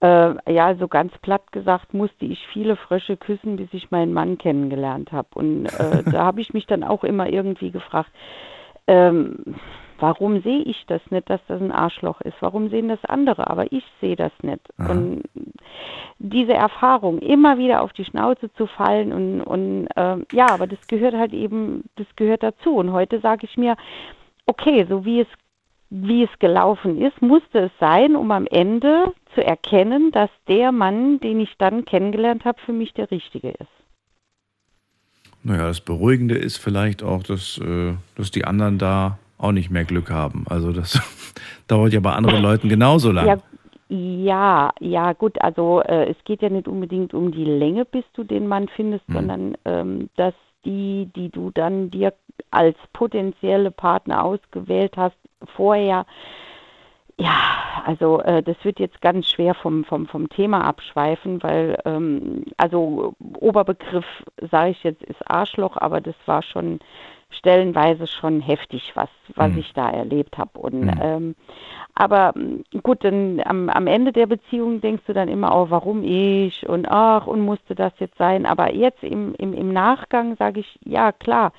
Äh, 0.00 0.52
ja, 0.52 0.74
so 0.76 0.86
ganz 0.86 1.12
platt 1.18 1.50
gesagt, 1.50 1.92
musste 1.92 2.24
ich 2.24 2.46
viele 2.52 2.76
Frösche 2.76 3.16
küssen, 3.16 3.56
bis 3.56 3.68
ich 3.72 3.90
meinen 3.90 4.12
Mann 4.12 4.38
kennengelernt 4.38 5.10
habe. 5.10 5.28
Und 5.34 5.66
äh, 5.66 6.02
da 6.10 6.24
habe 6.24 6.40
ich 6.40 6.54
mich 6.54 6.66
dann 6.66 6.84
auch 6.84 7.02
immer 7.04 7.28
irgendwie 7.28 7.70
gefragt, 7.70 8.10
ähm, 8.86 9.56
warum 9.98 10.40
sehe 10.42 10.62
ich 10.62 10.84
das 10.86 11.02
nicht, 11.10 11.28
dass 11.28 11.40
das 11.48 11.60
ein 11.60 11.72
Arschloch 11.72 12.20
ist? 12.20 12.36
Warum 12.40 12.70
sehen 12.70 12.88
das 12.88 13.04
andere? 13.04 13.50
Aber 13.50 13.72
ich 13.72 13.84
sehe 14.00 14.16
das 14.16 14.32
nicht. 14.42 14.60
Und 14.78 15.24
diese 16.18 16.54
Erfahrung, 16.54 17.18
immer 17.18 17.58
wieder 17.58 17.82
auf 17.82 17.92
die 17.92 18.04
Schnauze 18.04 18.52
zu 18.54 18.66
fallen 18.66 19.12
und, 19.12 19.42
und 19.42 19.88
ähm, 19.96 20.26
ja, 20.32 20.46
aber 20.50 20.66
das 20.66 20.86
gehört 20.88 21.14
halt 21.14 21.32
eben, 21.32 21.84
das 21.96 22.06
gehört 22.16 22.42
dazu. 22.42 22.76
Und 22.76 22.92
heute 22.92 23.20
sage 23.20 23.46
ich 23.46 23.56
mir, 23.56 23.76
okay, 24.46 24.86
so 24.88 25.04
wie 25.04 25.20
es 25.20 25.28
wie 25.90 26.24
es 26.24 26.38
gelaufen 26.38 27.00
ist, 27.00 27.22
musste 27.22 27.60
es 27.60 27.70
sein, 27.80 28.14
um 28.14 28.30
am 28.30 28.46
Ende 28.46 29.14
zu 29.34 29.44
erkennen, 29.44 30.10
dass 30.12 30.30
der 30.46 30.72
Mann, 30.72 31.20
den 31.20 31.40
ich 31.40 31.54
dann 31.58 31.84
kennengelernt 31.84 32.44
habe, 32.44 32.58
für 32.64 32.72
mich 32.72 32.92
der 32.94 33.10
richtige 33.10 33.50
ist. 33.50 33.68
Naja, 35.42 35.66
das 35.68 35.80
Beruhigende 35.80 36.34
ist 36.36 36.58
vielleicht 36.58 37.02
auch, 37.02 37.22
dass, 37.22 37.58
äh, 37.58 37.94
dass 38.16 38.30
die 38.30 38.44
anderen 38.44 38.78
da 38.78 39.18
auch 39.38 39.52
nicht 39.52 39.70
mehr 39.70 39.84
Glück 39.84 40.10
haben. 40.10 40.44
Also 40.48 40.72
das 40.72 41.00
dauert 41.68 41.92
ja 41.92 42.00
bei 42.00 42.12
anderen 42.12 42.42
Leuten 42.42 42.68
genauso 42.68 43.12
lang. 43.12 43.26
Ja, 43.26 43.38
ja, 43.88 44.70
ja, 44.80 45.12
gut, 45.14 45.40
also 45.40 45.80
äh, 45.80 46.10
es 46.10 46.16
geht 46.24 46.42
ja 46.42 46.50
nicht 46.50 46.68
unbedingt 46.68 47.14
um 47.14 47.32
die 47.32 47.44
Länge, 47.44 47.86
bis 47.86 48.04
du 48.12 48.24
den 48.24 48.46
Mann 48.46 48.68
findest, 48.68 49.08
Mhm. 49.08 49.14
sondern 49.14 49.56
ähm, 49.64 50.10
dass 50.16 50.34
die, 50.64 51.08
die 51.16 51.30
du 51.30 51.50
dann 51.50 51.90
dir 51.90 52.12
als 52.50 52.76
potenzielle 52.92 53.70
Partner 53.70 54.24
ausgewählt 54.24 54.96
hast, 54.96 55.16
vorher, 55.56 56.04
ja, 57.18 57.82
also 57.84 58.20
äh, 58.20 58.42
das 58.42 58.56
wird 58.64 58.78
jetzt 58.78 59.00
ganz 59.00 59.28
schwer 59.28 59.54
vom, 59.54 59.84
vom, 59.84 60.06
vom 60.06 60.28
Thema 60.28 60.64
abschweifen, 60.64 61.42
weil, 61.42 61.76
ähm, 61.84 62.44
also 62.56 63.14
Oberbegriff, 63.38 64.06
sage 64.50 64.70
ich 64.70 64.82
jetzt, 64.84 65.02
ist 65.02 65.28
Arschloch, 65.28 65.76
aber 65.76 66.00
das 66.00 66.14
war 66.26 66.42
schon 66.42 66.78
stellenweise 67.30 68.06
schon 68.06 68.40
heftig, 68.40 68.92
was, 68.94 69.10
was 69.34 69.52
Mhm. 69.52 69.58
ich 69.58 69.72
da 69.74 69.90
erlebt 69.90 70.38
habe. 70.38 70.58
Und 70.58 70.80
Mhm. 70.84 70.94
ähm, 71.00 71.34
aber 71.94 72.32
m, 72.36 72.62
gut, 72.82 73.04
dann 73.04 73.42
am, 73.44 73.68
am 73.68 73.86
Ende 73.86 74.12
der 74.12 74.26
Beziehung 74.26 74.80
denkst 74.80 75.02
du 75.06 75.12
dann 75.12 75.28
immer, 75.28 75.54
oh, 75.54 75.66
warum 75.68 76.02
ich 76.04 76.66
und 76.68 76.88
ach, 76.88 77.26
und 77.26 77.40
musste 77.40 77.74
das 77.74 77.92
jetzt 77.98 78.16
sein. 78.16 78.46
Aber 78.46 78.72
jetzt 78.72 79.02
im, 79.02 79.34
im, 79.34 79.52
im 79.52 79.72
Nachgang 79.72 80.36
sage 80.36 80.60
ich, 80.60 80.78
ja 80.84 81.12
klar, 81.12 81.52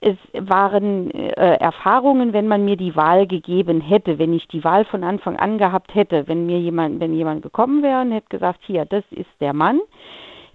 es 0.00 0.16
waren 0.32 1.10
äh, 1.10 1.56
Erfahrungen, 1.56 2.32
wenn 2.32 2.48
man 2.48 2.64
mir 2.64 2.76
die 2.76 2.96
Wahl 2.96 3.26
gegeben 3.26 3.80
hätte, 3.80 4.18
wenn 4.18 4.32
ich 4.32 4.48
die 4.48 4.64
Wahl 4.64 4.84
von 4.86 5.04
Anfang 5.04 5.36
an 5.36 5.58
gehabt 5.58 5.94
hätte, 5.94 6.26
wenn 6.26 6.46
mir 6.46 6.58
jemand, 6.58 7.00
wenn 7.00 7.12
jemand 7.12 7.42
gekommen 7.42 7.82
wäre 7.82 8.00
und 8.00 8.12
hätte 8.12 8.28
gesagt, 8.28 8.60
hier, 8.66 8.86
das 8.86 9.04
ist 9.10 9.30
der 9.40 9.52
Mann, 9.52 9.80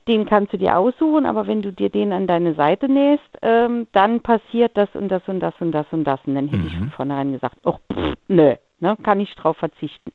den 0.08 0.26
kannst 0.26 0.54
du 0.54 0.58
dir 0.58 0.78
aussuchen, 0.78 1.26
aber 1.26 1.48
wenn 1.48 1.62
du 1.62 1.72
dir 1.72 1.90
den 1.90 2.12
an 2.12 2.28
deine 2.28 2.56
Seite 2.56 2.90
nähst, 2.90 3.24
ähm, 3.42 3.88
dann 3.92 4.22
passiert 4.22 4.76
das 4.76 4.90
und 4.96 5.10
das 5.10 5.28
und 5.28 5.40
das 5.40 5.54
und 5.60 5.72
das 5.72 5.86
und 5.92 6.04
das. 6.04 6.20
Und 6.26 6.36
dann 6.36 6.48
hätte 6.48 6.68
ich 6.68 6.78
von 6.78 6.90
vornherein 6.90 7.32
gesagt, 7.32 7.58
oh, 7.64 7.78
pff, 7.92 8.14
nö, 8.28 8.56
ne, 8.80 8.98
kann 9.04 9.20
ich 9.20 9.34
drauf 9.36 9.58
verzichten. 9.58 10.12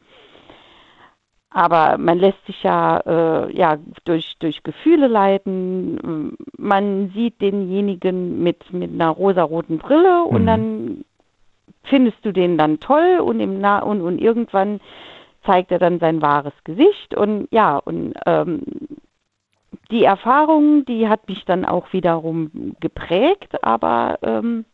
Aber 1.53 1.99
man 1.99 2.19
lässt 2.19 2.45
sich 2.47 2.63
ja, 2.63 2.99
äh, 2.99 3.57
ja 3.57 3.77
durch, 4.05 4.37
durch 4.39 4.63
Gefühle 4.63 5.09
leiten. 5.09 6.37
Man 6.57 7.11
sieht 7.11 7.41
denjenigen 7.41 8.41
mit, 8.43 8.73
mit 8.73 8.93
einer 8.93 9.11
rosaroten 9.11 9.79
Brille 9.79 10.23
und 10.25 10.43
Mhm. 10.43 10.47
dann 10.47 11.05
findest 11.85 12.25
du 12.25 12.33
den 12.33 12.57
dann 12.57 12.79
toll 12.79 13.19
und, 13.21 13.41
im 13.41 13.61
Na 13.61 13.81
und, 13.81 14.01
und 14.01 14.21
irgendwann 14.21 14.81
zeigt 15.45 15.73
er 15.73 15.79
dann 15.79 15.99
sein 15.99 16.23
wahres 16.23 16.53
Gesicht. 16.65 17.17
Und 17.17 17.49
ja, 17.51 17.79
und 17.79 18.15
ähm, 18.27 18.63
die 19.91 20.05
Erfahrung, 20.05 20.85
die 20.85 21.09
hat 21.09 21.29
mich 21.29 21.45
dann 21.47 21.65
auch 21.65 21.93
wiederum 21.93 22.77
geprägt, 22.81 23.65
aber 23.65 24.19
ähm, 24.23 24.65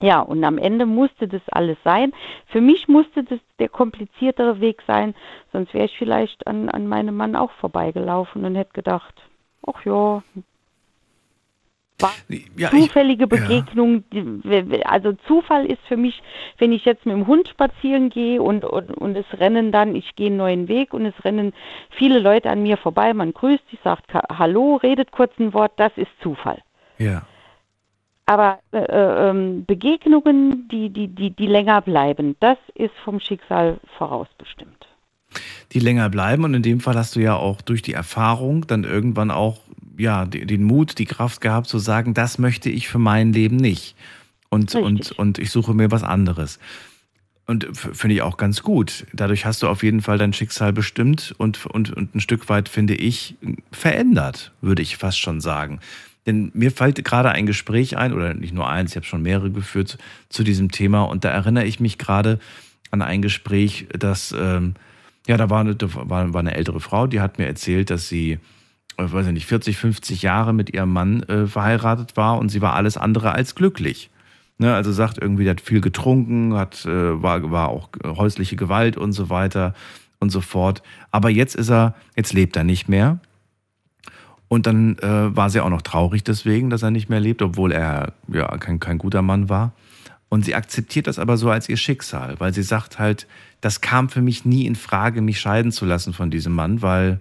ja, 0.00 0.20
und 0.20 0.44
am 0.44 0.58
Ende 0.58 0.86
musste 0.86 1.26
das 1.28 1.42
alles 1.50 1.78
sein. 1.84 2.12
Für 2.46 2.60
mich 2.60 2.88
musste 2.88 3.24
das 3.24 3.38
der 3.58 3.68
kompliziertere 3.68 4.60
Weg 4.60 4.82
sein, 4.86 5.14
sonst 5.52 5.72
wäre 5.74 5.86
ich 5.86 5.96
vielleicht 5.98 6.46
an, 6.46 6.68
an 6.68 6.86
meinem 6.86 7.16
Mann 7.16 7.34
auch 7.36 7.50
vorbeigelaufen 7.52 8.44
und 8.44 8.54
hätte 8.56 8.72
gedacht, 8.74 9.14
ach 9.66 9.84
ja, 9.84 10.22
Ja, 12.56 12.68
ich- 12.70 12.70
zufällige 12.70 13.26
Begegnung. 13.26 14.04
die- 14.10 14.84
Also 14.84 15.12
Zufall 15.26 15.64
ist 15.64 15.80
für 15.88 15.96
mich, 15.96 16.22
wenn 16.58 16.72
ich 16.72 16.84
jetzt 16.84 17.06
mit 17.06 17.14
dem 17.14 17.26
Hund 17.26 17.48
spazieren 17.48 18.10
gehe 18.10 18.42
und, 18.42 18.64
und, 18.66 18.90
und 18.90 19.16
es 19.16 19.24
rennen 19.40 19.72
dann, 19.72 19.94
ich 19.96 20.14
gehe 20.14 20.26
einen 20.26 20.36
neuen 20.36 20.68
Weg 20.68 20.92
und 20.92 21.06
es 21.06 21.14
rennen 21.24 21.54
viele 21.90 22.18
Leute 22.18 22.50
an 22.50 22.62
mir 22.62 22.76
vorbei, 22.76 23.14
man 23.14 23.32
grüßt 23.32 23.66
sich, 23.70 23.78
sagt 23.82 24.12
Ha- 24.12 24.38
Hallo, 24.38 24.76
redet 24.76 25.10
kurz 25.10 25.32
ein 25.38 25.54
Wort, 25.54 25.72
das 25.76 25.92
ist 25.96 26.10
Zufall. 26.22 26.62
Ja. 26.98 27.22
Aber 28.26 28.58
äh, 28.72 28.78
äh, 28.78 29.30
ähm, 29.30 29.64
Begegnungen, 29.66 30.68
die, 30.68 30.90
die, 30.90 31.08
die, 31.08 31.30
die 31.30 31.46
länger 31.46 31.80
bleiben, 31.80 32.36
das 32.40 32.58
ist 32.74 32.94
vom 33.04 33.20
Schicksal 33.20 33.78
vorausbestimmt. 33.96 34.86
die 35.72 35.78
länger 35.80 36.08
bleiben. 36.10 36.44
Und 36.44 36.54
in 36.54 36.62
dem 36.62 36.80
Fall 36.80 36.96
hast 36.96 37.16
du 37.16 37.20
ja 37.20 37.36
auch 37.36 37.60
durch 37.60 37.82
die 37.82 37.92
Erfahrung 37.92 38.66
dann 38.66 38.84
irgendwann 38.84 39.30
auch 39.30 39.60
ja 39.98 40.24
de- 40.24 40.44
den 40.44 40.64
Mut, 40.64 40.98
die 40.98 41.06
Kraft 41.06 41.40
gehabt 41.40 41.68
zu 41.68 41.78
sagen, 41.78 42.14
das 42.14 42.38
möchte 42.38 42.68
ich 42.70 42.88
für 42.88 42.98
mein 42.98 43.32
Leben 43.32 43.56
nicht. 43.56 43.96
Und, 44.48 44.74
und, 44.74 45.12
und 45.12 45.38
ich 45.38 45.50
suche 45.50 45.74
mir 45.74 45.90
was 45.90 46.02
anderes. 46.04 46.58
Und 47.46 47.68
finde 47.76 48.14
ich 48.14 48.22
auch 48.22 48.36
ganz 48.38 48.62
gut. 48.62 49.06
Dadurch 49.12 49.44
hast 49.46 49.62
du 49.62 49.68
auf 49.68 49.82
jeden 49.84 50.02
Fall 50.02 50.18
dein 50.18 50.32
Schicksal 50.32 50.72
bestimmt 50.72 51.34
und, 51.38 51.66
und, 51.66 51.92
und 51.92 52.14
ein 52.14 52.20
Stück 52.20 52.48
weit, 52.48 52.68
finde 52.68 52.94
ich, 52.94 53.36
verändert, 53.70 54.52
würde 54.60 54.82
ich 54.82 54.96
fast 54.96 55.20
schon 55.20 55.40
sagen. 55.40 55.78
Denn 56.26 56.50
mir 56.54 56.72
fällt 56.72 57.02
gerade 57.04 57.30
ein 57.30 57.46
Gespräch 57.46 57.96
ein, 57.96 58.12
oder 58.12 58.34
nicht 58.34 58.52
nur 58.52 58.68
eins, 58.68 58.90
ich 58.90 58.96
habe 58.96 59.06
schon 59.06 59.22
mehrere 59.22 59.50
geführt 59.50 59.96
zu 60.28 60.42
diesem 60.42 60.70
Thema. 60.72 61.02
Und 61.02 61.24
da 61.24 61.30
erinnere 61.30 61.64
ich 61.64 61.78
mich 61.78 61.98
gerade 61.98 62.40
an 62.90 63.00
ein 63.00 63.22
Gespräch, 63.22 63.86
das, 63.96 64.34
ähm, 64.36 64.74
ja, 65.26 65.36
da 65.36 65.50
war 65.50 65.60
eine, 65.60 65.76
da 65.76 65.88
war, 65.94 66.32
war 66.32 66.40
eine 66.40 66.54
ältere 66.54 66.80
Frau, 66.80 67.06
die 67.06 67.20
hat 67.20 67.38
mir 67.38 67.46
erzählt, 67.46 67.90
dass 67.90 68.08
sie, 68.08 68.32
äh, 68.96 69.12
weiß 69.12 69.26
ich 69.28 69.32
nicht, 69.32 69.46
40, 69.46 69.76
50 69.76 70.22
Jahre 70.22 70.52
mit 70.52 70.74
ihrem 70.74 70.92
Mann 70.92 71.22
äh, 71.24 71.46
verheiratet 71.46 72.16
war 72.16 72.38
und 72.38 72.48
sie 72.48 72.60
war 72.60 72.74
alles 72.74 72.96
andere 72.96 73.32
als 73.32 73.54
glücklich. 73.54 74.10
Ne, 74.58 74.74
also 74.74 74.90
sagt 74.90 75.18
irgendwie, 75.18 75.44
der 75.44 75.50
hat 75.50 75.60
viel 75.60 75.82
getrunken, 75.82 76.54
hat, 76.54 76.86
äh, 76.86 77.22
war, 77.22 77.50
war 77.50 77.68
auch 77.68 77.90
häusliche 78.04 78.56
Gewalt 78.56 78.96
und 78.96 79.12
so 79.12 79.28
weiter 79.28 79.74
und 80.18 80.30
so 80.30 80.40
fort. 80.40 80.82
Aber 81.10 81.28
jetzt 81.28 81.54
ist 81.54 81.70
er, 81.70 81.94
jetzt 82.16 82.32
lebt 82.32 82.56
er 82.56 82.64
nicht 82.64 82.88
mehr. 82.88 83.20
Und 84.48 84.66
dann 84.66 84.96
äh, 84.98 85.36
war 85.36 85.50
sie 85.50 85.60
auch 85.60 85.70
noch 85.70 85.82
traurig 85.82 86.22
deswegen, 86.22 86.70
dass 86.70 86.82
er 86.82 86.90
nicht 86.90 87.08
mehr 87.08 87.20
lebt, 87.20 87.42
obwohl 87.42 87.72
er 87.72 88.12
ja 88.28 88.46
kein, 88.58 88.78
kein 88.78 88.98
guter 88.98 89.22
Mann 89.22 89.48
war. 89.48 89.72
Und 90.28 90.44
sie 90.44 90.54
akzeptiert 90.54 91.06
das 91.06 91.18
aber 91.18 91.36
so 91.36 91.50
als 91.50 91.68
ihr 91.68 91.76
Schicksal, 91.76 92.38
weil 92.38 92.52
sie 92.52 92.62
sagt 92.62 92.98
halt, 92.98 93.26
das 93.60 93.80
kam 93.80 94.08
für 94.08 94.22
mich 94.22 94.44
nie 94.44 94.66
in 94.66 94.74
Frage, 94.76 95.20
mich 95.20 95.40
scheiden 95.40 95.72
zu 95.72 95.84
lassen 95.84 96.12
von 96.12 96.30
diesem 96.30 96.52
Mann, 96.52 96.82
weil, 96.82 97.20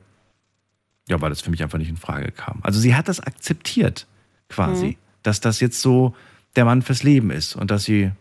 ja, 1.07 1.19
weil 1.21 1.29
das 1.29 1.41
für 1.41 1.51
mich 1.51 1.63
einfach 1.63 1.77
nicht 1.77 1.89
in 1.89 1.97
Frage 1.97 2.31
kam. 2.31 2.59
Also 2.61 2.79
sie 2.79 2.95
hat 2.95 3.07
das 3.07 3.19
akzeptiert, 3.19 4.07
quasi, 4.49 4.85
Mhm. 4.87 4.95
dass 5.23 5.39
das 5.39 5.59
jetzt 5.59 5.81
so 5.81 6.15
der 6.55 6.65
Mann 6.65 6.81
fürs 6.81 7.03
Leben 7.03 7.31
ist 7.31 7.55
und 7.55 7.69
dass 7.71 7.83
sie, 7.83 8.11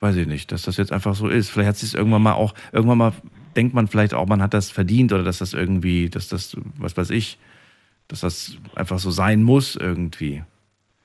weiß 0.00 0.16
ich 0.16 0.26
nicht, 0.26 0.50
dass 0.52 0.62
das 0.62 0.76
jetzt 0.76 0.92
einfach 0.92 1.14
so 1.14 1.28
ist. 1.28 1.50
Vielleicht 1.50 1.68
hat 1.68 1.76
sie 1.76 1.86
es 1.86 1.94
irgendwann 1.94 2.22
mal 2.22 2.32
auch, 2.34 2.54
irgendwann 2.72 2.98
mal 2.98 3.12
denkt 3.56 3.74
man 3.74 3.86
vielleicht 3.86 4.14
auch, 4.14 4.26
man 4.26 4.42
hat 4.42 4.54
das 4.54 4.70
verdient 4.70 5.12
oder 5.12 5.22
dass 5.22 5.38
das 5.38 5.52
irgendwie, 5.52 6.08
dass 6.08 6.28
das, 6.28 6.56
was 6.78 6.96
weiß 6.96 7.10
ich, 7.10 7.38
dass 8.12 8.20
das 8.20 8.58
einfach 8.74 8.98
so 8.98 9.10
sein 9.10 9.42
muss 9.42 9.74
irgendwie. 9.74 10.42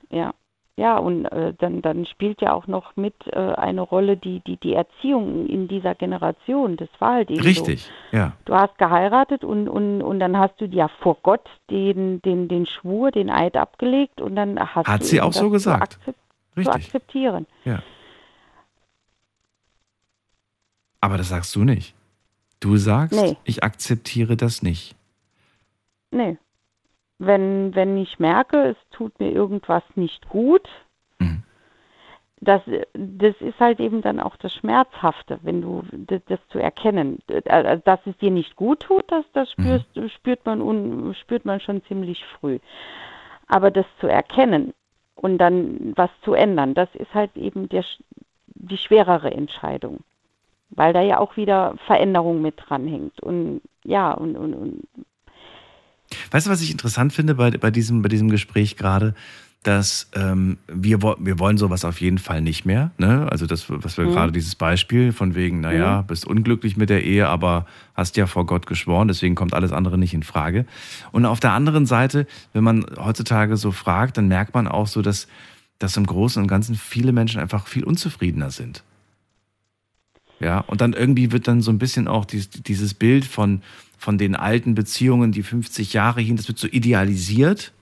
Ja. 0.09 0.33
Ja, 0.79 0.97
und 0.99 1.25
äh, 1.25 1.55
dann, 1.57 1.81
dann 1.81 2.05
spielt 2.05 2.39
ja 2.39 2.53
auch 2.53 2.67
noch 2.67 2.95
mit 2.95 3.15
äh, 3.33 3.35
eine 3.35 3.81
Rolle 3.81 4.15
die, 4.15 4.41
die, 4.41 4.57
die 4.57 4.73
Erziehung 4.73 5.47
in 5.47 5.67
dieser 5.67 5.95
Generation. 5.95 6.77
Das 6.77 6.89
war 6.99 7.13
halt 7.15 7.31
eben 7.31 7.41
Richtig, 7.41 7.85
so. 8.11 8.17
ja. 8.17 8.33
Du 8.45 8.53
hast 8.53 8.77
geheiratet 8.77 9.43
und, 9.43 9.67
und, 9.69 10.03
und 10.03 10.19
dann 10.19 10.37
hast 10.37 10.61
du 10.61 10.65
ja 10.65 10.87
vor 11.01 11.17
Gott 11.23 11.49
den, 11.71 12.21
den, 12.21 12.47
den 12.47 12.67
Schwur, 12.67 13.09
den 13.09 13.31
Eid 13.31 13.57
abgelegt 13.57 14.21
und 14.21 14.35
dann 14.35 14.59
hast 14.59 14.87
Hat 14.87 15.01
du 15.01 15.05
sie 15.05 15.19
auch 15.19 15.33
so 15.33 15.39
das 15.39 15.63
zu 15.63 15.71
gesagt. 15.71 15.93
akzep- 15.99 16.13
Zu 16.53 16.57
Richtig. 16.59 16.75
akzeptieren. 16.75 17.47
Ja. 17.65 17.81
Aber 21.01 21.17
das 21.17 21.29
sagst 21.29 21.55
du 21.55 21.63
nicht. 21.63 21.95
Du 22.59 22.77
sagst, 22.77 23.19
Nee. 23.19 23.35
ich 23.45 23.63
akzeptiere 23.63 24.35
das 24.37 24.61
nicht. 24.61 24.95
Nee. 26.11 26.37
Wenn, 27.19 27.73
wenn 27.73 27.97
ich 27.97 28.19
merke, 28.19 28.69
es 28.69 28.77
tut 28.91 29.19
mir 29.19 29.31
irgendwas 29.31 29.83
nicht 29.95 30.29
gut, 30.29 30.67
Mhm. 31.19 31.43
das, 32.39 32.61
das 32.93 33.35
ist 33.39 33.59
halt 33.59 33.79
eben 33.79 34.01
dann 34.01 34.19
auch 34.19 34.35
das 34.37 34.53
Schmerzhafte, 34.53 35.39
wenn 35.41 35.61
du 35.61 35.83
das, 35.91 36.21
das 36.27 36.39
zu 36.49 36.59
erkennen. 36.59 37.19
Also, 37.45 37.81
dass 37.83 37.99
es 38.05 38.15
dir 38.17 38.31
nicht 38.31 38.55
gut 38.55 38.81
tut, 38.81 39.11
das, 39.11 39.25
das 39.33 39.51
spürst, 39.51 39.87
spürt, 40.13 40.45
man 40.45 40.61
un, 40.61 41.15
spürt 41.15 41.45
man 41.45 41.59
schon 41.59 41.83
ziemlich 41.85 42.23
früh. 42.39 42.59
Aber 43.47 43.71
das 43.71 43.85
zu 43.99 44.07
erkennen 44.07 44.73
und 45.15 45.39
dann 45.39 45.93
was 45.95 46.11
zu 46.23 46.33
ändern, 46.33 46.75
das 46.75 46.93
ist 46.93 47.13
halt 47.13 47.35
eben 47.35 47.69
der, 47.69 47.83
die 48.47 48.77
schwerere 48.77 49.31
Entscheidung. 49.31 50.01
Weil 50.69 50.93
da 50.93 51.01
ja 51.01 51.19
auch 51.19 51.37
wieder 51.37 51.75
Veränderung 51.87 52.41
mit 52.41 52.55
dranhängt. 52.57 53.19
Und 53.23 53.61
ja, 53.83 54.11
und, 54.11 54.35
und, 54.35 54.53
und 54.53 54.83
Weißt 56.31 56.47
du, 56.47 56.51
was 56.51 56.61
ich 56.61 56.71
interessant 56.71 57.13
finde 57.13 57.35
bei, 57.35 57.51
bei, 57.51 57.71
diesem, 57.71 58.01
bei 58.01 58.09
diesem 58.09 58.29
Gespräch 58.29 58.75
gerade? 58.77 59.13
Dass 59.63 60.07
ähm, 60.13 60.57
wir, 60.67 61.01
wir 61.01 61.39
wollen 61.39 61.57
sowas 61.57 61.83
auf 61.83 61.99
jeden 61.99 62.19
Fall 62.19 62.41
nicht 62.41 62.63
mehr. 62.63 62.91
Ne? 62.97 63.27
Also 63.29 63.47
das, 63.47 63.65
was 63.69 63.97
wir 63.97 64.05
Mhm. 64.05 64.11
gerade 64.11 64.31
dieses 64.31 64.55
Beispiel 64.55 65.11
von 65.11 65.35
wegen, 65.35 65.59
naja, 65.61 66.01
Mhm. 66.03 66.07
bist 66.07 66.25
unglücklich 66.25 66.77
mit 66.77 66.89
der 66.89 67.03
Ehe, 67.03 67.27
aber 67.27 67.65
hast 67.95 68.15
ja 68.17 68.27
vor 68.27 68.45
Gott 68.45 68.67
geschworen, 68.67 69.07
deswegen 69.09 69.35
kommt 69.35 69.53
alles 69.53 69.71
andere 69.73 69.97
nicht 69.97 70.13
in 70.13 70.23
Frage. 70.23 70.65
Und 71.11 71.25
auf 71.25 71.39
der 71.39 71.51
anderen 71.51 71.85
Seite, 71.85 72.27
wenn 72.53 72.63
man 72.63 72.85
heutzutage 72.97 73.57
so 73.57 73.71
fragt, 73.71 74.17
dann 74.17 74.27
merkt 74.27 74.53
man 74.53 74.67
auch 74.67 74.87
so, 74.87 75.01
dass, 75.01 75.27
dass 75.79 75.97
im 75.97 76.05
Großen 76.05 76.41
und 76.41 76.47
Ganzen 76.47 76.75
viele 76.75 77.11
Menschen 77.11 77.41
einfach 77.41 77.67
viel 77.67 77.83
unzufriedener 77.83 78.51
sind. 78.51 78.83
Ja, 80.39 80.59
und 80.59 80.81
dann 80.81 80.93
irgendwie 80.93 81.31
wird 81.31 81.47
dann 81.47 81.61
so 81.61 81.71
ein 81.71 81.79
bisschen 81.79 82.07
auch 82.07 82.23
dies, 82.25 82.49
dieses 82.51 82.93
Bild 82.93 83.25
von, 83.25 83.63
von 83.97 84.17
den 84.17 84.35
alten 84.35 84.75
Beziehungen, 84.75 85.31
die 85.31 85.43
50 85.43 85.93
Jahre 85.93 86.21
hin, 86.21 86.35
das 86.37 86.47
wird 86.47 86.57
so 86.59 86.67
idealisiert. 86.67 87.73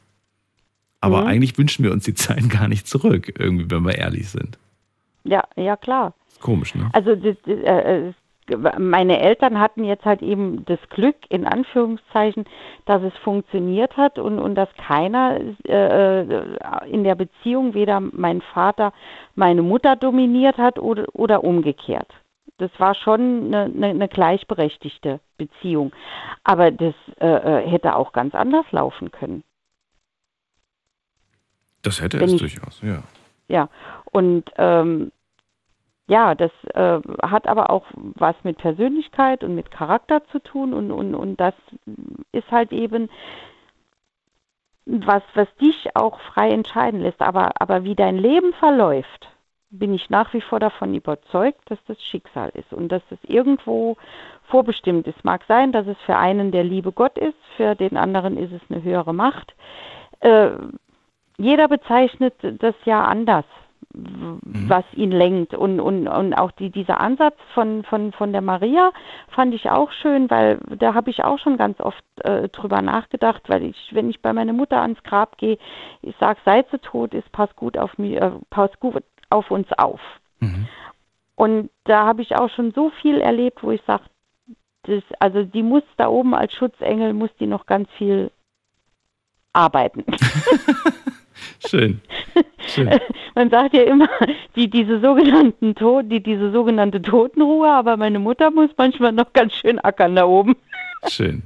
Aber 1.02 1.22
Mhm. 1.22 1.28
eigentlich 1.28 1.58
wünschen 1.58 1.84
wir 1.84 1.92
uns 1.92 2.06
die 2.06 2.14
Zeiten 2.16 2.50
gar 2.50 2.68
nicht 2.68 2.88
zurück, 2.88 3.34
irgendwie, 3.38 3.70
wenn 3.70 3.84
wir 3.84 3.96
ehrlich 3.98 4.30
sind. 4.30 4.58
ja, 5.24 5.44
ja 5.56 5.76
klar. 5.76 6.14
Ist 6.30 6.42
komisch, 6.42 6.74
ne? 6.76 6.90
Also 6.94 7.16
das, 7.16 7.36
das, 7.46 7.58
äh, 7.60 8.14
meine 8.80 9.20
Eltern 9.20 9.60
hatten 9.60 9.84
jetzt 9.84 10.06
halt 10.06 10.22
eben 10.22 10.66
das 10.66 10.78
Glück, 10.90 11.16
in 11.30 11.46
Anführungszeichen, 11.48 12.46
dass 12.86 13.02
es 13.02 13.14
funktioniert 13.24 13.98
hat 13.98 14.20
und, 14.20 14.38
und 14.38 14.54
dass 14.54 14.70
keiner 14.88 15.40
äh, 15.68 16.22
äh, 16.22 16.56
in 16.88 17.04
der 17.04 17.16
Beziehung, 17.16 17.74
weder 17.74 18.00
mein 18.00 18.42
Vater 18.42 18.94
meine 19.34 19.64
Mutter 19.64 19.96
dominiert 19.96 20.58
hat 20.60 20.78
oder, 20.78 21.06
oder 21.14 21.44
umgekehrt. 21.44 22.08
Das 22.58 22.72
war 22.78 22.96
schon 22.96 23.48
eine, 23.54 23.64
eine, 23.66 23.88
eine 23.88 24.08
gleichberechtigte 24.08 25.20
Beziehung. 25.38 25.92
Aber 26.44 26.72
das 26.72 26.94
äh, 27.20 27.28
äh, 27.28 27.68
hätte 27.70 27.96
auch 27.96 28.14
ganz 28.14 28.34
anders 28.34 28.66
laufen 28.72 29.12
können. 29.12 29.44
Das 31.82 32.02
hätte 32.02 32.20
Wenn 32.20 32.28
es 32.28 32.34
ich- 32.34 32.40
durchaus, 32.40 32.82
ja. 32.82 33.04
Ja, 33.48 33.70
und 34.12 34.46
ähm, 34.58 35.12
ja, 36.08 36.34
das 36.34 36.52
äh, 36.74 37.00
hat 37.22 37.48
aber 37.48 37.70
auch 37.70 37.86
was 37.94 38.36
mit 38.44 38.58
Persönlichkeit 38.58 39.44
und 39.44 39.54
mit 39.54 39.70
Charakter 39.70 40.24
zu 40.32 40.40
tun 40.40 40.74
und, 40.74 40.92
und, 40.92 41.14
und 41.14 41.40
das 41.40 41.54
ist 42.32 42.50
halt 42.52 42.72
eben 42.72 43.10
was, 44.88 45.22
was 45.36 45.48
dich 45.58 45.96
auch 45.96 46.20
frei 46.22 46.50
entscheiden 46.52 47.02
lässt. 47.02 47.22
Aber, 47.22 47.52
aber 47.60 47.84
wie 47.84 47.96
dein 47.96 48.18
Leben 48.18 48.54
verläuft, 48.54 49.28
bin 49.78 49.94
ich 49.94 50.10
nach 50.10 50.34
wie 50.34 50.42
vor 50.42 50.60
davon 50.60 50.94
überzeugt, 50.94 51.60
dass 51.70 51.80
das 51.88 52.02
Schicksal 52.04 52.50
ist 52.54 52.72
und 52.74 52.90
dass 52.90 53.02
es 53.10 53.20
irgendwo 53.24 53.98
vorbestimmt 54.50 55.08
ist. 55.08 55.24
Mag 55.24 55.44
sein, 55.48 55.72
dass 55.72 55.88
es 55.88 55.98
für 56.06 56.18
einen 56.18 56.52
der 56.52 56.64
liebe 56.64 56.92
Gott 56.92 57.18
ist, 57.18 57.38
für 57.58 57.76
den 57.76 57.98
anderen 57.98 58.38
ist 58.38 58.52
es 58.52 58.62
eine 58.70 58.84
höhere 58.84 59.14
Macht. 59.14 59.54
Äh, 60.20 60.52
jeder 61.38 61.68
bezeichnet 61.68 62.34
das 62.42 62.76
ja 62.86 63.04
anders, 63.04 63.46
w- 63.94 64.38
was 64.44 64.86
ihn 64.94 65.12
lenkt. 65.12 65.54
Und, 65.54 65.80
und, 65.80 66.08
und 66.08 66.34
auch 66.34 66.52
die, 66.52 66.70
dieser 66.70 67.00
Ansatz 67.02 67.36
von, 67.54 67.84
von, 67.84 68.14
von 68.14 68.32
der 68.32 68.42
Maria 68.42 68.92
fand 69.30 69.54
ich 69.54 69.70
auch 69.70 69.92
schön, 69.92 70.30
weil 70.30 70.60
da 70.80 70.94
habe 70.94 71.10
ich 71.10 71.24
auch 71.24 71.40
schon 71.40 71.58
ganz 71.58 71.80
oft 71.82 72.04
äh, 72.22 72.48
drüber 72.50 72.82
nachgedacht, 72.82 73.44
weil 73.50 73.64
ich, 73.64 73.90
wenn 73.94 74.10
ich 74.10 74.22
bei 74.22 74.32
meiner 74.32 74.54
Mutter 74.54 74.82
ans 74.82 75.04
Grab 75.04 75.38
gehe, 75.38 75.58
ich 76.02 76.16
sage, 76.20 76.40
seit 76.46 76.70
sie 76.72 76.80
tot 76.80 77.14
ist, 77.14 77.30
pass 77.34 77.54
gut 77.56 77.78
auf 77.78 77.98
mich, 77.98 78.16
äh, 78.16 78.32
pass 78.50 78.72
gut 78.80 79.04
auf 79.30 79.52
uns 79.52 79.72
auf. 79.74 80.00
Und 81.36 81.70
da 81.84 82.06
habe 82.06 82.22
ich 82.22 82.36
auch 82.36 82.50
schon 82.50 82.72
so 82.72 82.92
viel 83.02 83.20
erlebt, 83.20 83.62
wo 83.62 83.72
ich 83.72 83.82
sage, 83.86 84.04
also 85.20 85.44
die 85.44 85.64
muss 85.64 85.84
da 85.98 86.08
oben 86.08 86.34
als 86.34 86.54
Schutzengel, 86.54 87.14
muss 87.14 87.32
die 87.40 87.48
noch 87.48 87.66
ganz 87.66 87.90
viel 87.98 88.32
arbeiten. 89.54 90.06
Schön. 91.68 92.02
Schön. 92.68 92.90
Man 93.36 93.50
sagt 93.50 93.74
ja 93.74 93.84
immer, 93.84 94.10
die, 94.56 94.70
diese 94.70 95.00
sogenannten 95.00 95.76
Tod, 95.76 96.12
die, 96.12 96.22
diese 96.22 96.52
sogenannte 96.52 97.02
Totenruhe, 97.02 97.70
aber 97.70 97.98
meine 97.98 98.20
Mutter 98.20 98.52
muss 98.52 98.70
manchmal 98.78 99.12
noch 99.12 99.34
ganz 99.34 99.54
schön 99.54 99.80
ackern 99.80 100.16
da 100.16 100.26
oben. 100.26 100.56
Schön. 101.08 101.44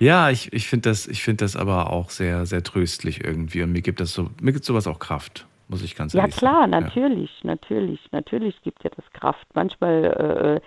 Ja, 0.00 0.30
ich, 0.30 0.52
ich 0.52 0.66
finde 0.66 0.90
das, 0.90 1.06
ich 1.06 1.22
find 1.22 1.40
das 1.40 1.54
aber 1.54 1.90
auch 1.92 2.10
sehr, 2.10 2.46
sehr 2.46 2.62
tröstlich 2.62 3.24
irgendwie. 3.24 3.62
Und 3.62 3.72
mir 3.72 3.82
gibt 3.82 4.00
das 4.00 4.12
so, 4.12 4.30
mir 4.40 4.52
gibt 4.52 4.64
sowas 4.64 4.86
auch 4.86 4.98
Kraft, 4.98 5.46
muss 5.68 5.82
ich 5.82 5.94
ganz 5.96 6.12
Ja 6.12 6.22
ehrlich 6.22 6.36
klar, 6.36 6.60
sagen. 6.60 6.70
natürlich, 6.70 7.44
natürlich, 7.44 8.00
natürlich 8.12 8.60
gibt 8.62 8.84
ja 8.84 8.90
das 8.94 9.04
Kraft. 9.12 9.46
Manchmal, 9.54 10.04
äh, 10.04 10.60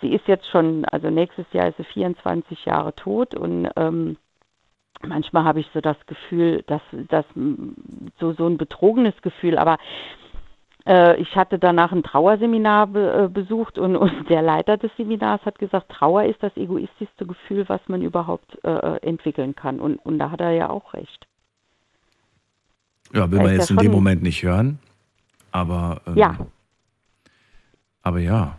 sie 0.00 0.12
ist 0.14 0.26
jetzt 0.26 0.48
schon, 0.48 0.84
also 0.86 1.10
nächstes 1.10 1.46
Jahr 1.52 1.68
ist 1.68 1.76
sie 1.76 1.84
24 1.84 2.64
Jahre 2.64 2.94
tot 2.94 3.34
und 3.34 3.68
ähm, 3.76 4.16
manchmal 5.06 5.44
habe 5.44 5.60
ich 5.60 5.68
so 5.72 5.80
das 5.80 5.96
Gefühl, 6.06 6.62
dass, 6.66 6.82
dass 7.08 7.24
so, 8.18 8.32
so 8.32 8.46
ein 8.46 8.58
betrogenes 8.58 9.20
Gefühl, 9.22 9.58
aber 9.58 9.78
äh, 10.86 11.20
ich 11.20 11.36
hatte 11.36 11.58
danach 11.58 11.92
ein 11.92 12.02
Trauerseminar 12.02 12.86
be, 12.88 13.24
äh, 13.24 13.28
besucht 13.28 13.78
und, 13.78 13.96
und 13.96 14.12
der 14.30 14.42
Leiter 14.42 14.76
des 14.76 14.90
Seminars 14.96 15.44
hat 15.44 15.58
gesagt, 15.58 15.90
Trauer 15.90 16.24
ist 16.24 16.42
das 16.42 16.56
egoistischste 16.56 17.26
Gefühl, 17.26 17.68
was 17.68 17.80
man 17.88 18.02
überhaupt 18.02 18.58
äh, 18.64 18.96
entwickeln 19.02 19.54
kann. 19.54 19.80
Und, 19.80 19.96
und 19.98 20.18
da 20.18 20.30
hat 20.30 20.40
er 20.40 20.52
ja 20.52 20.70
auch 20.70 20.94
recht. 20.94 21.26
Ja, 23.12 23.30
will 23.30 23.38
Da 23.38 23.44
man 23.44 23.54
jetzt 23.54 23.70
in 23.70 23.76
dem 23.78 23.92
Moment 23.92 24.22
nicht 24.22 24.42
hören. 24.42 24.78
Aber, 25.50 26.02
ähm, 26.06 26.16
Ja. 26.16 26.36
aber 28.02 28.18
ja. 28.18 28.58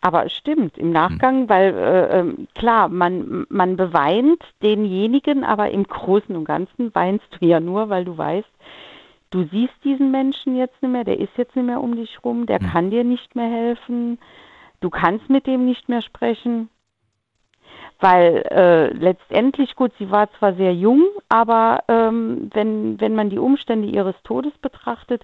Aber 0.00 0.26
es 0.26 0.32
stimmt 0.32 0.78
im 0.78 0.92
Nachgang, 0.92 1.48
weil 1.48 1.74
äh, 1.74 2.20
ähm, 2.20 2.46
klar, 2.54 2.88
man, 2.88 3.46
man 3.48 3.76
beweint 3.76 4.42
denjenigen, 4.62 5.42
aber 5.42 5.70
im 5.70 5.84
Großen 5.84 6.36
und 6.36 6.44
Ganzen 6.44 6.94
weinst 6.94 7.26
du 7.38 7.46
ja 7.46 7.58
nur, 7.58 7.88
weil 7.88 8.04
du 8.04 8.16
weißt, 8.16 8.48
du 9.30 9.44
siehst 9.50 9.74
diesen 9.82 10.12
Menschen 10.12 10.56
jetzt 10.56 10.80
nicht 10.82 10.92
mehr, 10.92 11.04
der 11.04 11.18
ist 11.18 11.36
jetzt 11.36 11.56
nicht 11.56 11.64
mehr 11.64 11.80
um 11.80 11.96
dich 11.96 12.22
rum, 12.24 12.46
der 12.46 12.60
kann 12.60 12.90
dir 12.90 13.02
nicht 13.02 13.34
mehr 13.34 13.50
helfen, 13.50 14.18
du 14.80 14.88
kannst 14.88 15.28
mit 15.28 15.46
dem 15.46 15.66
nicht 15.66 15.88
mehr 15.88 16.02
sprechen. 16.02 16.68
Weil 18.00 18.44
äh, 18.50 18.92
letztendlich, 18.92 19.74
gut, 19.74 19.92
sie 19.98 20.10
war 20.10 20.30
zwar 20.38 20.54
sehr 20.54 20.72
jung, 20.72 21.02
aber 21.28 21.82
ähm, 21.88 22.48
wenn, 22.54 23.00
wenn 23.00 23.14
man 23.14 23.28
die 23.28 23.38
Umstände 23.38 23.88
ihres 23.88 24.14
Todes 24.22 24.52
betrachtet, 24.58 25.22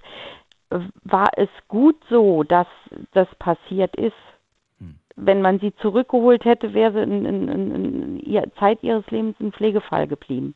äh, 0.69 0.79
war 1.03 1.29
es 1.37 1.49
gut 1.69 1.95
so, 2.09 2.43
dass 2.43 2.67
das 3.13 3.27
passiert 3.39 3.95
ist 3.95 4.13
wenn 5.15 5.41
man 5.41 5.59
sie 5.59 5.73
zurückgeholt 5.81 6.45
hätte, 6.45 6.73
wäre 6.73 6.93
sie 6.93 7.03
in, 7.03 7.25
in, 7.25 7.47
in, 7.47 8.19
in 8.19 8.51
Zeit 8.59 8.83
ihres 8.83 9.05
Lebens 9.09 9.35
ein 9.39 9.51
Pflegefall 9.53 10.07
geblieben. 10.07 10.55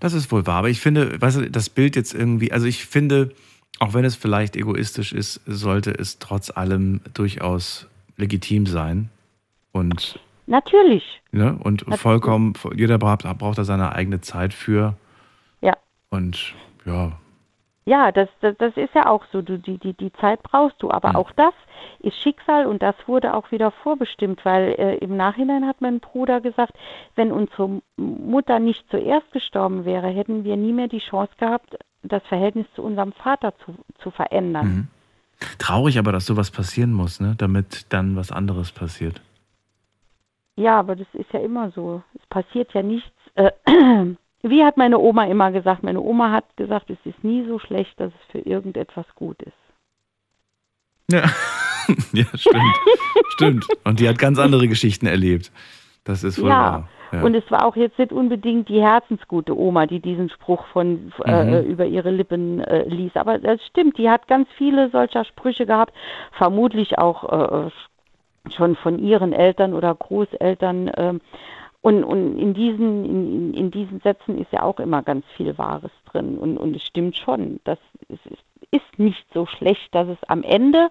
Das 0.00 0.12
ist 0.12 0.30
wohl 0.30 0.46
wahr. 0.46 0.56
Aber 0.56 0.68
ich 0.68 0.80
finde, 0.80 1.20
weißt 1.20 1.38
du, 1.38 1.50
das 1.50 1.70
Bild 1.70 1.96
jetzt 1.96 2.14
irgendwie, 2.14 2.52
also 2.52 2.66
ich 2.66 2.84
finde, 2.84 3.30
auch 3.78 3.94
wenn 3.94 4.04
es 4.04 4.14
vielleicht 4.14 4.56
egoistisch 4.56 5.12
ist, 5.12 5.40
sollte 5.46 5.90
es 5.90 6.18
trotz 6.18 6.50
allem 6.50 7.00
durchaus 7.14 7.88
legitim 8.16 8.66
sein. 8.66 9.08
Und, 9.72 10.20
Natürlich, 10.46 11.22
ne, 11.32 11.58
und 11.62 11.80
Natürlich. 11.80 12.00
vollkommen, 12.00 12.52
jeder 12.74 12.98
braucht, 12.98 13.22
braucht 13.38 13.58
da 13.58 13.64
seine 13.64 13.94
eigene 13.94 14.20
Zeit 14.20 14.52
für. 14.52 14.96
ja. 15.60 15.74
Und 16.10 16.54
ja, 16.84 17.12
Ja, 17.86 18.12
das, 18.12 18.28
das, 18.40 18.56
das 18.58 18.76
ist 18.76 18.94
ja 18.94 19.06
auch 19.06 19.24
so. 19.32 19.42
Du, 19.42 19.58
die, 19.58 19.78
die, 19.78 19.94
die 19.94 20.12
Zeit 20.14 20.42
brauchst 20.42 20.82
du. 20.82 20.90
Aber 20.90 21.16
auch 21.16 21.32
das 21.32 21.54
ist 22.00 22.16
Schicksal 22.22 22.66
und 22.66 22.82
das 22.82 22.94
wurde 23.06 23.34
auch 23.34 23.50
wieder 23.50 23.70
vorbestimmt, 23.70 24.44
weil 24.44 24.74
äh, 24.78 24.96
im 24.98 25.16
Nachhinein 25.16 25.66
hat 25.66 25.80
mein 25.80 26.00
Bruder 26.00 26.40
gesagt, 26.40 26.72
wenn 27.14 27.32
unsere 27.32 27.80
Mutter 27.96 28.58
nicht 28.58 28.84
zuerst 28.90 29.30
gestorben 29.32 29.84
wäre, 29.84 30.08
hätten 30.08 30.44
wir 30.44 30.56
nie 30.56 30.72
mehr 30.72 30.88
die 30.88 30.98
Chance 30.98 31.32
gehabt, 31.38 31.76
das 32.02 32.22
Verhältnis 32.24 32.66
zu 32.74 32.82
unserem 32.82 33.12
Vater 33.12 33.54
zu, 33.64 33.74
zu 34.02 34.10
verändern. 34.10 34.66
Mhm. 34.66 34.88
Traurig 35.58 35.98
aber, 35.98 36.12
dass 36.12 36.26
sowas 36.26 36.50
passieren 36.50 36.92
muss, 36.92 37.20
ne? 37.20 37.34
damit 37.36 37.92
dann 37.92 38.16
was 38.16 38.30
anderes 38.30 38.72
passiert. 38.72 39.20
Ja, 40.56 40.78
aber 40.78 40.96
das 40.96 41.08
ist 41.14 41.32
ja 41.32 41.40
immer 41.40 41.70
so. 41.70 42.02
Es 42.14 42.26
passiert 42.26 42.72
ja 42.74 42.82
nichts. 42.82 43.10
Äh, 43.34 43.50
wie 44.42 44.64
hat 44.64 44.76
meine 44.76 44.98
Oma 44.98 45.24
immer 45.24 45.50
gesagt? 45.50 45.82
Meine 45.82 46.00
Oma 46.00 46.30
hat 46.30 46.56
gesagt, 46.56 46.90
es 46.90 46.98
ist 47.04 47.24
nie 47.24 47.44
so 47.46 47.58
schlecht, 47.58 47.98
dass 47.98 48.12
es 48.12 48.30
für 48.32 48.38
irgendetwas 48.38 49.06
gut 49.16 49.42
ist. 49.42 49.52
Ja, 51.10 51.24
ja 52.12 52.24
stimmt. 52.34 52.76
stimmt. 53.30 53.66
Und 53.84 54.00
die 54.00 54.08
hat 54.08 54.18
ganz 54.18 54.38
andere 54.38 54.68
Geschichten 54.68 55.06
erlebt. 55.06 55.50
Das 56.04 56.22
ist 56.22 56.40
wohl 56.40 56.50
ja. 56.50 56.58
wahr. 56.58 56.88
Ja. 57.12 57.22
Und 57.22 57.34
es 57.34 57.48
war 57.50 57.64
auch 57.64 57.76
jetzt 57.76 57.98
nicht 57.98 58.12
unbedingt 58.12 58.68
die 58.68 58.80
herzensgute 58.80 59.56
Oma, 59.56 59.86
die 59.86 60.00
diesen 60.00 60.30
Spruch 60.30 60.64
von 60.72 61.12
äh, 61.24 61.62
Mhm. 61.62 61.70
über 61.70 61.86
ihre 61.86 62.10
Lippen 62.10 62.60
äh, 62.60 62.88
ließ. 62.88 63.12
Aber 63.14 63.38
das 63.38 63.64
stimmt, 63.66 63.98
die 63.98 64.10
hat 64.10 64.26
ganz 64.26 64.48
viele 64.56 64.90
solcher 64.90 65.24
Sprüche 65.24 65.66
gehabt, 65.66 65.94
vermutlich 66.32 66.98
auch 66.98 67.66
äh, 67.66 67.70
schon 68.50 68.76
von 68.76 68.98
ihren 68.98 69.32
Eltern 69.32 69.74
oder 69.74 69.94
Großeltern. 69.94 70.90
ähm, 70.96 71.20
und, 71.82 72.02
und 72.02 72.38
in 72.38 72.54
diesen, 72.54 73.04
in, 73.04 73.54
in- 73.54 73.70
diesen 73.70 74.00
Sätzen 74.00 74.38
ist 74.38 74.50
ja 74.52 74.62
auch 74.62 74.80
immer 74.80 75.02
ganz 75.02 75.26
viel 75.36 75.58
Wahres 75.58 75.90
drin. 76.06 76.38
Und, 76.38 76.56
und 76.56 76.74
es 76.74 76.82
stimmt 76.82 77.16
schon, 77.16 77.60
dass 77.64 77.78
es 78.08 78.18
ist, 78.32 78.44
ist 78.70 78.98
nicht 78.98 79.26
so 79.34 79.44
schlecht, 79.46 79.94
dass 79.94 80.08
es 80.08 80.18
am 80.28 80.42
Ende 80.42 80.88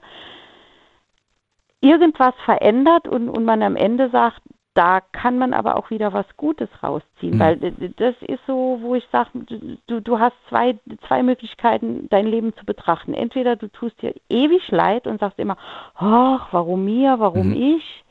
irgendwas 1.81 2.34
verändert 2.45 3.07
und, 3.07 3.30
und 3.30 3.43
man 3.43 3.61
am 3.61 3.75
Ende 3.75 4.09
sagt, 4.09 4.41
da 4.76 5.02
kann 5.02 5.38
man 5.38 5.54
aber 5.54 5.76
auch 5.78 5.90
wieder 5.91 6.14
was 6.14 6.26
Gutes 6.36 6.70
rausziehen, 6.82 7.36
Mhm. 7.36 7.40
weil 7.40 7.58
das 7.98 8.16
ist 8.22 8.41
so, 8.48 8.80
wo 8.82 8.95
ich 8.95 9.08
sage, 9.12 9.30
du, 9.88 10.02
du 10.02 10.20
hast 10.20 10.34
zwei, 10.50 10.80
zwei 11.08 11.22
Möglichkeiten, 11.22 12.08
dein 12.10 12.26
Leben 12.26 12.56
zu 12.56 12.66
betrachten. 12.66 13.14
Entweder 13.14 13.56
du 13.56 13.68
tust 13.68 14.02
dir 14.02 14.16
ewig 14.30 14.70
leid 14.72 15.06
und 15.06 15.20
sagst 15.20 15.38
immer, 15.38 15.58
ach, 15.95 16.48
warum 16.52 16.86
mir, 16.86 17.20
warum 17.20 17.54
ich? 17.54 18.04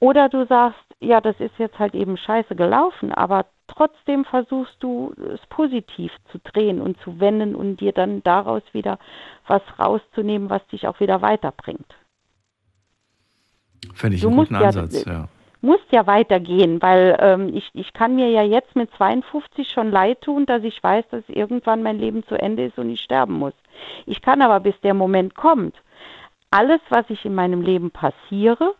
Oder 0.00 0.28
du 0.28 0.44
sagst, 0.46 0.80
ja, 0.98 1.20
das 1.20 1.38
ist 1.38 1.56
jetzt 1.58 1.78
halt 1.78 1.94
eben 1.94 2.16
scheiße 2.16 2.56
gelaufen, 2.56 3.12
aber 3.12 3.46
trotzdem 3.68 4.24
versuchst 4.24 4.76
du 4.82 5.12
es 5.32 5.40
positiv 5.48 6.12
zu 6.32 6.38
drehen 6.40 6.80
und 6.80 6.98
zu 7.02 7.20
wenden 7.20 7.54
und 7.54 7.76
dir 7.80 7.92
dann 7.92 8.22
daraus 8.24 8.62
wieder 8.72 8.98
was 9.46 9.62
rauszunehmen, 9.78 10.50
was 10.50 10.66
dich 10.68 10.88
auch 10.88 10.98
wieder 10.98 11.22
weiterbringt. 11.22 11.86
Fände 13.94 14.16
ich 14.16 14.22
Du 14.22 14.28
einen 14.28 14.36
guten 14.38 14.54
ja- 14.54 14.60
Ansatz, 14.62 15.04
ja. 15.04 15.28
Musst 15.62 15.90
ja 15.92 16.06
weitergehen, 16.06 16.82
weil 16.82 17.16
ähm, 17.20 17.54
ich, 17.54 17.70
ich 17.72 17.92
kann 17.92 18.16
mir 18.16 18.28
ja 18.28 18.42
jetzt 18.42 18.76
mit 18.76 18.90
52 18.96 19.70
schon 19.70 19.90
leid 19.90 20.20
tun, 20.20 20.44
dass 20.44 20.64
ich 20.64 20.82
weiß, 20.82 21.04
dass 21.10 21.22
irgendwann 21.28 21.82
mein 21.82 21.98
Leben 21.98 22.24
zu 22.26 22.34
Ende 22.34 22.66
ist 22.66 22.78
und 22.78 22.90
ich 22.90 23.00
sterben 23.00 23.34
muss. 23.34 23.54
Ich 24.04 24.20
kann 24.20 24.42
aber, 24.42 24.60
bis 24.60 24.78
der 24.82 24.92
Moment 24.92 25.34
kommt, 25.34 25.76
alles, 26.50 26.80
was 26.90 27.08
ich 27.08 27.24
in 27.24 27.34
meinem 27.34 27.62
Leben 27.62 27.90
passiere, 27.90 28.74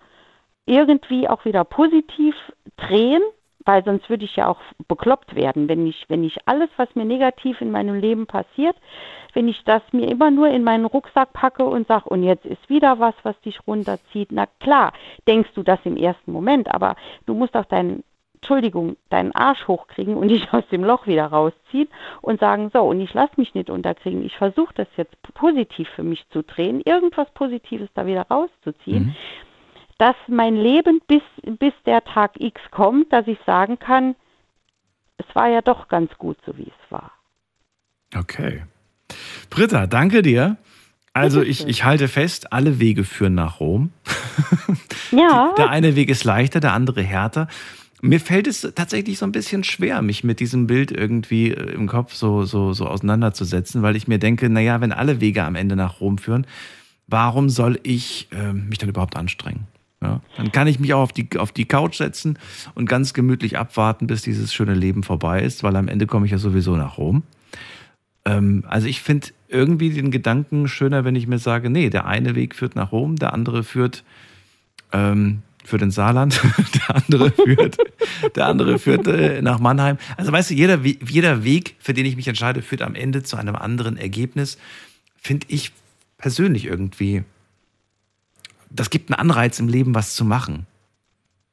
irgendwie 0.67 1.29
auch 1.29 1.45
wieder 1.45 1.65
positiv 1.65 2.35
drehen, 2.77 3.23
weil 3.65 3.85
sonst 3.85 4.09
würde 4.09 4.25
ich 4.25 4.37
ja 4.37 4.49
auch 4.49 4.61
bekloppt 4.89 5.35
werden, 5.35 5.69
wenn 5.69 5.87
ich, 5.87 6.05
wenn 6.09 6.25
ich 6.25 6.39
alles, 6.47 6.69
was 6.77 6.95
mir 6.95 7.05
negativ 7.05 7.61
in 7.61 7.71
meinem 7.71 7.95
Leben 7.95 8.27
passiert, 8.27 8.77
wenn 9.35 9.49
ich 9.49 9.63
das 9.65 9.83
mir 9.93 10.11
immer 10.11 10.31
nur 10.31 10.49
in 10.49 10.65
meinen 10.65 10.85
Rucksack 10.85 11.33
packe 11.33 11.65
und 11.65 11.87
sage, 11.89 12.09
und 12.09 12.23
jetzt 12.23 12.45
ist 12.45 12.69
wieder 12.69 12.99
was, 12.99 13.15
was 13.23 13.39
dich 13.41 13.59
runterzieht. 13.67 14.31
Na 14.31 14.47
klar, 14.61 14.93
denkst 15.27 15.51
du 15.55 15.63
das 15.63 15.81
im 15.85 15.97
ersten 15.97 16.33
Moment, 16.33 16.73
aber 16.73 16.97
du 17.27 17.35
musst 17.35 17.57
auch 17.57 17.65
deinen, 17.65 18.05
Entschuldigung, 18.35 18.97
deinen 19.09 19.33
Arsch 19.33 19.67
hochkriegen 19.69 20.17
und 20.17 20.29
dich 20.31 20.53
aus 20.53 20.67
dem 20.71 20.85
Loch 20.85 21.07
wieder 21.07 21.27
rausziehen 21.27 21.89
und 22.21 22.41
sagen, 22.41 22.71
so, 22.73 22.83
und 22.83 23.01
ich 23.01 23.15
lasse 23.15 23.35
mich 23.37 23.55
nicht 23.55 23.71
unterkriegen. 23.71 24.25
Ich 24.25 24.37
versuche 24.37 24.75
das 24.75 24.89
jetzt 24.97 25.17
positiv 25.35 25.89
für 25.91 26.03
mich 26.03 26.29
zu 26.31 26.43
drehen, 26.43 26.81
irgendwas 26.85 27.31
Positives 27.33 27.89
da 27.95 28.07
wieder 28.07 28.27
rauszuziehen 28.29 29.15
dass 30.03 30.17
mein 30.27 30.57
Leben 30.57 31.01
bis, 31.07 31.23
bis 31.61 31.73
der 31.87 32.03
Tag 32.03 32.33
X 32.41 32.61
kommt, 32.73 33.13
dass 33.13 33.29
ich 33.29 33.39
sagen 33.47 33.79
kann, 33.79 34.17
es 35.17 35.27
war 35.33 35.49
ja 35.49 35.63
doch 35.63 35.87
ganz 35.87 36.11
gut, 36.19 36.37
so 36.45 36.59
wie 36.59 36.65
es 36.65 36.91
war. 36.91 37.13
Okay. 38.13 38.65
Britta, 39.49 39.87
danke 39.87 40.23
dir. 40.23 40.57
Also 41.13 41.41
ich, 41.41 41.69
ich 41.69 41.85
halte 41.85 42.09
fest, 42.09 42.53
alle 42.53 42.81
Wege 42.81 43.05
führen 43.05 43.37
nach 43.37 43.61
Rom. 43.61 43.93
Ja. 45.13 45.53
Der 45.59 45.69
eine 45.69 45.95
Weg 45.95 46.09
ist 46.09 46.25
leichter, 46.25 46.59
der 46.59 46.73
andere 46.73 47.03
härter. 47.03 47.47
Mir 48.01 48.19
fällt 48.19 48.47
es 48.47 48.63
tatsächlich 48.75 49.19
so 49.19 49.27
ein 49.27 49.33
bisschen 49.33 49.63
schwer, 49.63 50.01
mich 50.01 50.25
mit 50.25 50.41
diesem 50.41 50.67
Bild 50.67 50.91
irgendwie 50.91 51.51
äh, 51.51 51.75
im 51.75 51.87
Kopf 51.87 52.15
so, 52.15 52.47
so, 52.47 52.73
so 52.73 52.87
auseinanderzusetzen, 52.87 53.83
weil 53.83 53.95
ich 53.95 54.09
mir 54.09 54.19
denke, 54.19 54.49
naja, 54.49 54.81
wenn 54.81 54.91
alle 54.91 55.21
Wege 55.21 55.45
am 55.45 55.55
Ende 55.55 55.77
nach 55.77 56.01
Rom 56.01 56.17
führen, 56.17 56.47
warum 57.09 57.51
soll 57.51 57.79
ich 57.83 58.29
ähm, 58.33 58.71
mich 58.71 58.79
dann 58.79 58.89
überhaupt 58.89 59.17
anstrengen? 59.17 59.67
Ja, 60.03 60.21
dann 60.37 60.51
kann 60.51 60.67
ich 60.67 60.81
mich 60.81 60.95
auch 60.95 61.01
auf 61.03 61.13
die, 61.13 61.29
auf 61.39 61.53
die 61.53 61.65
Couch 61.65 61.99
setzen 61.99 62.37
und 62.75 62.89
ganz 62.89 63.15
gemütlich 63.15 63.57
abwarten, 63.57 64.09
bis 64.09 64.23
dieses 64.23 64.53
schöne 64.53 64.75
Leben 64.75 65.05
vorbei 65.05 65.43
ist, 65.43 65.63
weil 65.63 65.77
am 65.77 65.87
Ende 65.87 66.07
komme 66.07 66.27
ich 66.27 66.33
ja 66.33 66.39
sowieso 66.39 66.77
nach 66.77 66.99
Rom. 66.99 67.23
Ähm, 68.25 68.65
also 68.67 68.89
ich 68.89 69.01
finde 69.01 69.29
irgendwie 69.49 69.91
den 69.91 70.11
Gedanken 70.11 70.67
schöner, 70.67 71.05
wenn 71.05 71.15
ich 71.15 71.29
mir 71.29 71.39
sage, 71.39 71.71
nee, 71.71 71.89
der 71.89 72.07
eine 72.07 72.35
Weg 72.35 72.57
führt 72.57 72.75
nach 72.75 72.91
Rom, 72.91 73.15
der 73.15 73.33
andere 73.33 73.63
führt 73.63 74.03
ähm, 74.93 75.43
für 75.65 75.79
den 75.79 75.93
Saarland, 75.93 76.41
der 76.89 76.97
andere 76.97 77.31
führt, 77.31 77.77
der 78.35 78.47
andere 78.47 78.81
führt 78.81 79.07
äh, 79.07 79.41
nach 79.41 79.61
Mannheim. 79.61 79.99
Also 80.17 80.33
weißt 80.33 80.51
du, 80.51 80.55
jeder, 80.55 80.81
jeder 80.83 81.45
Weg, 81.45 81.77
für 81.79 81.95
den 81.95 82.07
ich 82.07 82.17
mich 82.17 82.27
entscheide, 82.27 82.63
führt 82.63 82.83
am 82.83 82.97
Ende 82.97 83.23
zu 83.23 83.37
einem 83.37 83.55
anderen 83.55 83.97
Ergebnis. 83.97 84.59
Finde 85.17 85.47
ich 85.49 85.71
persönlich 86.19 86.65
irgendwie. 86.65 87.23
Das 88.75 88.91
gibt 88.91 89.11
einen 89.11 89.21
Anreiz 89.21 89.59
im 89.61 89.69
Leben, 89.69 89.95
was 89.95 90.15
zu 90.15 90.25
machen. 90.25 90.67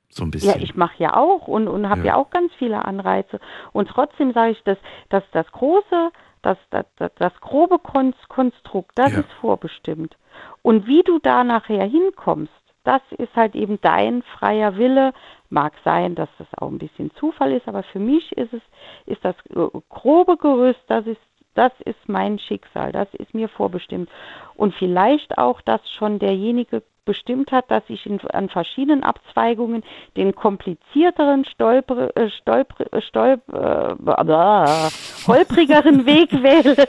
So 0.09 0.23
ein 0.23 0.31
bisschen. 0.31 0.51
Ja, 0.51 0.57
ich 0.63 0.75
mache 0.75 0.95
ja 0.97 1.15
auch 1.15 1.47
und, 1.47 1.67
und 1.67 1.87
habe 1.89 2.01
Ja. 2.01 2.07
ja. 2.07 2.15
auch 2.15 2.29
ganz 2.31 2.51
viele 2.57 2.83
Anreize. 2.85 3.39
Und 3.73 3.89
trotzdem 3.89 4.33
sage 4.33 4.51
ich, 4.51 4.63
dass, 4.63 4.77
dass 5.09 5.23
das 5.31 5.45
große, 5.51 6.11
das, 6.41 6.57
das, 6.71 6.85
das, 6.97 7.11
das 7.17 7.33
grobe 7.41 7.77
Kon 7.79 8.13
Konstrukt, 8.27 8.91
das 8.95 9.11
Ja. 9.13 9.19
ist 9.19 9.31
vorbestimmt. 9.39 10.15
Und 10.61 10.87
wie 10.87 11.03
du 11.03 11.19
da 11.19 11.43
nachher 11.43 11.85
hinkommst, 11.85 12.51
das 12.85 13.01
ist 13.17 13.35
halt 13.35 13.55
eben 13.55 13.79
dein 13.81 14.23
freier 14.23 14.77
Wille. 14.77 15.13
Mag 15.49 15.73
sein, 15.83 16.15
dass 16.15 16.29
das 16.37 16.47
auch 16.57 16.69
ein 16.69 16.79
bisschen 16.79 17.11
Zufall 17.15 17.51
ist, 17.53 17.67
aber 17.67 17.83
für 17.83 17.99
mich 17.99 18.31
ist 18.37 18.53
es, 18.53 18.61
ist 19.05 19.23
das 19.23 19.35
äh, 19.49 19.67
grobe 19.89 20.37
Gerüst, 20.37 20.79
das 20.87 21.05
ist, 21.05 21.21
das 21.55 21.71
ist 21.85 21.97
mein 22.07 22.39
Schicksal, 22.39 22.91
das 22.91 23.07
ist 23.13 23.33
mir 23.33 23.49
vorbestimmt. 23.49 24.09
Und 24.55 24.73
vielleicht 24.75 25.37
auch, 25.37 25.61
dass 25.61 25.81
schon 25.97 26.19
derjenige 26.19 26.83
bestimmt 27.09 27.51
hat, 27.51 27.71
dass 27.71 27.81
ich 27.87 28.05
in, 28.05 28.21
an 28.29 28.49
verschiedenen 28.49 29.01
Abzweigungen 29.01 29.83
den 30.15 30.35
komplizierteren, 30.35 31.43
stolper, 31.43 32.15
äh, 32.15 32.29
stolper, 32.29 32.85
äh, 32.85 34.11
äh, 34.11 34.89
holprigeren 35.25 36.05
Weg 36.05 36.31
wähle 36.43 36.87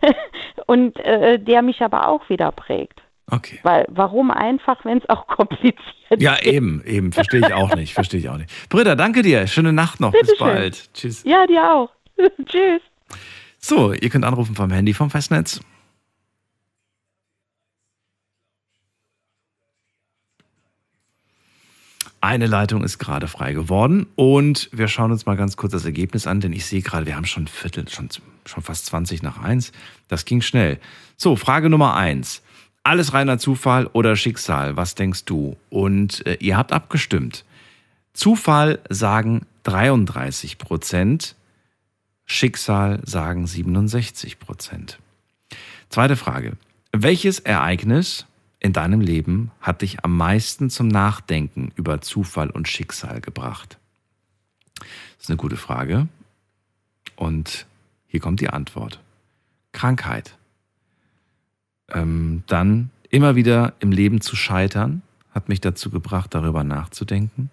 und 0.66 0.98
äh, 1.00 1.38
der 1.38 1.60
mich 1.60 1.82
aber 1.82 2.08
auch 2.08 2.26
wieder 2.30 2.50
prägt. 2.50 3.02
Okay. 3.30 3.58
Weil 3.62 3.84
warum 3.90 4.30
einfach, 4.30 4.86
wenn 4.86 4.98
es 4.98 5.08
auch 5.10 5.26
kompliziert 5.26 5.76
Ja, 6.16 6.40
eben, 6.40 6.82
eben. 6.86 7.12
Verstehe 7.12 7.40
ich 7.40 7.52
auch 7.52 7.74
nicht. 7.74 7.92
Verstehe 7.92 8.20
ich 8.20 8.30
auch 8.30 8.38
nicht. 8.38 8.50
Britta, 8.70 8.94
danke 8.94 9.20
dir. 9.20 9.46
Schöne 9.46 9.74
Nacht 9.74 10.00
noch. 10.00 10.12
Bis 10.12 10.22
Bitteschön. 10.22 10.46
bald. 10.46 10.94
Tschüss. 10.94 11.24
Ja, 11.24 11.46
dir 11.46 11.74
auch. 11.74 11.90
Tschüss. 12.46 12.80
So, 13.58 13.92
ihr 13.92 14.08
könnt 14.08 14.24
anrufen 14.24 14.54
vom 14.54 14.70
Handy 14.70 14.94
vom 14.94 15.10
Festnetz. 15.10 15.60
Eine 22.20 22.46
Leitung 22.46 22.82
ist 22.82 22.98
gerade 22.98 23.28
frei 23.28 23.52
geworden 23.52 24.06
und 24.16 24.68
wir 24.72 24.88
schauen 24.88 25.12
uns 25.12 25.24
mal 25.26 25.36
ganz 25.36 25.56
kurz 25.56 25.72
das 25.72 25.84
Ergebnis 25.84 26.26
an, 26.26 26.40
denn 26.40 26.52
ich 26.52 26.66
sehe 26.66 26.82
gerade, 26.82 27.06
wir 27.06 27.14
haben 27.14 27.26
schon 27.26 27.46
Viertel, 27.46 27.88
schon, 27.88 28.08
schon 28.44 28.62
fast 28.62 28.86
20 28.86 29.22
nach 29.22 29.40
1. 29.42 29.70
Das 30.08 30.24
ging 30.24 30.40
schnell. 30.40 30.80
So, 31.16 31.36
Frage 31.36 31.70
Nummer 31.70 31.94
1. 31.94 32.42
Alles 32.82 33.12
reiner 33.12 33.38
Zufall 33.38 33.86
oder 33.86 34.16
Schicksal? 34.16 34.76
Was 34.76 34.96
denkst 34.96 35.26
du? 35.26 35.56
Und 35.70 36.26
äh, 36.26 36.38
ihr 36.40 36.56
habt 36.56 36.72
abgestimmt. 36.72 37.44
Zufall 38.14 38.80
sagen 38.88 39.46
33 39.62 40.58
Prozent, 40.58 41.36
Schicksal 42.24 43.00
sagen 43.04 43.46
67 43.46 44.40
Prozent. 44.40 44.98
Zweite 45.88 46.16
Frage. 46.16 46.54
Welches 46.92 47.38
Ereignis 47.38 48.26
in 48.60 48.72
deinem 48.72 49.00
Leben 49.00 49.50
hat 49.60 49.82
dich 49.82 50.04
am 50.04 50.16
meisten 50.16 50.70
zum 50.70 50.88
Nachdenken 50.88 51.72
über 51.76 52.00
Zufall 52.00 52.50
und 52.50 52.68
Schicksal 52.68 53.20
gebracht? 53.20 53.78
Das 54.78 55.24
ist 55.24 55.30
eine 55.30 55.36
gute 55.36 55.56
Frage. 55.56 56.08
Und 57.16 57.66
hier 58.06 58.20
kommt 58.20 58.40
die 58.40 58.50
Antwort. 58.50 59.00
Krankheit. 59.72 60.36
Ähm, 61.90 62.42
dann 62.46 62.90
immer 63.10 63.36
wieder 63.36 63.74
im 63.80 63.92
Leben 63.92 64.20
zu 64.20 64.36
scheitern, 64.36 65.02
hat 65.30 65.48
mich 65.48 65.60
dazu 65.60 65.90
gebracht, 65.90 66.34
darüber 66.34 66.64
nachzudenken. 66.64 67.50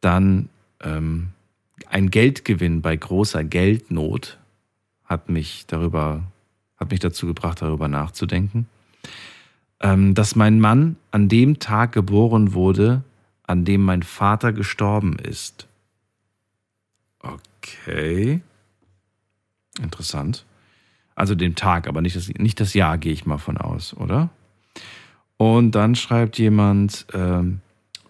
Dann 0.00 0.48
ähm, 0.80 1.28
ein 1.88 2.10
Geldgewinn 2.10 2.82
bei 2.82 2.96
großer 2.96 3.44
Geldnot 3.44 4.38
hat 5.04 5.28
mich 5.28 5.66
darüber, 5.66 6.22
hat 6.76 6.90
mich 6.90 7.00
dazu 7.00 7.26
gebracht, 7.26 7.62
darüber 7.62 7.88
nachzudenken. 7.88 8.66
Ähm, 9.84 10.14
dass 10.14 10.34
mein 10.34 10.60
Mann 10.60 10.96
an 11.10 11.28
dem 11.28 11.58
Tag 11.58 11.92
geboren 11.92 12.54
wurde, 12.54 13.04
an 13.42 13.66
dem 13.66 13.82
mein 13.82 14.02
Vater 14.02 14.54
gestorben 14.54 15.18
ist. 15.18 15.68
Okay. 17.20 18.40
Interessant. 19.78 20.46
Also 21.14 21.34
dem 21.34 21.54
Tag, 21.54 21.86
aber 21.86 22.00
nicht 22.00 22.16
das, 22.16 22.28
nicht 22.28 22.60
das 22.60 22.72
Jahr, 22.72 22.96
gehe 22.96 23.12
ich 23.12 23.26
mal 23.26 23.36
von 23.36 23.58
aus, 23.58 23.94
oder? 23.94 24.30
Und 25.36 25.72
dann 25.72 25.94
schreibt 25.94 26.38
jemand, 26.38 27.06
ähm, 27.12 27.60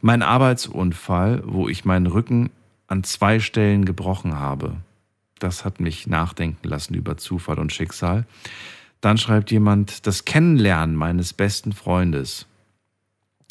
mein 0.01 0.23
Arbeitsunfall, 0.23 1.43
wo 1.45 1.69
ich 1.69 1.85
meinen 1.85 2.07
Rücken 2.07 2.51
an 2.87 3.03
zwei 3.03 3.41
Stellen 3.41 3.85
gebrochen 3.85 4.39
habe. 4.39 4.77
Das 5.41 5.65
hat 5.65 5.81
mich 5.81 6.07
nachdenken 6.07 6.69
lassen 6.69 6.95
über 6.95 7.17
Zufall 7.17 7.59
und 7.59 7.73
Schicksal. 7.73 8.27
Dann 9.05 9.19
schreibt 9.19 9.51
jemand, 9.51 10.07
das 10.07 10.25
Kennenlernen 10.25 10.97
meines 10.97 11.35
besten 11.35 11.75
Freundes 11.75 12.47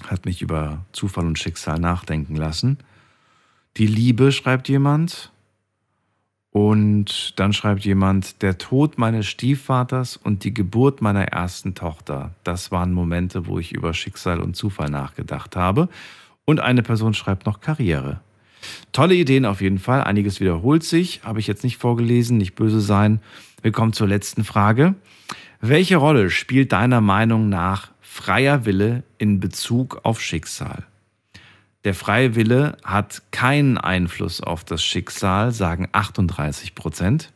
hat 0.03 0.25
mich 0.25 0.41
über 0.41 0.83
Zufall 0.93 1.27
und 1.27 1.37
Schicksal 1.37 1.77
nachdenken 1.77 2.35
lassen. 2.35 2.79
Die 3.77 3.85
Liebe, 3.85 4.31
schreibt 4.31 4.67
jemand. 4.67 5.31
Und 6.49 7.39
dann 7.39 7.53
schreibt 7.53 7.85
jemand, 7.85 8.41
der 8.41 8.57
Tod 8.57 8.97
meines 8.97 9.27
Stiefvaters 9.27 10.17
und 10.17 10.43
die 10.43 10.55
Geburt 10.55 11.03
meiner 11.03 11.25
ersten 11.25 11.75
Tochter. 11.75 12.31
Das 12.43 12.71
waren 12.71 12.91
Momente, 12.91 13.45
wo 13.45 13.59
ich 13.59 13.73
über 13.73 13.93
Schicksal 13.93 14.41
und 14.41 14.55
Zufall 14.55 14.89
nachgedacht 14.89 15.55
habe. 15.55 15.87
Und 16.45 16.61
eine 16.61 16.81
Person 16.81 17.13
schreibt 17.13 17.45
noch 17.45 17.61
Karriere. 17.61 18.21
Tolle 18.91 19.13
Ideen 19.13 19.45
auf 19.45 19.61
jeden 19.61 19.77
Fall. 19.77 20.03
Einiges 20.03 20.39
wiederholt 20.39 20.83
sich. 20.83 21.23
Habe 21.23 21.39
ich 21.39 21.45
jetzt 21.45 21.63
nicht 21.63 21.77
vorgelesen, 21.77 22.39
nicht 22.39 22.55
böse 22.55 22.81
sein. 22.81 23.19
Wir 23.61 23.71
kommen 23.71 23.93
zur 23.93 24.07
letzten 24.07 24.43
Frage. 24.43 24.95
Welche 25.65 25.95
Rolle 25.95 26.29
spielt 26.29 26.73
deiner 26.73 26.99
Meinung 26.99 27.47
nach 27.47 27.91
freier 28.01 28.65
Wille 28.65 29.03
in 29.17 29.39
Bezug 29.39 30.01
auf 30.03 30.19
Schicksal? 30.19 30.83
Der 31.85 31.93
freie 31.93 32.35
Wille 32.35 32.75
hat 32.83 33.21
keinen 33.31 33.77
Einfluss 33.77 34.41
auf 34.41 34.65
das 34.65 34.83
Schicksal, 34.83 35.53
sagen 35.53 35.87
38 35.93 36.75
Prozent. 36.75 37.31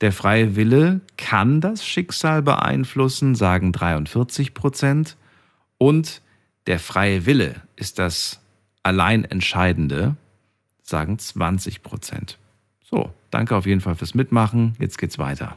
Der 0.00 0.10
freie 0.10 0.56
Wille 0.56 1.00
kann 1.16 1.60
das 1.60 1.86
Schicksal 1.86 2.42
beeinflussen, 2.42 3.36
sagen 3.36 3.70
43 3.70 4.52
Prozent. 4.52 5.16
Und 5.78 6.22
der 6.66 6.80
freie 6.80 7.24
Wille 7.24 7.62
ist 7.76 8.00
das 8.00 8.40
allein 8.82 9.24
Entscheidende, 9.24 10.16
sagen 10.82 11.20
20 11.20 11.84
Prozent. 11.84 12.36
So, 12.82 13.14
danke 13.30 13.54
auf 13.54 13.66
jeden 13.66 13.80
Fall 13.80 13.94
fürs 13.94 14.16
Mitmachen. 14.16 14.74
Jetzt 14.80 14.98
geht's 14.98 15.20
weiter. 15.20 15.56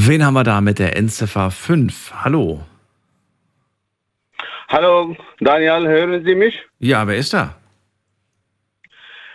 Wen 0.00 0.24
haben 0.24 0.34
wir 0.34 0.44
da 0.44 0.60
mit 0.60 0.78
der 0.78 0.96
Endziffer 0.96 1.50
5? 1.50 2.12
Hallo. 2.22 2.60
Hallo, 4.68 5.16
Daniel, 5.40 5.88
hören 5.88 6.24
Sie 6.24 6.36
mich? 6.36 6.54
Ja, 6.78 7.04
wer 7.08 7.16
ist 7.16 7.34
da? 7.34 7.56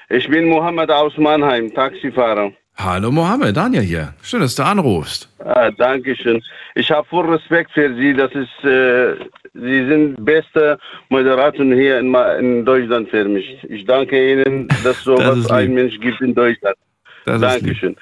Ich 0.07 0.29
bin 0.29 0.47
Mohammed 0.47 0.89
aus 0.89 1.17
Mannheim, 1.17 1.73
Taxifahrer. 1.73 2.53
Hallo 2.77 3.11
Mohammed, 3.11 3.57
Daniel 3.57 3.81
hier. 3.81 4.13
Schön, 4.21 4.39
dass 4.39 4.55
du 4.55 4.63
anrufst. 4.63 5.27
Ah, 5.39 5.69
Dankeschön. 5.69 6.41
Ich 6.75 6.89
habe 6.89 7.05
voll 7.09 7.29
Respekt 7.29 7.71
für 7.71 7.93
Sie. 7.95 8.13
Das 8.13 8.31
ist, 8.31 8.63
äh, 8.63 9.15
Sie 9.53 9.85
sind 9.89 10.23
beste 10.23 10.79
Moderator 11.09 11.65
hier 11.65 11.99
in, 11.99 12.15
in, 12.39 12.63
Deutschland 12.63 13.09
für 13.09 13.25
mich. 13.25 13.61
Ich 13.67 13.83
danke 13.83 14.15
Ihnen, 14.31 14.69
dass 14.85 15.03
so 15.03 15.15
das 15.17 15.39
was 15.39 15.51
ein 15.51 15.73
Mensch 15.73 15.99
gibt 15.99 16.21
in 16.21 16.33
Deutschland. 16.33 16.77
Das 17.25 17.41
Dankeschön. 17.41 17.97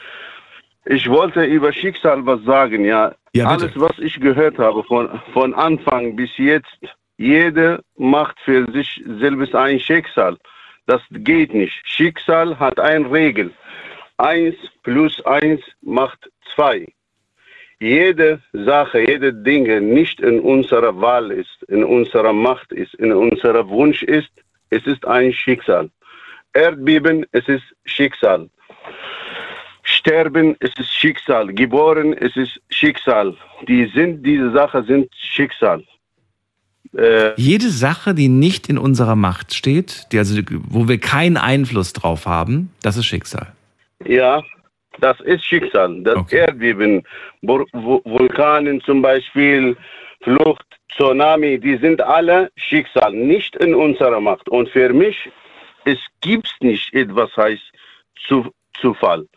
Ich 0.86 1.08
wollte 1.10 1.44
über 1.44 1.72
Schicksal 1.72 2.26
was 2.26 2.44
sagen, 2.44 2.86
ja. 2.86 3.14
ja 3.34 3.48
Alles, 3.48 3.72
was 3.76 3.98
ich 4.00 4.20
gehört 4.20 4.58
habe 4.58 4.84
von, 4.84 5.10
von 5.34 5.54
Anfang 5.54 6.16
bis 6.16 6.36
jetzt, 6.38 6.80
jeder 7.18 7.82
macht 7.98 8.40
für 8.40 8.66
sich 8.72 9.04
selbst 9.20 9.54
ein 9.54 9.80
Schicksal. 9.80 10.38
Das 10.88 11.02
geht 11.12 11.54
nicht. 11.54 11.80
Schicksal 11.84 12.58
hat 12.58 12.80
eine 12.80 13.12
Regel. 13.12 13.52
Eins 14.18 14.56
plus 14.84 15.24
eins 15.26 15.62
macht 15.82 16.30
zwei. 16.54 16.88
Jede 17.80 18.42
Sache, 18.54 19.02
jede 19.02 19.34
Dinge 19.34 19.82
nicht 19.82 20.20
in 20.20 20.40
unserer 20.40 21.00
Wahl 21.00 21.32
ist, 21.32 21.64
in 21.68 21.84
unserer 21.84 22.34
Macht 22.34 22.72
ist, 22.72 22.94
in 22.96 23.12
unserer 23.12 23.68
Wunsch 23.70 24.04
ist, 24.04 24.32
es 24.70 24.86
ist 24.86 25.06
ein 25.06 25.34
Schicksal. 25.34 25.90
Erdbeben, 26.54 27.26
es 27.32 27.48
ist 27.48 27.64
Schicksal. 27.86 28.50
Sterben, 30.02 30.56
es 30.60 30.72
ist 30.78 30.92
Schicksal. 30.92 31.54
Geboren, 31.54 32.14
es 32.14 32.36
ist 32.36 32.60
Schicksal. 32.70 33.36
Die 33.68 33.86
sind, 33.94 34.24
diese 34.24 34.52
Sachen 34.52 34.84
sind 34.86 35.10
Schicksal. 35.16 35.84
Äh, 36.98 37.34
Jede 37.38 37.70
Sache, 37.70 38.16
die 38.16 38.28
nicht 38.28 38.68
in 38.68 38.78
unserer 38.80 39.16
Macht 39.16 39.54
steht, 39.54 40.08
die 40.12 40.18
also, 40.18 40.42
wo 40.70 40.88
wir 40.88 40.98
keinen 40.98 41.38
Einfluss 41.38 41.94
drauf 41.94 42.26
haben, 42.26 42.72
das 42.82 42.98
ist 42.98 43.06
Schicksal. 43.06 43.54
Ja, 44.06 44.42
das 45.00 45.20
ist 45.22 45.46
Schicksal. 45.46 46.02
Das 46.04 46.16
okay. 46.16 46.40
Erdbeben, 46.40 47.04
Vulkanen 47.42 48.82
zum 48.82 49.04
Beispiel, 49.04 49.78
Flucht, 50.22 50.66
Tsunami, 50.90 51.60
die 51.60 51.78
sind 51.78 52.02
alle 52.02 52.52
Schicksal, 52.56 53.14
nicht 53.14 53.56
in 53.58 53.76
unserer 53.76 54.20
Macht. 54.20 54.50
Und 54.50 54.68
für 54.70 54.92
mich, 54.92 55.30
es 55.86 56.00
gibt 56.22 56.52
nicht 56.60 56.92
etwas 56.94 57.30
heißt 57.38 57.72
Zufall. 58.82 59.28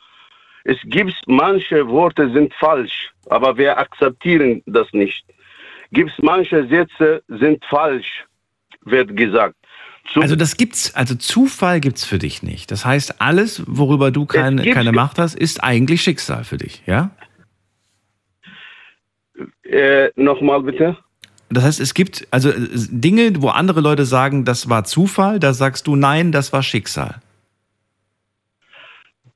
Es 0.65 0.79
gibt 0.85 1.15
manche 1.27 1.87
Worte 1.87 2.31
sind 2.33 2.53
falsch, 2.55 3.13
aber 3.27 3.57
wir 3.57 3.77
akzeptieren 3.77 4.63
das 4.67 4.91
nicht. 4.93 5.25
Gibt 5.93 6.13
manche 6.23 6.67
Sätze 6.67 7.23
sind 7.29 7.63
falsch, 7.67 8.25
wird 8.83 9.15
gesagt. 9.17 9.55
Zu 10.13 10.21
also 10.21 10.37
das 10.37 10.57
gibt's, 10.57 10.95
also 10.95 11.15
Zufall 11.15 11.81
gibt's 11.81 12.05
für 12.05 12.19
dich 12.19 12.43
nicht. 12.43 12.71
Das 12.71 12.85
heißt, 12.85 13.21
alles, 13.21 13.63
worüber 13.67 14.11
du 14.11 14.27
kein, 14.27 14.57
keine 14.57 14.93
Macht 14.93 15.19
hast, 15.19 15.35
ist 15.35 15.63
eigentlich 15.63 16.03
Schicksal 16.03 16.45
für 16.45 16.57
dich, 16.57 16.83
ja? 16.87 17.11
Äh, 19.63 20.11
Nochmal 20.17 20.63
bitte. 20.63 20.97
Das 21.51 21.65
heißt, 21.65 21.81
es 21.81 21.95
gibt 21.95 22.27
also 22.31 22.53
Dinge, 22.57 23.43
wo 23.43 23.49
andere 23.49 23.81
Leute 23.81 24.05
sagen, 24.05 24.45
das 24.45 24.69
war 24.69 24.85
Zufall, 24.85 25.39
da 25.39 25.53
sagst 25.53 25.87
du, 25.87 25.95
nein, 25.95 26.33
das 26.33 26.53
war 26.53 26.63
Schicksal. 26.63 27.21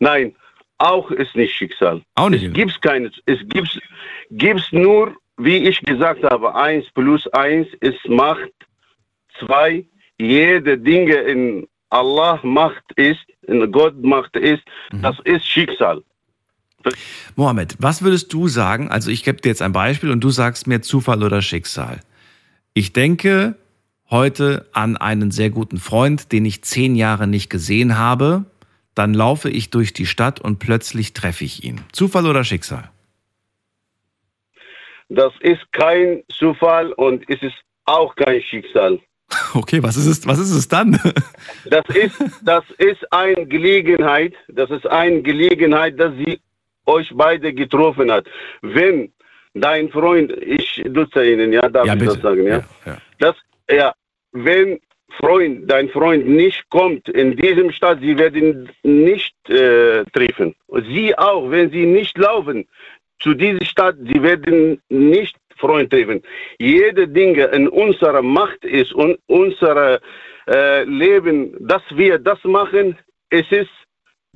Nein, 0.00 0.34
auch 0.78 1.10
ist 1.10 1.34
nicht 1.34 1.54
Schicksal. 1.54 2.02
Auch 2.14 2.30
nicht. 2.30 2.44
Es 2.44 2.52
gibt 2.52 2.80
keine, 2.82 3.10
es 3.26 3.40
gibt 3.48 3.80
gibt's 4.30 4.72
nur, 4.72 5.16
wie 5.36 5.56
ich 5.56 5.80
gesagt 5.82 6.22
habe, 6.24 6.54
eins 6.54 6.86
plus 6.94 7.26
eins 7.28 7.68
ist 7.80 8.08
Macht, 8.08 8.52
zwei, 9.38 9.84
jede 10.18 10.78
Dinge 10.78 11.14
in 11.14 11.66
Allah 11.90 12.38
Macht 12.42 12.84
ist, 12.96 13.24
in 13.42 13.70
Gott 13.72 14.02
Macht 14.02 14.36
ist, 14.36 14.62
mhm. 14.92 15.02
das 15.02 15.16
ist 15.24 15.44
Schicksal. 15.46 16.02
Mohammed, 17.34 17.76
was 17.80 18.02
würdest 18.02 18.32
du 18.32 18.48
sagen? 18.48 18.88
Also 18.88 19.10
ich 19.10 19.24
gebe 19.24 19.40
dir 19.40 19.48
jetzt 19.48 19.62
ein 19.62 19.72
Beispiel 19.72 20.10
und 20.10 20.22
du 20.22 20.30
sagst 20.30 20.66
mir 20.66 20.80
Zufall 20.80 21.22
oder 21.22 21.42
Schicksal. 21.42 22.00
Ich 22.72 22.92
denke 22.92 23.56
heute 24.10 24.68
an 24.72 24.96
einen 24.96 25.30
sehr 25.30 25.50
guten 25.50 25.78
Freund, 25.78 26.30
den 26.32 26.44
ich 26.44 26.62
zehn 26.62 26.94
Jahre 26.94 27.26
nicht 27.26 27.50
gesehen 27.50 27.98
habe 27.98 28.46
dann 28.98 29.14
laufe 29.14 29.48
ich 29.48 29.70
durch 29.70 29.92
die 29.92 30.06
Stadt 30.06 30.40
und 30.40 30.58
plötzlich 30.58 31.12
treffe 31.12 31.44
ich 31.44 31.64
ihn. 31.64 31.80
Zufall 31.92 32.26
oder 32.26 32.44
Schicksal? 32.44 32.90
Das 35.08 35.32
ist 35.40 35.60
kein 35.72 36.22
Zufall 36.28 36.92
und 36.92 37.24
es 37.30 37.40
ist 37.42 37.54
auch 37.84 38.14
kein 38.16 38.42
Schicksal. 38.42 38.98
Okay, 39.54 39.82
was 39.82 39.96
ist 39.96 40.06
es, 40.06 40.26
was 40.26 40.38
ist 40.38 40.52
es 40.52 40.68
dann? 40.68 40.98
Das 41.70 41.84
ist, 41.94 42.16
das 42.42 42.64
ist 42.78 43.12
eine 43.12 43.46
Gelegenheit, 43.46 44.34
das 44.48 44.70
ist 44.70 44.86
eine 44.86 45.20
Gelegenheit, 45.22 46.00
dass 46.00 46.14
sie 46.14 46.40
euch 46.86 47.10
beide 47.14 47.52
getroffen 47.52 48.10
hat. 48.10 48.26
Wenn 48.62 49.12
dein 49.54 49.90
Freund, 49.90 50.32
ich 50.32 50.82
nutze 50.88 51.30
Ihnen, 51.30 51.52
ja, 51.52 51.68
darf 51.68 51.86
ja, 51.86 51.92
ich 51.94 51.98
bitte. 51.98 52.14
das 52.14 52.22
sagen, 52.22 52.44
ja? 52.44 52.58
Ja, 52.58 52.64
ja. 52.86 52.98
Das, 53.18 53.36
ja, 53.70 53.94
wenn 54.32 54.78
Freund, 55.10 55.70
dein 55.70 55.88
Freund 55.88 56.26
nicht 56.28 56.68
kommt 56.70 57.08
in 57.08 57.36
diesem 57.36 57.72
Stadt, 57.72 58.00
sie 58.00 58.16
werden 58.18 58.70
nicht 58.82 59.34
äh, 59.48 60.04
treffen. 60.12 60.54
Sie 60.90 61.16
auch, 61.16 61.50
wenn 61.50 61.70
sie 61.70 61.86
nicht 61.86 62.16
laufen 62.18 62.66
zu 63.18 63.34
dieser 63.34 63.64
Stadt, 63.64 63.96
sie 64.00 64.22
werden 64.22 64.80
nicht 64.88 65.36
Freund 65.56 65.90
treffen. 65.90 66.22
Jede 66.58 67.08
Dinge 67.08 67.44
in 67.46 67.68
unserer 67.68 68.22
Macht 68.22 68.64
ist 68.64 68.92
und 68.92 69.18
unser 69.26 70.00
äh, 70.46 70.84
Leben, 70.84 71.56
dass 71.66 71.82
wir 71.90 72.18
das 72.18 72.42
machen, 72.44 72.96
es 73.30 73.50
ist 73.50 73.70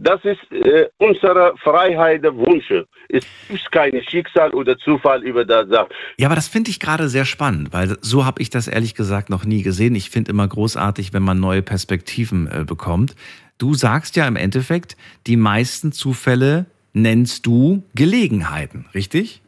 Das 0.02 0.20
ist 0.24 0.40
äh, 0.50 0.88
unsere 0.98 1.54
Freiheit 1.58 2.24
der 2.24 2.36
Wünsche. 2.36 2.86
Es 3.08 3.24
gibt 3.48 3.70
kein 3.70 4.02
Schicksal 4.02 4.50
oder 4.50 4.76
Zufall 4.78 5.22
über 5.22 5.44
das 5.44 5.68
Sache. 5.68 5.90
Ja, 6.18 6.26
aber 6.26 6.34
das 6.34 6.48
finde 6.48 6.70
ich 6.70 6.80
gerade 6.80 7.08
sehr 7.08 7.24
spannend, 7.24 7.72
weil 7.72 7.96
so 8.00 8.24
habe 8.24 8.42
ich 8.42 8.50
das 8.50 8.66
ehrlich 8.66 8.96
gesagt 8.96 9.30
noch 9.30 9.44
nie 9.44 9.62
gesehen. 9.62 9.94
Ich 9.94 10.10
finde 10.10 10.32
immer 10.32 10.48
großartig, 10.48 11.12
wenn 11.12 11.22
man 11.22 11.38
neue 11.38 11.62
Perspektiven 11.62 12.48
äh, 12.50 12.64
bekommt. 12.64 13.14
Du 13.58 13.74
sagst 13.74 14.16
ja 14.16 14.26
im 14.26 14.34
Endeffekt, 14.34 14.96
die 15.28 15.36
meisten 15.36 15.92
Zufälle 15.92 16.66
nennst 16.92 17.46
du 17.46 17.84
Gelegenheiten, 17.94 18.86
richtig? 18.94 19.40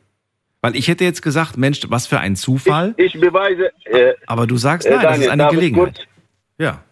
Weil 0.60 0.76
ich 0.76 0.86
hätte 0.86 1.02
jetzt 1.02 1.22
gesagt, 1.22 1.56
Mensch, 1.56 1.81
was 1.89 2.06
für 2.06 2.20
ein 2.20 2.36
Zufall. 2.36 2.94
Ich, 2.97 3.16
ich 3.16 3.20
beweise. 3.20 3.72
Äh, 3.86 4.14
aber 4.26 4.47
du 4.47 4.56
sagst, 4.56 4.89
nein, 4.89 5.01
Daniel, 5.02 5.10
das 5.10 5.26
ist 5.26 5.32
eine 5.32 5.48
Gelegenheit. 5.48 5.94
Kurz, 5.97 6.06
ja. 6.59 6.85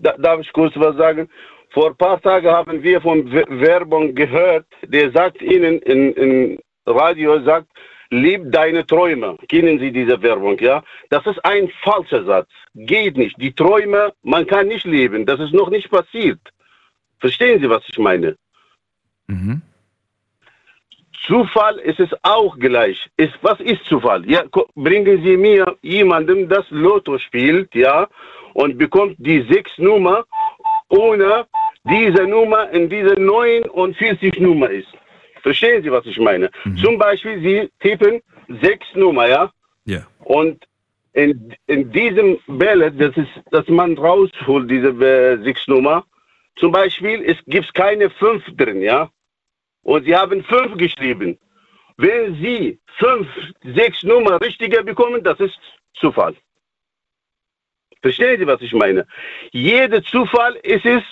Da, 0.00 0.16
darf 0.18 0.40
ich 0.40 0.52
kurz 0.52 0.74
was 0.76 0.96
sagen? 0.96 1.28
Vor 1.70 1.90
ein 1.90 1.96
paar 1.96 2.20
Tagen 2.20 2.50
haben 2.50 2.82
wir 2.82 3.00
von 3.00 3.30
Werbung 3.32 4.14
gehört, 4.14 4.66
der 4.82 5.10
sagt 5.12 5.40
Ihnen 5.40 5.78
in, 5.80 6.12
in 6.14 6.58
Radio, 6.86 7.40
sagt, 7.42 7.68
lieb 8.10 8.50
deine 8.50 8.84
Träume. 8.84 9.36
Kennen 9.48 9.78
Sie 9.78 9.92
diese 9.92 10.20
Werbung, 10.20 10.58
ja? 10.58 10.82
Das 11.10 11.24
ist 11.26 11.44
ein 11.44 11.70
falscher 11.82 12.24
Satz. 12.24 12.48
Geht 12.74 13.16
nicht. 13.16 13.36
Die 13.40 13.52
Träume, 13.52 14.12
man 14.22 14.46
kann 14.46 14.66
nicht 14.66 14.84
leben. 14.84 15.24
Das 15.26 15.38
ist 15.38 15.54
noch 15.54 15.70
nicht 15.70 15.88
passiert. 15.90 16.40
Verstehen 17.20 17.60
Sie, 17.60 17.70
was 17.70 17.84
ich 17.88 17.98
meine? 17.98 18.36
Mhm. 19.28 19.62
Zufall 21.26 21.78
ist 21.78 22.00
es 22.00 22.10
auch 22.22 22.58
gleich. 22.58 23.08
Ist, 23.16 23.34
was 23.42 23.60
ist 23.60 23.84
Zufall? 23.84 24.28
Ja, 24.28 24.42
bringen 24.74 25.22
Sie 25.22 25.36
mir 25.36 25.76
jemanden, 25.82 26.48
das 26.48 26.64
Lotto 26.70 27.18
spielt, 27.18 27.72
ja, 27.74 28.08
und 28.54 28.78
bekommt 28.78 29.16
die 29.18 29.42
sechs 29.48 29.76
Nummer 29.78 30.24
ohne 30.88 31.46
diese 31.84 32.26
Nummer 32.26 32.70
in 32.70 32.88
diese 32.88 33.14
49 33.14 34.38
Nummer 34.40 34.70
ist. 34.70 34.88
Verstehen 35.42 35.82
Sie, 35.82 35.90
was 35.90 36.04
ich 36.06 36.18
meine? 36.18 36.50
Mhm. 36.64 36.76
Zum 36.76 36.98
Beispiel, 36.98 37.40
Sie 37.40 37.70
tippen 37.80 38.20
sechs 38.60 38.86
Nummer, 38.94 39.26
ja? 39.26 39.50
Ja. 39.86 40.06
Und 40.20 40.64
in, 41.14 41.54
in 41.66 41.90
diesem 41.90 42.38
Ballot, 42.46 42.94
das 42.98 43.16
ist, 43.16 43.30
dass 43.50 43.66
man 43.68 43.96
rausholt, 43.96 44.70
diese 44.70 44.88
äh, 44.88 45.42
sechs 45.42 45.66
Nummer, 45.66 46.04
zum 46.56 46.72
Beispiel, 46.72 47.24
es 47.24 47.38
gibt 47.46 47.72
keine 47.74 48.10
fünf 48.10 48.44
drin, 48.56 48.82
ja? 48.82 49.10
Und 49.82 50.04
Sie 50.04 50.14
haben 50.14 50.44
fünf 50.44 50.76
geschrieben. 50.76 51.38
Wenn 51.96 52.34
Sie 52.34 52.78
fünf, 52.98 53.26
sechs 53.74 54.02
Nummer 54.02 54.40
richtiger 54.40 54.82
bekommen, 54.82 55.22
das 55.22 55.40
ist 55.40 55.58
Zufall. 55.94 56.34
Verstehen 58.02 58.38
Sie, 58.38 58.46
was 58.46 58.60
ich 58.62 58.72
meine? 58.72 59.06
Jeder 59.52 60.02
Zufall 60.02 60.56
ist 60.62 60.84
es 60.84 61.02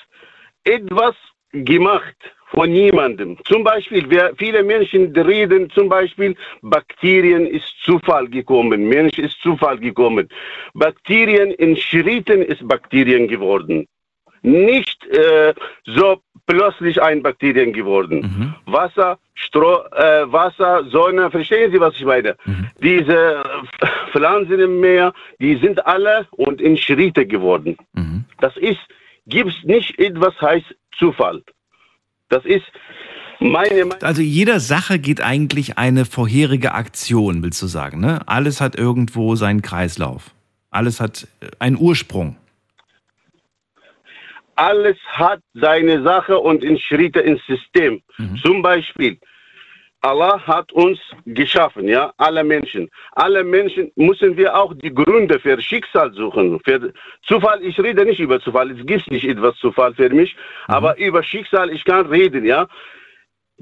etwas 0.64 1.14
gemacht 1.52 2.16
von 2.50 2.72
jemandem. 2.72 3.36
Zum 3.44 3.62
Beispiel, 3.62 4.04
wer, 4.08 4.34
viele 4.36 4.62
Menschen 4.62 5.14
reden 5.14 5.70
zum 5.70 5.88
Beispiel, 5.88 6.34
Bakterien 6.62 7.46
ist 7.46 7.74
Zufall 7.84 8.28
gekommen, 8.28 8.88
Mensch 8.88 9.18
ist 9.18 9.40
Zufall 9.42 9.78
gekommen. 9.78 10.28
Bakterien 10.74 11.50
in 11.52 11.76
Schritten 11.76 12.42
ist 12.42 12.66
Bakterien 12.66 13.28
geworden. 13.28 13.86
Nicht 14.42 15.04
äh, 15.08 15.52
so 15.84 16.20
plötzlich 16.46 17.00
ein 17.02 17.22
Bakterien 17.22 17.72
geworden. 17.72 18.20
Mhm. 18.20 18.72
Wasser, 18.72 19.18
Stro 19.34 19.84
äh, 19.92 20.32
Wasser, 20.32 20.84
Sonne, 20.90 21.30
verstehen 21.30 21.70
Sie, 21.70 21.80
was 21.80 21.94
ich 21.96 22.04
meine? 22.04 22.36
Mhm. 22.44 22.70
Diese 22.82 23.42
Pflanzen 24.12 24.58
im 24.58 24.80
Meer, 24.80 25.12
die 25.38 25.56
sind 25.56 25.84
alle 25.86 26.26
und 26.30 26.60
in 26.60 26.76
Schritte 26.76 27.26
geworden. 27.26 27.76
Mhm. 27.92 28.24
Das 28.40 28.56
ist, 28.56 28.80
gibt 29.28 29.50
es 29.50 29.64
nicht 29.64 29.98
etwas 29.98 30.34
heißt 30.40 30.74
Zufall. 30.98 31.42
Das 32.28 32.44
ist 32.44 32.64
meine 33.38 33.84
Meinung. 33.84 34.02
Also 34.02 34.22
jeder 34.22 34.60
Sache 34.60 34.98
geht 34.98 35.20
eigentlich 35.22 35.78
eine 35.78 36.04
vorherige 36.04 36.72
Aktion, 36.72 37.42
willst 37.42 37.62
du 37.62 37.66
sagen, 37.66 38.00
ne? 38.00 38.20
Alles 38.26 38.60
hat 38.60 38.76
irgendwo 38.76 39.36
seinen 39.36 39.62
Kreislauf. 39.62 40.32
Alles 40.70 41.00
hat 41.00 41.28
äh, 41.40 41.48
einen 41.58 41.78
Ursprung 41.78 42.36
alles 44.58 44.96
hat 45.06 45.40
seine 45.54 46.02
Sache 46.02 46.36
und 46.36 46.64
in 46.64 46.78
Schritte 46.78 47.20
ins 47.20 47.40
System. 47.46 48.02
Mhm. 48.18 48.36
Zum 48.38 48.60
Beispiel, 48.60 49.18
Allah 50.00 50.40
hat 50.46 50.72
uns 50.72 50.98
geschaffen, 51.26 51.88
ja, 51.88 52.12
alle 52.18 52.44
Menschen. 52.44 52.88
Alle 53.12 53.42
Menschen 53.42 53.90
müssen 53.96 54.36
wir 54.36 54.56
auch 54.56 54.72
die 54.74 54.94
Gründe 54.94 55.40
für 55.40 55.60
Schicksal 55.60 56.12
suchen. 56.12 56.60
Für 56.64 56.92
Zufall, 57.26 57.62
ich 57.62 57.78
rede 57.80 58.04
nicht 58.04 58.20
über 58.20 58.40
Zufall, 58.40 58.70
es 58.70 58.86
gibt 58.86 59.10
nicht 59.10 59.24
etwas 59.24 59.56
Zufall 59.56 59.94
für 59.94 60.08
mich, 60.10 60.36
mhm. 60.36 60.74
aber 60.74 60.98
über 60.98 61.22
Schicksal, 61.22 61.70
ich 61.70 61.84
kann 61.84 62.06
reden, 62.06 62.44
ja. 62.44 62.68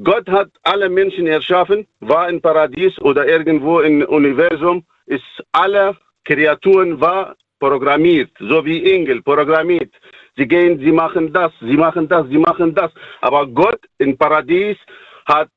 Gott 0.05 0.29
hat 0.29 0.51
alle 0.63 0.91
Menschen 0.91 1.27
erschaffen, 1.27 1.87
war 2.01 2.29
im 2.29 2.43
Paradies 2.43 2.99
oder 3.01 3.27
irgendwo 3.27 3.81
im 3.81 4.03
Universum, 4.03 4.85
ist 5.07 5.25
alle 5.53 5.97
Kreaturen 6.25 7.01
war 7.01 7.35
programmiert, 7.59 8.31
so 8.39 8.63
wie 8.65 8.93
Engel 8.93 9.23
programmiert. 9.23 9.95
Sie 10.37 10.47
gehen, 10.47 10.79
sie 10.79 10.93
machen 10.93 11.33
das, 11.33 11.53
sie 11.61 11.79
machen 11.79 12.09
das, 12.09 12.29
sie 12.29 12.37
machen 12.37 12.75
das. 12.75 12.93
Aber 13.23 13.47
Gott 13.47 13.81
im 13.97 14.19
Paradies 14.19 14.77
hat, 15.25 15.49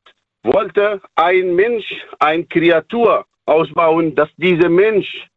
wollte 0.44 1.02
ein 1.16 1.56
Mensch, 1.56 1.86
ein 2.20 2.48
Kreatur 2.48 3.26
ausbauen, 3.45 4.16
dass 4.16 4.30
dieser 4.38 4.70
Mensch, 4.70 5.28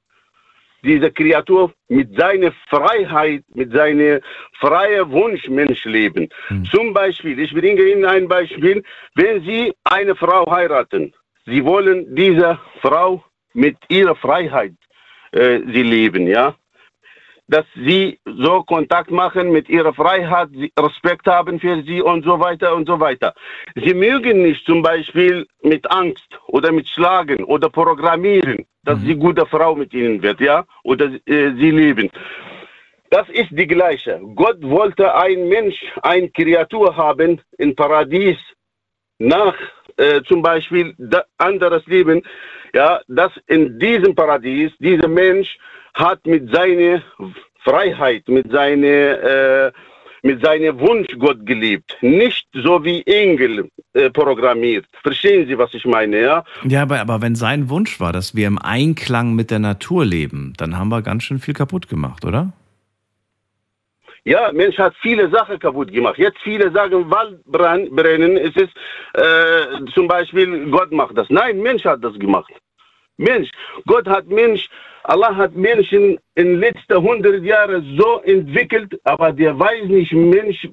diese 0.85 1.11
Kreatur 1.11 1.73
mit 1.89 2.17
seiner 2.19 2.53
Freiheit, 2.69 3.45
mit 3.55 3.73
seinem 3.73 4.21
freien 4.59 5.11
Wunsch 5.11 5.49
Mensch 5.49 5.85
leben. 5.85 6.29
Mhm. 6.51 6.65
Zum 6.67 6.93
Beispiel, 6.93 7.39
ich 7.39 7.53
bringe 7.53 7.83
Ihnen 7.83 8.05
ein 8.05 8.27
Beispiel, 8.29 8.83
wenn 9.15 9.43
Sie 9.43 9.73
eine 9.85 10.15
Frau 10.17 10.51
heiraten, 10.51 11.15
Sie 11.47 11.65
wollen 11.65 12.15
diese 12.15 12.59
Frau 12.81 13.25
mit 13.55 13.77
ihrer 13.89 14.17
Freiheit 14.17 14.75
äh, 15.33 15.61
sie 15.73 15.83
leben, 15.83 16.27
ja 16.27 16.55
dass 17.53 17.67
sie 17.75 18.19
so 18.25 18.63
Kontakt 18.63 19.11
machen 19.11 19.53
mit 19.53 19.69
ihrer 19.69 19.93
Freiheit, 19.93 20.49
Respekt 20.79 21.27
haben 21.27 21.61
für 21.61 21.83
sie 21.83 22.01
und 22.01 22.25
so 22.25 22.41
weiter 22.41 22.75
und 22.75 22.89
so 22.89 22.99
weiter. 22.99 23.35
Sie 23.75 23.93
mögen 23.93 24.43
nicht 24.43 24.65
zum 24.65 24.81
Beispiel 24.83 25.47
mit 25.63 25.89
Angst 25.91 26.29
oder 26.47 26.73
mit 26.73 26.89
Schlagen 26.89 27.45
oder 27.45 27.69
Programmieren, 27.69 28.65
dass 28.85 28.99
mhm. 29.01 29.07
sie 29.07 29.15
gute 29.17 29.45
Frau 29.47 29.75
mit 29.75 29.93
ihnen 29.93 30.23
wird, 30.23 30.41
ja, 30.41 30.65
oder 30.83 31.07
äh, 31.27 31.53
sie 31.61 31.71
leben. 31.71 32.11
Das 33.11 33.29
ist 33.29 33.51
die 33.51 33.67
gleiche. 33.67 34.19
Gott 34.35 34.63
wollte 34.63 35.15
ein 35.15 35.47
Mensch, 35.49 35.79
ein 36.03 36.33
Kreatur 36.33 36.97
haben 36.97 37.39
im 37.59 37.77
Paradies 37.77 38.39
nach 39.19 39.57
äh, 39.99 40.23
zum 40.23 40.41
Beispiel 40.41 40.95
anderes 41.37 41.85
Leben, 41.87 42.23
ja, 42.73 43.03
dass 43.09 43.33
in 43.47 43.79
diesem 43.79 44.15
Paradies 44.15 44.73
dieser 44.79 45.09
Mensch 45.09 45.59
hat 45.95 46.27
mit 46.27 46.53
seiner 46.53 47.03
Freiheit, 47.65 48.29
mit 48.29 48.51
seiner 48.51 49.67
äh, 49.67 49.73
mit 50.23 50.41
seinem 50.45 50.79
Wunsch 50.79 51.09
Gott 51.19 51.45
geliebt, 51.45 51.97
nicht 52.01 52.47
so 52.53 52.85
wie 52.85 53.03
Engel 53.07 53.69
äh, 53.93 54.09
programmiert. 54.09 54.87
Verstehen 55.03 55.49
Sie, 55.49 55.59
was 55.59 55.75
ich 55.75 55.85
meine, 55.85 56.21
ja? 56.21 56.45
Ja, 56.65 56.83
aber, 56.83 57.01
aber 57.01 57.21
wenn 57.21 57.35
sein 57.35 57.69
Wunsch 57.69 57.99
war, 57.99 58.13
dass 58.13 58.35
wir 58.35 58.47
im 58.47 58.59
Einklang 58.59 59.35
mit 59.35 59.51
der 59.51 59.59
Natur 59.59 60.05
leben, 60.05 60.55
dann 60.57 60.79
haben 60.79 60.91
wir 60.91 61.03
ganz 61.03 61.25
schön 61.25 61.41
viel 61.41 61.55
kaputt 61.55 61.89
gemacht, 61.89 62.25
oder? 62.25 62.53
Ja, 64.25 64.53
Mensch 64.53 64.79
hat 64.79 64.95
viele 65.03 65.29
Sachen 65.31 65.59
kaputt 65.59 65.93
gemacht. 65.93 66.17
Jetzt 66.17 66.39
viele 66.45 66.71
sagen, 66.71 67.11
Wald 67.11 67.45
brennen, 67.45 68.37
es 68.37 68.55
ist 68.55 68.73
äh, 69.15 69.85
zum 69.93 70.07
Beispiel, 70.07 70.71
Gott 70.71 70.93
macht 70.93 71.19
das. 71.19 71.29
Nein, 71.29 71.61
Mensch 71.61 71.85
hat 71.85 72.05
das 72.05 72.15
gemacht. 72.15 72.53
Mensch, 73.17 73.51
Gott 73.87 74.07
hat 74.07 74.27
Mensch 74.27 74.69
Allah 75.05 75.35
hat 75.35 75.55
Menschen 75.55 76.19
in 76.37 76.47
den 76.47 76.61
letzten 76.61 76.93
100 76.93 77.43
Jahren 77.43 77.97
so 77.99 78.21
entwickelt, 78.23 78.99
aber 79.05 79.33
der 79.33 79.59
weiß 79.59 79.87
nicht, 79.87 80.13
Mensch, 80.13 80.69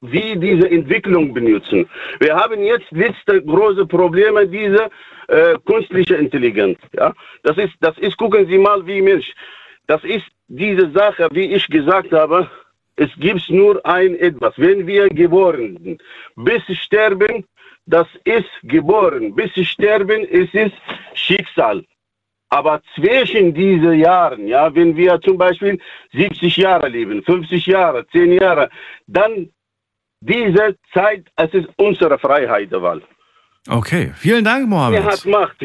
wie 0.00 0.36
diese 0.38 0.70
Entwicklung 0.70 1.32
benutzen. 1.34 1.88
Wir 2.20 2.36
haben 2.36 2.62
jetzt 2.62 2.90
letzte 2.90 3.42
große 3.42 3.86
Probleme, 3.86 4.46
diese 4.46 4.90
äh, 5.28 5.56
künstliche 5.64 6.16
Intelligenz. 6.16 6.78
Ja? 6.92 7.12
Das, 7.42 7.56
ist, 7.56 7.72
das 7.80 7.96
ist, 7.98 8.16
gucken 8.16 8.46
Sie 8.46 8.58
mal, 8.58 8.86
wie 8.86 9.00
Mensch. 9.00 9.32
Das 9.86 10.04
ist 10.04 10.26
diese 10.48 10.90
Sache, 10.92 11.28
wie 11.32 11.52
ich 11.52 11.66
gesagt 11.68 12.12
habe, 12.12 12.48
es 12.96 13.10
gibt 13.18 13.50
nur 13.50 13.84
ein 13.84 14.14
etwas. 14.16 14.54
Wenn 14.56 14.86
wir 14.86 15.08
geboren 15.08 15.78
sind, 15.82 16.02
bis 16.36 16.62
sterben, 16.78 17.44
das 17.86 18.06
ist 18.24 18.50
geboren. 18.62 19.34
Bis 19.34 19.52
sterben, 19.66 20.26
es 20.30 20.52
ist 20.54 20.74
Schicksal. 21.14 21.84
Aber 22.50 22.80
zwischen 22.94 23.52
diesen 23.52 23.94
Jahren, 23.98 24.46
ja, 24.46 24.72
wenn 24.74 24.96
wir 24.96 25.20
zum 25.20 25.36
Beispiel 25.36 25.78
70 26.12 26.56
Jahre 26.56 26.88
leben, 26.88 27.22
50 27.22 27.66
Jahre, 27.66 28.06
10 28.08 28.32
Jahre, 28.32 28.70
dann 29.06 29.50
diese 30.20 30.76
Zeit, 30.92 31.24
es 31.36 31.52
ist 31.52 31.68
unsere 31.76 32.18
Freiheit 32.18 32.70
der 32.70 32.80
Wahl. 32.80 33.02
Okay, 33.68 34.12
vielen 34.16 34.44
Dank, 34.44 34.68
Mohammed. 34.68 35.00
Er 35.00 35.04
hat 35.04 35.24
Macht. 35.26 35.56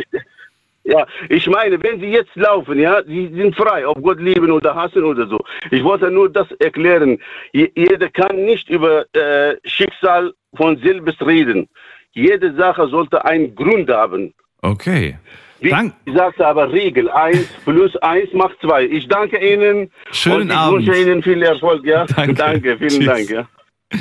Ja, 0.86 1.06
ich 1.30 1.46
meine, 1.48 1.82
wenn 1.84 2.00
sie 2.00 2.08
jetzt 2.08 2.36
laufen, 2.36 2.80
ja, 2.80 3.04
sie 3.04 3.28
sind 3.36 3.56
frei, 3.56 3.86
ob 3.86 4.02
Gott 4.02 4.20
lieben 4.20 4.52
oder 4.52 4.74
hassen 4.74 5.04
oder 5.04 5.28
so. 5.28 5.38
Ich 5.70 5.84
wollte 5.84 6.10
nur 6.10 6.30
das 6.30 6.50
erklären. 6.60 7.20
Je, 7.54 7.70
jeder 7.76 8.10
kann 8.10 8.36
nicht 8.46 8.70
über 8.70 9.06
äh, 9.14 9.56
Schicksal 9.66 10.34
von 10.56 10.78
selbst 10.78 11.22
reden. 11.22 11.70
Jede 12.14 12.56
Sache 12.56 12.88
sollte 12.90 13.24
einen 13.26 13.56
Grund 13.56 13.90
haben. 13.90 14.34
Okay. 14.62 15.18
Wie 15.62 15.70
Dank 15.70 15.94
ich 16.06 16.14
sagte 16.14 16.46
aber 16.48 16.72
Regel 16.72 17.10
1 17.10 17.46
plus 17.66 17.96
1 17.98 18.34
macht 18.34 18.56
2. 18.62 18.86
Ich 18.86 19.08
danke 19.08 19.38
Ihnen. 19.38 19.92
Schönen 20.12 20.42
und 20.44 20.50
ich 20.50 20.56
Abend. 20.56 20.88
wünsche 20.88 21.02
Ihnen 21.02 21.24
viel 21.24 21.44
Erfolg. 21.44 21.86
Ja? 21.86 22.06
Danke. 22.16 22.78
vielen 22.78 22.90
Tschüss. 22.90 23.06
Dank. 23.06 23.30
Ja. 23.30 23.48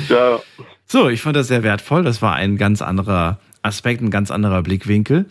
Ciao. 0.07 0.41
So, 0.85 1.09
ich 1.09 1.21
fand 1.21 1.35
das 1.35 1.47
sehr 1.49 1.63
wertvoll. 1.63 2.03
Das 2.03 2.21
war 2.21 2.35
ein 2.35 2.57
ganz 2.57 2.81
anderer 2.81 3.39
Aspekt, 3.61 4.01
ein 4.01 4.09
ganz 4.09 4.31
anderer 4.31 4.63
Blickwinkel. 4.63 5.25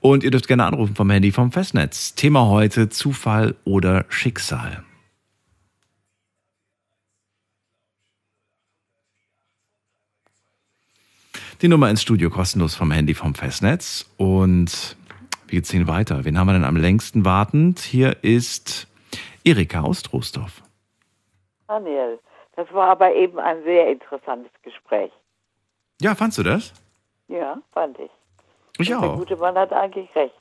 Und 0.00 0.24
ihr 0.24 0.30
dürft 0.30 0.48
gerne 0.48 0.64
anrufen 0.64 0.96
vom 0.96 1.10
Handy 1.10 1.30
vom 1.32 1.52
Festnetz. 1.52 2.14
Thema 2.14 2.48
heute 2.48 2.88
Zufall 2.88 3.54
oder 3.64 4.04
Schicksal. 4.08 4.82
Die 11.60 11.68
Nummer 11.68 11.90
ins 11.90 12.02
Studio 12.02 12.30
kostenlos 12.30 12.74
vom 12.76 12.90
Handy 12.92 13.14
vom 13.14 13.34
Festnetz. 13.34 14.08
Und 14.16 14.96
wir 15.48 15.62
ziehen 15.62 15.88
weiter. 15.88 16.24
Wen 16.24 16.38
haben 16.38 16.46
wir 16.46 16.52
denn 16.52 16.64
am 16.64 16.76
längsten 16.76 17.24
wartend? 17.24 17.80
Hier 17.80 18.16
ist 18.22 18.86
Erika 19.44 19.80
aus 19.80 20.02
Troisdorf. 20.02 20.62
Daniel, 21.66 22.18
das 22.56 22.72
war 22.72 22.88
aber 22.90 23.12
eben 23.14 23.38
ein 23.38 23.62
sehr 23.64 23.90
interessantes 23.90 24.52
Gespräch. 24.62 25.10
Ja, 26.00 26.14
fandst 26.14 26.38
du 26.38 26.42
das? 26.44 26.72
Ja, 27.26 27.58
fand 27.72 27.98
ich. 27.98 28.10
Ich 28.78 28.94
Und 28.94 29.02
Der 29.02 29.10
auch. 29.10 29.16
gute 29.18 29.36
Mann 29.36 29.56
hat 29.56 29.72
eigentlich 29.72 30.08
recht. 30.14 30.34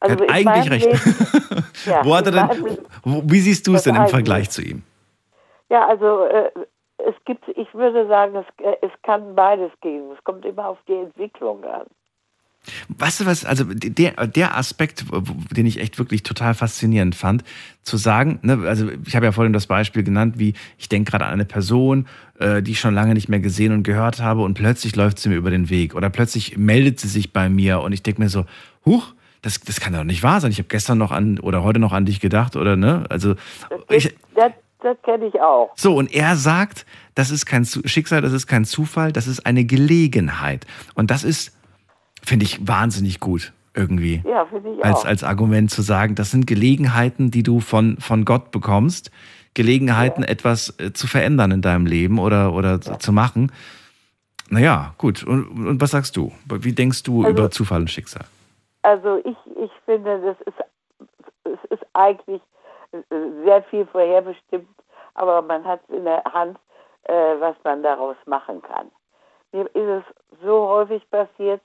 Er 0.00 0.10
hat 0.10 0.30
eigentlich 0.30 0.70
recht. 0.70 0.86
Leben- 0.86 1.64
ja, 1.86 2.04
Wo 2.04 2.14
hat 2.14 2.26
er 2.26 2.32
denn, 2.32 2.78
wie 3.04 3.40
siehst 3.40 3.66
du 3.66 3.74
es 3.74 3.84
denn 3.84 3.96
im. 3.96 4.08
Vergleich 4.08 4.50
zu 4.50 4.60
ihm? 4.62 4.82
Ja, 5.70 5.88
also 5.88 6.26
äh, 6.26 6.50
es 7.06 7.14
gibt, 7.24 7.48
ich 7.48 7.72
würde 7.74 8.06
sagen, 8.08 8.34
es, 8.36 8.46
äh, 8.64 8.76
es 8.82 8.90
kann 9.02 9.34
beides 9.34 9.70
gehen. 9.80 10.04
Es 10.16 10.22
kommt 10.24 10.44
immer 10.44 10.68
auf 10.68 10.78
die 10.88 10.94
Entwicklung 10.94 11.64
an. 11.64 11.86
Weißt 12.88 13.20
du 13.20 13.26
was, 13.26 13.44
also 13.44 13.64
der, 13.64 14.26
der 14.26 14.56
Aspekt, 14.56 15.04
den 15.52 15.66
ich 15.66 15.78
echt 15.78 16.00
wirklich 16.00 16.24
total 16.24 16.52
faszinierend 16.52 17.14
fand, 17.14 17.44
zu 17.82 17.96
sagen, 17.96 18.40
ne, 18.42 18.58
also 18.66 18.88
ich 19.06 19.14
habe 19.14 19.24
ja 19.24 19.30
vorhin 19.30 19.52
das 19.52 19.68
Beispiel 19.68 20.02
genannt, 20.02 20.40
wie 20.40 20.54
ich 20.76 20.88
denke 20.88 21.12
gerade 21.12 21.26
an 21.26 21.34
eine 21.34 21.44
Person, 21.44 22.08
äh, 22.40 22.62
die 22.62 22.72
ich 22.72 22.80
schon 22.80 22.92
lange 22.92 23.14
nicht 23.14 23.28
mehr 23.28 23.38
gesehen 23.38 23.72
und 23.72 23.84
gehört 23.84 24.20
habe 24.20 24.42
und 24.42 24.54
plötzlich 24.54 24.96
läuft 24.96 25.20
sie 25.20 25.28
mir 25.28 25.36
über 25.36 25.50
den 25.50 25.70
Weg 25.70 25.94
oder 25.94 26.10
plötzlich 26.10 26.56
meldet 26.56 26.98
sie 26.98 27.06
sich 27.06 27.32
bei 27.32 27.48
mir 27.48 27.82
und 27.82 27.92
ich 27.92 28.02
denke 28.02 28.20
mir 28.20 28.28
so, 28.28 28.46
huch, 28.84 29.14
das, 29.42 29.60
das 29.60 29.78
kann 29.78 29.92
doch 29.92 30.02
nicht 30.02 30.24
wahr 30.24 30.40
sein. 30.40 30.50
Ich 30.50 30.58
habe 30.58 30.68
gestern 30.68 30.98
noch 30.98 31.12
an 31.12 31.38
oder 31.38 31.62
heute 31.62 31.78
noch 31.78 31.92
an 31.92 32.04
dich 32.04 32.18
gedacht 32.18 32.56
oder 32.56 32.74
ne, 32.74 33.04
also 33.10 33.36
ich, 33.90 34.12
Das, 34.34 34.50
das 34.86 34.96
kenne 35.02 35.26
ich 35.26 35.40
auch. 35.40 35.72
so, 35.76 35.94
und 35.96 36.12
er 36.14 36.36
sagt, 36.36 36.86
das 37.14 37.30
ist 37.30 37.46
kein 37.46 37.64
Schicksal, 37.64 38.20
das 38.22 38.32
ist 38.32 38.46
kein 38.46 38.64
Zufall, 38.64 39.12
das 39.12 39.26
ist 39.26 39.44
eine 39.46 39.64
Gelegenheit. 39.64 40.66
Und 40.94 41.10
das 41.10 41.24
ist, 41.24 41.56
finde 42.24 42.44
ich, 42.44 42.66
wahnsinnig 42.66 43.20
gut 43.20 43.52
irgendwie. 43.74 44.22
Ja, 44.26 44.46
finde 44.46 44.74
ich 44.74 44.84
Als, 44.84 44.98
auch. 45.00 45.04
als 45.04 45.24
Argument 45.24 45.70
zu 45.70 45.82
sagen, 45.82 46.14
das 46.14 46.30
sind 46.30 46.46
Gelegenheiten, 46.46 47.30
die 47.30 47.42
du 47.42 47.60
von, 47.60 47.98
von 47.98 48.24
Gott 48.24 48.50
bekommst. 48.50 49.10
Gelegenheiten, 49.54 50.22
etwas 50.22 50.78
äh, 50.78 50.92
zu 50.92 51.06
verändern 51.06 51.50
in 51.50 51.62
deinem 51.62 51.86
Leben 51.86 52.18
oder, 52.18 52.52
oder 52.54 52.80
zu- 52.80 52.96
zu 52.98 53.12
machen. 53.12 53.50
Naja, 54.48 54.94
gut. 54.98 55.24
Und, 55.24 55.46
und 55.66 55.80
was 55.80 55.90
sagst 55.90 56.16
du? 56.16 56.32
Wie 56.48 56.72
denkst 56.72 57.02
du 57.02 57.24
Also- 57.24 57.30
über 57.30 57.50
Zufall 57.50 57.80
und 57.80 57.90
Schicksal? 57.90 58.24
Also 58.82 59.18
ich, 59.24 59.36
ich 59.62 59.70
finde, 59.84 60.20
das 60.20 60.36
ist, 60.46 60.60
es 61.44 61.70
ist 61.78 61.86
eigentlich 61.94 62.40
äh, 62.92 62.98
sehr 63.44 63.62
viel 63.70 63.84
vorherbestimmt, 63.86 64.68
aber 65.16 65.42
man 65.42 65.64
hat 65.64 65.80
in 65.88 66.04
der 66.04 66.22
Hand, 66.24 66.58
äh, 67.04 67.40
was 67.40 67.56
man 67.64 67.82
daraus 67.82 68.16
machen 68.26 68.62
kann. 68.62 68.90
Mir 69.52 69.66
ist 69.74 70.04
es 70.04 70.04
so 70.42 70.68
häufig 70.68 71.08
passiert, 71.10 71.60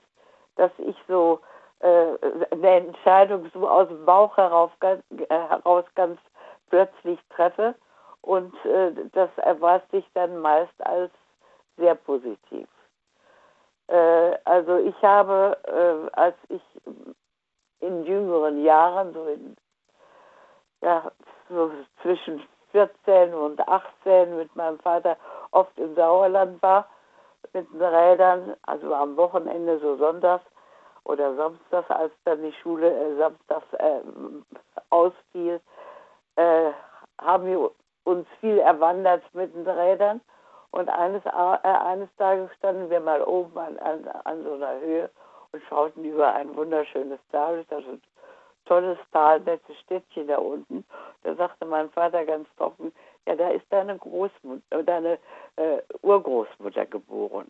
dass 0.56 0.70
ich 0.78 0.96
so 1.08 1.40
äh, 1.80 2.16
eine 2.50 2.70
Entscheidung 2.70 3.50
so 3.52 3.68
aus 3.68 3.88
dem 3.88 4.04
Bauch 4.04 4.36
herauf, 4.36 4.70
ganz- 4.80 5.02
heraus 5.28 5.84
ganz 5.94 6.18
plötzlich 6.70 7.18
treffe 7.30 7.74
und 8.22 8.54
äh, 8.64 8.92
das 9.12 9.30
erweist 9.36 9.90
sich 9.90 10.08
dann 10.14 10.38
meist 10.38 10.74
als 10.86 11.10
sehr 11.76 11.94
positiv. 11.94 12.68
Äh, 13.88 14.38
also 14.44 14.78
ich 14.78 15.00
habe, 15.02 15.56
äh, 15.64 16.16
als 16.16 16.36
ich 16.48 16.62
in 17.80 18.04
jüngeren 18.04 18.62
Jahren, 18.62 19.12
so, 19.12 19.26
in, 19.26 19.56
ja, 20.82 21.10
so 21.48 21.72
zwischen 22.00 22.42
14 22.72 23.32
und 23.34 23.66
18 23.68 24.36
mit 24.36 24.54
meinem 24.56 24.78
Vater 24.80 25.16
oft 25.52 25.76
im 25.78 25.94
Sauerland 25.94 26.60
war, 26.62 26.88
mit 27.52 27.70
den 27.72 27.82
Rädern, 27.82 28.56
also 28.62 28.94
am 28.94 29.16
Wochenende, 29.16 29.78
so 29.78 29.96
sonntags 29.96 30.44
oder 31.04 31.34
samstags, 31.34 31.90
als 31.90 32.12
dann 32.24 32.42
die 32.42 32.52
Schule 32.62 32.90
äh, 32.90 33.16
samstags 33.16 33.72
äh, 33.74 34.00
ausfiel, 34.90 35.60
äh, 36.36 36.70
haben 37.20 37.46
wir 37.46 37.70
uns 38.04 38.26
viel 38.40 38.58
erwandert 38.58 39.22
mit 39.34 39.54
den 39.54 39.68
Rädern. 39.68 40.20
Und 40.70 40.88
eines, 40.88 41.24
äh, 41.26 41.28
eines 41.28 42.08
Tages 42.16 42.50
standen 42.56 42.88
wir 42.88 43.00
mal 43.00 43.22
oben 43.22 43.56
an, 43.58 43.78
an, 43.78 44.08
an 44.24 44.42
so 44.42 44.54
einer 44.54 44.80
Höhe 44.80 45.10
und 45.52 45.62
schauten 45.68 46.04
über 46.04 46.32
ein 46.32 46.56
wunderschönes 46.56 47.20
Tal. 47.30 47.64
Das 47.68 47.84
ein 47.84 48.00
tolles 48.64 48.98
Tal, 49.12 49.40
nettes 49.40 49.76
Städtchen 49.80 50.28
da 50.28 50.38
unten. 50.38 50.84
Da 51.22 51.34
sagte 51.34 51.64
mein 51.66 51.90
Vater 51.90 52.24
ganz 52.24 52.48
trocken, 52.56 52.92
ja, 53.26 53.36
da 53.36 53.50
ist 53.50 53.66
deine 53.70 53.96
Großmutter, 53.98 54.82
deine 54.82 55.18
äh, 55.56 55.78
Urgroßmutter 56.02 56.86
geboren. 56.86 57.48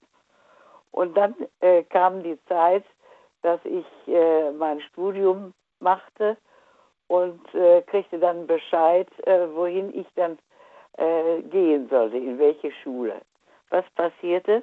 Und 0.90 1.16
dann 1.16 1.34
äh, 1.60 1.82
kam 1.84 2.22
die 2.22 2.38
Zeit, 2.46 2.84
dass 3.42 3.60
ich 3.64 3.86
äh, 4.06 4.50
mein 4.52 4.80
Studium 4.80 5.54
machte 5.80 6.36
und 7.08 7.54
äh, 7.54 7.82
kriegte 7.82 8.18
dann 8.18 8.46
Bescheid, 8.46 9.08
äh, 9.26 9.48
wohin 9.52 9.94
ich 9.98 10.06
dann 10.14 10.38
äh, 10.98 11.42
gehen 11.42 11.88
sollte, 11.88 12.18
in 12.18 12.38
welche 12.38 12.70
Schule. 12.82 13.20
Was 13.70 13.84
passierte? 13.94 14.62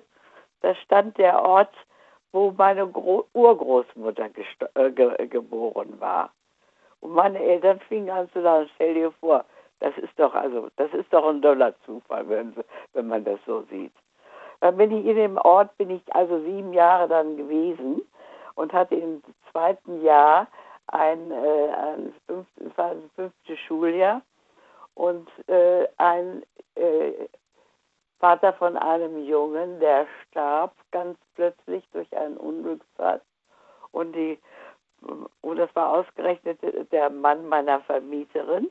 Da 0.61 0.75
stand 0.75 1.17
der 1.17 1.43
Ort, 1.43 1.73
wo 2.31 2.51
meine 2.51 2.87
Gro 2.87 3.25
Urgroßmutter 3.33 4.29
ge 4.29 5.27
geboren 5.27 5.99
war. 5.99 6.31
Und 7.01 7.13
meine 7.13 7.39
Eltern 7.39 7.79
fingen 7.87 8.09
an 8.09 8.29
zu 8.31 8.41
sagen, 8.41 8.69
stell 8.75 8.93
dir 8.93 9.11
vor, 9.19 9.45
das 9.79 9.97
ist 9.97 10.17
doch 10.17 10.33
also, 10.33 10.67
das 10.75 10.93
ist 10.93 11.11
doch 11.13 11.25
ein 11.27 11.41
doller 11.41 11.73
Zufall, 11.85 12.27
wenn, 12.27 12.53
wenn 12.93 13.07
man 13.07 13.23
das 13.23 13.39
so 13.45 13.61
sieht. 13.69 13.93
Dann 14.59 14.75
bin 14.75 14.91
ich 14.91 15.05
in 15.05 15.15
dem 15.15 15.37
Ort, 15.37 15.75
bin 15.77 15.89
ich 15.89 16.01
also 16.13 16.39
sieben 16.41 16.73
Jahre 16.73 17.07
dann 17.07 17.37
gewesen 17.37 18.01
und 18.55 18.73
hatte 18.73 18.95
im 18.95 19.23
zweiten 19.51 20.01
Jahr 20.03 20.47
ein, 20.87 21.31
äh, 21.31 21.69
ein, 21.69 22.13
fünftes, 22.27 22.77
ein 22.77 23.57
Schuljahr 23.67 24.21
und 24.95 25.29
äh, 25.47 25.87
ein 25.97 26.43
äh, 26.75 27.13
Vater 28.19 28.51
von 28.53 28.75
einem 28.75 29.23
Jungen, 29.23 29.79
der 29.79 30.07
starb 30.27 30.73
ganz 30.91 31.17
plötzlich 31.35 31.87
durch 31.93 32.15
einen 32.17 32.35
Unglücksfall 32.35 33.21
und 33.91 34.13
die 34.13 34.37
und 35.41 35.57
das 35.57 35.73
war 35.75 35.89
ausgerechnet 35.89 36.59
der 36.91 37.09
Mann 37.09 37.47
meiner 37.47 37.81
Vermieterin 37.81 38.69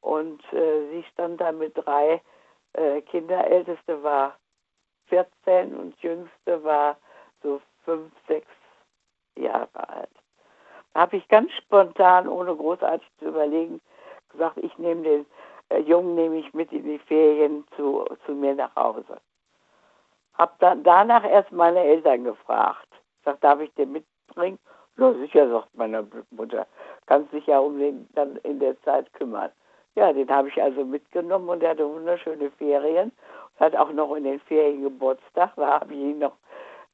und 0.00 0.42
äh, 0.52 0.88
sie 0.90 1.04
stand 1.12 1.40
da 1.40 1.52
mit 1.52 1.72
drei 1.76 2.20
äh, 2.74 3.00
Kinder. 3.02 3.46
Älteste 3.46 4.02
war 4.02 4.36
14 5.06 5.74
und 5.74 5.98
jüngste 6.00 6.62
war 6.62 6.96
so 7.42 7.60
fünf, 7.84 8.12
sechs 8.28 8.50
Jahre 9.36 9.88
alt. 9.88 10.10
Da 10.94 11.00
habe 11.00 11.16
ich 11.16 11.28
ganz 11.28 11.52
spontan, 11.52 12.28
ohne 12.28 12.54
großartig 12.54 13.08
zu 13.18 13.26
überlegen, 13.26 13.80
gesagt, 14.30 14.58
ich 14.58 14.76
nehme 14.78 15.02
den 15.02 15.26
äh, 15.68 15.78
Jungen 15.80 16.14
nehme 16.14 16.36
ich 16.38 16.54
mit 16.54 16.72
in 16.72 16.84
die 16.84 16.98
Ferien 16.98 17.66
zu, 17.76 18.04
zu 18.24 18.32
mir 18.32 18.54
nach 18.54 18.74
Hause. 18.76 19.20
Hab 20.34 20.58
dann 20.58 20.82
danach 20.84 21.24
erst 21.24 21.50
meine 21.50 21.80
Eltern 21.80 22.24
gefragt. 22.24 22.88
Sagt, 23.24 23.42
darf 23.42 23.60
ich 23.60 23.72
den 23.74 23.92
mitbringen? 23.92 24.58
Ja, 24.98 25.12
sicher, 25.12 25.48
sagt 25.48 25.74
meine 25.74 26.06
Mutter. 26.30 26.66
Kannst 27.06 27.32
dich 27.32 27.46
ja 27.46 27.58
um 27.58 27.78
den 27.78 28.08
dann 28.14 28.36
in 28.44 28.58
der 28.58 28.80
Zeit 28.82 29.12
kümmern. 29.12 29.50
Ja, 29.94 30.12
den 30.12 30.28
habe 30.30 30.48
ich 30.48 30.62
also 30.62 30.84
mitgenommen 30.84 31.48
und 31.48 31.62
er 31.62 31.70
hatte 31.70 31.88
wunderschöne 31.88 32.50
Ferien. 32.52 33.12
Hat 33.58 33.76
auch 33.76 33.92
noch 33.92 34.14
in 34.14 34.24
den 34.24 34.40
Ferien 34.40 34.82
Geburtstag. 34.82 35.52
Da 35.56 35.80
habe 35.80 35.92
ich 35.94 36.00
ihn 36.00 36.18
noch, 36.18 36.32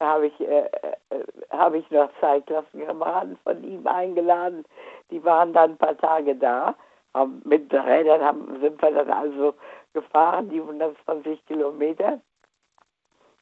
habe 0.01 0.27
ich, 0.27 0.41
äh, 0.41 0.67
äh, 1.11 1.25
habe 1.51 1.79
ich 1.79 1.91
noch 1.91 2.11
Zeitklassenkameraden 2.21 3.37
von 3.45 3.63
ihm 3.63 3.87
eingeladen. 3.87 4.65
Die 5.11 5.23
waren 5.25 5.53
dann 5.53 5.73
ein 5.73 5.77
paar 5.77 5.97
Tage 5.97 6.35
da. 6.35 6.75
Haben, 7.15 7.43
mit 7.45 7.73
Rädern 7.73 8.23
haben, 8.23 8.61
sind 8.61 8.81
wir 8.81 8.91
dann 8.91 9.11
also 9.11 9.55
gefahren, 9.93 10.49
die 10.49 10.61
120 10.61 11.45
Kilometer. 11.47 12.21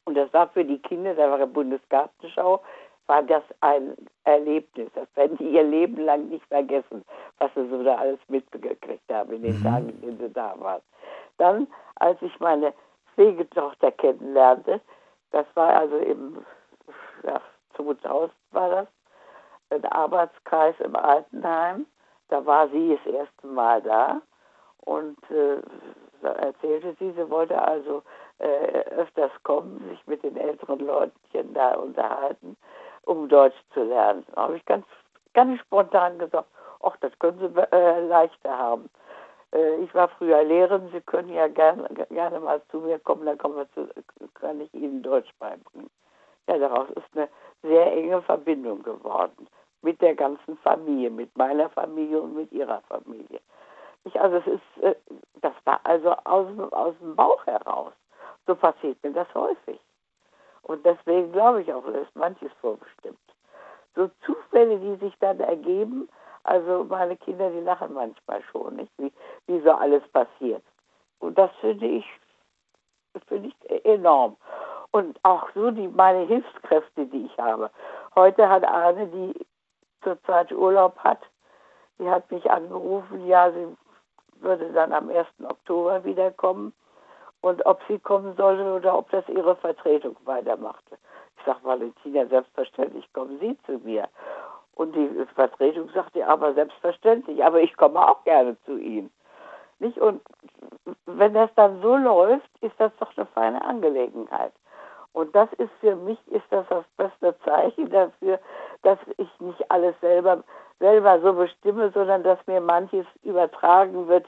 Und 0.05 0.15
das 0.15 0.33
war 0.33 0.49
für 0.49 0.65
die 0.65 0.79
Kinder, 0.79 1.13
da 1.13 1.29
war 1.29 1.35
eine 1.35 1.47
Bundesgartenschau, 1.47 2.61
war 3.07 3.23
das 3.23 3.43
ein 3.61 3.95
Erlebnis. 4.23 4.89
Das 4.95 5.07
werden 5.15 5.37
die 5.37 5.49
ihr 5.49 5.63
Leben 5.63 5.97
lang 5.97 6.29
nicht 6.29 6.45
vergessen, 6.47 7.03
was 7.39 7.51
sie 7.55 7.67
so 7.69 7.83
da 7.83 7.95
alles 7.95 8.19
mitgekriegt 8.27 9.11
haben 9.11 9.33
in 9.33 9.43
den 9.43 9.59
Mhm. 9.59 9.63
Tagen, 9.63 9.89
in 9.89 10.01
denen 10.01 10.17
sie 10.19 10.33
da 10.33 10.55
waren. 10.59 10.81
Dann, 11.37 11.67
als 11.95 12.21
ich 12.21 12.39
meine 12.39 12.73
Pflegetochter 13.15 13.91
kennenlernte, 13.91 14.79
das 15.31 15.45
war 15.55 15.73
also 15.73 15.97
im 15.97 16.45
ja, 17.23 17.41
2000 17.75 18.31
war 18.51 18.69
das, 18.69 18.87
ein 19.69 19.85
Arbeitskreis 19.85 20.75
im 20.79 20.95
Altenheim. 20.95 21.85
Da 22.29 22.45
war 22.45 22.67
sie 22.69 22.97
das 23.03 23.13
erste 23.13 23.47
Mal 23.47 23.81
da 23.81 24.21
und 24.81 25.17
äh, 25.29 25.61
erzählte 26.23 26.95
sie, 26.99 27.11
sie 27.11 27.29
wollte 27.29 27.61
also 27.61 28.03
äh, 28.39 28.81
öfters 28.95 29.31
kommen, 29.43 29.83
sich 29.89 30.05
mit 30.07 30.23
den 30.23 30.37
älteren 30.37 30.79
Leutchen 30.79 31.53
da 31.53 31.75
unterhalten, 31.75 32.57
um 33.05 33.29
Deutsch 33.29 33.57
zu 33.73 33.83
lernen. 33.83 34.25
Da 34.33 34.43
habe 34.43 34.57
ich 34.57 34.65
ganz, 34.65 34.85
ganz 35.33 35.59
spontan 35.61 36.19
gesagt, 36.19 36.47
ach, 36.83 36.97
das 37.01 37.17
können 37.19 37.39
Sie 37.39 37.61
äh, 37.71 38.07
leichter 38.07 38.57
haben. 38.57 38.89
Äh, 39.53 39.75
ich 39.77 39.93
war 39.93 40.09
früher 40.09 40.43
Lehrerin, 40.43 40.89
Sie 40.91 41.01
können 41.01 41.29
ja 41.29 41.47
gerne, 41.47 41.87
gerne 42.09 42.39
mal 42.39 42.61
zu 42.69 42.79
mir 42.79 42.99
kommen, 42.99 43.25
dann 43.25 43.37
kommen 43.37 43.57
wir 43.57 43.69
zu, 43.73 43.87
kann 44.35 44.61
ich 44.61 44.73
Ihnen 44.73 45.01
Deutsch 45.01 45.31
beibringen. 45.39 45.89
Ja, 46.47 46.57
daraus 46.57 46.89
ist 46.91 47.05
eine 47.15 47.29
sehr 47.61 47.91
enge 47.93 48.21
Verbindung 48.23 48.83
geworden 48.83 49.47
mit 49.81 50.01
der 50.01 50.15
ganzen 50.15 50.57
Familie, 50.57 51.09
mit 51.09 51.35
meiner 51.37 51.69
Familie 51.69 52.21
und 52.21 52.35
mit 52.35 52.51
ihrer 52.51 52.81
Familie. 52.81 53.39
Ich, 54.03 54.19
also 54.19 54.37
es 54.37 54.47
ist, 54.47 54.83
äh, 54.83 54.95
das 55.41 55.53
war 55.65 55.79
also 55.83 56.11
aus, 56.23 56.47
aus 56.71 56.95
dem 56.99 57.15
Bauch 57.15 57.45
heraus. 57.45 57.93
So 58.47 58.55
passiert 58.55 59.01
mir 59.03 59.11
das 59.11 59.33
häufig. 59.33 59.79
Und 60.63 60.85
deswegen 60.85 61.31
glaube 61.31 61.61
ich 61.61 61.73
auch, 61.73 61.83
da 61.83 61.99
ist 61.99 62.15
manches 62.15 62.51
vorbestimmt. 62.61 63.19
So 63.95 64.09
Zufälle, 64.25 64.79
die 64.79 64.95
sich 65.05 65.13
dann 65.19 65.39
ergeben, 65.39 66.07
also 66.43 66.85
meine 66.85 67.17
Kinder, 67.17 67.49
die 67.49 67.59
lachen 67.59 67.93
manchmal 67.93 68.41
schon, 68.51 68.75
nicht? 68.77 68.91
Wie, 68.97 69.11
wie 69.47 69.59
so 69.61 69.71
alles 69.71 70.07
passiert. 70.09 70.63
Und 71.19 71.37
das 71.37 71.51
finde 71.59 71.85
ich, 71.87 72.05
finde 73.27 73.49
ich 73.49 73.85
enorm. 73.85 74.37
Und 74.91 75.19
auch 75.23 75.49
so 75.53 75.71
die, 75.71 75.87
meine 75.87 76.25
Hilfskräfte, 76.25 77.05
die 77.05 77.25
ich 77.25 77.37
habe. 77.37 77.69
Heute 78.15 78.49
hat 78.49 78.63
Arne, 78.63 79.07
die 79.07 79.45
zurzeit 80.03 80.51
Urlaub 80.51 80.97
hat, 80.99 81.21
die 81.99 82.09
hat 82.09 82.29
mich 82.31 82.49
angerufen, 82.49 83.27
ja, 83.27 83.51
sie 83.51 83.67
würde 84.41 84.71
dann 84.73 84.91
am 84.91 85.09
1. 85.09 85.27
Oktober 85.43 86.03
wiederkommen 86.03 86.73
und 87.41 87.65
ob 87.65 87.81
sie 87.87 87.99
kommen 87.99 88.35
sollte 88.35 88.63
oder 88.73 88.97
ob 88.97 89.09
das 89.11 89.27
ihre 89.29 89.55
Vertretung 89.55 90.15
weitermachte. 90.25 90.97
Ich 91.37 91.45
sage, 91.45 91.59
Valentina, 91.63 92.25
selbstverständlich 92.27 93.11
kommen 93.13 93.39
Sie 93.39 93.57
zu 93.65 93.79
mir. 93.79 94.07
Und 94.75 94.95
die 94.95 95.09
Vertretung 95.35 95.89
sagte, 95.89 96.25
aber 96.27 96.53
selbstverständlich, 96.53 97.43
aber 97.43 97.61
ich 97.61 97.75
komme 97.77 97.99
auch 97.99 98.23
gerne 98.23 98.55
zu 98.65 98.77
Ihnen. 98.77 99.11
Nicht? 99.79 99.97
Und 99.97 100.21
wenn 101.05 101.33
das 101.33 101.49
dann 101.55 101.81
so 101.81 101.95
läuft, 101.95 102.49
ist 102.61 102.75
das 102.77 102.91
doch 102.99 103.11
eine 103.17 103.25
feine 103.27 103.63
Angelegenheit. 103.63 104.53
Und 105.13 105.35
das 105.35 105.51
ist 105.53 105.71
für 105.81 105.95
mich 105.95 106.19
ist 106.27 106.45
das 106.51 106.65
das 106.69 106.85
beste 106.95 107.37
Zeichen 107.43 107.89
dafür, 107.89 108.39
dass 108.83 108.99
ich 109.17 109.29
nicht 109.39 109.69
alles 109.69 109.99
selber 109.99 110.43
selber 110.79 111.19
so 111.21 111.33
bestimme, 111.33 111.91
sondern 111.91 112.23
dass 112.23 112.39
mir 112.47 112.59
manches 112.59 113.05
übertragen 113.23 114.07
wird, 114.07 114.25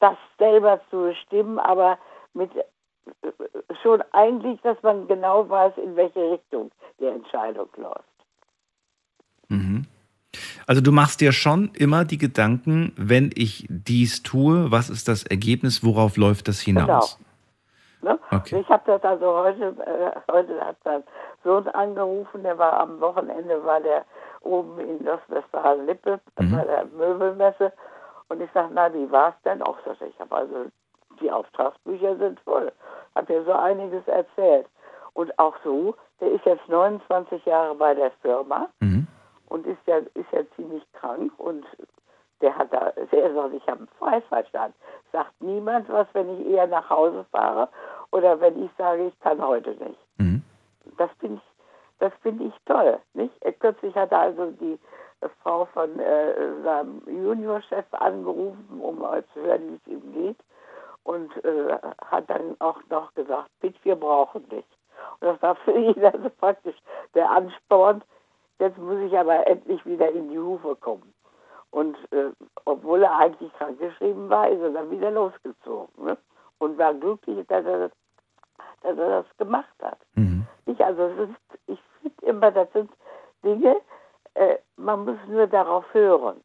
das 0.00 0.16
selber 0.38 0.80
zu 0.90 1.02
bestimmen, 1.02 1.58
aber 1.58 1.98
mit 2.34 2.50
äh, 2.56 2.62
schon 3.82 4.02
eigentlich, 4.12 4.60
dass 4.62 4.82
man 4.82 5.06
genau 5.08 5.48
weiß, 5.48 5.74
in 5.78 5.96
welche 5.96 6.32
Richtung 6.32 6.70
die 7.00 7.06
Entscheidung 7.06 7.68
läuft. 7.76 8.04
Mhm. 9.48 9.86
Also 10.66 10.82
du 10.82 10.92
machst 10.92 11.20
dir 11.20 11.32
schon 11.32 11.70
immer 11.74 12.04
die 12.04 12.18
Gedanken, 12.18 12.92
wenn 12.96 13.30
ich 13.34 13.66
dies 13.70 14.22
tue, 14.22 14.70
was 14.70 14.90
ist 14.90 15.08
das 15.08 15.24
Ergebnis, 15.24 15.82
worauf 15.82 16.16
läuft 16.16 16.48
das 16.48 16.60
hinaus? 16.60 17.18
Ne? 18.02 18.18
Okay. 18.30 18.60
Ich 18.60 18.68
habe 18.68 18.82
das 18.86 19.02
also 19.02 19.26
heute, 19.26 19.74
äh, 19.84 20.32
heute 20.32 20.60
hat 20.60 20.76
sein 20.84 21.02
Sohn 21.42 21.66
angerufen, 21.68 22.42
der 22.42 22.58
war 22.58 22.80
am 22.80 23.00
Wochenende, 23.00 23.64
war 23.64 23.80
der 23.80 24.04
oben 24.42 24.78
in 24.78 25.08
Ostwestfalen-Lippe 25.08 26.20
bei 26.36 26.44
der 26.44 26.84
Möbelmesse 26.96 27.72
und 28.28 28.40
ich 28.40 28.50
sage, 28.52 28.68
na, 28.72 28.92
wie 28.92 29.10
war's 29.10 29.34
denn? 29.44 29.62
Auch 29.62 29.78
sagte 29.84 30.06
ich, 30.06 30.18
habe 30.20 30.36
also, 30.36 30.66
die 31.20 31.30
Auftragsbücher 31.30 32.16
sind 32.16 32.38
voll. 32.40 32.70
Hat 33.14 33.28
mir 33.28 33.44
so 33.44 33.52
einiges 33.52 34.06
erzählt. 34.06 34.66
Und 35.14 35.36
auch 35.38 35.56
so, 35.64 35.96
der 36.20 36.32
ist 36.32 36.44
jetzt 36.44 36.68
29 36.68 37.44
Jahre 37.44 37.74
bei 37.74 37.94
der 37.94 38.10
Firma 38.22 38.68
und 39.48 39.66
ist 39.66 39.80
ja, 39.86 39.98
ist 40.14 40.30
ja 40.32 40.42
ziemlich 40.54 40.82
krank 40.92 41.32
und 41.38 41.64
der 42.40 42.56
hat 42.56 42.72
da, 42.72 42.92
der 43.10 43.34
sagt, 43.34 43.54
ich 43.54 43.66
habe 43.66 43.78
einen 43.78 43.88
Freifahrtstand. 43.98 44.74
Sagt 45.10 45.32
niemand 45.40 45.88
was, 45.88 46.06
wenn 46.12 46.40
ich 46.40 46.46
eher 46.48 46.66
nach 46.68 46.88
Hause 46.88 47.24
fahre 47.32 47.68
oder 48.12 48.40
wenn 48.40 48.62
ich 48.64 48.70
sage, 48.78 49.06
ich 49.06 49.20
kann 49.20 49.44
heute 49.44 49.70
nicht. 49.70 49.98
Das 50.98 51.10
finde 51.18 51.36
ich, 51.36 51.64
das 51.98 52.12
finde 52.22 52.44
ich 52.44 52.54
toll, 52.66 52.98
nicht? 53.14 53.34
Kürzlich 53.58 53.94
hat 53.96 54.12
er 54.12 54.20
also 54.20 54.50
die 54.52 54.78
Frau 55.42 55.64
von 55.66 55.98
äh, 55.98 56.62
seinem 56.62 57.02
Juniorchef 57.06 57.86
angerufen, 57.92 58.80
um 58.80 58.98
mal 58.98 59.24
zu 59.32 59.40
hören, 59.40 59.68
wie 59.68 59.74
es 59.74 59.86
ihm 59.86 60.12
geht 60.12 60.38
und 61.08 61.44
äh, 61.44 61.78
hat 62.04 62.28
dann 62.28 62.56
auch 62.58 62.80
noch 62.90 63.14
gesagt, 63.14 63.50
bitte, 63.60 63.78
wir 63.82 63.96
brauchen 63.96 64.46
dich. 64.48 64.64
Und 65.20 65.28
das 65.28 65.42
war 65.42 65.54
für 65.56 65.72
ihn 65.76 66.04
also 66.04 66.28
praktisch 66.38 66.76
der 67.14 67.30
Ansporn, 67.30 68.02
jetzt 68.58 68.78
muss 68.78 68.98
ich 69.00 69.16
aber 69.16 69.46
endlich 69.46 69.84
wieder 69.86 70.10
in 70.10 70.28
die 70.28 70.38
Hufe 70.38 70.76
kommen. 70.76 71.14
Und 71.70 71.96
äh, 72.12 72.30
obwohl 72.64 73.02
er 73.02 73.16
eigentlich 73.16 73.52
krankgeschrieben 73.54 74.28
war, 74.28 74.48
ist 74.48 74.60
er 74.60 74.70
dann 74.70 74.90
wieder 74.90 75.10
losgezogen. 75.10 76.04
Ne? 76.04 76.16
Und 76.58 76.78
war 76.78 76.94
glücklich, 76.94 77.46
dass 77.46 77.64
er 77.64 77.88
das, 77.88 77.92
dass 78.82 78.98
er 78.98 79.22
das 79.22 79.36
gemacht 79.38 79.74
hat. 79.82 79.98
Ich, 80.66 80.84
also 80.84 81.06
ist, 81.06 81.58
ich 81.66 81.80
finde 82.02 82.26
immer, 82.26 82.50
das 82.50 82.70
sind 82.72 82.90
Dinge, 83.42 83.76
äh, 84.38 84.58
man 84.76 85.04
muss 85.04 85.18
nur 85.26 85.46
darauf 85.46 85.84
hören. 85.92 86.40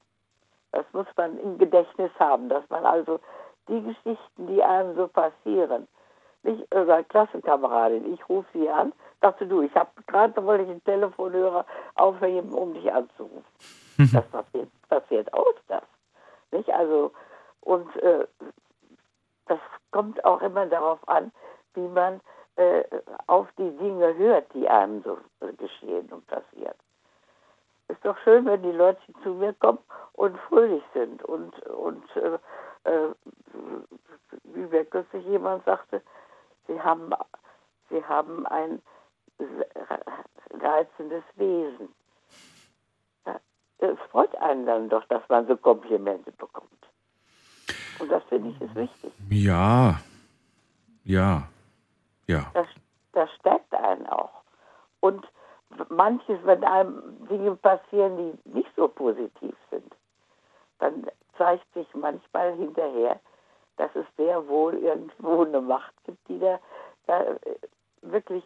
Das 0.72 0.86
muss 0.94 1.06
man 1.15 1.38
im 1.40 1.57
Gedächtnis 1.60 2.11
haben, 2.20 2.49
dass 2.49 2.68
man 2.70 2.86
also 2.86 3.20
die 3.68 3.82
Geschichten, 3.82 4.48
die 4.48 4.64
einem 4.64 4.95
so 4.95 5.07
passieren, 5.07 5.88
nicht 6.41 6.76
oder 6.76 7.03
Klassenkameradin, 7.03 8.11
ich 8.14 8.28
rufe 8.28 8.48
sie 8.53 8.70
an, 8.70 8.91
dachte 9.22 9.45
du, 9.45 9.61
ich 9.61 9.74
habe 9.76 9.91
gerade 10.07 10.44
wollte 10.44 10.64
ich 10.64 10.70
einen 10.72 10.84
Telefonhörer 10.84 11.65
aufheben, 11.95 12.52
um 12.52 12.74
dich 12.74 12.91
anzurufen. 12.91 13.45
das 14.11 14.26
passiert, 14.26 14.70
passiert 14.90 15.34
auch 15.34 15.53
das. 15.68 15.84
Nicht? 16.52 16.70
Also, 16.72 17.11
und 17.61 17.95
äh, 17.98 18.26
das 19.45 19.60
kommt 19.91 20.26
auch 20.26 20.41
immer 20.41 20.65
darauf 20.65 21.07
an, 21.07 21.32
wie 21.76 21.88
man 21.88 22.20
äh, 22.56 22.84
auf 23.28 23.48
die 23.57 23.72
Dinge 23.78 24.18
hört, 24.18 24.52
die 24.53 24.68
einem 24.68 25.03
so 25.03 25.18
äh, 25.40 25.53
geschehen 25.53 26.10
und 26.11 26.26
passieren. 26.28 26.76
Ist 27.88 28.03
doch 28.03 28.18
schön, 28.23 28.45
wenn 28.45 28.64
die 28.64 28.72
Leute 28.72 29.01
zu 29.23 29.34
mir 29.34 29.53
kommen 29.53 29.80
und 30.14 30.38
fröhlich 30.47 30.84
sind 30.93 31.23
und, 31.23 31.60
und 31.68 32.03
äh, 32.15 32.39
äh, 32.89 33.14
wie 34.43 34.65
mir 34.68 34.85
kürzlich 34.85 35.26
jemand 35.26 35.65
sagte, 35.65 36.01
sie 36.68 36.80
haben, 36.81 37.14
sie 37.89 38.03
haben 38.05 38.45
ein 38.47 38.81
reizendes 40.51 41.23
Wesen. 41.35 41.89
Es 43.80 43.99
freut 44.11 44.34
einen 44.38 44.65
dann 44.65 44.89
doch, 44.89 45.03
dass 45.05 45.27
man 45.27 45.45
so 45.47 45.57
Komplimente 45.57 46.31
bekommt. 46.31 46.69
Und 47.99 48.10
das 48.10 48.23
finde 48.26 48.49
ich 48.49 48.61
ist 48.61 48.76
wichtig. 48.76 49.11
Ja, 49.30 49.99
ja, 51.03 51.49
ja. 52.27 52.49
Das, 52.53 52.68
das 53.11 53.30
stärkt 53.34 53.73
einen 53.73 54.07
auch. 54.07 54.43
Und 55.01 55.27
manches, 55.90 56.40
wenn 56.44 56.64
einem 56.64 57.28
Dinge 57.28 57.56
passieren, 57.56 58.18
die 58.18 58.50
nicht 58.58 58.70
so 58.76 58.88
positiv 58.88 59.56
sind, 59.70 59.94
dann 60.80 61.08
zeigt 61.38 61.72
sich 61.74 61.88
manchmal 61.94 62.54
hinterher, 62.56 63.20
dass 63.78 63.90
es 63.95 64.06
sehr 64.18 64.48
wohl 64.48 64.76
irgendwo 64.76 65.44
eine 65.44 65.62
Macht 65.62 65.94
gibt, 66.06 66.28
die 66.28 66.40
da, 66.40 66.60
da 67.08 67.22
äh, 67.22 67.38
wirklich 68.02 68.44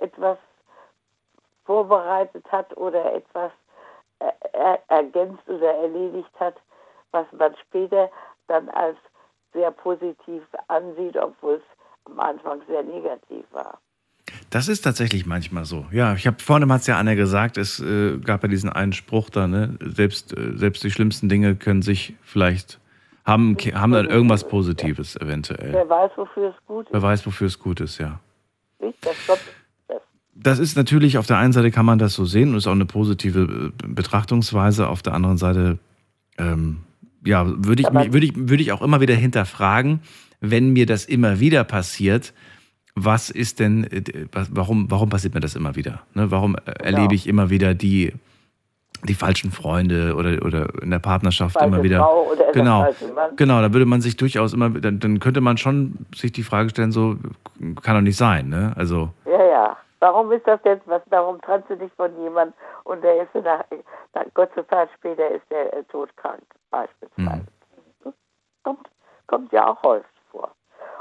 etwas 0.00 0.38
vorbereitet 1.64 2.44
hat 2.50 2.76
oder 2.76 3.12
etwas 3.14 3.52
äh, 4.18 4.32
er, 4.52 4.82
ergänzt 4.88 5.48
oder 5.48 5.74
erledigt 5.74 6.40
hat, 6.40 6.56
was 7.12 7.26
man 7.32 7.54
später 7.56 8.10
dann 8.46 8.68
als 8.70 8.96
sehr 9.52 9.70
positiv 9.70 10.42
ansieht, 10.68 11.16
obwohl 11.16 11.54
es 11.54 11.62
am 12.04 12.20
Anfang 12.20 12.62
sehr 12.66 12.82
negativ 12.82 13.44
war. 13.52 13.78
Das 14.50 14.68
ist 14.68 14.82
tatsächlich 14.82 15.26
manchmal 15.26 15.64
so. 15.64 15.86
Ja, 15.90 16.14
ich 16.14 16.26
habe 16.26 16.36
vorhin 16.40 16.70
hat 16.72 16.80
es 16.80 16.86
ja 16.86 16.98
Anna 16.98 17.14
gesagt, 17.14 17.58
es 17.58 17.80
äh, 17.80 18.18
gab 18.18 18.42
ja 18.42 18.48
diesen 18.48 18.70
einen 18.70 18.92
Spruch 18.92 19.30
da, 19.30 19.46
ne? 19.46 19.76
Selbst, 19.80 20.36
äh, 20.36 20.56
selbst 20.56 20.82
die 20.84 20.90
schlimmsten 20.90 21.28
Dinge 21.28 21.54
können 21.56 21.82
sich 21.82 22.14
vielleicht 22.22 22.80
haben, 23.28 23.56
haben 23.74 23.92
dann 23.92 24.06
irgendwas 24.06 24.48
Positives 24.48 25.16
eventuell. 25.16 25.72
Wer 25.72 25.88
weiß, 25.88 26.12
wofür 26.16 26.50
es 26.50 26.66
gut 26.66 26.86
ist. 26.86 26.92
Wer 26.92 27.02
weiß, 27.02 27.26
wofür 27.26 27.46
es 27.46 27.58
gut 27.58 27.80
ist, 27.80 27.98
ja. 27.98 28.20
Das 30.34 30.58
ist 30.58 30.76
natürlich, 30.76 31.18
auf 31.18 31.26
der 31.26 31.36
einen 31.36 31.52
Seite 31.52 31.70
kann 31.70 31.84
man 31.84 31.98
das 31.98 32.14
so 32.14 32.24
sehen 32.24 32.50
und 32.50 32.56
ist 32.56 32.66
auch 32.66 32.72
eine 32.72 32.86
positive 32.86 33.72
äh, 33.82 33.86
Betrachtungsweise. 33.86 34.88
Auf 34.88 35.02
der 35.02 35.12
anderen 35.12 35.36
Seite, 35.36 35.78
ähm, 36.38 36.78
ja, 37.24 37.44
würde 37.46 37.82
ich, 37.82 37.92
würde 37.92 38.26
ich, 38.26 38.32
würde 38.34 38.62
ich 38.62 38.72
auch 38.72 38.80
immer 38.80 39.00
wieder 39.00 39.14
hinterfragen, 39.14 40.00
wenn 40.40 40.72
mir 40.72 40.86
das 40.86 41.04
immer 41.04 41.40
wieder 41.40 41.64
passiert, 41.64 42.32
was 43.04 43.30
ist 43.30 43.60
denn, 43.60 43.84
äh, 43.84 44.26
warum, 44.32 44.90
warum 44.90 45.08
passiert 45.08 45.34
mir 45.34 45.40
das 45.40 45.54
immer 45.54 45.76
wieder? 45.76 46.00
Ne? 46.14 46.30
Warum 46.30 46.56
äh, 46.56 46.70
erlebe 46.82 47.14
ich 47.14 47.26
immer 47.26 47.50
wieder 47.50 47.74
die, 47.74 48.12
die 49.04 49.14
falschen 49.14 49.50
Freunde 49.50 50.14
oder, 50.16 50.44
oder 50.44 50.68
in 50.82 50.90
der 50.90 50.98
Partnerschaft 50.98 51.54
Falsche 51.54 51.68
immer 51.68 51.82
wieder. 51.82 51.98
Frau 51.98 52.26
oder 52.32 52.44
der 52.44 52.52
genau, 52.52 52.86
genau, 53.36 53.60
da 53.60 53.72
würde 53.72 53.86
man 53.86 54.00
sich 54.00 54.16
durchaus 54.16 54.52
immer, 54.52 54.70
dann, 54.70 54.98
dann 54.98 55.20
könnte 55.20 55.40
man 55.40 55.56
schon 55.56 56.06
sich 56.14 56.32
die 56.32 56.42
Frage 56.42 56.70
stellen, 56.70 56.92
so 56.92 57.16
kann 57.82 57.94
doch 57.94 58.02
nicht 58.02 58.16
sein, 58.16 58.48
ne? 58.48 58.72
Also 58.76 59.10
Ja, 59.24 59.44
ja. 59.44 59.76
Warum 60.00 60.30
ist 60.30 60.46
das 60.46 60.60
jetzt 60.64 60.86
was? 60.86 61.02
Warum 61.10 61.40
trennst 61.40 61.68
du 61.70 61.76
dich 61.76 61.92
von 61.94 62.16
jemandem 62.22 62.54
und 62.84 63.02
der 63.02 63.22
ist 63.22 63.34
nach, 63.34 63.64
nach 64.14 64.24
kurze 64.34 64.66
Zeit 64.68 64.88
später 64.96 65.28
ist 65.30 65.44
der 65.50 65.72
äh, 65.76 65.82
todkrank 65.84 66.42
beispielsweise. 66.70 67.46
Kommt, 68.62 68.88
kommt 69.26 69.52
ja 69.52 69.66
auch 69.68 69.82
häufig. 69.82 70.17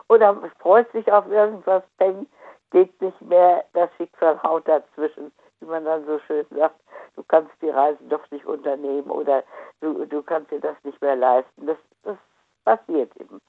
Oder 0.10 0.36
freut 0.60 0.92
sich 0.92 1.12
auf 1.12 1.28
irgendwas, 1.28 1.84
denkt, 2.00 2.32
geht 2.72 3.02
nicht 3.02 3.22
mehr, 3.22 3.64
das 3.74 3.90
Schicksal 3.98 4.42
haut 4.44 4.68
dazwischen, 4.68 5.32
wie 5.60 5.66
man 5.66 5.86
dann 5.86 6.06
so 6.06 6.20
schön 6.20 6.46
sagt, 6.52 6.80
du 7.16 7.24
kannst 7.24 7.52
die 7.62 7.70
Reisen 7.70 8.10
doch 8.10 8.30
nicht 8.32 8.46
unternehmen 8.46 9.10
oder 9.10 9.44
du, 9.82 10.06
du 10.06 10.22
kannst 10.22 10.52
dir 10.52 10.60
das 10.60 10.76
nicht 10.84 11.02
mehr 11.02 11.16
leisten. 11.16 11.66
Das, 11.66 11.78
das 12.04 12.18
passiert 12.64 13.16
eben. 13.18 13.36
Und 13.36 13.42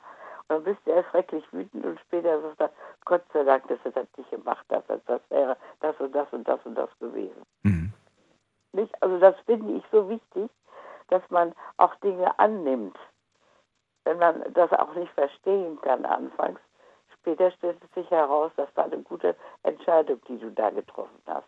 dann 0.49 0.65
bist 0.65 0.81
du 0.85 0.93
erst 0.93 1.11
schrecklich 1.11 1.45
wütend 1.53 1.85
und 1.85 2.01
später 2.01 2.41
sagt 2.41 2.61
er, 2.61 2.71
Gott 3.05 3.23
sei 3.33 3.45
Dank, 3.45 3.69
dass 3.69 3.79
er 3.85 3.93
das 3.93 4.07
nicht 4.17 4.31
gemacht 4.31 4.65
hat, 4.71 4.85
das 4.89 5.21
wäre 5.29 5.57
das 5.81 5.99
und 6.01 6.15
das 6.15 6.33
und 6.33 6.49
das 6.49 6.61
und 6.65 6.75
das 6.75 6.91
gewesen. 6.99 7.43
Nicht? 8.73 9.03
Also 9.03 9.19
das 9.19 9.35
finde 9.47 9.75
ich 9.75 9.85
so 9.91 10.09
wichtig, 10.09 10.51
dass 11.09 11.23
man 11.31 11.55
auch 11.77 11.95
Dinge 11.97 12.39
annimmt. 12.39 12.97
Wenn 14.09 14.19
man 14.21 14.43
das 14.55 14.73
auch 14.73 14.95
nicht 14.95 15.13
verstehen 15.13 15.79
kann 15.83 16.07
anfangs, 16.07 16.59
später 17.13 17.51
stellt 17.51 17.77
es 17.85 17.93
sich 17.93 18.11
heraus, 18.11 18.51
das 18.57 18.75
war 18.75 18.85
eine 18.85 19.03
gute 19.03 19.37
Entscheidung, 19.65 20.19
die 20.27 20.39
du 20.39 20.51
da 20.51 20.71
getroffen 20.71 21.21
hast. 21.27 21.45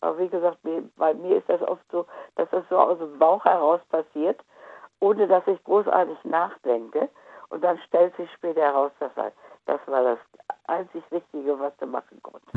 Aber 0.00 0.18
wie 0.18 0.26
gesagt, 0.26 0.58
bei 0.96 1.14
mir 1.14 1.36
ist 1.36 1.48
das 1.48 1.62
oft 1.62 1.84
so, 1.92 2.04
dass 2.34 2.50
das 2.50 2.64
so 2.68 2.78
aus 2.78 2.98
dem 2.98 3.16
Bauch 3.16 3.44
heraus 3.44 3.80
passiert, 3.90 4.40
ohne 4.98 5.28
dass 5.28 5.46
ich 5.46 5.62
großartig 5.62 6.18
nachdenke. 6.24 7.08
Und 7.50 7.62
dann 7.62 7.78
stellt 7.86 8.16
sich 8.16 8.28
später 8.32 8.62
heraus, 8.62 8.90
dass 8.98 9.12
das 9.66 9.80
war 9.86 10.02
das 10.02 10.18
einzig 10.66 11.04
Richtige, 11.12 11.56
was 11.60 11.76
du 11.76 11.86
machen 11.86 12.20
konntest. 12.24 12.52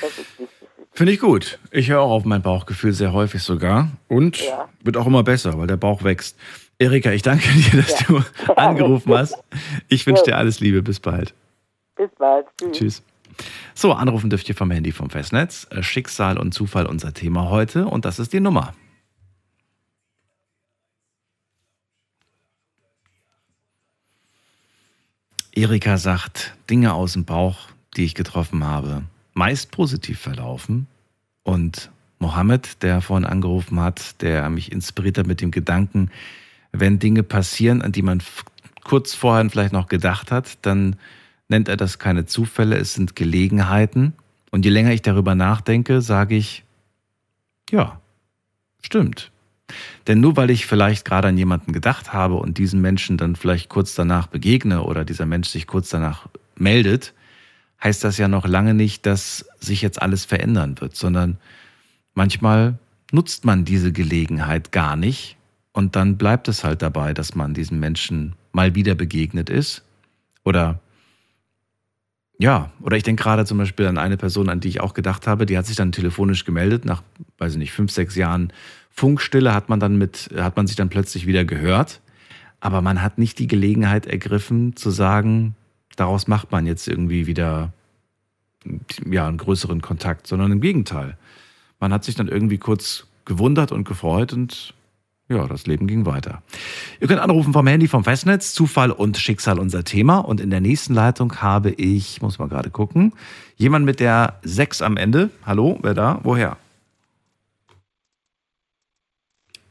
Das 0.00 0.10
ist 0.10 0.18
wichtig. 0.38 0.48
Finde 0.92 1.12
ich 1.12 1.20
gut. 1.20 1.58
Ich 1.70 1.88
höre 1.90 2.00
auch 2.00 2.10
auf 2.10 2.24
mein 2.24 2.42
Bauchgefühl 2.42 2.92
sehr 2.92 3.12
häufig 3.12 3.42
sogar. 3.42 3.88
Und 4.08 4.40
Ja. 4.40 4.68
wird 4.82 4.96
auch 4.96 5.06
immer 5.06 5.22
besser, 5.22 5.56
weil 5.58 5.66
der 5.66 5.76
Bauch 5.76 6.02
wächst. 6.02 6.36
Erika, 6.78 7.10
ich 7.12 7.22
danke 7.22 7.48
dir, 7.52 7.82
dass 7.82 7.96
du 8.06 8.22
angerufen 8.54 9.12
hast. 9.14 9.36
Ich 9.88 10.06
wünsche 10.06 10.24
dir 10.24 10.36
alles 10.36 10.60
Liebe. 10.60 10.82
Bis 10.82 11.00
bald. 11.00 11.34
Bis 11.96 12.10
bald. 12.18 12.46
Tschüss. 12.58 12.72
Tschüss. 12.72 13.02
So, 13.74 13.92
anrufen 13.92 14.30
dürft 14.30 14.48
ihr 14.48 14.54
vom 14.56 14.70
Handy 14.72 14.90
vom 14.92 15.10
Festnetz. 15.10 15.66
Äh, 15.70 15.82
Schicksal 15.82 16.38
und 16.38 16.52
Zufall 16.52 16.86
unser 16.86 17.14
Thema 17.14 17.48
heute. 17.48 17.86
Und 17.86 18.04
das 18.04 18.18
ist 18.18 18.32
die 18.32 18.40
Nummer. 18.40 18.74
Erika 25.52 25.96
sagt, 25.98 26.54
Dinge 26.70 26.94
aus 26.94 27.14
dem 27.14 27.24
Bauch, 27.24 27.68
die 27.96 28.04
ich 28.04 28.14
getroffen 28.14 28.64
habe, 28.64 29.02
meist 29.38 29.70
positiv 29.70 30.18
verlaufen. 30.18 30.88
Und 31.44 31.90
Mohammed, 32.18 32.82
der 32.82 33.00
vorhin 33.00 33.24
angerufen 33.24 33.80
hat, 33.80 34.20
der 34.20 34.50
mich 34.50 34.72
inspiriert 34.72 35.16
hat 35.16 35.26
mit 35.26 35.40
dem 35.40 35.52
Gedanken, 35.52 36.10
wenn 36.72 36.98
Dinge 36.98 37.22
passieren, 37.22 37.80
an 37.80 37.92
die 37.92 38.02
man 38.02 38.20
kurz 38.84 39.14
vorher 39.14 39.48
vielleicht 39.48 39.72
noch 39.72 39.86
gedacht 39.86 40.32
hat, 40.32 40.58
dann 40.62 40.96
nennt 41.48 41.68
er 41.68 41.76
das 41.76 41.98
keine 41.98 42.26
Zufälle, 42.26 42.76
es 42.76 42.94
sind 42.94 43.16
Gelegenheiten. 43.16 44.12
Und 44.50 44.64
je 44.64 44.70
länger 44.70 44.92
ich 44.92 45.02
darüber 45.02 45.34
nachdenke, 45.34 46.02
sage 46.02 46.34
ich, 46.34 46.64
ja, 47.70 48.00
stimmt. 48.82 49.30
Denn 50.06 50.20
nur 50.20 50.36
weil 50.36 50.50
ich 50.50 50.66
vielleicht 50.66 51.04
gerade 51.04 51.28
an 51.28 51.38
jemanden 51.38 51.72
gedacht 51.72 52.12
habe 52.12 52.34
und 52.34 52.58
diesen 52.58 52.80
Menschen 52.80 53.16
dann 53.16 53.36
vielleicht 53.36 53.68
kurz 53.68 53.94
danach 53.94 54.26
begegne 54.26 54.82
oder 54.82 55.04
dieser 55.04 55.26
Mensch 55.26 55.48
sich 55.48 55.66
kurz 55.66 55.90
danach 55.90 56.26
meldet, 56.56 57.14
heißt 57.82 58.04
das 58.04 58.18
ja 58.18 58.28
noch 58.28 58.46
lange 58.46 58.74
nicht, 58.74 59.06
dass 59.06 59.46
sich 59.58 59.82
jetzt 59.82 60.00
alles 60.00 60.24
verändern 60.24 60.80
wird, 60.80 60.96
sondern 60.96 61.38
manchmal 62.14 62.78
nutzt 63.12 63.44
man 63.44 63.64
diese 63.64 63.92
Gelegenheit 63.92 64.72
gar 64.72 64.96
nicht 64.96 65.36
und 65.72 65.96
dann 65.96 66.16
bleibt 66.18 66.48
es 66.48 66.64
halt 66.64 66.82
dabei, 66.82 67.14
dass 67.14 67.34
man 67.34 67.54
diesem 67.54 67.80
Menschen 67.80 68.34
mal 68.52 68.74
wieder 68.74 68.94
begegnet 68.94 69.50
ist 69.50 69.84
oder 70.44 70.80
ja, 72.40 72.70
oder 72.80 72.96
ich 72.96 73.02
denke 73.02 73.24
gerade 73.24 73.44
zum 73.44 73.58
Beispiel 73.58 73.86
an 73.86 73.98
eine 73.98 74.16
Person, 74.16 74.48
an 74.48 74.60
die 74.60 74.68
ich 74.68 74.80
auch 74.80 74.94
gedacht 74.94 75.26
habe, 75.26 75.44
die 75.44 75.58
hat 75.58 75.66
sich 75.66 75.74
dann 75.74 75.90
telefonisch 75.90 76.44
gemeldet, 76.44 76.84
nach, 76.84 77.02
weiß 77.38 77.54
ich 77.54 77.58
nicht, 77.58 77.72
fünf, 77.72 77.90
sechs 77.90 78.14
Jahren 78.14 78.52
Funkstille 78.90 79.54
hat 79.54 79.68
man 79.68 79.80
dann 79.80 79.98
mit, 79.98 80.30
hat 80.36 80.56
man 80.56 80.66
sich 80.66 80.76
dann 80.76 80.88
plötzlich 80.88 81.26
wieder 81.26 81.44
gehört. 81.44 82.00
Aber 82.60 82.82
man 82.82 83.02
hat 83.02 83.18
nicht 83.18 83.38
die 83.38 83.46
Gelegenheit 83.46 84.06
ergriffen 84.06 84.74
zu 84.74 84.90
sagen, 84.90 85.54
daraus 85.98 86.28
macht 86.28 86.52
man 86.52 86.66
jetzt 86.66 86.88
irgendwie 86.88 87.26
wieder 87.26 87.72
ja, 89.10 89.26
einen 89.26 89.38
größeren 89.38 89.82
Kontakt, 89.82 90.26
sondern 90.26 90.52
im 90.52 90.60
Gegenteil. 90.60 91.16
Man 91.80 91.92
hat 91.92 92.04
sich 92.04 92.14
dann 92.14 92.28
irgendwie 92.28 92.58
kurz 92.58 93.06
gewundert 93.24 93.72
und 93.72 93.86
gefreut 93.86 94.32
und 94.32 94.74
ja, 95.28 95.46
das 95.46 95.66
Leben 95.66 95.86
ging 95.86 96.06
weiter. 96.06 96.42
Ihr 97.00 97.06
könnt 97.06 97.20
anrufen 97.20 97.52
vom 97.52 97.66
Handy 97.66 97.86
vom 97.86 98.02
Festnetz, 98.02 98.54
Zufall 98.54 98.90
und 98.90 99.18
Schicksal 99.18 99.58
unser 99.58 99.84
Thema. 99.84 100.18
Und 100.20 100.40
in 100.40 100.48
der 100.48 100.62
nächsten 100.62 100.94
Leitung 100.94 101.42
habe 101.42 101.70
ich, 101.70 102.22
muss 102.22 102.38
mal 102.38 102.48
gerade 102.48 102.70
gucken, 102.70 103.12
jemand 103.56 103.84
mit 103.84 104.00
der 104.00 104.38
6 104.42 104.80
am 104.80 104.96
Ende. 104.96 105.28
Hallo, 105.44 105.78
wer 105.82 105.92
da? 105.92 106.20
Woher? 106.22 106.56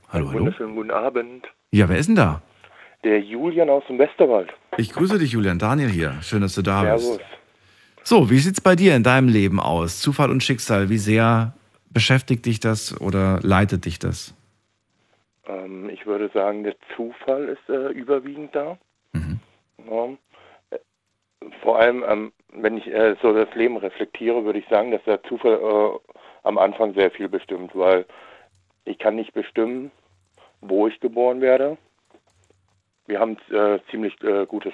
Hallo, 0.10 0.30
hallo. 0.30 0.40
Wunderschönen 0.40 0.76
guten 0.76 0.92
Abend. 0.92 1.48
Ja, 1.72 1.90
wer 1.90 1.98
ist 1.98 2.06
denn 2.06 2.16
da? 2.16 2.44
Der 3.04 3.20
Julian 3.22 3.70
aus 3.70 3.84
dem 3.88 4.00
Westerwald. 4.00 4.54
Ich 4.78 4.92
grüße 4.92 5.20
dich, 5.20 5.32
Julian. 5.32 5.60
Daniel 5.60 5.90
hier. 5.90 6.16
Schön, 6.22 6.42
dass 6.42 6.56
du 6.56 6.62
da 6.62 6.82
Servus. 6.82 7.18
bist. 7.18 7.30
So, 8.04 8.30
wie 8.30 8.38
sieht's 8.38 8.62
bei 8.62 8.76
dir 8.76 8.96
in 8.96 9.04
deinem 9.04 9.28
Leben 9.28 9.60
aus? 9.60 10.00
Zufall 10.00 10.32
und 10.32 10.42
Schicksal, 10.42 10.90
wie 10.90 10.98
sehr 10.98 11.54
beschäftigt 11.90 12.46
dich 12.46 12.60
das 12.60 13.00
oder 13.02 13.40
leitet 13.44 13.86
dich 13.86 14.00
das? 14.00 14.34
Ähm, 15.48 15.90
ich 15.90 16.06
würde 16.06 16.30
sagen, 16.34 16.64
der 16.64 16.76
Zufall 16.96 17.50
ist 17.50 17.70
äh, 17.70 17.90
überwiegend 17.92 18.56
da. 18.56 18.78
Ja. 19.90 20.06
Äh, 20.72 20.80
Vor 21.62 21.80
allem, 21.80 22.04
ähm, 22.08 22.32
wenn 22.54 22.78
ich 22.78 22.88
äh, 22.88 23.16
so 23.22 23.34
das 23.34 23.54
Leben 23.56 23.78
reflektiere, 23.78 24.44
würde 24.44 24.60
ich 24.60 24.68
sagen, 24.70 24.92
dass 24.92 25.04
der 25.04 25.22
Zufall 25.24 25.54
äh, 25.54 26.00
am 26.44 26.58
Anfang 26.58 26.94
sehr 26.94 27.12
viel 27.12 27.30
bestimmt, 27.30 27.72
weil 27.74 28.06
ich 28.86 28.98
kann 29.00 29.16
nicht 29.16 29.34
bestimmen, 29.34 29.92
wo 30.62 30.88
ich 30.88 31.00
geboren 31.00 31.42
werde. 31.42 31.78
Wir 33.08 33.20
haben 33.20 33.38
äh, 33.50 33.80
ziemlich 33.90 34.22
äh, 34.22 34.46
gutes 34.46 34.74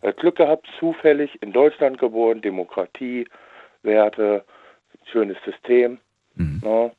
äh, 0.00 0.12
Glück 0.12 0.36
gehabt, 0.36 0.66
zufällig 0.78 1.40
in 1.42 1.52
Deutschland 1.52 1.98
geboren, 1.98 2.40
Demokratie, 2.40 3.28
Werte, 3.82 4.44
schönes 5.12 5.36
System. 5.44 5.98
Ja, 6.64 6.90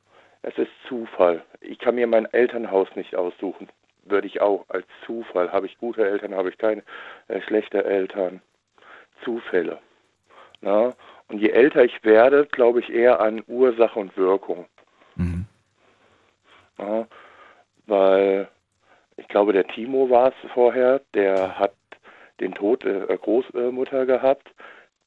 es 0.43 0.57
ist 0.57 0.71
Zufall. 0.87 1.43
Ich 1.59 1.79
kann 1.79 1.95
mir 1.95 2.07
mein 2.07 2.25
Elternhaus 2.25 2.87
nicht 2.95 3.15
aussuchen. 3.15 3.67
Würde 4.03 4.27
ich 4.27 4.39
auch 4.41 4.65
als 4.69 4.85
Zufall. 5.05 5.51
Habe 5.51 5.65
ich 5.65 5.77
gute 5.79 6.07
Eltern, 6.07 6.35
habe 6.35 6.49
ich 6.49 6.57
keine 6.57 6.83
äh, 7.27 7.41
schlechte 7.41 7.83
Eltern. 7.83 8.41
Zufälle. 9.23 9.79
Na? 10.61 10.93
Und 11.27 11.39
je 11.39 11.49
älter 11.49 11.83
ich 11.83 12.03
werde, 12.03 12.45
glaube 12.45 12.79
ich 12.79 12.91
eher 12.91 13.19
an 13.19 13.43
Ursache 13.47 13.99
und 13.99 14.15
Wirkung. 14.15 14.67
Ja, 16.77 17.07
weil 17.87 18.47
ich 19.17 19.27
glaube, 19.27 19.53
der 19.53 19.67
Timo 19.67 20.09
war 20.09 20.29
es 20.29 20.51
vorher, 20.53 21.01
der 21.13 21.57
hat 21.57 21.73
den 22.39 22.53
Tod 22.53 22.83
der 22.83 23.09
äh, 23.09 23.17
Großmutter 23.17 24.05
gehabt. 24.05 24.47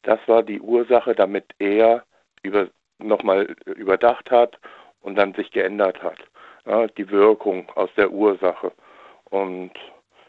Das 0.03 0.19
war 0.27 0.43
die 0.43 0.61
Ursache, 0.61 1.15
damit 1.15 1.45
er 1.59 2.05
über, 2.43 2.69
nochmal 2.99 3.57
überdacht 3.67 4.31
hat 4.31 4.59
und 5.01 5.17
dann 5.17 5.35
sich 5.35 5.51
geändert 5.51 6.03
hat. 6.03 6.19
Ja, 6.67 6.87
die 6.87 7.11
Wirkung 7.11 7.69
aus 7.75 7.91
der 7.97 8.11
Ursache. 8.11 8.73
Und 9.31 9.73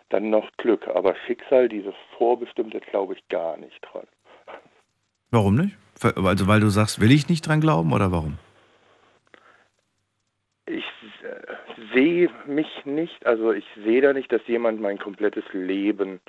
dann 0.09 0.29
noch 0.29 0.49
Glück. 0.57 0.87
Aber 0.87 1.15
Schicksal, 1.25 1.69
dieses 1.69 1.93
Vorbestimmte, 2.17 2.79
glaube 2.79 3.13
ich 3.13 3.27
gar 3.29 3.57
nicht 3.57 3.79
dran. 3.81 4.07
Warum 5.31 5.55
nicht? 5.55 5.77
Also, 6.01 6.47
weil 6.47 6.59
du 6.59 6.69
sagst, 6.69 6.99
will 6.99 7.11
ich 7.11 7.29
nicht 7.29 7.47
dran 7.47 7.61
glauben 7.61 7.93
oder 7.93 8.11
warum? 8.11 8.37
Ich 10.65 10.85
äh, 11.23 11.75
sehe 11.93 12.29
mich 12.45 12.85
nicht, 12.85 13.25
also 13.25 13.51
ich 13.51 13.65
sehe 13.83 14.01
da 14.01 14.13
nicht, 14.13 14.31
dass 14.31 14.45
jemand 14.47 14.81
mein 14.81 14.97
komplettes 14.97 15.43
Leben 15.51 16.19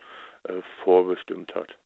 äh, 0.44 0.62
vorbestimmt 0.82 1.54
hat. 1.54 1.76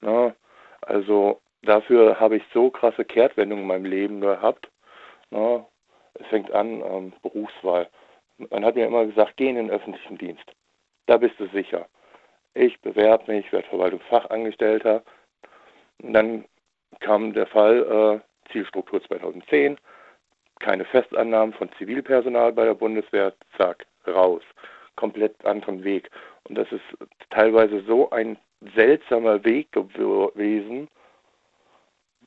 Na, 0.00 0.34
also 0.82 1.40
dafür 1.62 2.18
habe 2.20 2.36
ich 2.36 2.42
so 2.52 2.70
krasse 2.70 3.04
Kehrtwendungen 3.04 3.64
in 3.64 3.68
meinem 3.68 3.84
Leben 3.84 4.20
gehabt. 4.20 4.70
Na, 5.30 5.66
es 6.14 6.26
fängt 6.28 6.52
an, 6.52 6.82
ähm, 6.82 7.12
Berufswahl. 7.22 7.88
Man 8.50 8.64
hat 8.64 8.76
mir 8.76 8.86
immer 8.86 9.06
gesagt, 9.06 9.36
geh 9.36 9.48
in 9.48 9.56
den 9.56 9.70
öffentlichen 9.70 10.18
Dienst. 10.18 10.44
Da 11.06 11.16
bist 11.16 11.38
du 11.38 11.46
sicher. 11.48 11.86
Ich 12.54 12.80
bewerbe 12.80 13.32
mich, 13.32 13.50
werde 13.52 13.68
Verwaltungsfachangestellter. 13.68 15.02
Und 16.02 16.12
dann 16.12 16.44
kam 17.00 17.32
der 17.32 17.46
Fall 17.46 18.22
äh, 18.22 18.52
Zielstruktur 18.52 19.02
2010, 19.02 19.78
keine 20.60 20.84
Festannahmen 20.84 21.54
von 21.54 21.70
Zivilpersonal 21.78 22.52
bei 22.52 22.64
der 22.64 22.74
Bundeswehr, 22.74 23.32
zack, 23.56 23.86
raus. 24.06 24.42
Komplett 24.96 25.44
anderen 25.44 25.84
Weg. 25.84 26.10
Und 26.44 26.56
das 26.56 26.70
ist 26.72 26.82
teilweise 27.30 27.82
so 27.86 28.10
ein 28.10 28.36
seltsamer 28.74 29.44
Weg 29.44 29.70
gewesen, 29.72 30.88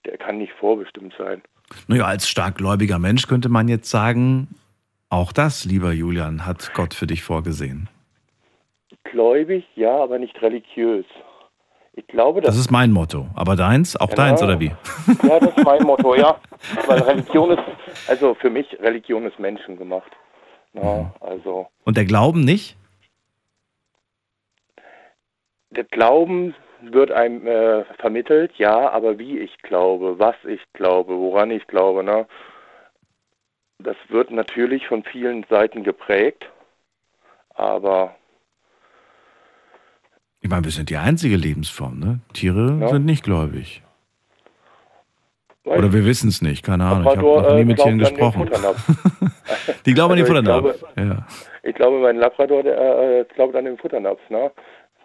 der 0.06 0.18
kann 0.18 0.38
nicht 0.38 0.53
vorbestimmt 0.53 1.14
sein. 1.18 1.41
Naja, 1.88 2.06
als 2.06 2.28
starkgläubiger 2.28 2.99
Mensch 2.99 3.28
könnte 3.28 3.49
man 3.49 3.68
jetzt 3.68 3.90
sagen, 3.90 4.48
auch 5.10 5.34
das, 5.34 5.66
lieber 5.66 5.91
Julian, 5.91 6.45
hat 6.45 6.74
Gott 6.74 6.94
für 6.94 7.08
dich 7.08 7.24
vorgesehen. 7.24 7.90
Gläubig, 9.03 9.66
ja, 9.76 9.95
aber 9.98 10.20
nicht 10.20 10.41
religiös. 10.41 11.06
Ich 12.02 12.07
glaube, 12.07 12.41
das, 12.41 12.56
das 12.56 12.57
ist 12.57 12.72
mein 12.72 12.91
Motto. 12.91 13.28
Aber 13.36 13.56
deins? 13.56 13.95
Auch 13.95 14.10
genau. 14.10 14.23
deins 14.23 14.41
oder 14.41 14.60
wie? 14.60 14.72
Ja, 15.22 15.40
das 15.40 15.56
ist 15.56 15.64
mein 15.64 15.84
Motto, 15.84 16.15
ja. 16.15 16.36
Weil 16.88 16.99
Religion 16.99 17.52
ist, 17.52 17.64
also 18.07 18.34
für 18.34 18.49
mich, 18.49 18.65
Religion 18.80 19.26
ist 19.28 19.38
Menschen 19.38 19.78
gemacht. 19.78 20.11
Ja, 20.73 21.14
also. 21.19 21.68
Und 21.84 21.98
der 21.98 22.06
Glauben 22.06 22.44
nicht? 22.44 22.76
Der 25.69 25.84
Glauben 25.84 26.56
wird 26.82 27.11
einem 27.11 27.45
äh, 27.45 27.84
vermittelt, 27.99 28.53
ja, 28.57 28.90
aber 28.90 29.19
wie 29.19 29.38
ich 29.38 29.56
glaube, 29.60 30.18
was 30.18 30.36
ich 30.45 30.61
glaube, 30.73 31.15
woran 31.19 31.52
ich 31.52 31.68
glaube, 31.68 32.03
ne? 32.03 32.26
Das 33.78 33.95
wird 34.10 34.32
natürlich 34.32 34.88
von 34.88 35.03
vielen 35.03 35.45
Seiten 35.49 35.84
geprägt, 35.84 36.49
aber 37.53 38.15
ich 40.42 40.50
meine, 40.50 40.64
wir 40.64 40.72
sind 40.72 40.90
die 40.90 40.98
einzige 40.98 41.36
Lebensform, 41.36 42.00
ne? 42.00 42.20
Tiere 42.34 42.78
ja. 42.82 42.90
sind 42.90 43.06
nicht 43.06 43.24
gläubig. 43.24 43.84
Weiß 45.64 45.78
Oder 45.78 45.94
wir 45.94 46.06
wissen 46.06 46.30
es 46.30 46.42
nicht, 46.42 46.66
keine 46.66 46.86
Ahnung. 46.86 47.04
Ich 47.04 47.18
habe 47.18 47.22
noch 47.22 47.56
nie 47.56 47.66
mit 47.66 47.80
äh, 47.80 47.84
Tieren 47.84 48.00
gesprochen. 48.00 48.50
die 49.86 49.94
glauben 49.94 50.14
also 50.14 50.14
an 50.14 50.18
den 50.18 50.26
Futternapf. 50.26 50.66
Ich 50.74 50.96
glaube, 50.96 51.10
ja. 51.10 51.28
ich 51.62 51.76
glaube 51.76 52.00
mein 52.00 52.18
Labrador 52.18 52.64
der, 52.64 53.20
äh, 53.20 53.26
glaubt 53.36 53.56
an 53.56 53.66
den 53.66 53.78
Futternapf, 53.78 54.20
ne? 54.30 54.52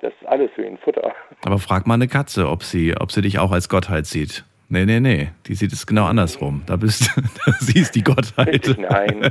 Das 0.01 0.13
ist 0.13 0.27
alles 0.27 0.51
für 0.55 0.67
ihn 0.67 0.79
Futter. 0.79 1.13
Aber 1.45 1.59
frag 1.59 1.87
mal 1.87 1.95
eine 1.95 2.09
Katze, 2.09 2.49
ob 2.49 2.63
sie, 2.63 2.95
ob 2.99 3.13
sie 3.13 3.23
dich 3.23 3.39
auch 3.39 3.53
als 3.53 3.69
Gottheit 3.69 4.07
sieht. 4.07 4.45
Nee, 4.69 4.85
nee, 4.85 5.01
nee. 5.01 5.31
Die 5.47 5.55
sieht 5.55 5.73
es 5.73 5.87
genau 5.87 6.07
andersrum. 6.07 6.63
Da 6.67 6.77
bist 6.77 7.11
da 7.47 7.53
siehst 7.61 7.95
die 7.95 8.03
Gottheit. 8.03 8.75
Nein. 8.79 9.31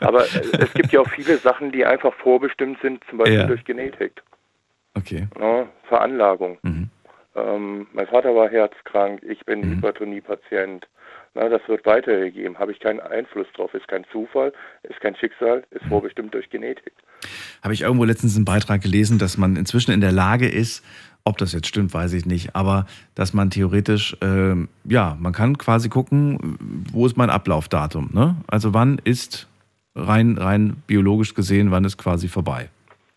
Aber 0.00 0.24
es 0.24 0.72
gibt 0.74 0.92
ja 0.92 1.00
auch 1.00 1.08
viele 1.08 1.38
Sachen, 1.38 1.72
die 1.72 1.84
einfach 1.84 2.14
vorbestimmt 2.14 2.78
sind, 2.82 3.02
zum 3.08 3.18
Beispiel 3.18 3.38
ja. 3.38 3.46
durch 3.46 3.64
Genetik. 3.64 4.22
Okay. 4.96 5.28
Ja, 5.38 5.66
Veranlagung. 5.88 6.58
Mhm. 6.62 6.90
Ähm, 7.34 7.86
mein 7.92 8.06
Vater 8.06 8.34
war 8.34 8.48
herzkrank, 8.48 9.22
ich 9.22 9.44
bin 9.44 9.60
mhm. 9.60 9.76
Hypertonie-Patient. 9.76 10.86
Na, 11.34 11.50
das 11.50 11.60
wird 11.68 11.84
weitergegeben. 11.84 12.58
Habe 12.58 12.72
ich 12.72 12.80
keinen 12.80 12.98
Einfluss 12.98 13.46
drauf. 13.54 13.74
Ist 13.74 13.86
kein 13.88 14.06
Zufall, 14.10 14.54
ist 14.84 14.98
kein 15.00 15.14
Schicksal, 15.16 15.64
ist 15.70 15.84
mhm. 15.84 15.90
vorbestimmt 15.90 16.32
durch 16.32 16.48
Genetik. 16.48 16.94
Habe 17.62 17.74
ich 17.74 17.82
irgendwo 17.82 18.04
letztens 18.04 18.36
einen 18.36 18.46
Beitrag 18.46 18.80
gelesen, 18.80 19.18
dass 19.18 19.36
man 19.36 19.56
inzwischen 19.56 19.92
in 19.92 20.00
der 20.00 20.12
Lage 20.12 20.48
ist, 20.48 20.82
ob 21.24 21.36
das 21.36 21.52
jetzt 21.52 21.66
stimmt, 21.66 21.92
weiß 21.92 22.14
ich 22.14 22.24
nicht, 22.24 22.54
aber 22.54 22.86
dass 23.14 23.34
man 23.34 23.50
theoretisch, 23.50 24.16
äh, 24.22 24.54
ja, 24.84 25.16
man 25.20 25.32
kann 25.32 25.58
quasi 25.58 25.88
gucken, 25.88 26.56
wo 26.92 27.04
ist 27.04 27.16
mein 27.16 27.30
Ablaufdatum. 27.30 28.10
Ne? 28.14 28.36
Also 28.46 28.72
wann 28.72 29.00
ist 29.04 29.48
rein, 29.94 30.38
rein 30.38 30.82
biologisch 30.86 31.34
gesehen, 31.34 31.70
wann 31.70 31.84
ist 31.84 31.98
quasi 31.98 32.28
vorbei. 32.28 32.70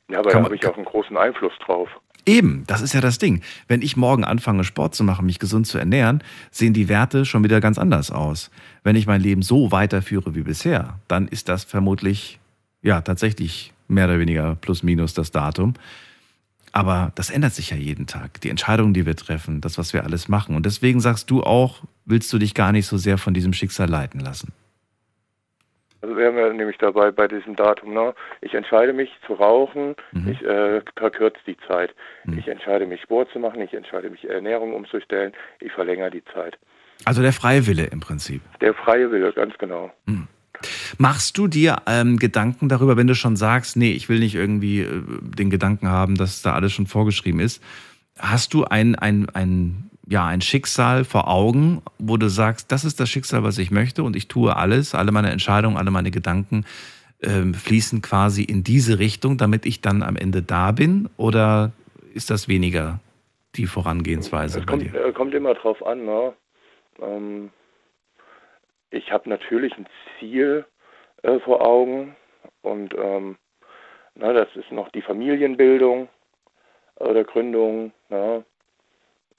Ja, 0.10 0.20
aber 0.20 0.32
da 0.32 0.44
habe 0.44 0.56
ich 0.56 0.66
auch 0.66 0.76
einen 0.76 0.86
großen 0.86 1.16
Einfluss 1.18 1.54
drauf. 1.66 1.90
Eben, 2.26 2.64
das 2.68 2.82
ist 2.82 2.94
ja 2.94 3.02
das 3.02 3.18
Ding. 3.18 3.42
Wenn 3.68 3.82
ich 3.82 3.96
morgen 3.96 4.24
anfange, 4.24 4.64
Sport 4.64 4.94
zu 4.94 5.04
machen, 5.04 5.26
mich 5.26 5.40
gesund 5.40 5.68
zu 5.68 5.78
ernähren, 5.78 6.24
sehen 6.52 6.74
die 6.74 6.90
Werte 6.90 7.26
schon 7.26 7.44
wieder 7.44 7.62
ganz 7.62 7.78
anders 7.78 8.12
aus. 8.12 8.52
Wenn 8.84 8.96
ich 8.96 9.08
mein 9.08 9.22
Leben 9.22 9.42
so 9.42 9.72
weiterführe 9.72 10.36
wie 10.36 10.42
bisher, 10.42 11.00
dann 11.08 11.28
ist 11.28 11.50
das 11.50 11.64
vermutlich, 11.64 12.40
ja, 12.82 13.02
tatsächlich 13.02 13.74
mehr 13.88 14.06
oder 14.06 14.20
weniger 14.20 14.56
plus 14.56 14.84
minus 14.84 15.14
das 15.14 15.32
Datum. 15.32 15.74
Aber 16.72 17.12
das 17.16 17.30
ändert 17.30 17.54
sich 17.54 17.72
ja 17.72 17.78
jeden 17.78 18.06
Tag. 18.06 18.42
Die 18.42 18.50
Entscheidungen, 18.50 18.94
die 18.94 19.06
wir 19.06 19.16
treffen, 19.16 19.62
das, 19.62 19.78
was 19.78 19.94
wir 19.94 20.04
alles 20.04 20.28
machen. 20.28 20.56
Und 20.56 20.66
deswegen 20.66 21.00
sagst 21.00 21.32
du 21.32 21.42
auch, 21.44 21.82
willst 22.06 22.32
du 22.32 22.38
dich 22.38 22.54
gar 22.54 22.72
nicht 22.72 22.86
so 22.86 22.98
sehr 22.98 23.18
von 23.18 23.34
diesem 23.34 23.54
Schicksal 23.54 23.90
leiten 23.90 24.20
lassen. 24.20 24.54
Also 26.02 26.16
wären 26.16 26.36
wir 26.36 26.54
nämlich 26.54 26.78
dabei 26.78 27.12
bei 27.12 27.28
diesem 27.28 27.56
Datum. 27.56 27.94
Ne? 27.94 28.14
Ich 28.42 28.54
entscheide 28.54 28.94
mich 28.94 29.10
zu 29.28 29.34
rauchen, 29.34 29.96
mhm. 30.12 30.30
ich 30.30 30.42
äh, 30.44 30.82
verkürze 30.96 31.40
die 31.46 31.58
Zeit. 31.68 31.94
Mhm. 32.24 32.40
Ich 32.40 32.48
entscheide 32.48 32.86
mich 32.86 33.02
Sport 33.02 33.30
zu 33.32 33.40
machen, 33.40 33.62
ich 33.62 33.74
entscheide 33.74 34.10
mich 34.10 34.28
Ernährung 34.30 34.74
umzustellen, 34.74 35.34
ich 35.60 35.72
verlängere 35.72 36.12
die 36.12 36.24
Zeit. 36.34 36.58
Also 37.06 37.22
der 37.22 37.34
freie 37.34 37.66
Wille 37.68 37.86
im 37.86 38.00
Prinzip. 38.00 38.42
Der 38.62 38.74
freie 38.74 39.12
Wille, 39.12 39.32
ganz 39.34 39.58
genau. 39.58 39.92
Mhm. 40.06 40.28
Machst 40.98 41.38
du 41.38 41.48
dir 41.48 41.78
ähm, 41.88 42.18
Gedanken 42.18 42.68
darüber, 42.68 42.98
wenn 42.98 43.08
du 43.08 43.16
schon 43.16 43.36
sagst, 43.36 43.78
nee, 43.78 43.92
ich 43.92 44.10
will 44.10 44.20
nicht 44.20 44.36
irgendwie 44.36 44.82
äh, 44.82 45.04
den 45.22 45.50
Gedanken 45.50 45.88
haben, 45.88 46.16
dass 46.16 46.42
da 46.42 46.54
alles 46.54 46.74
schon 46.74 46.88
vorgeschrieben 46.88 47.40
ist? 47.40 47.64
Hast 48.18 48.54
du 48.54 48.66
ein, 48.66 48.96
ein, 48.96 49.30
ein 49.34 49.89
ja, 50.10 50.26
ein 50.26 50.42
Schicksal 50.42 51.06
vor 51.06 51.28
Augen, 51.28 51.84
wo 52.00 52.18
du 52.18 52.30
sagst, 52.30 52.72
das 52.72 52.84
ist 52.84 53.00
das 53.00 53.10
Schicksal, 53.10 53.44
was 53.44 53.60
ich 53.60 53.70
möchte 53.70 54.04
und 54.04 54.16
ich 54.16 54.28
tue 54.28 54.56
alles, 54.56 54.96
alle 54.96 55.12
meine 55.12 55.30
Entscheidungen, 55.30 55.78
alle 55.78 55.92
meine 55.92 56.10
Gedanken 56.10 56.66
äh, 57.20 57.54
fließen 57.54 58.02
quasi 58.02 58.44
in 58.44 58.64
diese 58.64 58.98
Richtung, 58.98 59.38
damit 59.38 59.68
ich 59.68 59.82
dann 59.82 60.02
am 60.02 60.16
Ende 60.16 60.42
da 60.42 60.72
bin? 60.72 61.10
Oder 61.18 61.74
ist 62.14 62.32
das 62.32 62.48
weniger 62.48 63.00
die 63.56 63.68
Vorangehensweise 63.68 64.60
es 64.60 64.66
bei 64.66 64.72
kommt, 64.72 64.84
dir? 64.84 65.06
Äh, 65.06 65.14
kommt 65.14 65.36
immer 65.36 65.54
drauf 65.54 65.86
an. 65.86 66.06
Ne? 66.06 66.34
Ähm, 67.02 67.52
ich 68.90 69.12
habe 69.12 69.30
natürlich 69.30 69.78
ein 69.78 69.86
Ziel 70.18 70.66
äh, 71.22 71.40
vor 71.40 71.64
Augen 71.64 72.16
und 72.64 72.96
ähm, 72.96 73.38
na, 74.16 74.34
das 74.34 74.48
ist 74.56 74.72
noch 74.72 74.90
die 74.90 75.04
Familienbildung 75.04 76.10
oder 76.96 77.24
Gründung. 77.24 77.92
Na? 78.10 78.44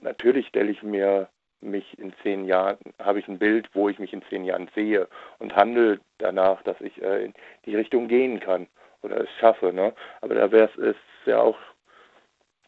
Natürlich 0.01 0.47
stelle 0.49 0.71
ich 0.71 0.83
mir 0.83 1.29
mich 1.61 1.99
in 1.99 2.13
zehn 2.23 2.47
Jahren, 2.47 2.79
habe 2.99 3.19
ich 3.19 3.29
ein 3.29 3.39
Bild, 3.39 3.69
wo 3.75 3.89
ich 3.89 3.99
mich 3.99 4.13
in 4.13 4.23
zehn 4.31 4.45
Jahren 4.45 4.71
sehe 4.75 5.09
und 5.39 5.55
handle 5.55 6.01
danach, 6.19 6.63
dass 6.63 6.81
ich 6.81 7.01
äh, 7.03 7.27
in 7.27 7.35
die 7.67 7.77
Richtung 7.77 8.09
gehen 8.09 8.41
kann 8.41 8.67
oder 9.03 9.19
es 9.19 9.31
schaffe. 9.39 9.73
Ne? 9.73 9.93
Aber 10.21 10.35
da 10.35 10.51
wäre 10.51 10.71
es 10.81 10.97
ja 11.27 11.41
auch 11.41 11.59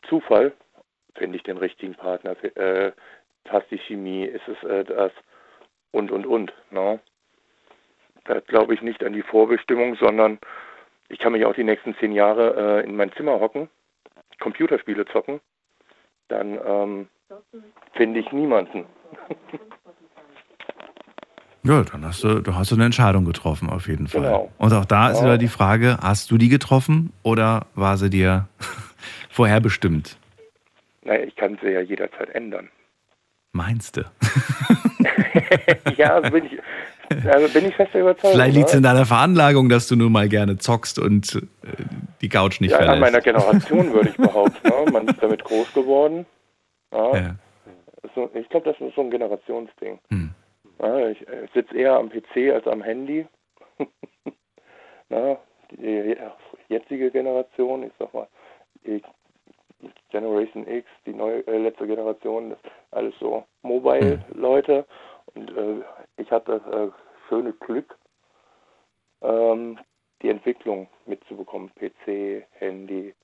Zufall, 0.09 0.53
finde 1.15 1.37
ich 1.37 1.43
den 1.43 1.57
richtigen 1.57 1.95
Partner, 1.95 2.37
äh, 2.57 2.93
passt 3.45 3.71
die 3.71 3.79
Chemie, 3.79 4.25
ist 4.25 4.47
es 4.49 4.63
äh, 4.69 4.85
das 4.85 5.13
und 5.91 6.11
und 6.11 6.27
und. 6.27 6.53
Ne? 6.71 7.01
Da 8.25 8.41
glaube 8.41 8.75
ich 8.75 8.83
nicht 8.83 9.03
an 9.05 9.13
die 9.13 9.23
Vorbestimmung, 9.23 9.97
sondern 9.97 10.39
ich 11.09 11.19
kann 11.19 11.33
mich 11.33 11.45
auch 11.45 11.55
die 11.55 11.65
nächsten 11.65 11.95
zehn 11.97 12.13
Jahre 12.13 12.81
äh, 12.83 12.85
in 12.85 12.97
mein 12.97 13.13
Zimmer 13.13 13.41
hocken, 13.41 13.69
Computerspiele 14.41 15.07
zocken, 15.07 15.41
dann 16.29 16.59
ähm, 16.65 17.09
Finde 17.95 18.21
ich 18.21 18.33
niemanden. 18.33 18.85
Ja, 21.65 21.85
dann 21.85 22.05
hast 22.05 22.25
du, 22.25 22.41
du 22.41 22.57
hast 22.57 22.73
eine 22.73 22.85
Entscheidung 22.85 23.25
getroffen, 23.25 23.71
auf 23.71 23.87
jeden 23.87 24.09
Fall. 24.09 24.23
Genau. 24.23 24.51
Und 24.59 24.73
auch 24.73 24.85
da 24.85 25.11
ist 25.11 25.19
ja. 25.19 25.27
wieder 25.27 25.39
die 25.39 25.49
Frage, 25.49 25.97
hast 26.03 26.31
du 26.33 26.37
die 26.37 26.49
getroffen 26.49 27.13
oder 27.23 27.67
war 27.77 27.97
sie 27.99 28.11
dir 28.11 28.49
vorherbestimmt? 29.31 30.17
Naja, 31.05 31.23
ich 31.25 31.37
kann 31.37 31.59
sie 31.63 31.71
ja 31.71 31.81
jederzeit 31.81 32.31
ändern. 32.31 32.69
Meinst 33.53 33.97
du? 33.97 34.01
ja, 35.97 36.19
bin 36.19 36.47
ich, 36.47 36.59
also 37.29 37.49
bin 37.53 37.67
ich 37.67 37.77
fest 37.77 37.95
überzeugt. 37.95 38.35
Vielleicht 38.35 38.57
liegt 38.57 38.71
es 38.71 38.75
in 38.75 38.83
deiner 38.83 39.07
Veranlagung, 39.07 39.69
dass 39.69 39.87
du 39.87 39.95
nun 39.95 40.11
mal 40.11 40.29
gerne 40.29 40.59
zockst 40.59 40.99
und 40.99 41.37
äh, 41.37 41.69
die 42.23 42.29
Couch 42.29 42.61
nicht 42.61 42.73
ja, 42.73 42.79
verlässt. 42.79 42.97
Ja, 42.97 43.01
meiner 43.01 43.21
Generation 43.21 43.93
würde 43.93 44.09
ich 44.09 44.17
behaupten. 44.17 44.67
Ne? 44.67 44.91
Man 44.91 45.07
ist 45.07 45.23
damit 45.23 45.45
groß 45.45 45.73
geworden. 45.75 46.27
Ja. 46.93 47.17
ja. 47.17 47.37
So, 48.15 48.31
ich 48.35 48.49
glaube, 48.49 48.71
das 48.71 48.81
ist 48.81 48.95
so 48.95 49.03
ein 49.03 49.11
Generationsding. 49.11 49.99
Hm. 50.09 50.35
Ja, 50.81 51.09
ich, 51.09 51.21
ich 51.21 51.53
sitze 51.53 51.77
eher 51.77 51.95
am 51.95 52.11
PC 52.11 52.53
als 52.53 52.67
am 52.67 52.83
Handy. 52.83 53.27
Na, 55.09 55.39
die 55.71 56.17
jetzige 56.69 57.11
Generation, 57.11 57.85
ich 57.85 57.93
sag 57.99 58.13
mal, 58.13 58.29
Generation 60.11 60.67
X, 60.67 60.89
die 61.07 61.13
neue 61.13 61.47
äh, 61.47 61.59
letzte 61.59 61.87
Generation, 61.87 62.51
das 62.51 62.59
alles 62.91 63.15
so 63.19 63.45
Mobile-Leute. 63.63 64.85
Hm. 65.35 65.43
Und 65.43 65.57
äh, 65.57 65.85
ich 66.17 66.31
hatte 66.31 66.61
das 66.61 66.75
äh, 66.75 66.91
schöne 67.29 67.53
Glück, 67.53 67.97
ähm, 69.23 69.79
die 70.21 70.29
Entwicklung 70.29 70.89
mitzubekommen. 71.07 71.71
PC, 71.77 72.45
Handy. 72.53 73.15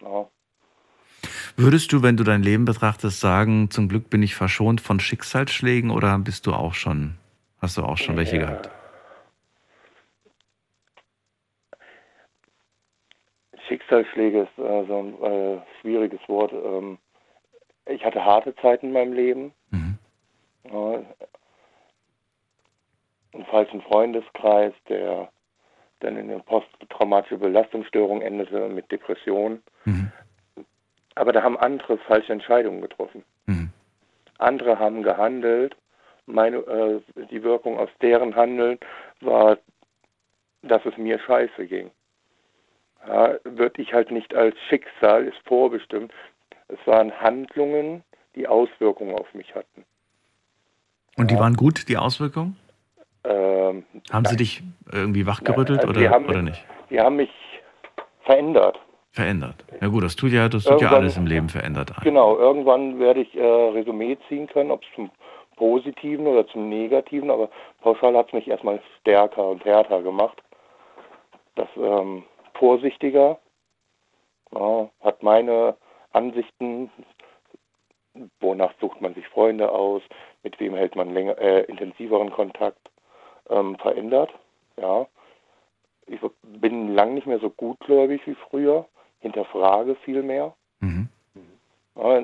Ja. 0.00 0.28
Würdest 1.56 1.92
du, 1.92 2.02
wenn 2.02 2.16
du 2.16 2.24
dein 2.24 2.42
Leben 2.42 2.64
betrachtest, 2.64 3.20
sagen, 3.20 3.70
zum 3.70 3.88
Glück 3.88 4.10
bin 4.10 4.22
ich 4.22 4.34
verschont 4.34 4.80
von 4.80 5.00
Schicksalsschlägen 5.00 5.90
oder 5.90 6.18
bist 6.18 6.46
du 6.46 6.52
auch 6.52 6.74
schon, 6.74 7.14
hast 7.60 7.76
du 7.76 7.82
auch 7.82 7.96
schon 7.98 8.16
welche 8.16 8.36
Ja. 8.36 8.46
gehabt? 8.46 8.70
Schicksalsschläge 13.68 14.42
ist 14.42 14.58
äh, 14.58 14.86
so 14.86 14.98
ein 14.98 15.22
äh, 15.22 15.60
schwieriges 15.80 16.20
Wort. 16.28 16.52
Ähm, 16.52 16.98
ich 17.86 18.04
hatte 18.04 18.24
harte 18.24 18.54
Zeiten 18.56 18.86
in 18.86 18.92
meinem 18.92 19.12
Leben. 19.12 19.52
Ja, 20.64 21.02
einen 23.32 23.44
falschen 23.46 23.80
Freundeskreis, 23.82 24.72
der 24.88 25.30
dann 26.00 26.16
in 26.16 26.30
eine 26.30 26.40
posttraumatische 26.40 27.38
Belastungsstörung 27.38 28.22
endete 28.22 28.68
mit 28.68 28.90
Depressionen. 28.90 29.62
Aber 31.14 31.32
da 31.32 31.42
haben 31.42 31.58
andere 31.58 31.98
falsche 31.98 32.32
Entscheidungen 32.32 32.80
getroffen. 32.80 33.24
Andere 34.40 34.78
haben 34.78 35.02
gehandelt. 35.02 35.76
Meine, 36.26 36.58
äh, 36.58 37.00
die 37.30 37.42
Wirkung 37.42 37.78
aus 37.78 37.90
deren 38.00 38.34
Handeln 38.34 38.78
war, 39.20 39.58
dass 40.62 40.84
es 40.84 40.96
mir 40.96 41.18
scheiße 41.18 41.66
ging. 41.66 41.90
Ja, 43.06 43.34
würde 43.44 43.82
ich 43.82 43.92
halt 43.92 44.10
nicht 44.10 44.34
als 44.34 44.56
Schicksal, 44.68 45.24
ist 45.26 45.38
vorbestimmt. 45.44 46.12
Es 46.68 46.78
waren 46.86 47.12
Handlungen, 47.20 48.04
die 48.34 48.46
Auswirkungen 48.46 49.14
auf 49.14 49.32
mich 49.34 49.54
hatten. 49.54 49.84
Und 51.16 51.30
die 51.30 51.36
waren 51.36 51.54
gut, 51.54 51.88
die 51.88 51.96
Auswirkungen? 51.96 52.56
Ähm, 53.24 53.84
Haben 54.10 54.24
sie 54.26 54.36
dich 54.36 54.62
irgendwie 54.92 55.26
wachgerüttelt 55.26 55.80
also 55.80 55.92
die 55.92 56.00
oder, 56.00 56.10
haben 56.10 56.26
oder 56.26 56.42
mich, 56.42 56.52
nicht? 56.52 56.66
Die 56.90 57.00
haben 57.00 57.16
mich 57.16 57.30
verändert. 58.24 58.78
Verändert. 59.12 59.56
Ja 59.80 59.88
gut, 59.88 60.04
das 60.04 60.14
tut 60.14 60.30
ja, 60.30 60.48
das 60.48 60.64
tut 60.64 60.80
ja 60.80 60.90
alles 60.90 61.16
im 61.16 61.26
Leben 61.26 61.48
verändert. 61.48 61.92
Genau, 62.02 62.36
irgendwann 62.36 63.00
werde 63.00 63.20
ich 63.22 63.34
äh, 63.36 63.42
Resümee 63.42 64.16
ziehen 64.28 64.46
können, 64.46 64.70
ob 64.70 64.82
es 64.82 64.88
zum 64.94 65.10
Positiven 65.56 66.26
oder 66.26 66.46
zum 66.46 66.68
Negativen, 66.68 67.30
aber 67.30 67.50
pauschal 67.80 68.16
hat 68.16 68.28
es 68.28 68.32
mich 68.32 68.48
erstmal 68.48 68.80
stärker 69.00 69.48
und 69.48 69.64
härter 69.64 70.00
gemacht. 70.00 70.40
Das 71.56 71.68
ähm, 71.76 72.24
vorsichtiger, 72.54 73.38
ja, 74.52 74.88
hat 75.00 75.22
meine 75.22 75.76
Ansichten, 76.12 76.90
wonach 78.40 78.72
sucht 78.80 79.00
man 79.00 79.14
sich 79.14 79.26
Freunde 79.28 79.70
aus, 79.70 80.02
mit 80.42 80.58
wem 80.60 80.74
hält 80.74 80.94
man 80.94 81.12
länger, 81.12 81.36
äh, 81.38 81.62
intensiveren 81.64 82.30
Kontakt, 82.30 82.90
ähm, 83.48 83.76
verändert. 83.76 84.30
Ja. 84.76 85.06
Ich 86.06 86.20
bin 86.42 86.94
lang 86.94 87.14
nicht 87.14 87.26
mehr 87.26 87.38
so 87.38 87.50
gutgläubig 87.50 88.26
wie 88.26 88.36
früher, 88.48 88.86
hinterfrage 89.20 89.96
viel 90.04 90.22
mehr. 90.22 90.54
Ja, 91.96 92.22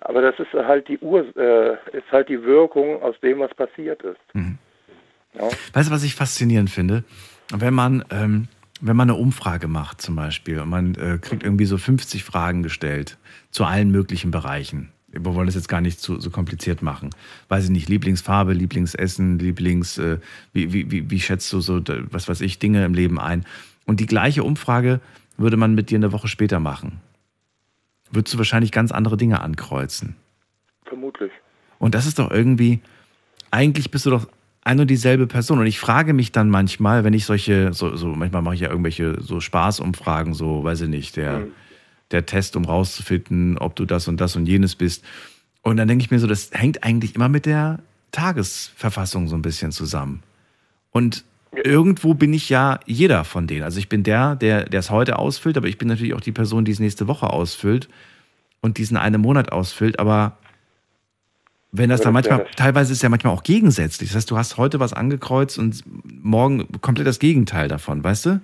aber 0.00 0.22
das 0.22 0.38
ist 0.38 0.52
halt 0.52 0.88
die 0.88 0.98
Ur 0.98 1.24
äh, 1.36 1.74
ist 1.96 2.10
halt 2.12 2.28
die 2.28 2.42
Wirkung 2.42 3.02
aus 3.02 3.18
dem, 3.20 3.40
was 3.40 3.52
passiert 3.54 4.02
ist. 4.02 4.20
Ja. 5.34 5.48
Weißt 5.72 5.88
du, 5.88 5.92
was 5.92 6.02
ich 6.02 6.14
faszinierend 6.14 6.70
finde? 6.70 7.04
Wenn 7.52 7.74
man, 7.74 8.04
ähm, 8.10 8.48
wenn 8.80 8.96
man 8.96 9.10
eine 9.10 9.18
Umfrage 9.18 9.68
macht 9.68 10.00
zum 10.00 10.16
Beispiel 10.16 10.60
und 10.60 10.68
man 10.68 10.94
äh, 10.94 11.18
kriegt 11.18 11.42
irgendwie 11.42 11.64
so 11.64 11.78
50 11.78 12.24
Fragen 12.24 12.62
gestellt 12.62 13.18
zu 13.50 13.64
allen 13.64 13.90
möglichen 13.90 14.30
Bereichen. 14.30 14.92
Wir 15.08 15.24
wollen 15.24 15.46
das 15.46 15.54
jetzt 15.54 15.68
gar 15.68 15.80
nicht 15.80 16.00
so, 16.00 16.18
so 16.18 16.30
kompliziert 16.30 16.82
machen. 16.82 17.10
Weiß 17.48 17.64
ich 17.64 17.70
nicht, 17.70 17.88
Lieblingsfarbe, 17.88 18.52
Lieblingsessen, 18.52 19.38
Lieblings, 19.38 19.98
äh, 19.98 20.18
wie, 20.52 20.72
wie, 20.72 20.90
wie, 20.90 21.10
wie 21.10 21.20
schätzt 21.20 21.52
du 21.52 21.60
so, 21.60 21.80
was 22.10 22.28
weiß 22.28 22.42
ich, 22.42 22.58
Dinge 22.58 22.84
im 22.84 22.92
Leben 22.92 23.18
ein? 23.18 23.46
Und 23.86 24.00
die 24.00 24.06
gleiche 24.06 24.42
Umfrage 24.44 25.00
würde 25.36 25.56
man 25.56 25.74
mit 25.74 25.90
dir 25.90 25.96
eine 25.96 26.12
Woche 26.12 26.28
später 26.28 26.60
machen. 26.60 27.00
Würdest 28.10 28.34
du 28.34 28.38
wahrscheinlich 28.38 28.72
ganz 28.72 28.92
andere 28.92 29.16
Dinge 29.16 29.40
ankreuzen. 29.40 30.16
Vermutlich. 30.84 31.32
Und 31.78 31.94
das 31.94 32.06
ist 32.06 32.18
doch 32.18 32.30
irgendwie, 32.30 32.80
eigentlich 33.50 33.90
bist 33.90 34.06
du 34.06 34.10
doch 34.10 34.28
ein 34.62 34.80
und 34.80 34.88
dieselbe 34.88 35.26
Person. 35.26 35.58
Und 35.58 35.66
ich 35.66 35.78
frage 35.78 36.12
mich 36.12 36.32
dann 36.32 36.50
manchmal, 36.50 37.04
wenn 37.04 37.12
ich 37.12 37.24
solche, 37.24 37.72
so, 37.72 37.96
so 37.96 38.08
manchmal 38.08 38.42
mache 38.42 38.54
ich 38.54 38.60
ja 38.60 38.70
irgendwelche 38.70 39.20
so 39.20 39.40
Spaßumfragen, 39.40 40.34
so, 40.34 40.64
weiß 40.64 40.82
ich 40.82 40.88
nicht, 40.88 41.16
der, 41.16 41.46
der 42.10 42.26
Test, 42.26 42.56
um 42.56 42.64
rauszufinden, 42.64 43.58
ob 43.58 43.76
du 43.76 43.84
das 43.84 44.08
und 44.08 44.20
das 44.20 44.36
und 44.36 44.46
jenes 44.46 44.74
bist. 44.74 45.04
Und 45.62 45.76
dann 45.76 45.88
denke 45.88 46.02
ich 46.04 46.10
mir 46.10 46.18
so, 46.18 46.26
das 46.26 46.50
hängt 46.52 46.84
eigentlich 46.84 47.14
immer 47.14 47.28
mit 47.28 47.46
der 47.46 47.80
Tagesverfassung 48.12 49.28
so 49.28 49.36
ein 49.36 49.42
bisschen 49.42 49.72
zusammen. 49.72 50.22
Und 50.90 51.24
irgendwo 51.64 52.14
bin 52.14 52.32
ich 52.32 52.48
ja 52.48 52.80
jeder 52.86 53.24
von 53.24 53.46
denen. 53.46 53.62
Also 53.62 53.78
ich 53.78 53.88
bin 53.88 54.02
der, 54.02 54.36
der 54.36 54.72
es 54.72 54.90
heute 54.90 55.18
ausfüllt, 55.18 55.56
aber 55.56 55.68
ich 55.68 55.78
bin 55.78 55.88
natürlich 55.88 56.14
auch 56.14 56.20
die 56.20 56.32
Person, 56.32 56.64
die 56.64 56.72
es 56.72 56.80
nächste 56.80 57.08
Woche 57.08 57.30
ausfüllt 57.30 57.88
und 58.60 58.78
diesen 58.78 58.96
einen 58.96 59.20
Monat 59.20 59.52
ausfüllt. 59.52 59.98
Aber 59.98 60.38
wenn 61.72 61.90
das 61.90 62.00
dann 62.00 62.14
das 62.14 62.28
manchmal, 62.28 62.46
teilweise 62.56 62.92
ist 62.92 63.02
ja 63.02 63.08
manchmal 63.08 63.34
auch 63.34 63.42
gegensätzlich. 63.42 64.10
Das 64.10 64.16
heißt, 64.16 64.30
du 64.30 64.36
hast 64.36 64.56
heute 64.56 64.80
was 64.80 64.92
angekreuzt 64.92 65.58
und 65.58 65.82
morgen 66.22 66.80
komplett 66.80 67.06
das 67.06 67.18
Gegenteil 67.18 67.68
davon, 67.68 68.02
weißt 68.02 68.26
du? 68.26 68.40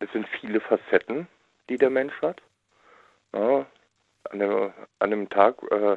Es 0.00 0.10
sind 0.12 0.26
viele 0.40 0.60
Facetten, 0.60 1.26
die 1.68 1.76
der 1.76 1.90
Mensch 1.90 2.14
hat. 2.22 2.40
Ja, 3.34 3.66
an, 4.30 4.42
einem, 4.42 4.70
an 4.98 5.12
einem 5.12 5.28
Tag, 5.28 5.56
äh, 5.70 5.96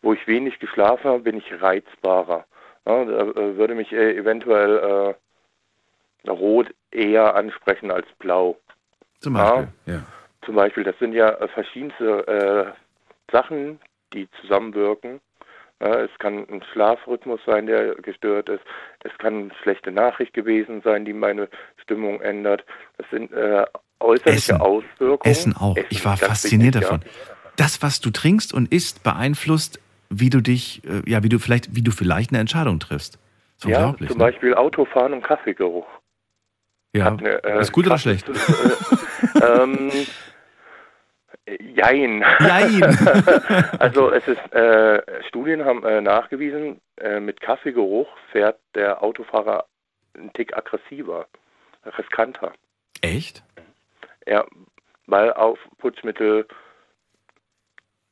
wo 0.00 0.12
ich 0.12 0.26
wenig 0.26 0.58
geschlafen 0.58 1.04
habe, 1.04 1.20
bin 1.20 1.36
ich 1.36 1.60
reizbarer. 1.60 2.44
Ja, 2.86 3.04
da 3.04 3.20
äh, 3.20 3.56
würde 3.56 3.74
mich 3.74 3.92
äh, 3.92 4.16
eventuell 4.16 4.78
äh, 5.10 5.14
rot 6.28 6.72
eher 6.90 7.34
ansprechen 7.34 7.90
als 7.90 8.06
blau. 8.18 8.58
Zum 9.20 9.34
Beispiel, 9.34 9.68
ja. 9.86 10.02
Zum 10.44 10.56
Beispiel, 10.56 10.84
das 10.84 10.98
sind 10.98 11.12
ja 11.12 11.28
äh, 11.28 11.48
verschiedenste 11.48 12.26
äh, 12.26 13.32
Sachen, 13.32 13.80
die 14.12 14.28
zusammenwirken. 14.40 15.20
Ja, 15.80 16.00
es 16.00 16.10
kann 16.18 16.46
ein 16.48 16.62
Schlafrhythmus 16.72 17.40
sein, 17.44 17.66
der 17.66 17.94
gestört 17.96 18.48
ist. 18.48 18.62
Es 19.04 19.16
kann 19.18 19.34
eine 19.34 19.50
schlechte 19.62 19.90
Nachricht 19.90 20.32
gewesen 20.32 20.80
sein, 20.82 21.04
die 21.04 21.12
meine 21.12 21.48
Stimmung 21.82 22.20
ändert. 22.20 22.64
Das 22.98 23.06
sind 23.10 23.32
äh, 23.32 23.64
äußerliche 23.98 24.52
Essen. 24.52 24.60
Auswirkungen. 24.60 25.30
Essen 25.30 25.56
auch. 25.56 25.76
ich 25.90 26.04
war 26.04 26.16
fasziniert 26.16 26.76
davon. 26.76 27.00
Das, 27.56 27.82
was 27.82 28.00
du 28.00 28.10
trinkst 28.10 28.54
und 28.54 28.72
isst, 28.72 29.02
beeinflusst, 29.02 29.80
wie 30.08 30.30
du 30.30 30.40
dich, 30.40 30.82
äh, 30.84 31.08
ja, 31.10 31.22
wie 31.22 31.28
du 31.28 31.38
vielleicht, 31.38 31.74
wie 31.74 31.82
du 31.82 31.90
vielleicht 31.90 32.30
eine 32.30 32.40
Entscheidung 32.40 32.78
triffst. 32.78 33.18
Ja, 33.64 33.94
zum 33.96 34.06
ne? 34.06 34.14
Beispiel 34.16 34.54
Autofahren 34.54 35.12
und 35.12 35.22
Kaffeegeruch. 35.22 35.86
Ja, 36.94 37.06
Hat 37.06 37.20
eine, 37.20 37.42
äh, 37.44 37.60
ist 37.60 37.72
gut 37.72 37.86
oder 37.86 37.98
schlecht? 37.98 38.28
Äh, 38.28 38.32
ähm, 39.62 39.90
jein. 41.74 42.24
Jein. 42.40 42.82
also 43.78 44.10
es 44.12 44.28
ist, 44.28 44.52
äh, 44.52 45.02
Studien 45.28 45.64
haben 45.64 45.84
äh, 45.84 46.00
nachgewiesen, 46.00 46.80
äh, 46.98 47.18
mit 47.18 47.40
Kaffeegeruch 47.40 48.08
fährt 48.30 48.58
der 48.74 49.02
Autofahrer 49.02 49.64
einen 50.14 50.32
Tick 50.34 50.54
aggressiver, 50.54 51.26
riskanter. 51.96 52.52
Echt? 53.00 53.42
Ja, 54.26 54.44
weil 55.06 55.32
Aufputschmittel, 55.32 56.46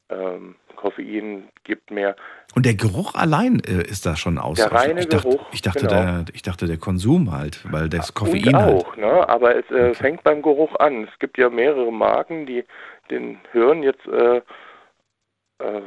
ähm, 0.09 0.57
Koffein 0.77 1.49
gibt 1.65 1.91
mehr. 1.91 2.17
Und 2.55 2.67
der 2.67 2.75
Geruch 2.75 3.15
allein 3.15 3.61
äh, 3.61 3.83
ist 3.83 4.07
da 4.07 4.17
schon 4.17 4.39
aus. 4.39 4.57
Der 4.57 4.67
aus- 4.67 4.73
reine 4.73 5.01
ich 5.01 5.09
dachte, 5.09 5.29
Geruch, 5.29 5.47
ich 5.53 5.63
dachte, 5.63 5.87
genau. 5.87 5.91
der, 5.91 6.25
ich 6.33 6.43
dachte, 6.43 6.67
der 6.67 6.79
Konsum 6.79 7.33
halt, 7.33 7.61
weil 7.71 7.89
das 7.89 8.15
Koffein 8.15 8.49
Und 8.49 8.57
halt. 8.57 8.75
auch, 8.75 8.97
ne? 8.97 9.29
aber 9.29 9.57
es 9.57 9.71
äh, 9.71 9.95
fängt 9.95 10.25
beim 10.25 10.43
Geruch 10.43 10.75
an. 10.77 11.05
Es 11.05 11.19
gibt 11.19 11.39
ja 11.39 11.49
mehrere 11.51 11.93
Marken, 11.93 12.47
die 12.47 12.65
den 13.11 13.39
Hirn 13.53 13.83
jetzt 13.83 14.07
äh, 14.07 14.41
äh, 15.59 15.83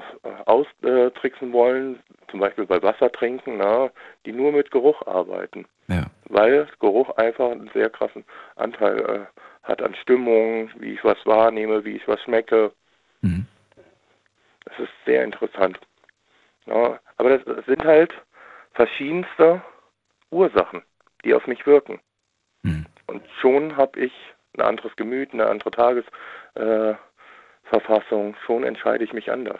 austricksen 0.46 1.52
wollen, 1.52 2.00
zum 2.30 2.40
Beispiel 2.40 2.66
bei 2.66 2.82
Wasser 2.82 3.12
trinken, 3.12 3.58
ne? 3.58 3.92
die 4.26 4.32
nur 4.32 4.52
mit 4.52 4.72
Geruch 4.72 5.06
arbeiten. 5.08 5.66
Ja. 5.88 6.06
Weil 6.30 6.68
Geruch 6.80 7.10
einfach 7.18 7.52
einen 7.52 7.70
sehr 7.74 7.90
krassen 7.90 8.24
Anteil 8.56 9.00
äh, 9.00 9.20
hat 9.64 9.82
an 9.82 9.96
Stimmung, 9.96 10.70
wie 10.78 10.94
ich 10.94 11.04
was 11.04 11.18
wahrnehme, 11.26 11.84
wie 11.86 11.96
ich 11.96 12.08
was 12.08 12.22
schmecke. 12.22 12.72
Mhm. 14.66 14.72
Das 14.72 14.80
ist 14.80 14.94
sehr 15.06 15.24
interessant. 15.24 15.80
Ja, 16.66 17.00
aber 17.18 17.38
das, 17.38 17.66
sind 17.66 17.84
halt 17.84 18.14
verschiedenste 18.74 19.62
Ursachen, 20.32 20.82
die 21.24 21.34
auf 21.34 21.48
mich 21.48 21.66
wirken. 21.66 22.00
Und 23.08 23.24
schon 23.40 23.78
habe 23.78 24.00
ich 24.00 24.14
ein 24.56 24.62
anderes 24.62 24.96
Gemüt, 24.96 25.34
eine 25.34 25.48
andere 25.48 25.72
Tagesverfassung. 25.72 28.34
Äh, 28.34 28.38
schon 28.46 28.64
entscheide 28.64 29.04
ich 29.04 29.14
mich 29.14 29.32
anders. 29.32 29.60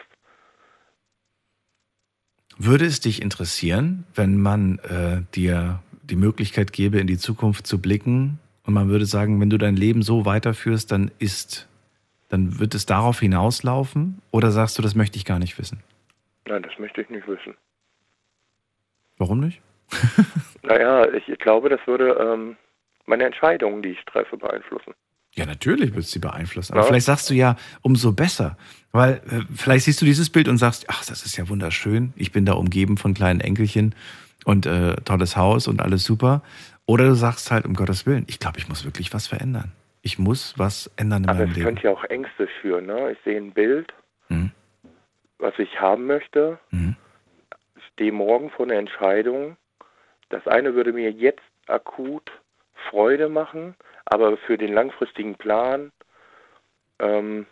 Würde 2.56 2.86
es 2.86 3.00
dich 3.00 3.20
interessieren, 3.20 4.06
wenn 4.14 4.40
man 4.40 4.78
äh, 4.78 5.22
dir 5.34 5.80
die 6.02 6.16
Möglichkeit 6.16 6.72
gäbe, 6.72 6.98
in 6.98 7.06
die 7.06 7.18
Zukunft 7.18 7.66
zu 7.66 7.80
blicken 7.80 8.38
und 8.64 8.74
man 8.74 8.88
würde 8.88 9.06
sagen, 9.06 9.40
wenn 9.40 9.50
du 9.50 9.58
dein 9.58 9.76
Leben 9.76 10.02
so 10.02 10.24
weiterführst, 10.24 10.92
dann 10.92 11.10
ist, 11.18 11.68
dann 12.34 12.58
wird 12.58 12.74
es 12.74 12.84
darauf 12.84 13.20
hinauslaufen? 13.20 14.20
Oder 14.32 14.50
sagst 14.50 14.76
du, 14.76 14.82
das 14.82 14.96
möchte 14.96 15.16
ich 15.16 15.24
gar 15.24 15.38
nicht 15.38 15.56
wissen? 15.56 15.82
Nein, 16.46 16.62
das 16.62 16.76
möchte 16.78 17.00
ich 17.00 17.08
nicht 17.08 17.26
wissen. 17.28 17.54
Warum 19.16 19.40
nicht? 19.40 19.62
Naja, 20.66 21.06
ich, 21.12 21.28
ich 21.28 21.38
glaube, 21.40 21.68
das 21.68 21.78
würde 21.86 22.16
ähm, 22.18 22.56
meine 23.04 23.24
Entscheidungen, 23.24 23.82
die 23.82 23.90
ich 23.90 24.02
treffe, 24.06 24.38
beeinflussen. 24.38 24.94
Ja, 25.34 25.44
natürlich 25.44 25.94
wird 25.94 26.06
es 26.06 26.10
sie 26.10 26.20
beeinflussen. 26.20 26.72
Aber 26.72 26.80
ja. 26.80 26.86
vielleicht 26.86 27.04
sagst 27.04 27.28
du 27.28 27.34
ja, 27.34 27.56
umso 27.82 28.12
besser. 28.12 28.56
Weil 28.90 29.20
äh, 29.30 29.42
vielleicht 29.54 29.84
siehst 29.84 30.00
du 30.00 30.06
dieses 30.06 30.30
Bild 30.30 30.48
und 30.48 30.56
sagst, 30.56 30.86
ach, 30.88 31.04
das 31.04 31.26
ist 31.26 31.36
ja 31.36 31.50
wunderschön. 31.50 32.14
Ich 32.16 32.32
bin 32.32 32.46
da 32.46 32.54
umgeben 32.54 32.96
von 32.96 33.12
kleinen 33.12 33.40
Enkelchen 33.40 33.94
und 34.46 34.64
äh, 34.64 34.96
tolles 35.04 35.36
Haus 35.36 35.68
und 35.68 35.82
alles 35.82 36.02
super. 36.02 36.42
Oder 36.86 37.08
du 37.08 37.14
sagst 37.14 37.50
halt, 37.50 37.66
um 37.66 37.74
Gottes 37.74 38.06
Willen, 38.06 38.24
ich 38.26 38.38
glaube, 38.38 38.58
ich 38.58 38.66
muss 38.66 38.86
wirklich 38.86 39.12
was 39.12 39.26
verändern. 39.26 39.72
Ich 40.06 40.18
muss 40.18 40.54
was 40.58 40.90
ändern 40.96 41.24
in 41.24 41.30
Aber 41.30 41.38
meinem 41.40 41.50
es 41.50 41.56
Leben. 41.56 41.66
könnte 41.66 41.82
ja 41.84 41.90
auch 41.92 42.04
Ängste 42.04 42.46
führen. 42.60 42.84
Ne? 42.86 43.12
Ich 43.12 43.18
sehe 43.24 43.38
ein 43.38 43.52
Bild, 43.52 43.92
mhm. 44.28 44.52
was 45.38 45.58
ich 45.58 45.80
haben 45.80 46.06
möchte. 46.06 46.58
Mhm. 46.70 46.94
Stehe 47.94 48.12
morgen 48.12 48.50
vor 48.50 48.66
einer 48.66 48.74
Entscheidung. 48.74 49.56
Das 50.28 50.46
eine 50.46 50.74
würde 50.74 50.92
mir 50.92 51.10
jetzt 51.10 51.40
akut 51.68 52.30
Freude 52.90 53.30
machen, 53.30 53.74
aber 54.04 54.36
für 54.36 54.58
den 54.58 54.74
langfristigen 54.74 55.36
Plan. 55.36 55.90
Ähm, 56.98 57.46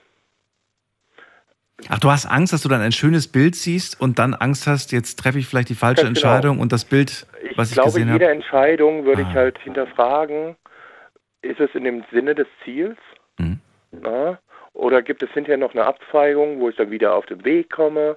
Ach, 1.88 1.98
du 2.00 2.10
hast 2.10 2.26
Angst, 2.26 2.52
dass 2.52 2.60
du 2.62 2.68
dann 2.68 2.82
ein 2.82 2.92
schönes 2.92 3.26
Bild 3.28 3.56
siehst 3.56 3.98
und 4.00 4.18
dann 4.18 4.34
Angst 4.34 4.66
hast, 4.66 4.92
jetzt 4.92 5.18
treffe 5.18 5.38
ich 5.38 5.46
vielleicht 5.46 5.68
die 5.70 5.74
falsche 5.74 6.02
Ganz 6.04 6.18
Entscheidung 6.18 6.60
und 6.60 6.70
das 6.70 6.84
Bild, 6.84 7.26
was 7.56 7.68
ich, 7.70 7.72
ich 7.72 7.74
glaube, 7.76 7.88
gesehen 7.92 8.10
habe. 8.10 8.18
jede 8.22 8.30
Entscheidung 8.30 9.04
würde 9.06 9.22
Ah. 9.24 9.28
ich 9.30 9.34
halt 9.34 9.58
hinterfragen, 9.60 10.54
ist 11.42 11.60
es 11.60 11.70
in 11.74 11.84
dem 11.84 12.04
Sinne 12.12 12.34
des 12.34 12.46
Ziels? 12.64 12.96
Mhm. 13.38 13.60
Na? 13.90 14.38
Oder 14.72 15.02
gibt 15.02 15.22
es 15.22 15.30
hinterher 15.30 15.58
noch 15.58 15.74
eine 15.74 15.84
Abzweigung, 15.84 16.60
wo 16.60 16.68
ich 16.70 16.76
dann 16.76 16.90
wieder 16.90 17.14
auf 17.14 17.26
den 17.26 17.44
Weg 17.44 17.70
komme? 17.70 18.16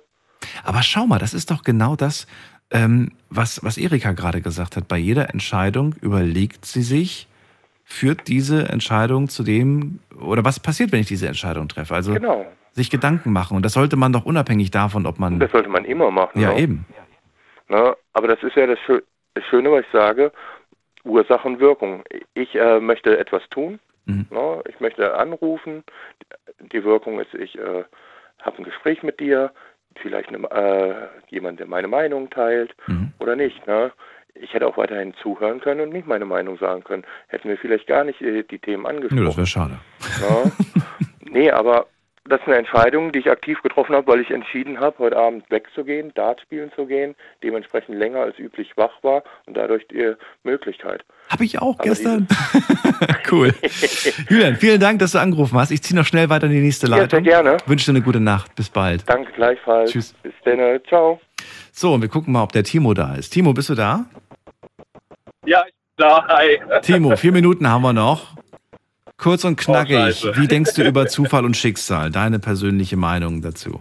Aber 0.64 0.81
schau 0.84 1.06
mal, 1.06 1.19
das 1.19 1.34
ist 1.34 1.52
doch 1.52 1.64
genau 1.64 1.95
das, 1.95 2.27
ähm, 2.72 3.11
was, 3.30 3.64
was 3.64 3.77
Erika 3.77 4.14
gerade 4.14 4.41
gesagt 4.41 4.77
hat. 4.77 4.88
Bei 4.88 4.97
jeder 4.97 5.30
Entscheidung 5.31 5.95
überlegt 6.02 6.65
sie 6.65 6.81
sich, 6.81 7.27
führt 7.84 8.27
diese 8.27 8.69
Entscheidung 8.69 9.27
zu 9.27 9.43
dem, 9.43 9.99
oder 10.19 10.45
was 10.45 10.60
passiert, 10.60 10.91
wenn 10.91 11.02
ich 11.02 11.07
diese 11.07 11.27
Entscheidung 11.27 11.68
treffe? 11.68 11.93
Also 11.93 12.14
Genau. 12.14 12.45
sich 12.72 12.89
Gedanken 12.89 13.31
machen. 13.31 13.57
Und 13.57 13.64
das 13.64 13.73
sollte 13.73 13.95
man 13.97 14.14
doch 14.14 14.26
unabhängig 14.26 14.72
davon, 14.72 15.06
ob 15.06 15.19
man. 15.19 15.39
Das 15.39 15.52
sollte 15.52 15.69
man 15.69 15.85
immer 15.85 16.10
machen. 16.10 16.39
ja, 16.39 16.53
ne? 16.53 16.60
eben. 16.60 16.85
Na? 17.68 17.95
Aber 18.14 18.27
das 18.27 18.41
ist 18.43 18.56
ja 18.56 18.65
das 18.68 18.80
Schöne, 19.49 19.72
was 19.72 19.81
ich 19.81 19.91
sage, 19.91 20.31
Ursache 21.06 21.48
und 21.48 21.60
Wirkung. 21.60 22.03
Ich 22.34 22.56
äh, 22.56 22.80
möchte 22.80 23.18
etwas 23.18 23.44
tun, 23.49 23.80
Mhm. 24.07 24.27
na? 24.30 24.60
ich 24.69 24.80
möchte 24.80 25.15
anrufen, 25.15 25.84
die 26.72 26.84
Wirkung 26.84 27.19
ist, 27.19 27.34
ich 27.34 27.57
äh, 27.57 27.84
habe 28.41 28.57
ein 28.60 28.64
Gespräch 28.64 29.02
mit 29.02 29.19
dir, 29.19 29.52
vielleicht 30.02 30.30
eine, 30.30 30.40
äh, 30.52 30.94
jemand, 31.34 31.60
der 31.60 31.68
meine 31.68 31.88
Meinung 31.88 32.30
teilt 32.30 32.76
Mhm. 32.88 33.14
oder 33.19 33.36
nicht. 33.36 33.65
Ne? 33.65 33.91
Ich 34.36 34.53
hätte 34.53 34.68
auch 34.68 34.77
weiterhin 34.77 35.14
zuhören 35.23 35.60
können 35.61 35.80
und 35.82 35.94
nicht 35.94 36.07
meine 36.07 36.26
Meinung 36.26 36.57
sagen 36.57 36.84
können. 36.84 37.06
Hätten 37.30 37.48
wir 37.49 37.57
vielleicht 37.57 37.88
gar 37.88 38.03
nicht 38.03 38.22
äh, 38.22 38.44
die 38.44 38.60
Themen 38.60 38.86
angesprochen. 38.86 39.19
Nö, 39.22 39.26
das 39.26 39.38
wäre 39.38 39.48
schade. 39.48 39.80
Ja. 40.22 40.52
nee, 41.22 41.49
aber 41.49 41.88
das 42.27 42.41
ist 42.41 42.47
eine 42.47 42.57
Entscheidung, 42.57 43.11
die 43.11 43.19
ich 43.19 43.30
aktiv 43.30 43.61
getroffen 43.61 43.95
habe, 43.95 44.07
weil 44.07 44.19
ich 44.19 44.31
entschieden 44.31 44.80
habe, 44.80 44.97
heute 44.99 45.15
Abend 45.18 45.43
wegzugehen, 45.52 46.11
Dart 46.15 46.41
spielen 46.41 46.72
zu 46.76 46.85
gehen, 46.88 47.15
dementsprechend 47.43 47.97
länger 47.97 48.22
als 48.22 48.39
üblich 48.39 48.72
wach 48.76 48.91
war 49.03 49.23
und 49.45 49.56
dadurch 49.56 49.88
die 49.88 50.14
Möglichkeit. 50.43 51.03
Habe 51.30 51.45
ich 51.45 51.60
auch 51.61 51.76
Aber 51.80 51.84
gestern. 51.84 52.27
cool. 53.31 53.53
Julian, 54.30 54.56
vielen 54.56 54.80
Dank, 54.80 54.99
dass 54.99 55.11
du 55.11 55.19
angerufen 55.19 55.57
hast. 55.60 55.69
Ich 55.72 55.84
ziehe 55.84 55.97
noch 55.99 56.06
schnell 56.06 56.30
weiter 56.30 56.47
in 56.47 56.53
die 56.53 56.61
nächste 56.61 56.88
Ja, 56.88 56.93
sehr 56.93 57.02
Leitung. 57.03 57.23
gerne. 57.23 57.57
Wünsche 57.68 57.91
dir 57.91 57.97
eine 57.97 58.06
gute 58.06 58.19
Nacht. 58.19 58.56
Bis 58.56 58.69
bald. 58.69 59.07
Danke 59.07 59.31
gleichfalls. 59.34 59.91
Tschüss. 59.91 60.14
Bis 60.23 60.34
dann. 60.43 60.80
Ciao. 60.88 61.19
So, 61.72 61.93
und 61.93 62.02
wir 62.02 62.10
gucken 62.10 62.34
mal, 62.34 62.43
ob 62.43 62.52
der 62.52 62.64
Timo 62.64 62.93
da 62.93 63.15
ist. 63.15 63.30
Timo, 63.31 63.53
bist 63.53 63.69
du 63.69 63.76
da? 63.76 64.06
Ja, 65.45 65.64
ich 65.68 65.73
bin 65.97 66.07
da. 66.07 66.27
Hi. 66.27 66.60
Timo, 66.81 67.15
vier 67.15 67.31
Minuten 67.31 67.69
haben 67.69 67.84
wir 67.84 67.93
noch. 67.93 68.35
Kurz 69.26 69.43
und 69.43 69.56
knackig. 69.56 69.95
Scheiße. 69.95 70.38
Wie 70.38 70.47
denkst 70.47 70.76
du 70.76 70.84
über 70.84 71.07
Zufall 71.07 71.45
und 71.45 71.57
Schicksal? 71.57 72.11
Deine 72.11 72.38
persönliche 72.38 72.95
Meinung 72.95 73.41
dazu? 73.41 73.80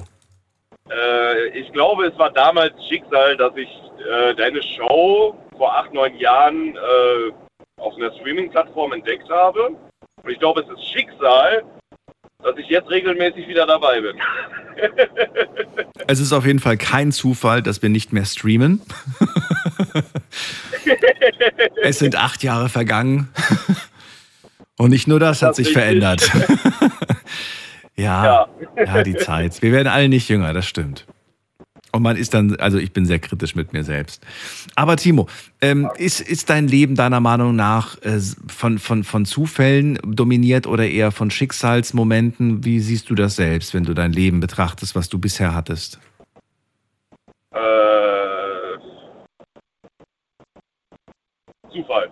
Äh, 0.88 1.48
ich 1.48 1.70
glaube, 1.74 2.06
es 2.06 2.18
war 2.18 2.30
damals 2.30 2.72
Schicksal, 2.88 3.36
dass 3.36 3.52
ich 3.54 3.68
äh, 4.10 4.34
deine 4.36 4.62
Show 4.62 5.36
vor 5.58 5.76
acht, 5.76 5.92
neun 5.92 6.16
Jahren 6.16 6.74
äh, 6.74 7.30
auf 7.76 7.94
einer 7.96 8.10
Streaming-Plattform 8.14 8.94
entdeckt 8.94 9.28
habe. 9.28 9.76
Und 10.22 10.30
ich 10.30 10.38
glaube, 10.38 10.62
es 10.62 10.78
ist 10.78 10.90
Schicksal, 10.90 11.62
dass 12.42 12.56
ich 12.56 12.68
jetzt 12.68 12.88
regelmäßig 12.88 13.46
wieder 13.46 13.66
dabei 13.66 14.00
bin. 14.00 14.16
Es 16.06 16.20
ist 16.20 16.32
auf 16.32 16.44
jeden 16.44 16.58
Fall 16.58 16.76
kein 16.76 17.12
Zufall, 17.12 17.62
dass 17.62 17.80
wir 17.80 17.88
nicht 17.88 18.12
mehr 18.12 18.24
streamen. 18.24 18.82
es 21.82 22.00
sind 22.00 22.16
acht 22.16 22.42
Jahre 22.42 22.68
vergangen. 22.68 23.32
Und 24.76 24.90
nicht 24.90 25.06
nur 25.06 25.20
das, 25.20 25.42
hat 25.42 25.50
Das 25.50 25.56
sich 25.56 25.68
richtig. 25.68 25.82
verändert. 25.82 26.30
ja, 27.96 28.48
ja, 28.76 29.02
die 29.02 29.16
Zeit. 29.16 29.62
Wir 29.62 29.72
werden 29.72 29.88
alle 29.88 30.08
nicht 30.08 30.28
jünger, 30.28 30.52
das 30.52 30.66
stimmt. 30.66 31.06
Und 31.92 32.02
man 32.02 32.16
ist 32.16 32.34
dann, 32.34 32.56
also 32.56 32.76
ich 32.76 32.92
bin 32.92 33.06
sehr 33.06 33.20
kritisch 33.20 33.54
mit 33.54 33.72
mir 33.72 33.84
selbst. 33.84 34.20
Aber 34.74 34.96
Timo, 34.96 35.28
ähm, 35.60 35.88
ist, 35.96 36.20
ist 36.20 36.50
dein 36.50 36.66
Leben 36.66 36.96
deiner 36.96 37.20
Meinung 37.20 37.54
nach 37.54 38.02
äh, 38.02 38.18
von, 38.48 38.80
von, 38.80 39.04
von 39.04 39.24
Zufällen 39.24 40.00
dominiert 40.02 40.66
oder 40.66 40.88
eher 40.88 41.12
von 41.12 41.30
Schicksalsmomenten? 41.30 42.64
Wie 42.64 42.80
siehst 42.80 43.10
du 43.10 43.14
das 43.14 43.36
selbst, 43.36 43.74
wenn 43.74 43.84
du 43.84 43.94
dein 43.94 44.12
Leben 44.12 44.40
betrachtest, 44.40 44.96
was 44.96 45.08
du 45.08 45.20
bisher 45.20 45.54
hattest? 45.54 46.00
Äh, 47.52 47.60
Zufall. 51.70 52.10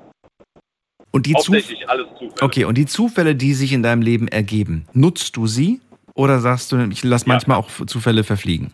Und 1.13 1.27
die 1.27 1.35
Zuf 1.35 1.55
Hauptsächlich 1.55 1.89
alles 1.89 2.07
Zufall. 2.19 2.39
okay, 2.41 2.65
und 2.65 2.77
die 2.77 2.87
Zufälle, 2.87 3.35
die 3.35 3.55
sich 3.55 3.73
in 3.73 3.83
deinem 3.83 4.03
Leben 4.03 4.29
ergeben, 4.29 4.87
nutzt 4.93 5.37
du 5.37 5.47
sie 5.47 5.81
oder 6.15 6.41
sagst 6.41 6.73
du, 6.73 6.89
ich 6.91 7.05
lasse 7.05 7.29
manchmal 7.29 7.59
auch 7.59 7.71
Zufälle 7.87 8.25
verfliegen? 8.25 8.73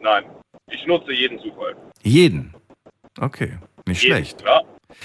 Nein, 0.00 0.24
ich 0.70 0.86
nutze 0.86 1.12
jeden 1.12 1.38
Zufall. 1.38 1.76
Jeden. 2.02 2.54
Okay, 3.20 3.58
nicht 3.86 4.02
Jeden, 4.02 4.16
schlecht. 4.16 4.42
Ja. 4.46 4.62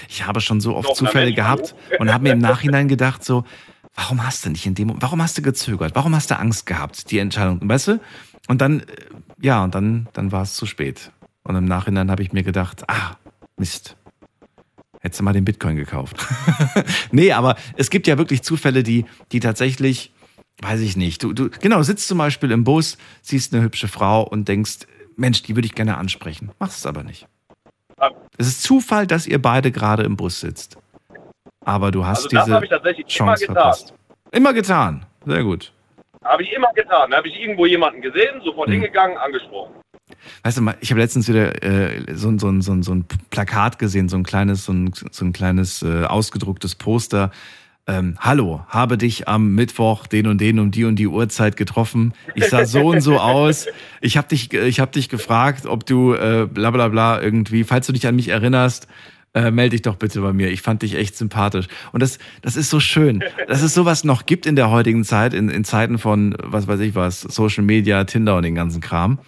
Ich 0.08 0.24
habe 0.24 0.40
schon 0.40 0.60
so 0.60 0.76
oft 0.76 0.88
Doch, 0.90 0.94
Zufälle 0.94 1.32
gehabt 1.32 1.74
und 1.98 2.12
habe 2.12 2.24
mir 2.24 2.32
im 2.32 2.38
Nachhinein 2.50 2.88
gedacht, 2.88 3.24
so, 3.24 3.44
warum 3.94 4.24
hast 4.24 4.44
du 4.46 4.50
nicht 4.50 4.66
in 4.66 4.74
dem, 4.74 4.94
warum 5.00 5.20
hast 5.20 5.36
du 5.36 5.42
gezögert? 5.42 5.94
Warum 5.94 6.14
hast 6.14 6.30
du 6.30 6.38
Angst 6.38 6.66
gehabt, 6.66 7.10
die 7.10 7.18
Entscheidung, 7.18 7.60
weißt 7.62 7.88
du? 7.88 8.00
Und 8.48 8.60
dann, 8.60 8.80
äh, 8.80 8.84
ja, 9.40 9.64
und 9.64 9.74
dann, 9.74 10.08
dann 10.12 10.32
war 10.32 10.42
es 10.42 10.54
zu 10.54 10.66
spät. 10.66 11.10
Und 11.42 11.56
im 11.56 11.64
Nachhinein 11.64 12.10
habe 12.10 12.22
ich 12.22 12.32
mir 12.32 12.42
gedacht, 12.42 12.84
ah, 12.88 13.16
Mist. 13.56 13.96
Hättest 15.08 15.20
du 15.20 15.24
mal 15.24 15.32
den 15.32 15.46
Bitcoin 15.46 15.76
gekauft. 15.76 16.18
nee, 17.12 17.32
aber 17.32 17.56
es 17.78 17.88
gibt 17.88 18.06
ja 18.06 18.18
wirklich 18.18 18.42
Zufälle, 18.42 18.82
die, 18.82 19.06
die 19.32 19.40
tatsächlich, 19.40 20.12
weiß 20.60 20.80
ich 20.80 20.98
nicht, 20.98 21.22
du, 21.22 21.32
du, 21.32 21.48
genau, 21.48 21.80
sitzt 21.80 22.08
zum 22.08 22.18
Beispiel 22.18 22.50
im 22.50 22.62
Bus, 22.62 22.98
siehst 23.22 23.54
eine 23.54 23.62
hübsche 23.62 23.88
Frau 23.88 24.22
und 24.22 24.48
denkst, 24.48 24.80
Mensch, 25.16 25.42
die 25.44 25.56
würde 25.56 25.64
ich 25.64 25.74
gerne 25.74 25.96
ansprechen. 25.96 26.50
Machst 26.58 26.76
es 26.76 26.84
aber 26.84 27.04
nicht. 27.04 27.26
Es 28.36 28.48
ist 28.48 28.62
Zufall, 28.62 29.06
dass 29.06 29.26
ihr 29.26 29.40
beide 29.40 29.72
gerade 29.72 30.02
im 30.02 30.14
Bus 30.14 30.40
sitzt. 30.40 30.76
Aber 31.64 31.90
du 31.90 32.04
hast 32.04 32.26
Also 32.26 32.28
das 32.28 32.44
diese 32.44 32.64
ich 32.64 32.68
tatsächlich 32.68 33.06
immer 33.18 33.28
Chance 33.28 33.46
getan. 33.46 33.54
verpasst. 33.56 33.94
Immer 34.30 34.52
getan. 34.52 35.06
Sehr 35.24 35.42
gut. 35.42 35.72
Habe 36.22 36.42
ich 36.42 36.52
immer 36.52 36.70
getan. 36.74 37.14
Habe 37.14 37.28
ich 37.28 37.40
irgendwo 37.40 37.64
jemanden 37.64 38.02
gesehen, 38.02 38.42
sofort 38.44 38.66
Hm. 38.66 38.74
hingegangen, 38.74 39.16
angesprochen. 39.16 39.72
Weißt 40.42 40.56
du 40.58 40.62
mal, 40.62 40.76
ich 40.80 40.90
habe 40.90 41.00
letztens 41.00 41.28
wieder 41.28 41.62
äh, 41.62 42.02
so, 42.14 42.28
ein- 42.28 42.38
so, 42.38 42.60
so, 42.60 42.82
so 42.82 42.94
ein 42.94 43.04
Plakat 43.30 43.78
gesehen, 43.78 44.08
so 44.08 44.16
ein 44.16 44.24
kleines, 44.24 44.64
so 44.64 44.72
ein, 44.72 44.92
so 45.10 45.24
ein 45.24 45.32
kleines 45.32 45.82
äh, 45.82 46.04
ausgedrucktes 46.04 46.74
Poster. 46.74 47.30
Ähm, 47.86 48.16
Hallo, 48.20 48.62
habe 48.68 48.98
dich 48.98 49.28
am 49.28 49.54
Mittwoch 49.54 50.06
den 50.06 50.26
und 50.26 50.40
den 50.40 50.58
um 50.58 50.70
die 50.70 50.84
und 50.84 50.96
die 50.96 51.06
Uhrzeit 51.06 51.56
getroffen. 51.56 52.12
Ich 52.34 52.44
sah 52.46 52.66
so 52.66 52.88
und 52.88 53.00
so 53.00 53.18
aus. 53.18 53.66
Ich 54.02 54.16
habe 54.18 54.28
dich, 54.28 54.52
ich 54.52 54.78
hab 54.80 54.92
dich 54.92 55.08
gefragt, 55.08 55.64
ob 55.66 55.86
du 55.86 56.12
äh, 56.12 56.46
bla 56.46 56.70
bla 56.70 56.88
bla 56.88 57.20
irgendwie, 57.22 57.64
falls 57.64 57.86
du 57.86 57.92
dich 57.94 58.06
an 58.06 58.14
mich 58.16 58.28
erinnerst, 58.28 58.88
äh, 59.34 59.50
melde 59.50 59.70
dich 59.70 59.82
doch 59.82 59.96
bitte 59.96 60.20
bei 60.20 60.34
mir. 60.34 60.50
Ich 60.50 60.60
fand 60.60 60.82
dich 60.82 60.96
echt 60.96 61.16
sympathisch. 61.16 61.66
Und 61.92 62.02
das, 62.02 62.18
das 62.42 62.56
ist 62.56 62.68
so 62.68 62.78
schön, 62.80 63.22
dass 63.46 63.62
es 63.62 63.72
sowas 63.72 64.04
noch 64.04 64.26
gibt 64.26 64.44
in 64.44 64.54
der 64.56 64.70
heutigen 64.70 65.04
Zeit, 65.04 65.32
in, 65.32 65.48
in 65.48 65.64
Zeiten 65.64 65.96
von, 65.98 66.34
was 66.42 66.66
weiß 66.68 66.80
ich 66.80 66.94
was, 66.94 67.22
Social 67.22 67.64
Media, 67.64 68.04
Tinder 68.04 68.36
und 68.36 68.42
den 68.42 68.54
ganzen 68.54 68.80
Kram. 68.82 69.18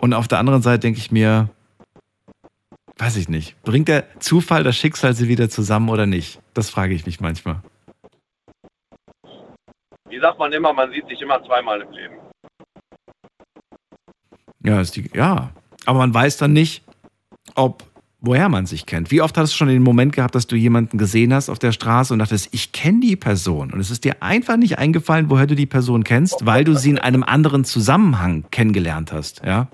Und 0.00 0.14
auf 0.14 0.28
der 0.28 0.38
anderen 0.38 0.62
Seite 0.62 0.80
denke 0.80 0.98
ich 0.98 1.12
mir, 1.12 1.50
weiß 2.96 3.16
ich 3.16 3.28
nicht, 3.28 3.60
bringt 3.62 3.88
der 3.88 4.04
Zufall 4.20 4.64
das 4.64 4.76
Schicksal 4.76 5.14
sie 5.14 5.28
wieder 5.28 5.48
zusammen 5.50 5.88
oder 5.88 6.06
nicht? 6.06 6.40
Das 6.54 6.70
frage 6.70 6.94
ich 6.94 7.06
mich 7.06 7.20
manchmal. 7.20 7.62
Wie 10.08 10.18
sagt 10.18 10.38
man 10.38 10.52
immer, 10.52 10.72
man 10.72 10.90
sieht 10.90 11.06
sich 11.06 11.20
immer 11.20 11.42
zweimal 11.44 11.80
im 11.82 11.92
Leben. 11.92 12.14
Ja, 14.62 14.80
ist 14.80 14.96
die, 14.96 15.08
ja. 15.14 15.50
Aber 15.86 15.98
man 16.00 16.12
weiß 16.12 16.36
dann 16.36 16.52
nicht, 16.52 16.82
ob, 17.54 17.84
woher 18.20 18.48
man 18.48 18.66
sich 18.66 18.86
kennt. 18.86 19.10
Wie 19.10 19.22
oft 19.22 19.38
hast 19.38 19.52
du 19.52 19.56
schon 19.56 19.68
den 19.68 19.82
Moment 19.82 20.12
gehabt, 20.14 20.34
dass 20.34 20.46
du 20.46 20.56
jemanden 20.56 20.98
gesehen 20.98 21.32
hast 21.32 21.48
auf 21.48 21.58
der 21.58 21.72
Straße 21.72 22.12
und 22.12 22.18
dachtest, 22.18 22.52
ich 22.52 22.72
kenne 22.72 23.00
die 23.00 23.16
Person. 23.16 23.72
Und 23.72 23.80
es 23.80 23.90
ist 23.90 24.04
dir 24.04 24.22
einfach 24.22 24.56
nicht 24.56 24.78
eingefallen, 24.78 25.30
woher 25.30 25.46
du 25.46 25.54
die 25.54 25.66
Person 25.66 26.04
kennst, 26.04 26.44
weil 26.44 26.64
du 26.64 26.74
sie 26.74 26.90
in 26.90 26.98
einem 26.98 27.22
anderen 27.22 27.64
Zusammenhang 27.64 28.44
kennengelernt 28.50 29.12
hast. 29.12 29.42
Ja? 29.44 29.68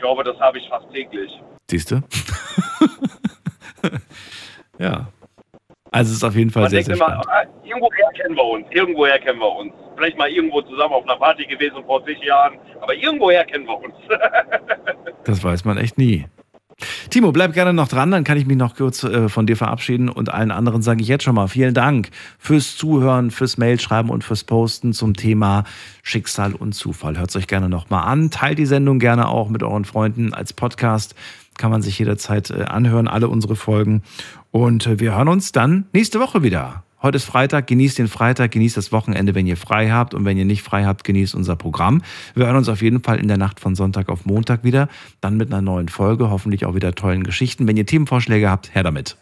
Glaube, 0.00 0.24
das 0.24 0.38
habe 0.40 0.58
ich 0.58 0.68
fast 0.68 0.90
täglich. 0.92 1.30
Siehst 1.70 1.90
du? 1.90 2.00
ja. 4.78 5.08
Also 5.92 6.10
es 6.10 6.18
ist 6.18 6.24
auf 6.24 6.34
jeden 6.36 6.50
Fall 6.50 6.62
Man 6.62 6.70
sehr, 6.70 6.84
sehr 6.84 6.94
immer, 6.94 7.06
spannend. 7.06 7.26
ah, 7.28 7.42
irgendwoher 7.64 8.10
kennen 8.14 8.36
wir 8.36 8.44
uns, 8.44 8.66
irgendwoher 8.70 9.18
kennen 9.18 9.40
wir 9.40 9.52
uns. 9.56 9.72
Vielleicht 9.96 10.16
mal 10.18 10.28
irgendwo 10.30 10.62
zusammen 10.62 10.94
auf 10.94 11.04
einer 11.04 11.16
Party 11.16 11.44
gewesen 11.44 11.84
vor 11.84 12.04
zig 12.04 12.18
Jahren, 12.22 12.58
aber 12.80 12.94
irgendwoher 12.94 13.44
kennen 13.44 13.66
wir 13.66 13.78
uns. 13.78 13.94
Das 15.24 15.44
weiß 15.44 15.64
man 15.66 15.76
echt 15.76 15.98
nie. 15.98 16.26
Timo, 17.10 17.32
bleib 17.32 17.52
gerne 17.52 17.72
noch 17.72 17.88
dran, 17.88 18.10
dann 18.10 18.24
kann 18.24 18.38
ich 18.38 18.46
mich 18.46 18.56
noch 18.56 18.76
kurz 18.76 19.02
äh, 19.04 19.28
von 19.28 19.46
dir 19.46 19.56
verabschieden 19.56 20.08
und 20.08 20.32
allen 20.32 20.50
anderen 20.50 20.82
sage 20.82 21.02
ich 21.02 21.08
jetzt 21.08 21.24
schon 21.24 21.34
mal 21.34 21.48
vielen 21.48 21.74
Dank 21.74 22.10
fürs 22.38 22.76
Zuhören, 22.76 23.30
fürs 23.30 23.58
Mailschreiben 23.58 24.10
und 24.10 24.24
fürs 24.24 24.44
Posten 24.44 24.92
zum 24.92 25.14
Thema 25.14 25.64
Schicksal 26.02 26.54
und 26.54 26.74
Zufall. 26.74 27.18
Hört 27.18 27.30
es 27.30 27.36
euch 27.36 27.46
gerne 27.46 27.68
nochmal 27.68 28.06
an, 28.06 28.30
teilt 28.30 28.58
die 28.58 28.66
Sendung 28.66 28.98
gerne 28.98 29.28
auch 29.28 29.48
mit 29.48 29.62
euren 29.62 29.84
Freunden 29.84 30.34
als 30.34 30.52
Podcast, 30.52 31.14
kann 31.56 31.70
man 31.70 31.82
sich 31.82 31.98
jederzeit 31.98 32.50
äh, 32.50 32.64
anhören, 32.64 33.08
alle 33.08 33.28
unsere 33.28 33.56
Folgen 33.56 34.02
und 34.50 34.86
äh, 34.86 35.00
wir 35.00 35.16
hören 35.16 35.28
uns 35.28 35.52
dann 35.52 35.86
nächste 35.92 36.20
Woche 36.20 36.42
wieder. 36.42 36.84
Heute 37.02 37.16
ist 37.16 37.24
Freitag, 37.24 37.66
genießt 37.66 37.98
den 37.98 38.08
Freitag, 38.08 38.50
genießt 38.50 38.76
das 38.76 38.92
Wochenende, 38.92 39.34
wenn 39.34 39.46
ihr 39.46 39.56
frei 39.56 39.90
habt 39.90 40.12
und 40.12 40.26
wenn 40.26 40.36
ihr 40.36 40.44
nicht 40.44 40.62
frei 40.62 40.84
habt, 40.84 41.02
genießt 41.02 41.34
unser 41.34 41.56
Programm. 41.56 42.02
Wir 42.34 42.46
hören 42.46 42.56
uns 42.56 42.68
auf 42.68 42.82
jeden 42.82 43.02
Fall 43.02 43.18
in 43.18 43.28
der 43.28 43.38
Nacht 43.38 43.58
von 43.58 43.74
Sonntag 43.74 44.10
auf 44.10 44.26
Montag 44.26 44.64
wieder, 44.64 44.88
dann 45.22 45.38
mit 45.38 45.50
einer 45.50 45.62
neuen 45.62 45.88
Folge, 45.88 46.28
hoffentlich 46.28 46.66
auch 46.66 46.74
wieder 46.74 46.94
tollen 46.94 47.24
Geschichten. 47.24 47.66
Wenn 47.66 47.78
ihr 47.78 47.86
Themenvorschläge 47.86 48.50
habt, 48.50 48.74
her 48.74 48.82
damit. 48.82 49.16